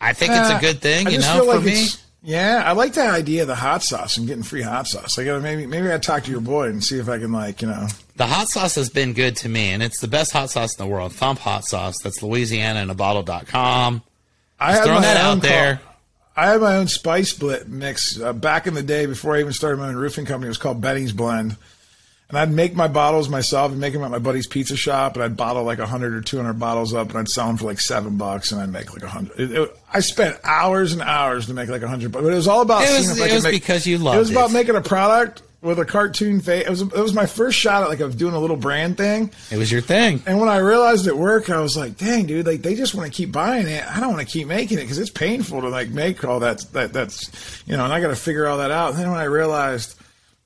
I 0.00 0.12
think 0.12 0.32
uh, 0.32 0.40
it's 0.40 0.50
a 0.50 0.60
good 0.60 0.80
thing, 0.80 1.10
you 1.10 1.18
know, 1.18 1.44
for 1.44 1.56
like 1.56 1.64
me. 1.64 1.86
Yeah, 2.22 2.62
I 2.64 2.72
like 2.72 2.92
the 2.92 3.02
idea 3.02 3.42
of 3.42 3.48
the 3.48 3.54
hot 3.54 3.82
sauce 3.82 4.16
and 4.16 4.26
getting 4.26 4.42
free 4.42 4.62
hot 4.62 4.86
sauce. 4.86 5.18
I 5.18 5.24
gotta 5.24 5.40
maybe 5.40 5.66
maybe 5.66 5.92
I 5.92 5.98
talk 5.98 6.24
to 6.24 6.30
your 6.30 6.40
boy 6.40 6.68
and 6.68 6.84
see 6.84 6.98
if 6.98 7.08
I 7.08 7.18
can 7.18 7.32
like 7.32 7.62
you 7.62 7.68
know. 7.68 7.88
The 8.16 8.26
hot 8.26 8.48
sauce 8.48 8.74
has 8.74 8.90
been 8.90 9.14
good 9.14 9.36
to 9.38 9.48
me, 9.48 9.70
and 9.70 9.82
it's 9.82 10.00
the 10.00 10.08
best 10.08 10.32
hot 10.32 10.50
sauce 10.50 10.78
in 10.78 10.86
the 10.86 10.92
world. 10.92 11.12
Thump 11.12 11.38
hot 11.38 11.64
sauce. 11.64 11.96
That's 12.02 12.22
Louisiana 12.22 12.80
in 12.82 12.90
a 12.90 12.94
bottle.com. 12.94 14.02
I 14.58 14.72
have 14.72 14.84
throwing 14.84 15.02
that 15.02 15.16
out 15.16 15.40
there. 15.40 15.80
I 16.36 16.50
had 16.50 16.60
my 16.60 16.76
own 16.76 16.88
spice 16.88 17.40
mix 17.66 18.20
uh, 18.20 18.32
back 18.32 18.66
in 18.66 18.74
the 18.74 18.82
day 18.82 19.06
before 19.06 19.36
I 19.36 19.40
even 19.40 19.52
started 19.52 19.78
my 19.78 19.88
own 19.88 19.96
roofing 19.96 20.26
company. 20.26 20.46
It 20.46 20.50
was 20.50 20.58
called 20.58 20.80
Benny's 20.80 21.12
Blend. 21.12 21.56
And 22.28 22.38
I'd 22.38 22.52
make 22.52 22.76
my 22.76 22.86
bottles 22.86 23.28
myself 23.28 23.72
and 23.72 23.80
make 23.80 23.92
them 23.92 24.04
at 24.04 24.10
my 24.12 24.20
buddy's 24.20 24.46
pizza 24.46 24.76
shop. 24.76 25.14
And 25.14 25.24
I'd 25.24 25.36
bottle 25.36 25.64
like 25.64 25.80
100 25.80 26.14
or 26.14 26.20
200 26.20 26.52
bottles 26.54 26.94
up 26.94 27.08
and 27.10 27.18
I'd 27.18 27.28
sell 27.28 27.48
them 27.48 27.56
for 27.56 27.64
like 27.64 27.80
seven 27.80 28.16
bucks 28.18 28.52
and 28.52 28.60
I'd 28.60 28.68
make 28.68 28.92
like 28.92 29.02
a 29.02 29.06
100. 29.06 29.40
It, 29.40 29.50
it, 29.50 29.76
I 29.92 29.98
spent 29.98 30.38
hours 30.44 30.92
and 30.92 31.02
hours 31.02 31.46
to 31.46 31.54
make 31.54 31.68
like 31.68 31.82
a 31.82 31.86
100 31.86 32.12
bucks. 32.12 32.22
But 32.22 32.32
it 32.32 32.36
was 32.36 32.46
all 32.46 32.60
about 32.60 32.84
it 32.84 32.96
was, 32.96 33.20
it 33.20 33.32
was 33.32 33.42
make, 33.42 33.52
because 33.52 33.84
you 33.84 33.98
loved 33.98 34.16
it. 34.16 34.20
was 34.20 34.30
about 34.30 34.52
making 34.52 34.76
a 34.76 34.80
product 34.80 35.42
with 35.62 35.78
a 35.78 35.84
cartoon 35.84 36.40
face. 36.40 36.66
It 36.66 36.70
was 36.70 36.82
it 36.82 36.92
was 36.94 37.12
my 37.12 37.26
first 37.26 37.58
shot 37.58 37.82
at 37.82 37.88
like 37.88 38.00
of 38.00 38.16
doing 38.16 38.34
a 38.34 38.38
little 38.38 38.56
brand 38.56 38.96
thing. 38.96 39.30
It 39.50 39.58
was 39.58 39.70
your 39.70 39.80
thing. 39.80 40.22
And 40.26 40.40
when 40.40 40.48
I 40.48 40.58
realized 40.58 41.06
it 41.06 41.16
worked, 41.16 41.50
I 41.50 41.60
was 41.60 41.76
like, 41.76 41.96
"Dang, 41.96 42.26
dude! 42.26 42.46
Like 42.46 42.62
they 42.62 42.74
just 42.74 42.94
want 42.94 43.10
to 43.10 43.16
keep 43.16 43.32
buying 43.32 43.66
it. 43.66 43.86
I 43.86 44.00
don't 44.00 44.14
want 44.14 44.26
to 44.26 44.32
keep 44.32 44.46
making 44.48 44.78
it 44.78 44.82
because 44.82 44.98
it's 44.98 45.10
painful 45.10 45.60
to 45.60 45.68
like 45.68 45.90
make 45.90 46.24
all 46.24 46.40
that 46.40 46.60
that 46.72 46.92
that's 46.92 47.62
you 47.66 47.76
know." 47.76 47.84
And 47.84 47.92
I 47.92 48.00
got 48.00 48.08
to 48.08 48.16
figure 48.16 48.46
all 48.46 48.58
that 48.58 48.70
out. 48.70 48.90
And 48.90 48.98
then 48.98 49.10
when 49.10 49.20
I 49.20 49.24
realized. 49.24 49.96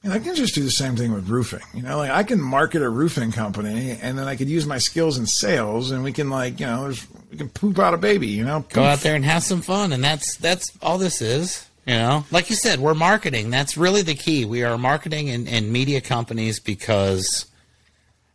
I 0.07 0.19
can 0.19 0.35
just 0.35 0.55
do 0.55 0.63
the 0.63 0.71
same 0.71 0.97
thing 0.97 1.15
with 1.15 1.31
roofing. 1.31 1.63
You 1.73 1.81
know, 1.81 1.97
like 1.97 2.11
I 2.11 2.25
can 2.25 2.39
market 2.39 2.83
a 2.83 2.91
roofing 2.91 3.33
company, 3.33 3.97
and 4.03 4.19
then 4.19 4.29
I 4.29 4.37
could 4.37 4.51
use 4.51 4.67
my 4.67 4.77
skills 4.77 5.17
in 5.17 5.25
sales, 5.25 5.93
and 5.93 6.05
we 6.05 6.13
can 6.13 6.29
like, 6.29 6.61
you 6.61 6.67
know, 6.67 6.93
we 7.31 7.39
can 7.39 7.49
poop 7.49 7.79
out 7.79 7.95
a 7.95 7.97
baby. 7.97 8.27
You 8.27 8.45
know, 8.45 8.67
go 8.69 8.85
out 8.85 8.99
there 8.99 9.15
and 9.15 9.25
have 9.25 9.43
some 9.43 9.63
fun, 9.63 9.95
and 9.95 10.05
that's 10.05 10.37
that's 10.37 10.71
all 10.83 10.99
this 10.99 11.23
is. 11.23 11.67
You 11.87 11.95
know, 11.95 12.25
like 12.31 12.49
you 12.49 12.57
said, 12.57 12.81
we're 12.81 12.95
marketing. 12.95 13.51
That's 13.51 13.77
really 13.77 14.03
the 14.03 14.15
key. 14.15 14.45
We 14.47 14.63
are 14.63 14.79
marketing 14.79 15.29
and, 15.29 15.47
and 15.47 15.71
media 15.71 16.01
companies 16.01 16.59
because 16.59 17.45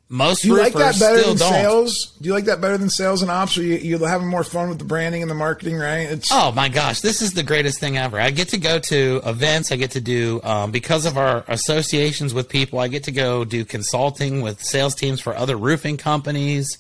Most 0.08 0.42
Do 0.42 0.50
you 0.50 0.58
like 0.58 0.74
that 0.74 1.00
better 1.00 1.20
still 1.20 1.34
than 1.34 1.38
don't. 1.38 1.54
sales? 1.54 2.18
Do 2.20 2.28
you 2.28 2.34
like 2.34 2.46
that 2.46 2.62
better 2.62 2.78
than 2.78 2.90
sales 2.90 3.22
and 3.22 3.30
ops? 3.30 3.58
Or 3.58 3.64
you 3.64 3.76
you 3.76 4.04
having 4.04 4.28
more 4.28 4.44
fun 4.44 4.70
with 4.70 4.78
the 4.80 4.86
branding 4.86 5.22
and 5.22 5.30
the 5.30 5.36
marketing, 5.36 5.78
right? 5.78 6.10
It's 6.12 6.30
Oh 6.32 6.52
my 6.52 6.70
gosh, 6.70 7.02
this 7.02 7.22
is 7.22 7.34
the 7.34 7.44
greatest 7.44 7.80
thing 7.80 7.98
ever. 7.98 8.20
I 8.20 8.32
get 8.32 8.50
to 8.50 8.58
go 8.58 8.80
to 8.80 9.22
events. 9.26 9.72
I 9.72 9.76
get 9.76 9.92
to 9.92 10.02
do, 10.02 10.42
um, 10.44 10.72
because 10.72 11.06
of 11.06 11.18
our 11.18 11.44
associations 11.48 12.34
with 12.34 12.50
people, 12.50 12.80
I 12.80 12.88
get 12.88 13.04
to 13.06 13.12
go 13.12 13.46
do 13.46 13.66
consulting 13.66 14.42
with 14.42 14.64
sales 14.64 14.96
teams 14.96 15.22
for 15.22 15.36
other 15.36 15.58
roofing 15.58 15.98
companies. 15.98 16.78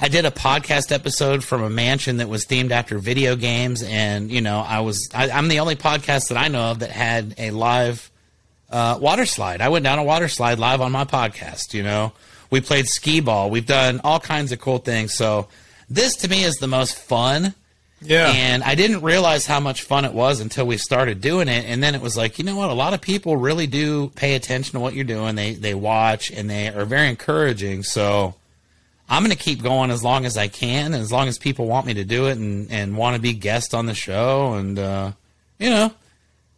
I 0.00 0.08
did 0.08 0.24
a 0.24 0.30
podcast 0.30 0.90
episode 0.92 1.44
from 1.44 1.62
a 1.62 1.70
mansion 1.70 2.16
that 2.16 2.28
was 2.28 2.44
themed 2.44 2.72
after 2.72 2.98
video 2.98 3.36
games. 3.36 3.82
And, 3.82 4.30
you 4.30 4.40
know, 4.40 4.60
I 4.60 4.80
was, 4.80 5.08
I, 5.14 5.30
I'm 5.30 5.48
the 5.48 5.60
only 5.60 5.76
podcast 5.76 6.28
that 6.28 6.36
I 6.36 6.48
know 6.48 6.72
of 6.72 6.80
that 6.80 6.90
had 6.90 7.34
a 7.38 7.50
live 7.52 8.10
uh, 8.70 8.98
water 9.00 9.24
slide. 9.24 9.60
I 9.60 9.68
went 9.68 9.84
down 9.84 9.98
a 10.00 10.04
water 10.04 10.26
slide 10.28 10.58
live 10.58 10.80
on 10.80 10.90
my 10.92 11.04
podcast, 11.04 11.74
you 11.74 11.82
know. 11.82 12.12
We 12.50 12.60
played 12.60 12.88
skee 12.88 13.20
ball. 13.20 13.50
We've 13.50 13.66
done 13.66 14.00
all 14.04 14.20
kinds 14.20 14.52
of 14.52 14.60
cool 14.60 14.78
things. 14.78 15.14
So 15.14 15.48
this 15.88 16.16
to 16.16 16.28
me 16.28 16.42
is 16.44 16.56
the 16.56 16.66
most 16.66 16.96
fun. 16.96 17.54
yeah. 18.02 18.30
And 18.30 18.62
I 18.64 18.74
didn't 18.74 19.02
realize 19.02 19.46
how 19.46 19.60
much 19.60 19.82
fun 19.82 20.04
it 20.04 20.12
was 20.12 20.40
until 20.40 20.66
we 20.66 20.76
started 20.76 21.20
doing 21.20 21.48
it. 21.48 21.64
And 21.66 21.82
then 21.82 21.94
it 21.94 22.00
was 22.00 22.16
like, 22.16 22.38
you 22.38 22.44
know 22.44 22.56
what? 22.56 22.70
A 22.70 22.74
lot 22.74 22.94
of 22.94 23.00
people 23.00 23.36
really 23.36 23.66
do 23.66 24.08
pay 24.16 24.34
attention 24.34 24.72
to 24.72 24.80
what 24.80 24.94
you're 24.94 25.04
doing. 25.04 25.36
They 25.36 25.54
they 25.54 25.74
watch 25.74 26.30
and 26.30 26.50
they 26.50 26.68
are 26.68 26.84
very 26.84 27.08
encouraging. 27.08 27.82
So 27.84 28.34
I'm 29.14 29.22
going 29.22 29.36
to 29.36 29.42
keep 29.42 29.62
going 29.62 29.90
as 29.90 30.02
long 30.02 30.26
as 30.26 30.36
I 30.36 30.48
can, 30.48 30.92
as 30.94 31.10
long 31.12 31.28
as 31.28 31.38
people 31.38 31.66
want 31.66 31.86
me 31.86 31.94
to 31.94 32.04
do 32.04 32.26
it 32.26 32.36
and 32.38 32.70
and 32.70 32.96
want 32.96 33.16
to 33.16 33.22
be 33.22 33.32
guest 33.32 33.74
on 33.74 33.86
the 33.86 33.94
show. 33.94 34.54
And 34.54 34.78
uh, 34.78 35.12
you 35.58 35.70
know, 35.70 35.92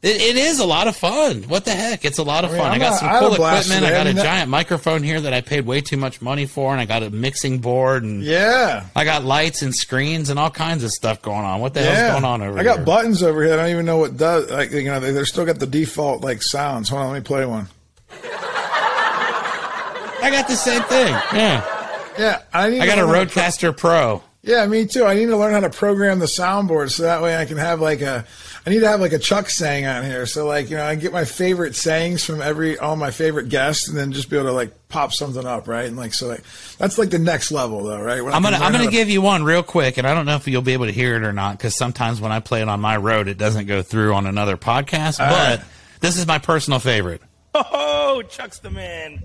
it, 0.03 0.21
it 0.21 0.37
is 0.37 0.59
a 0.61 0.65
lot 0.67 0.89
of 0.89 0.97
fun. 0.97 1.43
What 1.45 1.65
the 1.65 1.73
heck? 1.73 2.05
It's 2.05 2.19
a 2.19 2.23
lot 2.23 2.45
of 2.45 2.51
mean, 2.53 2.61
fun. 2.61 2.71
I 2.71 2.75
I'm 2.75 2.81
got 2.81 2.99
some 2.99 3.09
I 3.09 3.19
cool 3.19 3.35
equipment. 3.35 3.85
I 3.85 3.91
got 3.91 4.07
a 4.07 4.15
giant 4.15 4.51
microphone 4.51 5.03
here 5.03 5.21
that 5.21 5.33
I 5.35 5.41
paid 5.41 5.67
way 5.67 5.81
too 5.81 5.97
much 5.97 6.21
money 6.23 6.47
for, 6.47 6.73
and 6.73 6.81
I 6.81 6.85
got 6.87 7.03
a 7.03 7.11
mixing 7.11 7.59
board 7.59 8.03
and. 8.05 8.23
yeah. 8.23 8.87
I 8.95 9.05
got 9.05 9.25
lights 9.25 9.63
and 9.63 9.75
screens 9.75 10.31
and 10.31 10.39
all 10.39 10.51
kinds 10.51 10.83
of 10.85 10.91
stuff 10.93 11.21
going 11.23 11.45
on. 11.45 11.61
What 11.61 11.75
the 11.75 11.81
Yeah. 11.83 11.95
hell's 11.95 12.13
going 12.13 12.25
on 12.25 12.43
over 12.43 12.59
I 12.59 12.63
got 12.63 12.77
here? 12.79 12.85
buttons 12.87 13.23
over 13.23 13.43
here. 13.45 13.55
I 13.55 13.57
don't 13.57 13.71
even 13.71 13.87
know 13.87 13.99
what 13.99 14.17
does. 14.17 14.51
Like 14.51 14.71
you 14.73 14.85
know, 14.85 15.01
they're 15.01 15.25
still 15.27 15.45
got 15.45 15.59
the 15.59 15.67
default 15.67 16.23
like 16.23 16.43
sounds. 16.43 16.89
Hold 16.89 17.03
on, 17.03 17.13
let 17.13 17.19
me 17.19 17.25
play 17.25 17.45
one. 17.45 17.69
I 20.23 20.31
got 20.33 20.49
the 20.49 20.57
same 20.57 20.83
thing. 20.85 21.13
Yeah. 21.35 21.73
Yeah, 22.19 22.43
I 22.53 22.71
need. 22.71 22.81
I 22.81 22.87
got 22.87 22.99
a 22.99 23.07
learn 23.07 23.29
pro- 23.29 23.43
RODECaster 23.43 23.77
Pro. 23.77 24.23
Yeah, 24.43 24.65
me 24.67 24.87
too. 24.87 25.05
I 25.05 25.15
need 25.15 25.27
to 25.27 25.37
learn 25.37 25.53
how 25.53 25.59
to 25.61 25.71
program 25.71 26.21
the 26.21 26.27
soundboard 26.27 26.93
so 26.93 27.03
that 27.03 27.21
way 27.21 27.37
I 27.37 27.47
can 27.47 27.57
have 27.57 27.81
like 27.81 28.01
a. 28.01 28.25
I 28.65 28.71
need 28.71 28.79
to 28.81 28.89
have 28.89 29.01
like 29.01 29.13
a 29.13 29.19
Chuck 29.19 29.51
saying 29.51 29.87
on 29.87 30.05
here. 30.05 30.25
So 30.27 30.47
like 30.47 30.71
you 30.71 30.77
know, 30.77 30.85
I 30.85 30.95
get 30.95 31.13
my 31.13 31.25
favorite 31.25 31.75
sayings 31.75 32.25
from 32.25 32.41
every 32.41 32.79
all 32.79 32.95
my 32.95 33.11
favorite 33.11 33.49
guests, 33.49 33.89
and 33.89 33.97
then 33.99 34.13
just 34.13 34.31
be 34.31 34.37
able 34.37 34.47
to 34.49 34.53
like 34.53 34.89
pop 34.89 35.13
something 35.13 35.45
up, 35.45 35.67
right? 35.67 35.87
And 35.87 35.97
like 35.97 36.15
so, 36.15 36.29
like 36.29 36.45
that's 36.79 36.97
like 36.97 37.11
the 37.11 37.19
next 37.19 37.51
level, 37.51 37.83
though, 37.83 38.01
right? 38.01 38.23
When 38.23 38.33
I 38.33 38.37
I'm 38.37 38.43
gonna 38.45 38.59
I'm 38.59 38.71
gonna 38.71 38.85
to- 38.85 38.91
give 38.91 39.11
you 39.11 39.21
one 39.21 39.43
real 39.43 39.65
quick, 39.65 39.97
and 39.99 40.07
I 40.07 40.15
don't 40.15 40.27
know 40.27 40.37
if 40.37 40.47
you'll 40.47 40.63
be 40.63 40.75
able 40.75 40.87
to 40.87 40.93
hear 40.93 41.17
it 41.17 41.25
or 41.25 41.33
not 41.33 41.59
because 41.59 41.77
sometimes 41.77 42.21
when 42.21 42.31
I 42.31 42.39
play 42.39 42.63
it 42.63 42.69
on 42.69 42.81
my 42.81 42.97
road, 42.99 43.27
it 43.27 43.39
doesn't 43.39 43.67
go 43.67 43.83
through 43.83 44.15
on 44.15 44.27
another 44.27 44.57
podcast. 44.57 45.19
All 45.19 45.29
but 45.29 45.59
right. 45.59 45.69
this 46.01 46.17
is 46.17 46.27
my 46.27 46.39
personal 46.39 46.79
favorite. 46.79 47.21
Oh, 47.53 48.23
Chuck's 48.29 48.61
the 48.61 48.71
man. 48.71 49.23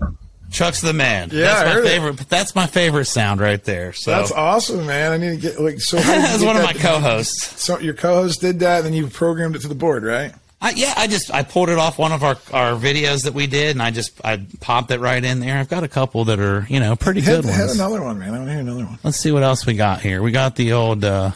Chuck's 0.52 0.80
the 0.82 0.92
man. 0.92 1.30
Yeah, 1.32 1.40
that's 1.46 1.60
I 1.60 1.64
my 1.64 1.70
heard 1.72 1.84
it. 1.84 1.88
favorite. 1.88 2.16
That's 2.28 2.54
my 2.54 2.66
favorite 2.66 3.06
sound 3.06 3.40
right 3.40 3.62
there. 3.64 3.92
So 3.92 4.10
That's 4.10 4.30
awesome, 4.30 4.86
man. 4.86 5.12
I 5.12 5.16
need 5.16 5.30
to 5.30 5.36
get 5.36 5.60
like 5.60 5.80
so. 5.80 5.96
how 6.00 6.12
that's 6.12 6.38
get 6.38 6.46
one 6.46 6.56
of 6.56 6.62
my 6.62 6.74
co-hosts. 6.74 7.60
So 7.62 7.78
your 7.78 7.94
co-host 7.94 8.40
did 8.40 8.60
that, 8.60 8.78
and 8.78 8.86
then 8.86 8.92
you 8.92 9.06
programmed 9.08 9.56
it 9.56 9.62
to 9.62 9.68
the 9.68 9.74
board, 9.74 10.04
right? 10.04 10.32
I, 10.60 10.70
yeah, 10.76 10.94
I 10.96 11.08
just 11.08 11.34
I 11.34 11.42
pulled 11.42 11.70
it 11.70 11.78
off 11.78 11.98
one 11.98 12.12
of 12.12 12.22
our 12.22 12.36
our 12.52 12.74
videos 12.78 13.24
that 13.24 13.34
we 13.34 13.48
did, 13.48 13.70
and 13.70 13.82
I 13.82 13.90
just 13.90 14.20
I 14.24 14.46
popped 14.60 14.92
it 14.92 15.00
right 15.00 15.24
in 15.24 15.40
there. 15.40 15.58
I've 15.58 15.68
got 15.68 15.82
a 15.82 15.88
couple 15.88 16.24
that 16.26 16.38
are 16.38 16.64
you 16.68 16.78
know 16.78 16.94
pretty 16.94 17.20
Hit, 17.20 17.42
good 17.42 17.44
hit 17.46 17.58
ones. 17.58 17.74
another 17.74 18.00
one, 18.02 18.18
man. 18.20 18.28
I 18.34 18.38
want 18.38 18.46
to 18.46 18.52
hear 18.52 18.60
another 18.60 18.84
one. 18.84 18.98
Let's 19.02 19.16
see 19.16 19.32
what 19.32 19.42
else 19.42 19.66
we 19.66 19.74
got 19.74 20.02
here. 20.02 20.22
We 20.22 20.30
got 20.30 20.54
the 20.54 20.72
old 20.74 21.02
uh 21.04 21.32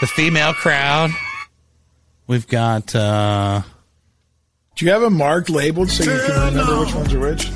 the 0.00 0.06
female 0.08 0.52
crowd. 0.54 1.10
We've 2.26 2.48
got 2.48 2.92
uh 2.94 3.62
Do 4.74 4.84
you 4.84 4.90
have 4.90 5.02
them 5.02 5.16
marked, 5.16 5.48
labeled, 5.48 5.88
so 5.90 6.02
you 6.10 6.18
can 6.26 6.54
remember 6.54 6.80
which 6.80 6.92
ones 6.94 7.14
are 7.14 7.20
which? 7.20 7.48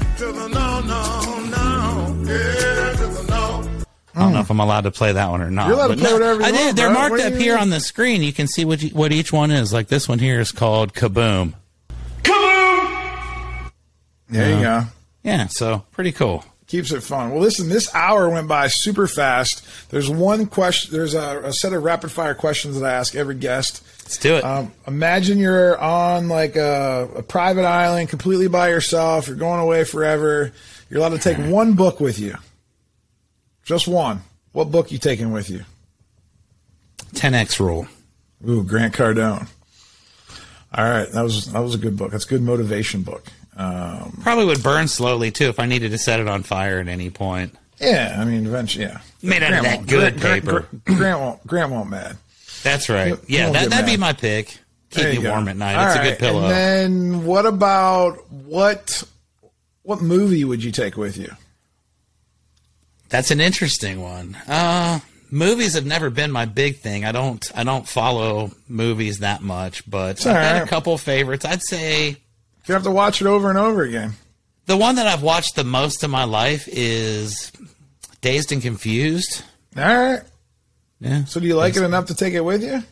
I 4.13 4.25
don't 4.25 4.33
know 4.35 4.41
if 4.41 4.51
I'm 4.51 4.61
allowed 4.61 4.83
to 4.83 4.91
play 4.91 5.13
that 5.13 5.31
one 5.31 5.41
or 5.41 5.51
not. 5.51 5.69
You're 5.69 5.77
allowed 5.77 5.89
to 5.89 5.97
play 5.97 6.11
no, 6.11 6.15
whatever 6.15 6.41
you 6.41 6.47
I 6.47 6.51
did. 6.51 6.65
want, 6.65 6.77
They're 6.77 6.89
bro. 6.89 6.95
marked 6.95 7.11
What 7.13 7.21
up 7.21 7.33
here 7.35 7.55
mean? 7.55 7.63
on 7.63 7.71
the 7.71 7.81
screen. 7.81 8.23
You 8.23 8.33
can 8.33 8.47
see 8.49 8.65
what 8.65 8.83
you, 8.83 8.91
what 8.91 9.13
each 9.13 9.33
one 9.33 9.51
is. 9.51 9.73
Like 9.73 9.89
this 9.89 10.09
one 10.09 10.19
here 10.19 10.41
is 10.41 10.53
called 10.53 10.93
Kaboom. 10.93 11.55
Kaboom. 12.23 13.71
There 14.29 14.51
you 14.57 14.61
go. 14.63 14.83
Yeah, 15.23 15.47
so 15.47 15.85
pretty 15.93 16.13
cool. 16.13 16.45
Keeps 16.67 16.93
it 16.93 17.03
fun. 17.03 17.31
Well, 17.33 17.41
listen, 17.41 17.69
this 17.69 17.93
hour 17.95 18.29
went 18.31 18.47
by 18.47 18.69
super 18.69 19.07
fast. 19.09 19.67
There's 19.91 20.09
one 20.09 20.47
question. 20.47 20.93
There's 20.93 21.15
a, 21.15 21.41
a 21.47 21.53
set 21.53 21.73
of 21.73 21.83
rapid 21.83 22.13
fire 22.13 22.35
questions 22.35 22.79
that 22.79 22.87
I 22.89 22.93
ask 22.95 23.17
every 23.17 23.35
guest. 23.35 23.83
Let's 24.05 24.19
do 24.19 24.37
it. 24.37 24.45
Um, 24.45 24.73
imagine 24.87 25.39
you're 25.39 25.77
on 25.81 26.29
like 26.29 26.55
a, 26.57 27.09
a 27.17 27.23
private 27.23 27.65
island, 27.65 28.09
completely 28.09 28.47
by 28.49 28.69
yourself. 28.69 29.27
You're 29.29 29.37
going 29.37 29.61
away 29.61 29.83
forever. 29.85 30.53
You're 30.91 30.99
allowed 31.01 31.11
to 31.11 31.19
take 31.19 31.39
one 31.39 31.73
book 31.75 32.01
with 32.01 32.19
you. 32.19 32.35
Just 33.65 33.87
one. 33.89 34.23
What 34.53 34.71
book 34.71 34.91
you 34.93 34.99
taking 34.99 35.31
with 35.33 35.49
you? 35.49 35.65
10x 37.15 37.61
rule. 37.61 37.87
Ooh, 38.49 38.63
Grant 38.65 38.95
Cardone. 38.95 39.47
All 40.75 40.85
right, 40.85 41.11
that 41.13 41.23
was 41.23 41.53
that 41.53 41.61
was 41.61 41.75
a 41.75 41.79
good 41.79 41.97
book. 41.97 42.13
That's 42.13 42.25
a 42.25 42.29
good 42.29 42.43
motivation 42.43 43.03
book. 43.03 43.27
Um, 43.57 44.19
Probably 44.23 44.45
would 44.47 44.63
burn 44.63 44.87
slowly 44.89 45.31
too 45.31 45.49
if 45.49 45.59
I 45.59 45.67
needed 45.67 45.91
to 45.91 45.99
set 45.99 46.21
it 46.21 46.29
on 46.29 46.43
fire 46.45 46.79
at 46.79 46.87
any 46.89 47.11
point. 47.11 47.55
yeah, 47.81 48.17
I 48.19 48.25
mean, 48.25 48.47
eventually, 48.47 48.85
yeah. 48.85 49.01
Made 49.23 49.43
out 49.43 49.53
of 49.53 49.63
that 49.65 49.87
good 49.87 50.21
Grant, 50.21 50.45
paper. 50.45 50.67
Grant, 50.85 50.99
Grant 50.99 51.21
won't. 51.21 51.47
Grant 51.47 51.73
won't 51.73 51.91
mad. 51.91 52.17
That's 52.63 52.89
right. 52.89 53.09
You 53.09 53.19
Yeah, 53.27 53.45
won't 53.47 53.55
that, 53.55 53.71
that'd 53.71 53.87
be 53.87 53.97
my 53.97 54.13
pick. 54.13 54.57
Keep 54.91 55.05
me 55.07 55.13
you 55.15 55.23
go. 55.23 55.31
warm 55.33 55.49
at 55.49 55.57
night. 55.57 55.75
All 55.77 55.87
it's 55.89 55.97
a 55.97 56.03
good 56.03 56.19
pillow. 56.19 56.45
And 56.45 56.51
then 57.13 57.25
what 57.27 57.47
about 57.47 58.31
what 58.31 59.03
what 59.91 60.01
movie 60.01 60.45
would 60.45 60.63
you 60.63 60.71
take 60.71 60.97
with 60.97 61.17
you? 61.17 61.31
That's 63.09 63.33
an 63.33 63.41
interesting 63.41 64.01
one. 64.01 64.37
Uh, 64.47 65.01
movies 65.33 65.75
have 65.75 65.85
never 65.85 66.11
been 66.11 66.31
my 66.31 66.45
big 66.45 66.77
thing. 66.79 67.05
I 67.05 67.11
don't 67.13 67.45
I 67.57 67.65
don't 67.65 67.87
follow 67.89 68.53
movies 68.69 69.19
that 69.19 69.43
much, 69.43 69.89
but 69.91 70.25
all 70.27 70.33
I've 70.33 70.37
right. 70.61 70.63
a 70.63 70.67
couple 70.69 70.97
favorites. 70.97 71.45
I'd 71.45 71.63
say 71.63 72.17
You 72.67 72.75
have 72.75 72.85
to 72.85 72.91
watch 72.93 73.21
it 73.21 73.27
over 73.27 73.49
and 73.51 73.59
over 73.59 73.83
again. 73.83 74.13
the 74.67 74.77
one 74.77 74.95
that 74.95 75.09
I've 75.09 75.23
watched 75.25 75.57
the 75.57 75.65
most 75.65 76.05
in 76.05 76.11
my 76.11 76.23
life 76.25 76.69
is 76.71 77.51
Dazed 78.21 78.53
and 78.53 78.63
Confused. 78.63 79.43
All 79.77 79.83
right. 79.83 80.23
Yeah. 81.01 81.25
So 81.25 81.41
do 81.41 81.47
you 81.49 81.57
like 81.57 81.77
it 81.77 81.83
enough 81.83 82.07
to 82.07 82.15
take 82.15 82.35
it 82.35 82.45
with 82.45 82.63
you? 82.63 82.83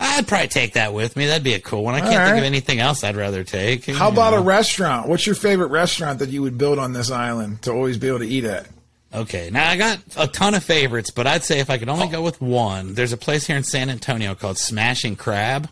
I'd 0.00 0.26
probably 0.26 0.48
take 0.48 0.74
that 0.74 0.92
with 0.92 1.16
me. 1.16 1.26
That'd 1.26 1.44
be 1.44 1.54
a 1.54 1.60
cool 1.60 1.84
one. 1.84 1.94
I 1.94 2.00
can't 2.00 2.14
All 2.14 2.26
think 2.26 2.38
of 2.38 2.44
anything 2.44 2.80
else 2.80 3.04
I'd 3.04 3.16
rather 3.16 3.44
take. 3.44 3.86
How 3.86 4.08
about 4.08 4.34
a 4.34 4.40
restaurant? 4.40 5.08
What's 5.08 5.26
your 5.26 5.36
favorite 5.36 5.68
restaurant 5.68 6.18
that 6.18 6.28
you 6.30 6.42
would 6.42 6.58
build 6.58 6.78
on 6.78 6.92
this 6.92 7.10
island 7.10 7.62
to 7.62 7.72
always 7.72 7.98
be 7.98 8.08
able 8.08 8.18
to 8.20 8.26
eat 8.26 8.44
at? 8.44 8.66
Okay, 9.14 9.50
now 9.52 9.68
I 9.68 9.76
got 9.76 9.98
a 10.16 10.26
ton 10.26 10.54
of 10.54 10.64
favorites, 10.64 11.10
but 11.10 11.26
I'd 11.26 11.44
say 11.44 11.60
if 11.60 11.68
I 11.70 11.76
could 11.78 11.88
only 11.90 12.08
go 12.08 12.22
with 12.22 12.40
one, 12.40 12.94
there's 12.94 13.12
a 13.12 13.18
place 13.18 13.46
here 13.46 13.56
in 13.56 13.62
San 13.62 13.90
Antonio 13.90 14.34
called 14.34 14.56
Smashing 14.58 15.16
Crab. 15.16 15.68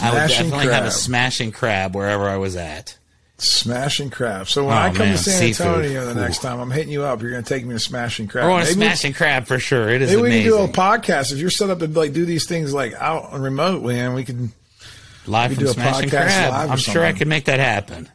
I 0.00 0.12
would 0.12 0.28
definitely 0.28 0.66
crab. 0.66 0.82
have 0.82 0.86
a 0.86 0.90
smashing 0.90 1.52
crab 1.52 1.94
wherever 1.96 2.28
I 2.28 2.36
was 2.36 2.54
at. 2.54 2.96
Smashing 3.42 4.10
crab. 4.10 4.48
So 4.48 4.64
when 4.66 4.76
Oh, 4.76 4.80
I 4.80 4.88
come 4.90 4.98
man, 5.06 5.16
to 5.16 5.22
San 5.22 5.38
seafood. 5.40 5.66
Antonio 5.66 6.04
the 6.04 6.10
Ooh. 6.12 6.22
next 6.22 6.38
time, 6.42 6.60
I'm 6.60 6.70
hitting 6.70 6.92
you 6.92 7.04
up. 7.04 7.22
You're 7.22 7.30
going 7.30 7.42
to 7.42 7.48
take 7.48 7.64
me 7.64 7.72
to 7.74 7.78
Smashing 7.80 8.28
Crab. 8.28 8.44
We're 8.46 8.58
to 8.60 8.64
Maybe 8.66 8.74
smashing 8.74 9.12
crab 9.14 9.46
for 9.46 9.58
sure. 9.58 9.88
It 9.88 10.02
is 10.02 10.10
Maybe 10.10 10.22
we 10.22 10.30
can 10.30 10.42
do 10.42 10.58
a 10.58 10.68
podcast 10.68 11.32
if 11.32 11.38
you're 11.38 11.48
set 11.50 11.70
up 11.70 11.78
to 11.78 11.86
like 11.86 12.12
do 12.12 12.24
these 12.26 12.46
things 12.46 12.74
like 12.74 12.92
out 12.94 13.32
remotely 13.32 13.34
and 13.34 13.42
remote. 13.44 13.82
Man, 13.82 14.14
we 14.14 14.24
can. 14.24 14.52
live 15.26 15.50
we 15.50 15.54
from 15.56 15.64
do 15.64 15.70
a 15.70 15.74
Smashing 15.74 16.10
podcast 16.10 16.10
Crab. 16.26 16.50
live 16.52 16.70
I'm 16.72 16.78
sure 16.78 17.04
I 17.04 17.12
could 17.12 17.28
make 17.28 17.46
that 17.46 17.60
happen. 17.60 18.08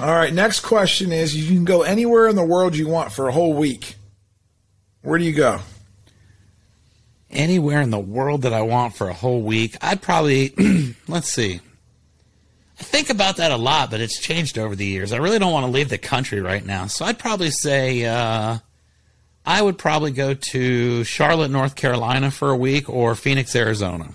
All 0.00 0.12
right. 0.14 0.32
Next 0.32 0.60
question 0.60 1.10
is: 1.12 1.36
You 1.36 1.52
can 1.54 1.64
go 1.64 1.82
anywhere 1.82 2.28
in 2.28 2.36
the 2.36 2.44
world 2.44 2.76
you 2.76 2.86
want 2.88 3.12
for 3.12 3.28
a 3.28 3.32
whole 3.32 3.54
week. 3.54 3.96
Where 5.02 5.18
do 5.18 5.24
you 5.24 5.32
go? 5.32 5.60
Anywhere 7.30 7.80
in 7.80 7.90
the 7.90 7.98
world 7.98 8.42
that 8.42 8.52
I 8.52 8.62
want 8.62 8.94
for 8.94 9.08
a 9.08 9.12
whole 9.12 9.42
week, 9.42 9.76
I'd 9.80 10.00
probably 10.00 10.54
let's 11.08 11.28
see. 11.28 11.60
I 12.78 12.82
think 12.82 13.10
about 13.10 13.36
that 13.36 13.52
a 13.52 13.56
lot, 13.56 13.90
but 13.90 14.00
it's 14.00 14.18
changed 14.18 14.58
over 14.58 14.74
the 14.74 14.84
years. 14.84 15.12
I 15.12 15.18
really 15.18 15.38
don't 15.38 15.52
want 15.52 15.64
to 15.66 15.70
leave 15.70 15.88
the 15.88 15.98
country 15.98 16.40
right 16.40 16.64
now, 16.64 16.86
so 16.86 17.04
I'd 17.04 17.18
probably 17.18 17.50
say 17.50 18.04
uh, 18.04 18.58
I 19.46 19.62
would 19.62 19.78
probably 19.78 20.10
go 20.10 20.34
to 20.34 21.04
Charlotte, 21.04 21.50
North 21.50 21.76
Carolina 21.76 22.30
for 22.30 22.50
a 22.50 22.56
week, 22.56 22.88
or 22.90 23.14
Phoenix, 23.14 23.54
Arizona. 23.54 24.14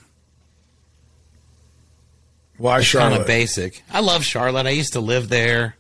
Why 2.57 2.75
Kind 2.77 2.85
Charlotte? 2.85 3.21
of 3.21 3.27
basic. 3.27 3.83
I 3.89 4.01
love 4.01 4.25
Charlotte. 4.25 4.65
I 4.65 4.71
used 4.71 4.93
to 4.93 4.99
live 4.99 5.29
there. 5.29 5.77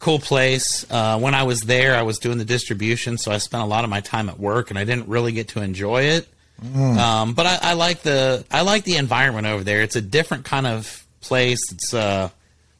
Cool 0.00 0.18
place. 0.18 0.84
Uh, 0.90 1.18
when 1.20 1.34
I 1.34 1.44
was 1.44 1.60
there, 1.60 1.94
I 1.94 2.02
was 2.02 2.18
doing 2.18 2.38
the 2.38 2.44
distribution, 2.44 3.18
so 3.18 3.30
I 3.30 3.38
spent 3.38 3.62
a 3.62 3.66
lot 3.66 3.84
of 3.84 3.90
my 3.90 4.00
time 4.00 4.28
at 4.28 4.40
work, 4.40 4.70
and 4.70 4.78
I 4.78 4.84
didn't 4.84 5.08
really 5.08 5.30
get 5.30 5.48
to 5.48 5.60
enjoy 5.60 6.02
it. 6.04 6.26
Mm. 6.64 6.96
Um, 6.96 7.34
but 7.34 7.46
I, 7.46 7.58
I 7.62 7.72
like 7.74 8.02
the 8.02 8.44
I 8.50 8.62
like 8.62 8.84
the 8.84 8.96
environment 8.96 9.46
over 9.46 9.62
there. 9.62 9.82
It's 9.82 9.96
a 9.96 10.02
different 10.02 10.44
kind 10.44 10.66
of 10.66 11.06
place. 11.20 11.60
It's 11.72 11.94
uh, 11.94 12.30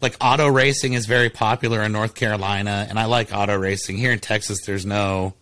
like 0.01 0.17
auto 0.21 0.49
racing 0.49 0.95
is 0.95 1.07
very 1.07 1.31
popular 1.31 1.83
in 1.83 1.93
North 1.93 2.15
Carolina, 2.15 2.87
and 2.89 2.99
I 2.99 3.05
like 3.07 3.35
auto 3.35 3.57
racing. 3.57 3.97
Here 3.99 4.13
in 4.13 4.19
Texas, 4.19 4.65
there's 4.67 4.87
no 4.87 5.35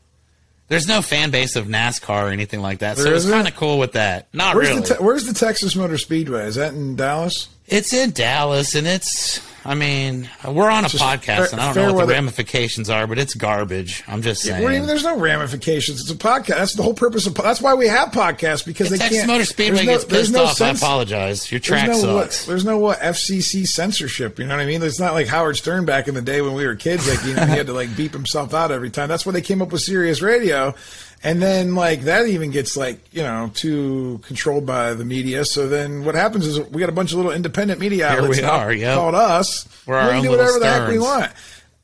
there's 0.68 0.86
no 0.86 1.00
fan 1.00 1.30
base 1.30 1.56
of 1.56 1.66
NASCAR 1.66 2.24
or 2.24 2.28
anything 2.28 2.60
like 2.60 2.80
that, 2.80 2.98
so 2.98 3.14
it's 3.14 3.28
kind 3.28 3.48
of 3.48 3.56
cool 3.56 3.78
with 3.78 3.92
that. 3.92 4.28
Not 4.32 4.54
Where's 4.56 4.68
really. 4.68 4.80
the 4.82 4.94
te- 4.94 5.02
Where's 5.02 5.26
the 5.26 5.34
Texas 5.34 5.74
Motor 5.74 5.98
Speedway? 5.98 6.44
Is 6.46 6.56
that 6.56 6.74
in 6.74 6.96
Dallas? 6.96 7.48
It's 7.68 7.92
in 7.92 8.10
Dallas, 8.12 8.74
and 8.74 8.86
it's. 8.86 9.46
I 9.64 9.74
mean, 9.74 10.30
we're 10.46 10.70
on 10.70 10.86
a 10.86 10.88
Just 10.88 11.02
podcast, 11.04 11.24
fair- 11.24 11.48
and 11.52 11.60
I 11.60 11.74
don't 11.74 11.88
know 11.88 11.92
what 11.94 12.06
the 12.06 12.12
ramifications 12.14 12.88
are, 12.88 13.06
but 13.06 13.18
it's 13.18 13.34
garbage. 13.34 14.02
I'm 14.08 14.22
just 14.22 14.40
saying. 14.42 14.66
Do? 14.66 14.86
There's 14.86 15.04
no 15.04 15.18
ramifications. 15.18 16.00
It's 16.00 16.10
a 16.10 16.14
podcast. 16.14 16.46
That's 16.56 16.74
the 16.74 16.82
whole 16.82 16.94
purpose 16.94 17.26
of. 17.26 17.34
That's 17.34 17.60
why 17.60 17.74
we 17.74 17.86
have 17.88 18.08
podcasts 18.10 18.64
because 18.64 18.86
If 18.86 18.92
they 18.92 18.98
Texas 18.98 19.18
can't. 19.18 19.28
Motor 19.28 19.44
Speedway 19.44 19.84
there's 19.84 19.86
no- 19.86 19.92
gets 19.92 20.04
pissed 20.06 20.32
no 20.32 20.44
off. 20.44 20.56
sense- 20.56 20.82
I 20.82 20.86
apologize. 20.86 21.52
Your 21.52 21.58
There's 21.60 21.68
track 21.68 21.88
no 21.88 22.14
what, 22.14 22.32
sucks. 22.32 22.46
there's 22.46 22.64
no 22.64 22.78
what 22.78 22.98
FCC 23.00 23.66
censorship. 23.68 24.38
You 24.38 24.46
know 24.46 24.56
what 24.56 24.62
I 24.62 24.66
mean? 24.66 24.82
It's 24.82 25.00
not 25.00 25.12
like 25.12 25.26
Howard 25.26 25.56
Stern 25.58 25.84
back 25.84 26.08
in 26.08 26.14
the 26.14 26.22
day 26.22 26.40
when 26.40 26.54
we 26.54 26.66
were 26.66 26.76
kids. 26.76 27.06
Like 27.06 27.22
you 27.26 27.34
know, 27.34 27.44
he 27.44 27.52
had 27.56 27.66
to 27.66 27.74
like 27.74 27.94
beep 27.94 28.14
himself 28.14 28.54
out 28.54 28.70
every 28.72 28.90
time. 28.90 29.08
That's 29.10 29.26
why 29.26 29.32
they 29.32 29.42
came 29.42 29.60
up 29.60 29.70
with 29.72 29.82
Sirius 29.82 30.22
Radio, 30.22 30.74
and 31.22 31.42
then 31.42 31.74
like 31.74 32.02
that 32.02 32.26
even 32.26 32.50
gets 32.50 32.76
like 32.76 33.00
you 33.12 33.22
know 33.22 33.50
too 33.54 34.20
controlled 34.24 34.66
by 34.66 34.94
the 34.94 35.04
media. 35.04 35.44
So 35.44 35.68
then 35.68 36.04
what 36.04 36.14
happens 36.14 36.46
is 36.46 36.60
we 36.70 36.80
got 36.80 36.88
a 36.88 36.92
bunch 36.92 37.12
of 37.12 37.16
little 37.16 37.32
independent 37.32 37.80
media 37.80 38.10
Here 38.10 38.20
outlets 38.20 38.40
we 38.40 38.44
are, 38.44 38.72
yep. 38.72 38.94
called 38.96 39.14
us. 39.14 39.66
We're 39.86 39.96
our 39.96 40.08
we 40.08 40.12
can 40.14 40.22
do 40.22 40.30
whatever 40.30 40.58
the 40.58 40.66
heck 40.66 40.88
we 40.88 40.98
want. 40.98 41.32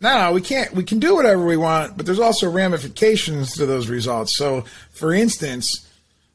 No, 0.01 0.33
we 0.33 0.41
can't. 0.41 0.73
We 0.75 0.85
can 0.85 0.99
do 0.99 1.15
whatever 1.15 1.45
we 1.45 1.57
want, 1.57 1.97
but 1.97 2.05
there's 2.05 2.21
also 2.21 2.51
ramifications 2.51 3.55
to 3.55 3.65
those 3.65 3.89
results. 3.89 4.37
So, 4.37 4.63
for 4.91 5.15
instance, 5.15 5.89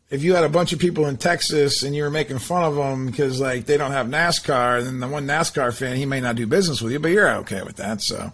if 0.09 0.23
you 0.23 0.33
had 0.33 0.43
a 0.43 0.49
bunch 0.49 0.73
of 0.73 0.79
people 0.79 1.05
in 1.05 1.17
Texas 1.17 1.83
and 1.83 1.95
you 1.95 2.03
were 2.03 2.09
making 2.09 2.39
fun 2.39 2.63
of 2.63 2.75
them 2.75 3.05
because 3.05 3.39
like 3.39 3.65
they 3.65 3.77
don't 3.77 3.91
have 3.91 4.07
NASCAR, 4.07 4.83
then 4.83 4.99
the 4.99 5.07
one 5.07 5.27
NASCAR 5.27 5.75
fan 5.75 5.97
he 5.97 6.05
may 6.05 6.19
not 6.19 6.35
do 6.35 6.47
business 6.47 6.81
with 6.81 6.91
you, 6.91 6.99
but 6.99 7.11
you're 7.11 7.29
okay 7.37 7.61
with 7.61 7.75
that. 7.75 8.01
So 8.01 8.33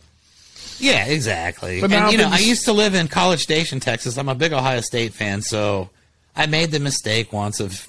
Yeah, 0.80 1.05
exactly. 1.05 1.82
But 1.82 1.91
and 1.91 2.11
you 2.11 2.17
know, 2.17 2.30
I 2.32 2.39
used 2.39 2.65
to 2.65 2.73
live 2.73 2.93
in 2.95 3.07
College 3.07 3.41
Station, 3.41 3.80
Texas. 3.80 4.17
I'm 4.17 4.30
a 4.30 4.36
big 4.36 4.53
Ohio 4.53 4.82
State 4.82 5.13
fan, 5.13 5.41
so 5.41 5.89
I 6.36 6.45
made 6.47 6.71
the 6.71 6.80
mistake 6.80 7.32
once 7.34 7.59
of 7.59 7.88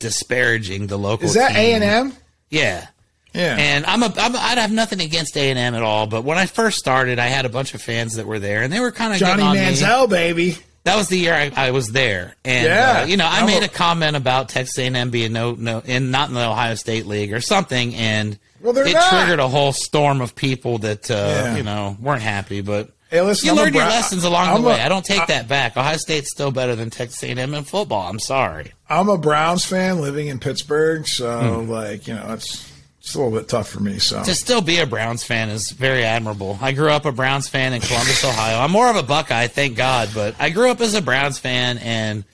disparaging 0.00 0.86
the 0.86 0.96
local. 0.98 1.26
is 1.26 1.34
that 1.34 1.52
A 1.56 1.74
and 1.74 1.84
M? 1.84 2.12
Yeah. 2.50 2.86
Yeah. 3.32 3.56
And 3.58 3.84
I'm 3.84 4.02
a, 4.02 4.12
I'm 4.16 4.34
a, 4.34 4.38
I'd 4.38 4.58
have 4.58 4.72
nothing 4.72 5.00
against 5.00 5.36
A 5.36 5.50
and 5.50 5.58
M 5.58 5.74
at 5.74 5.82
all, 5.82 6.06
but 6.06 6.24
when 6.24 6.38
I 6.38 6.46
first 6.46 6.78
started, 6.78 7.18
I 7.18 7.26
had 7.26 7.44
a 7.44 7.48
bunch 7.50 7.74
of 7.74 7.82
fans 7.82 8.14
that 8.14 8.26
were 8.26 8.38
there, 8.38 8.62
and 8.62 8.72
they 8.72 8.80
were 8.80 8.92
kind 8.92 9.12
of 9.12 9.18
Johnny 9.18 9.42
on 9.42 9.54
me. 9.56 9.60
Manziel, 9.62 10.08
baby. 10.08 10.56
That 10.84 10.96
was 10.96 11.08
the 11.08 11.18
year 11.18 11.34
I, 11.34 11.50
I 11.56 11.70
was 11.72 11.88
there, 11.88 12.34
and 12.44 12.66
Yeah. 12.66 13.00
uh, 13.02 13.06
you 13.06 13.16
know, 13.16 13.26
I 13.26 13.40
I'm 13.40 13.46
made 13.46 13.62
a- 13.62 13.66
a 13.66 13.68
comment 13.68 14.16
about 14.16 14.48
Texas 14.48 14.78
A&M 14.78 15.10
being 15.10 15.32
no, 15.32 15.52
no, 15.54 15.80
in 15.84 16.10
not 16.12 16.28
in 16.28 16.34
the 16.36 16.46
Ohio 16.48 16.76
State 16.76 17.06
League 17.06 17.32
or 17.32 17.40
something, 17.40 17.94
and 17.96 18.38
Well, 18.66 18.74
they're 18.74 18.86
it 18.86 18.92
not. 18.94 19.08
triggered 19.10 19.38
a 19.38 19.48
whole 19.48 19.72
storm 19.72 20.20
of 20.20 20.34
people 20.34 20.78
that 20.78 21.10
uh, 21.10 21.14
Yeah. 21.14 21.56
you 21.56 21.62
know 21.62 21.96
weren't 22.00 22.22
happy. 22.22 22.60
But 22.60 22.90
Hey, 23.10 23.20
listen, 23.22 23.46
you 23.46 23.52
I'm 23.52 23.58
learned 23.58 23.74
your 23.76 23.84
lessons 23.84 24.24
along 24.24 24.48
I'm 24.48 24.62
the 24.62 24.68
a- 24.68 24.72
way. 24.72 24.80
I 24.82 24.88
don't 24.88 25.04
take 25.04 25.26
that 25.28 25.46
back. 25.46 25.76
Ohio 25.76 25.96
State's 25.96 26.30
still 26.32 26.50
better 26.50 26.74
than 26.74 26.90
Texas 26.90 27.22
A&M 27.22 27.54
in 27.54 27.62
football. 27.62 28.08
I'm 28.10 28.18
sorry. 28.18 28.72
I'm 28.90 29.08
a 29.08 29.16
Browns 29.16 29.64
fan 29.64 30.00
living 30.00 30.26
in 30.26 30.40
Pittsburgh, 30.40 31.06
so 31.06 31.62
Hmm. 31.62 31.70
like 31.70 32.06
you 32.08 32.14
know 32.14 32.26
it's 32.32 32.72
it's 33.00 33.14
a 33.14 33.18
little 33.22 33.38
bit 33.38 33.48
tough 33.48 33.68
for 33.68 33.78
me. 33.78 34.00
So 34.00 34.24
To 34.24 34.34
still 34.34 34.60
be 34.60 34.80
a 34.80 34.86
Browns 34.86 35.22
fan 35.22 35.48
is 35.48 35.70
very 35.70 36.04
admirable. 36.04 36.58
I 36.60 36.72
grew 36.72 36.90
up 36.90 37.04
a 37.04 37.12
Browns 37.12 37.46
fan 37.48 37.72
in 37.72 37.80
Columbus, 37.80 38.24
Ohio. 38.24 38.58
I'm 38.58 38.72
more 38.72 38.90
of 38.90 38.96
a 38.96 39.04
Buckeye, 39.04 39.46
thank 39.46 39.76
God, 39.76 40.08
but 40.12 40.34
I 40.40 40.50
grew 40.50 40.70
up 40.72 40.80
as 40.80 40.94
a 40.94 41.00
Browns 41.00 41.38
fan, 41.38 41.78
and 41.78 42.24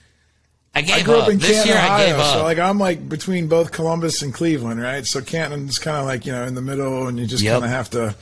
I 0.75 0.81
gave 0.81 0.95
I 0.95 1.03
grew 1.03 1.15
up. 1.17 1.23
up 1.25 1.29
in 1.29 1.39
Canton, 1.39 1.67
year, 1.67 1.75
Ohio, 1.77 2.23
so 2.33 2.43
like 2.43 2.57
I'm 2.57 2.79
like 2.79 3.07
between 3.07 3.47
both 3.47 3.71
Columbus 3.71 4.21
and 4.23 4.33
Cleveland, 4.33 4.81
right? 4.81 5.05
So 5.05 5.21
Canton's 5.21 5.77
kind 5.79 5.97
of 5.97 6.05
like 6.05 6.25
you 6.25 6.31
know 6.31 6.43
in 6.45 6.55
the 6.55 6.61
middle, 6.61 7.07
and 7.07 7.19
you 7.19 7.27
just 7.27 7.43
Yep. 7.43 7.53
kind 7.61 7.65
of 7.65 7.69
have 7.71 7.89
to 7.91 8.15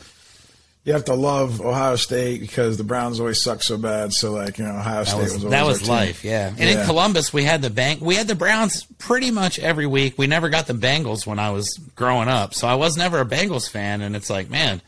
you 0.83 0.93
have 0.93 1.05
to 1.05 1.13
love 1.13 1.61
Ohio 1.61 1.95
State 1.95 2.41
because 2.41 2.75
the 2.77 2.83
Browns 2.83 3.19
always 3.19 3.39
suck 3.39 3.61
so 3.63 3.77
bad. 3.77 4.11
So 4.13 4.31
like 4.33 4.57
you 4.57 4.65
know 4.65 4.71
Ohio 4.71 5.03
That 5.03 5.09
State 5.09 5.21
was, 5.21 5.33
was, 5.43 5.43
that 5.51 5.65
was 5.65 5.77
our 5.77 5.85
team. 5.85 5.89
life, 6.07 6.23
yeah. 6.25 6.47
And 6.49 6.59
Yeah. 6.59 6.81
in 6.81 6.85
Columbus, 6.85 7.31
we 7.31 7.43
had 7.43 7.61
the 7.61 7.69
bank. 7.69 8.01
We 8.01 8.15
had 8.15 8.27
the 8.27 8.35
Browns 8.35 8.83
pretty 8.97 9.31
much 9.31 9.57
every 9.59 9.87
week. 9.87 10.15
We 10.17 10.27
never 10.27 10.49
got 10.49 10.67
the 10.67 10.73
Bengals 10.73 11.25
when 11.25 11.39
I 11.39 11.51
was 11.51 11.69
growing 11.95 12.27
up, 12.27 12.53
so 12.53 12.67
I 12.67 12.75
was 12.75 12.97
never 12.97 13.21
a 13.21 13.25
Bengals 13.25 13.69
fan. 13.69 14.01
And 14.01 14.13
it's 14.15 14.29
like, 14.29 14.49
man, 14.49 14.81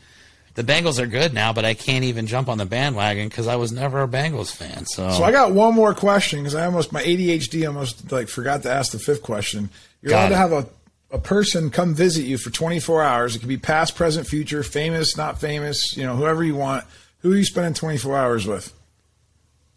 the 0.54 0.62
Bengals 0.62 1.00
are 1.00 1.06
good 1.06 1.34
now, 1.34 1.52
but 1.52 1.64
I 1.64 1.74
can't 1.74 2.04
even 2.04 2.26
jump 2.26 2.48
on 2.48 2.58
the 2.58 2.66
bandwagon 2.66 3.28
because 3.28 3.48
I 3.48 3.56
was 3.56 3.72
never 3.72 4.02
a 4.02 4.08
Bengals 4.08 4.54
fan. 4.54 4.86
So, 4.86 5.10
So 5.10 5.24
I 5.24 5.32
got 5.32 5.52
one 5.52 5.74
more 5.74 5.94
question 5.94 6.40
because 6.40 6.54
I 6.54 6.64
almost 6.64 6.92
my 6.92 7.02
ADHD 7.02 7.66
almost 7.66 8.12
like 8.12 8.28
forgot 8.28 8.62
to 8.62 8.72
ask 8.72 8.92
the 8.92 8.98
fifth 8.98 9.22
question. 9.22 9.70
You're 10.00 10.10
Got 10.10 10.18
allowed 10.20 10.28
to 10.28 10.36
have 10.36 10.52
a 10.52 10.66
a 11.14 11.18
person 11.18 11.70
come 11.70 11.94
visit 11.94 12.24
you 12.24 12.36
for 12.36 12.50
24 12.50 13.02
hours. 13.02 13.36
It 13.36 13.38
could 13.38 13.48
be 13.48 13.56
past, 13.56 13.94
present, 13.94 14.26
future, 14.26 14.64
famous, 14.64 15.16
not 15.16 15.40
famous, 15.40 15.96
you 15.96 16.04
know, 16.04 16.16
whoever 16.16 16.42
you 16.42 16.56
want. 16.56 16.84
Who 17.20 17.32
are 17.32 17.36
you 17.36 17.44
spending 17.44 17.72
24 17.72 18.16
hours 18.16 18.46
with? 18.46 18.72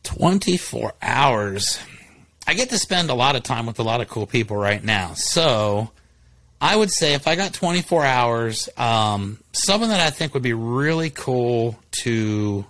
24 0.04 0.94
hours. 1.02 1.80
I 2.48 2.56
get 2.56 2.70
to 2.72 2.80
spend 2.80 3.12
a 3.12 3.14
lot 3.14 3.36
of 3.36 3.44
time 3.44 3.68
with 3.68 3.78
a 3.78 3.84
lot 3.84 4.02
of 4.02 4.10
cool 4.10 4.26
people 4.26 4.58
right 4.58 4.84
now. 4.84 5.14
So 5.14 5.92
I 6.60 6.76
would 6.76 6.92
say 6.92 7.14
if 7.14 7.28
I 7.28 7.36
got 7.36 7.54
24 7.54 8.04
hours, 8.04 8.70
um, 8.78 9.38
someone 9.52 9.90
that 9.90 10.00
I 10.00 10.10
think 10.10 10.34
would 10.34 10.44
be 10.44 10.54
really 10.54 11.10
cool 11.12 11.78
to 12.04 12.66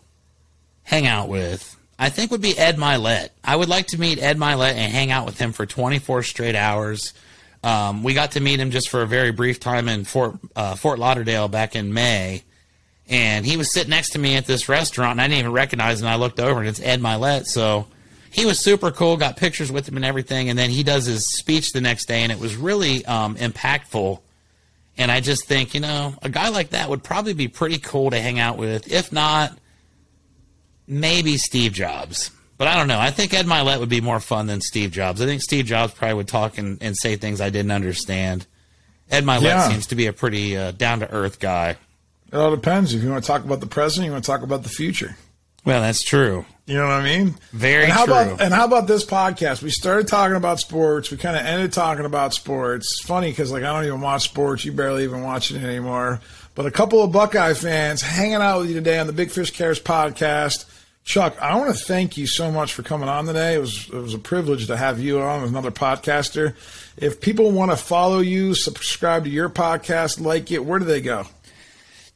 hang 0.84 1.08
out 1.08 1.30
with, 1.30 1.76
I 1.98 2.10
think 2.10 2.32
would 2.32 2.42
be 2.42 2.58
Ed 2.58 2.78
Mylett. 2.78 3.30
I 3.44 3.56
would 3.56 3.70
like 3.70 3.88
to 3.88 4.00
meet 4.00 4.22
Ed 4.22 4.38
Mylett 4.38 4.74
and 4.74 4.92
hang 4.92 5.12
out 5.12 5.26
with 5.26 5.40
him 5.40 5.52
for 5.54 5.66
24 5.66 6.24
straight 6.24 6.56
hours. 6.56 7.14
Um, 7.64 8.04
we 8.04 8.14
got 8.14 8.32
to 8.32 8.40
meet 8.40 8.60
him 8.60 8.72
just 8.72 8.90
for 8.90 9.02
a 9.02 9.08
very 9.08 9.32
brief 9.32 9.60
time 9.60 9.90
in 9.90 10.04
Fort 10.04 10.38
uh, 10.56 10.76
Fort 10.76 11.00
Lauderdale 11.00 11.48
back 11.48 11.76
in 11.76 11.94
May, 11.94 12.44
and 13.10 13.46
he 13.46 13.58
was 13.58 13.74
sitting 13.74 13.90
next 13.90 14.12
to 14.12 14.20
me 14.20 14.36
at 14.36 14.46
this 14.46 14.70
restaurant, 14.70 15.14
and 15.14 15.22
I 15.22 15.28
didn't 15.28 15.40
even 15.40 15.52
recognize 15.54 16.02
him. 16.02 16.08
I 16.08 16.16
looked 16.16 16.40
over, 16.40 16.60
and 16.60 16.70
it's 16.70 16.80
Ed 16.80 17.02
Mylett. 17.02 17.46
So 17.46 17.88
he 18.38 18.46
was 18.46 18.60
super 18.60 18.92
cool. 18.92 19.18
Got 19.18 19.36
pictures 19.36 19.72
with 19.72 19.88
him 19.90 19.96
and 19.98 20.06
everything, 20.06 20.50
and 20.50 20.58
then 20.58 20.70
he 20.70 20.84
does 20.84 21.06
his 21.06 21.26
speech 21.26 21.74
the 21.74 21.82
next 21.82 22.06
day, 22.08 22.22
and 22.22 22.32
it 22.32 22.40
was 22.40 22.56
really 22.56 23.04
um, 23.06 23.36
impactful. 23.36 24.20
And 25.00 25.12
I 25.12 25.20
just 25.22 25.46
think, 25.48 25.74
you 25.74 25.80
know, 25.80 26.14
a 26.22 26.30
guy 26.30 26.50
like 26.50 26.70
that 26.70 26.88
would 26.90 27.04
probably 27.04 27.34
be 27.34 27.48
pretty 27.48 27.80
cool 27.80 28.12
to 28.12 28.20
hang 28.22 28.40
out 28.40 28.58
with. 28.58 28.92
If 28.92 29.12
not, 29.12 29.58
maybe 30.88 31.38
Steve 31.38 31.74
Jobs. 31.74 32.32
But 32.58 32.68
I 32.68 32.76
don't 32.76 32.88
know. 32.88 33.00
I 33.00 33.12
think 33.12 33.34
Ed 33.34 33.46
Mylett 33.46 33.80
would 33.80 33.90
be 33.90 34.02
more 34.02 34.20
fun 34.20 34.48
than 34.48 34.62
Steve 34.62 34.92
Jobs. 34.92 35.22
I 35.22 35.26
think 35.26 35.42
Steve 35.42 35.66
Jobs 35.66 35.94
probably 35.94 36.16
would 36.16 36.28
talk 36.28 36.58
and, 36.58 36.78
and 36.82 36.96
say 36.98 37.16
things 37.16 37.42
I 37.42 37.50
didn't 37.52 37.72
understand. 37.72 38.48
Ed 39.12 39.24
Mylett 39.24 39.42
Yeah. 39.44 39.70
seems 39.70 39.88
to 39.88 39.96
be 39.96 40.08
a 40.08 40.14
pretty 40.14 40.58
uh, 40.58 40.72
down 40.72 41.00
to 41.02 41.12
earth 41.12 41.40
guy. 41.40 41.78
It 42.32 42.36
all 42.36 42.52
depends. 42.52 42.94
If 42.94 43.04
you 43.04 43.10
want 43.10 43.24
to 43.24 43.28
talk 43.28 43.44
about 43.46 43.60
the 43.62 43.68
present, 43.68 44.06
you 44.06 44.12
want 44.12 44.24
to 44.24 44.30
talk 44.32 44.42
about 44.42 44.64
the 44.64 44.70
future. 44.70 45.16
Well, 45.68 45.82
that's 45.82 46.02
true. 46.02 46.46
You 46.66 46.76
know 46.76 46.86
what 46.86 46.94
I 46.94 47.04
mean? 47.04 47.36
Very 47.52 47.84
and 47.84 47.92
how 47.92 48.06
true. 48.06 48.14
About, 48.14 48.42
and 48.42 48.54
how 48.54 48.64
about 48.64 48.88
this 48.88 49.04
podcast? 49.04 49.62
We 49.62 49.70
started 49.70 50.08
talking 50.08 50.38
about 50.38 50.62
sports. 50.62 51.12
We 51.12 51.18
kind 51.18 51.36
of 51.36 51.46
ended 51.46 51.74
talking 51.74 52.06
about 52.06 52.34
sports. 52.34 52.88
It's 52.90 53.06
funny 53.06 53.32
because 53.32 53.52
like 53.52 53.64
I 53.64 53.74
don't 53.74 53.84
even 53.84 54.00
watch 54.00 54.24
sports. 54.24 54.64
You 54.64 54.72
barely 54.72 55.04
even 55.04 55.24
watch 55.24 55.52
it 55.52 55.62
anymore. 55.62 56.22
But 56.56 56.68
a 56.68 56.72
couple 56.72 57.04
of 57.04 57.12
Buckeye 57.12 57.54
fans 57.54 58.02
hanging 58.02 58.36
out 58.36 58.62
with 58.62 58.70
you 58.70 58.76
today 58.76 58.98
on 58.98 59.08
the 59.08 59.14
Big 59.14 59.30
Fish 59.30 59.52
Cares 59.52 59.78
podcast. 59.78 60.64
Chuck, 61.04 61.38
I 61.42 61.58
want 61.58 61.76
to 61.76 61.84
thank 61.84 62.16
you 62.16 62.28
so 62.28 62.50
much 62.50 62.74
for 62.74 62.84
coming 62.84 63.10
on 63.10 63.26
today. 63.26 63.56
It 63.56 63.60
was 63.60 63.90
it 63.90 63.94
was 63.94 64.14
a 64.14 64.20
privilege 64.20 64.68
to 64.68 64.78
have 64.78 65.02
you 65.02 65.20
on 65.22 65.44
as 65.44 65.50
another 65.50 65.72
podcaster. 65.72 66.56
If 66.96 67.20
people 67.20 67.52
want 67.52 67.72
to 67.72 67.78
follow 67.78 68.20
you, 68.20 68.54
subscribe 68.54 69.26
to 69.26 69.30
your 69.30 69.50
podcast, 69.50 70.22
like 70.22 70.50
it, 70.50 70.64
where 70.64 70.80
do 70.80 70.86
they 70.86 71.02
go? 71.02 71.28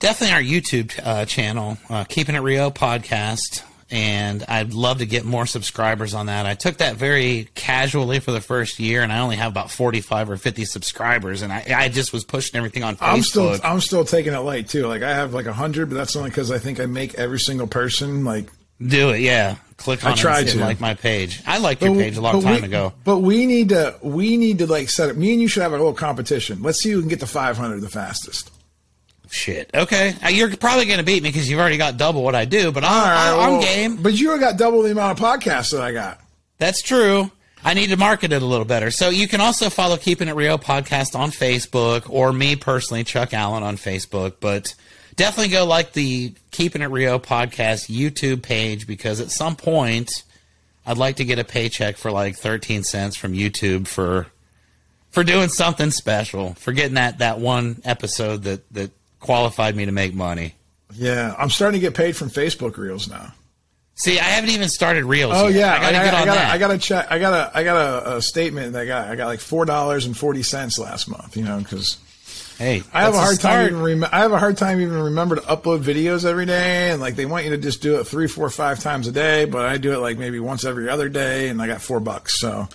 Definitely 0.02 0.34
our 0.36 0.42
YouTube 0.42 1.00
uh, 1.06 1.26
channel, 1.26 1.78
uh, 1.88 2.04
Keepin' 2.06 2.34
It 2.36 2.40
Rio 2.40 2.72
podcast. 2.72 3.64
And 3.92 4.44
I'd 4.48 4.74
love 4.74 5.00
to 5.00 5.06
get 5.06 5.26
more 5.26 5.46
subscribers 5.46 6.14
on 6.14 6.26
that. 6.28 6.46
I 6.46 6.56
took 6.56 6.78
that 6.78 6.96
very 6.96 7.50
casually 7.56 8.20
for 8.20 8.32
the 8.32 8.40
first 8.42 8.80
year, 8.80 9.04
and 9.04 9.12
I 9.12 9.20
only 9.20 9.36
have 9.36 9.52
about 9.52 9.70
45 9.70 10.30
or 10.32 10.38
50 10.38 10.64
subscribers. 10.66 11.42
And 11.42 11.52
I, 11.52 11.66
I 11.76 11.90
just 11.90 12.14
was 12.14 12.24
pushing 12.24 12.58
everything 12.58 12.84
on 12.84 12.96
Facebook. 12.96 13.14
I'm 13.14 13.22
still 13.22 13.58
I'm 13.64 13.82
still 13.82 14.06
taking 14.06 14.34
it 14.34 14.40
light 14.40 14.70
too. 14.70 14.88
Like 14.88 15.04
I 15.04 15.14
have 15.14 15.34
like 15.34 15.46
a 15.46 15.54
hundred, 15.54 15.90
but 15.90 15.96
that's 15.98 16.16
only 16.16 16.30
because 16.30 16.52
I 16.52 16.58
think 16.58 16.80
I 16.80 16.86
make 16.86 17.16
every 17.16 17.40
single 17.40 17.68
person 17.68 18.24
like 18.24 18.48
Do 18.80 19.10
it, 19.10 19.20
yeah. 19.20 19.58
Click 19.76 20.06
on 20.06 20.14
I 20.14 20.16
tried 20.16 20.48
to. 20.48 20.60
like 20.62 20.80
my 20.80 20.94
page. 20.94 21.42
I 21.46 21.58
liked 21.58 21.82
your 21.84 21.94
page 21.94 22.16
a 22.16 22.22
long 22.22 22.42
time 22.42 22.62
we- 22.62 22.68
ago. 22.68 22.94
But 23.04 23.20
we 23.20 23.46
need 23.46 23.70
to 23.70 24.00
we 24.02 24.38
need 24.38 24.60
to 24.60 24.68
like 24.68 24.90
set 24.90 25.10
it. 25.10 25.18
Me 25.18 25.34
and 25.34 25.42
you 25.42 25.50
should 25.50 25.64
have 25.64 25.74
a 25.74 25.78
little 25.78 25.94
competition. 25.94 26.64
Let's 26.64 26.80
see 26.80 26.92
who 26.92 27.02
can 27.02 27.10
get 27.10 27.20
to 27.20 27.28
500 27.28 27.82
the 27.82 27.90
fastest. 27.90 28.52
Shit. 29.32 29.72
Okay. 29.74 30.14
Uh, 30.24 30.28
You're 30.28 30.56
probably 30.58 30.86
going 30.86 31.00
to 31.00 31.06
beat 31.06 31.24
me 31.24 31.30
because 31.30 31.50
you've 31.50 31.60
already 31.60 31.78
got 31.78 31.96
double 31.96 32.22
what 32.22 32.36
I 32.36 32.44
do, 32.44 32.70
but 32.74 32.84
I'm, 32.84 32.92
right, 32.92 33.46
I'm 33.46 33.52
well, 33.54 33.62
game. 33.62 33.96
But 33.96 34.14
you 34.14 34.38
got 34.38 34.58
double 34.58 34.82
the 34.82 34.92
amount 34.92 35.18
of 35.18 35.26
podcasts 35.26 35.72
that 35.72 35.82
I 35.82 35.94
got. 35.94 36.20
That's 36.58 36.82
true. 36.82 37.32
I 37.64 37.74
need 37.74 37.88
to 37.92 37.98
market 37.98 38.34
it 38.34 38.42
a 38.42 38.46
little 38.46 38.66
better. 38.66 38.92
So 38.92 39.10
you 39.10 39.30
can 39.30 39.40
also 39.40 39.70
follow 39.70 39.96
Keepin' 39.96 40.28
It 40.28 40.36
Rio 40.36 40.58
podcast 40.58 41.18
on 41.18 41.32
Facebook 41.32 42.10
or 42.10 42.34
me 42.34 42.58
personally, 42.58 43.06
Chuck 43.06 43.34
Allen 43.34 43.64
on 43.64 43.78
Facebook. 43.78 44.36
But 44.42 44.76
definitely 45.16 45.54
go 45.54 45.66
like 45.66 45.94
the 45.94 46.34
Keepin' 46.52 46.82
It 46.82 46.88
Rio 46.88 47.18
podcast 47.18 47.90
YouTube 47.90 48.42
page 48.42 48.86
because 48.86 49.22
at 49.22 49.32
some 49.32 49.56
point 49.56 50.12
I'd 50.86 50.98
like 50.98 51.16
to 51.18 51.26
get 51.26 51.40
a 51.40 51.46
paycheck 51.46 51.96
for 51.96 52.12
like 52.12 52.36
13 52.36 52.84
cents 52.84 53.16
from 53.16 53.32
YouTube 53.32 53.88
for 53.88 54.28
for 55.12 55.24
doing 55.24 55.50
something 55.50 55.92
special, 55.92 56.54
for 56.56 56.72
getting 56.72 56.96
that, 56.96 57.20
that 57.20 57.40
one 57.40 57.82
episode 57.84 58.44
that, 58.44 58.74
that 58.74 58.92
qualified 59.22 59.76
me 59.76 59.86
to 59.86 59.92
make 59.94 60.14
money. 60.14 60.56
Yeah, 60.94 61.34
I'm 61.38 61.50
starting 61.50 61.80
to 61.80 61.88
get 61.88 61.96
paid 61.96 62.18
from 62.18 62.30
Facebook 62.30 62.76
Reels 62.76 63.08
now. 63.10 63.34
See, 63.96 64.20
I 64.20 64.24
haven't 64.24 64.50
even 64.50 64.68
started 64.68 65.06
reels. 65.06 65.34
Oh 65.36 65.48
yet. 65.48 65.60
yeah, 65.60 65.74
I 65.74 65.80
gotta 65.80 65.98
I, 66.00 66.04
get 66.04 66.14
I, 66.14 66.20
on 66.22 66.26
gotta, 66.26 66.40
that. 66.40 66.52
I 66.52 66.58
gotta 66.58 66.78
check. 66.78 67.08
I 67.12 67.20
got 67.20 67.34
a, 67.34 67.58
I 67.58 67.64
got 67.64 67.78
a, 67.78 67.80
a 67.80 68.16
uh, 68.16 68.22
statement 68.22 68.74
that 68.74 68.82
I 68.82 68.86
got. 68.86 69.08
I 69.08 69.16
got 69.16 69.28
like 69.28 69.40
four 69.40 69.64
dollars 69.64 70.06
and 70.06 70.18
forty 70.18 70.44
cents 70.44 70.80
last 70.80 71.08
month. 71.08 71.38
You 71.38 71.44
know, 71.44 71.60
because 71.60 71.98
hey, 72.58 72.84
I 72.94 73.04
have 73.04 73.14
a 73.14 73.20
hard 73.20 73.40
time. 73.40 73.68
Even 73.68 73.82
rem- 73.82 74.10
I 74.12 74.20
have 74.20 74.32
a 74.32 74.40
hard 74.40 74.58
time 74.58 74.82
even 74.82 74.98
remember 74.98 75.36
to 75.36 75.42
upload 75.42 75.84
videos 75.84 76.26
every 76.26 76.46
day, 76.46 76.90
and 76.90 77.00
like 77.00 77.16
they 77.16 77.26
want 77.26 77.46
you 77.46 77.52
to 77.52 77.58
just 77.58 77.82
do 77.82 78.00
it 78.00 78.06
three, 78.06 78.28
four, 78.28 78.50
five 78.50 78.80
times 78.80 79.08
a 79.08 79.12
day, 79.12 79.46
but 79.46 79.66
I 79.66 79.78
do 79.78 79.94
it 79.94 80.00
like 80.00 80.18
maybe 80.18 80.40
once 80.40 80.66
every 80.66 80.90
other 80.90 81.08
day, 81.08 81.50
and 81.50 81.62
I 81.62 81.68
got 81.68 81.82
four 81.82 82.00
bucks. 82.00 82.40
So 82.40 82.68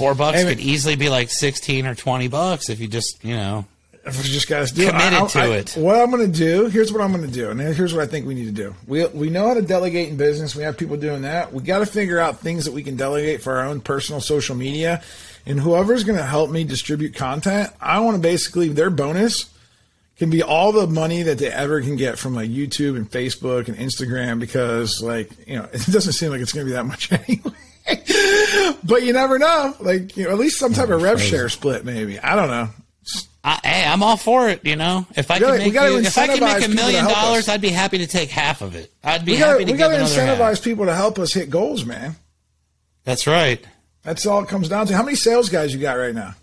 Four 0.00 0.14
bucks 0.14 0.42
could 0.42 0.60
easily 0.60 0.96
be 0.96 1.10
like 1.10 1.28
sixteen 1.28 1.86
or 1.86 1.94
twenty 1.94 2.28
bucks 2.28 2.70
if 2.70 2.80
you 2.80 2.88
just, 2.88 3.22
you 3.22 3.36
know. 3.36 3.66
If 4.04 4.16
we 4.16 4.28
just 4.28 4.48
guys 4.48 4.72
do 4.72 4.86
Committed 4.88 5.12
I, 5.18 5.26
to 5.26 5.38
I- 5.40 5.46
it. 5.56 5.74
What 5.76 5.96
I'm 5.96 6.10
going 6.10 6.30
to 6.30 6.38
do 6.38 6.66
here's 6.68 6.92
what 6.92 7.02
I'm 7.02 7.12
going 7.12 7.26
to 7.26 7.32
do, 7.32 7.50
and 7.50 7.60
here's 7.60 7.92
what 7.94 8.02
I 8.02 8.06
think 8.06 8.26
we 8.26 8.34
need 8.34 8.46
to 8.46 8.50
do. 8.52 8.74
We 8.86 9.06
we 9.08 9.30
know 9.30 9.48
how 9.48 9.54
to 9.54 9.62
delegate 9.62 10.08
in 10.08 10.16
business. 10.16 10.56
We 10.56 10.62
have 10.62 10.76
people 10.78 10.96
doing 10.96 11.22
that. 11.22 11.52
We 11.52 11.62
got 11.62 11.80
to 11.80 11.86
figure 11.86 12.18
out 12.18 12.40
things 12.40 12.64
that 12.64 12.72
we 12.72 12.82
can 12.82 12.96
delegate 12.96 13.42
for 13.42 13.56
our 13.58 13.66
own 13.66 13.80
personal 13.80 14.20
social 14.20 14.56
media, 14.56 15.02
and 15.46 15.60
whoever's 15.60 16.04
going 16.04 16.18
to 16.18 16.24
help 16.24 16.50
me 16.50 16.64
distribute 16.64 17.14
content, 17.14 17.70
I 17.80 18.00
want 18.00 18.16
to 18.16 18.22
basically 18.22 18.68
their 18.68 18.90
bonus 18.90 19.50
can 20.18 20.28
be 20.28 20.42
all 20.42 20.70
the 20.72 20.86
money 20.86 21.22
that 21.22 21.38
they 21.38 21.50
ever 21.50 21.80
can 21.80 21.96
get 21.96 22.18
from 22.18 22.34
like 22.34 22.50
YouTube 22.50 22.94
and 22.96 23.10
Facebook 23.10 23.68
and 23.68 23.76
Instagram 23.78 24.38
because 24.38 25.00
like 25.02 25.30
you 25.46 25.56
know 25.56 25.64
it 25.72 25.86
doesn't 25.86 26.12
seem 26.12 26.30
like 26.30 26.40
it's 26.40 26.52
going 26.52 26.66
to 26.66 26.70
be 26.70 26.74
that 26.74 26.84
much 26.84 27.10
anyway. 27.28 28.76
but 28.84 29.02
you 29.02 29.12
never 29.12 29.38
know. 29.38 29.74
Like 29.80 30.16
you 30.16 30.24
know, 30.24 30.30
at 30.30 30.38
least 30.38 30.58
some 30.58 30.72
type 30.72 30.88
of 30.90 31.02
rev 31.02 31.20
share 31.20 31.48
split, 31.48 31.84
maybe. 31.84 32.18
I 32.18 32.36
don't 32.36 32.48
know. 32.48 32.68
I, 33.42 33.58
hey, 33.64 33.84
I'm 33.86 34.02
all 34.02 34.16
for 34.18 34.48
it. 34.50 34.64
You 34.66 34.76
know, 34.76 35.06
if 35.16 35.30
I 35.30 35.38
gotta- 35.38 35.58
can 35.58 35.72
make 35.72 35.74
you, 35.74 35.98
if 35.98 36.18
I 36.18 36.26
can 36.26 36.40
make 36.40 36.64
a 36.64 36.68
million 36.68 37.06
dollars, 37.06 37.48
I'd 37.48 37.60
be 37.62 37.70
happy 37.70 37.98
to 37.98 38.06
take 38.06 38.28
half 38.30 38.60
of 38.60 38.74
it. 38.74 38.92
I'd 39.02 39.24
be 39.24 39.32
We 39.32 39.38
happy 39.38 39.60
got 39.64 39.66
to 39.66 39.72
we 39.72 39.78
got 39.78 39.88
to 39.88 39.96
incentivize 39.96 40.38
half. 40.56 40.62
people 40.62 40.84
to 40.86 40.94
help 40.94 41.18
us 41.18 41.32
hit 41.32 41.48
goals, 41.48 41.84
man. 41.84 42.16
That's 43.04 43.26
right. 43.26 43.64
That's 44.02 44.26
all 44.26 44.42
it 44.42 44.48
comes 44.48 44.68
down 44.68 44.86
to. 44.88 44.96
How 44.96 45.02
many 45.02 45.16
sales 45.16 45.48
guys 45.48 45.72
you 45.74 45.80
got 45.80 45.94
right 45.94 46.14
now? 46.14 46.34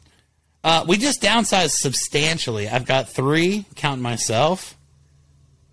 Uh, 0.64 0.84
we 0.88 0.98
just 0.98 1.22
downsized 1.22 1.72
substantially. 1.72 2.68
I've 2.68 2.86
got 2.86 3.10
three, 3.10 3.66
counting 3.76 4.02
myself. 4.04 4.76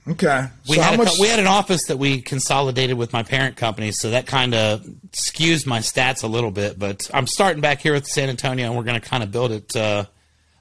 Okay, 0.06 0.46
We 0.68 0.76
so 0.76 0.82
had 0.82 0.94
a, 0.94 0.96
much? 0.98 1.18
we 1.18 1.28
had 1.28 1.38
an 1.38 1.46
office 1.46 1.86
that 1.86 1.96
we 1.96 2.20
consolidated 2.20 2.98
with 2.98 3.14
my 3.14 3.22
parent 3.22 3.56
company, 3.56 3.90
so 3.90 4.10
that 4.10 4.26
kind 4.26 4.52
of 4.54 4.82
skews 5.12 5.64
my 5.66 5.78
stats 5.78 6.22
a 6.22 6.26
little 6.26 6.50
bit. 6.50 6.78
But 6.78 7.10
I'm 7.14 7.26
starting 7.26 7.62
back 7.62 7.80
here 7.80 7.94
with 7.94 8.06
San 8.06 8.28
Antonio, 8.28 8.66
and 8.66 8.76
we're 8.76 8.82
going 8.82 9.00
to 9.00 9.06
kind 9.08 9.22
of 9.22 9.32
build 9.32 9.50
it 9.52 9.74
uh, 9.74 10.04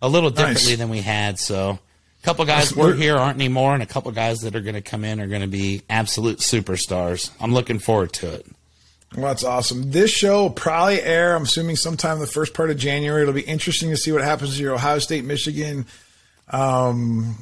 a 0.03 0.07
little 0.07 0.29
differently 0.29 0.71
Nice. 0.73 0.77
than 0.77 0.89
we 0.89 0.99
had. 1.01 1.39
So, 1.39 1.79
a 2.21 2.25
couple 2.25 2.45
guys 2.45 2.75
were 2.75 2.93
here 2.93 3.15
aren't 3.15 3.37
anymore, 3.37 3.73
and 3.73 3.81
a 3.81 3.87
couple 3.87 4.11
guys 4.11 4.41
that 4.41 4.55
are 4.55 4.61
going 4.61 4.75
to 4.75 4.81
come 4.81 5.03
in 5.03 5.19
are 5.19 5.27
going 5.27 5.41
to 5.41 5.47
be 5.47 5.81
absolute 5.89 6.37
superstars. 6.39 7.31
I'm 7.41 7.53
looking 7.53 7.79
forward 7.79 8.13
to 8.13 8.33
it. 8.35 8.45
well, 9.15 9.25
that's 9.27 9.43
awesome. 9.43 9.91
This 9.91 10.11
show 10.11 10.43
will 10.43 10.49
probably 10.51 11.01
air. 11.01 11.35
I'm 11.35 11.43
assuming 11.43 11.75
sometime 11.77 12.19
the 12.19 12.27
first 12.27 12.53
part 12.53 12.69
of 12.69 12.77
January. 12.77 13.21
It'll 13.23 13.33
be 13.33 13.41
interesting 13.41 13.89
to 13.89 13.97
see 13.97 14.11
what 14.11 14.21
happens 14.21 14.55
to 14.57 14.61
your 14.61 14.73
Ohio 14.75 14.99
State 14.99 15.25
Michigan 15.25 15.85
um, 16.49 17.35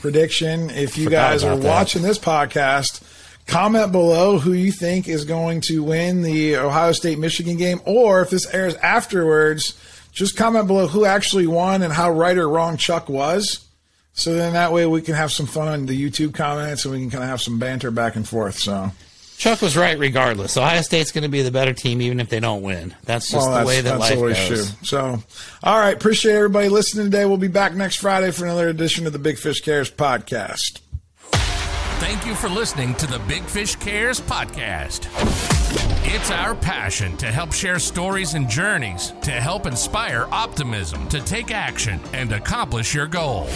prediction. 0.00 0.70
If 0.70 0.96
you 0.98 1.10
guys 1.10 1.44
are 1.44 1.56
that. 1.56 1.66
watching 1.66 2.02
this 2.02 2.18
podcast, 2.18 3.02
comment 3.46 3.92
below 3.92 4.38
who 4.38 4.52
you 4.52 4.72
think 4.72 5.08
is 5.08 5.24
going 5.24 5.60
to 5.62 5.82
win 5.82 6.22
the 6.22 6.56
Ohio 6.56 6.92
State 6.92 7.18
Michigan 7.18 7.56
game, 7.56 7.80
or 7.84 8.20
if 8.22 8.30
this 8.30 8.46
airs 8.52 8.74
afterwards, 8.76 9.78
just 10.18 10.36
comment 10.36 10.66
below 10.66 10.88
who 10.88 11.04
actually 11.04 11.46
won 11.46 11.82
and 11.82 11.92
how 11.92 12.10
right 12.10 12.36
or 12.36 12.48
wrong 12.48 12.76
Chuck 12.76 13.08
was. 13.08 13.64
So 14.12 14.34
then 14.34 14.54
that 14.54 14.72
way 14.72 14.84
we 14.84 15.00
can 15.00 15.14
have 15.14 15.30
some 15.30 15.46
fun 15.46 15.68
on 15.68 15.86
the 15.86 16.10
YouTube 16.10 16.34
comments 16.34 16.84
and 16.84 16.92
we 16.92 17.00
can 17.00 17.08
kind 17.10 17.22
of 17.22 17.30
have 17.30 17.40
some 17.40 17.58
banter 17.60 17.92
back 17.92 18.16
and 18.16 18.28
forth. 18.28 18.58
So 18.58 18.90
Chuck 19.36 19.62
was 19.62 19.76
right 19.76 19.96
regardless. 19.96 20.56
Ohio 20.56 20.82
State's 20.82 21.12
going 21.12 21.22
to 21.22 21.28
be 21.28 21.42
the 21.42 21.52
better 21.52 21.72
team 21.72 22.02
even 22.02 22.18
if 22.18 22.28
they 22.28 22.40
don't 22.40 22.62
win. 22.62 22.96
That's 23.04 23.30
just 23.30 23.48
Well, 23.48 23.60
the 23.60 23.64
way 23.66 23.76
that 23.80 23.90
that's 23.90 24.00
life 24.00 24.18
always 24.18 24.36
goes. 24.36 24.48
true. 24.48 24.78
So, 24.84 25.22
all 25.62 25.78
right, 25.78 25.94
appreciate 25.94 26.34
everybody 26.34 26.68
listening 26.68 27.04
today. 27.04 27.24
We'll 27.24 27.36
be 27.36 27.46
back 27.46 27.74
next 27.74 27.96
Friday 27.96 28.32
for 28.32 28.44
another 28.44 28.68
edition 28.68 29.06
of 29.06 29.12
the 29.12 29.20
Big 29.20 29.38
Fish 29.38 29.60
Cares 29.60 29.88
podcast. 29.88 30.80
Thank 32.00 32.26
you 32.26 32.34
for 32.34 32.48
listening 32.48 32.94
to 32.96 33.06
the 33.06 33.20
Big 33.20 33.44
Fish 33.44 33.76
Cares 33.76 34.20
podcast. 34.20 35.57
It's 36.02 36.30
our 36.30 36.54
passion 36.54 37.16
to 37.18 37.26
help 37.26 37.52
share 37.52 37.78
stories 37.78 38.32
and 38.34 38.48
journeys 38.48 39.12
to 39.22 39.30
help 39.32 39.66
inspire 39.66 40.26
optimism 40.30 41.06
to 41.08 41.20
take 41.20 41.50
action 41.50 42.00
and 42.12 42.32
accomplish 42.32 42.94
your 42.94 43.06
goals. 43.06 43.50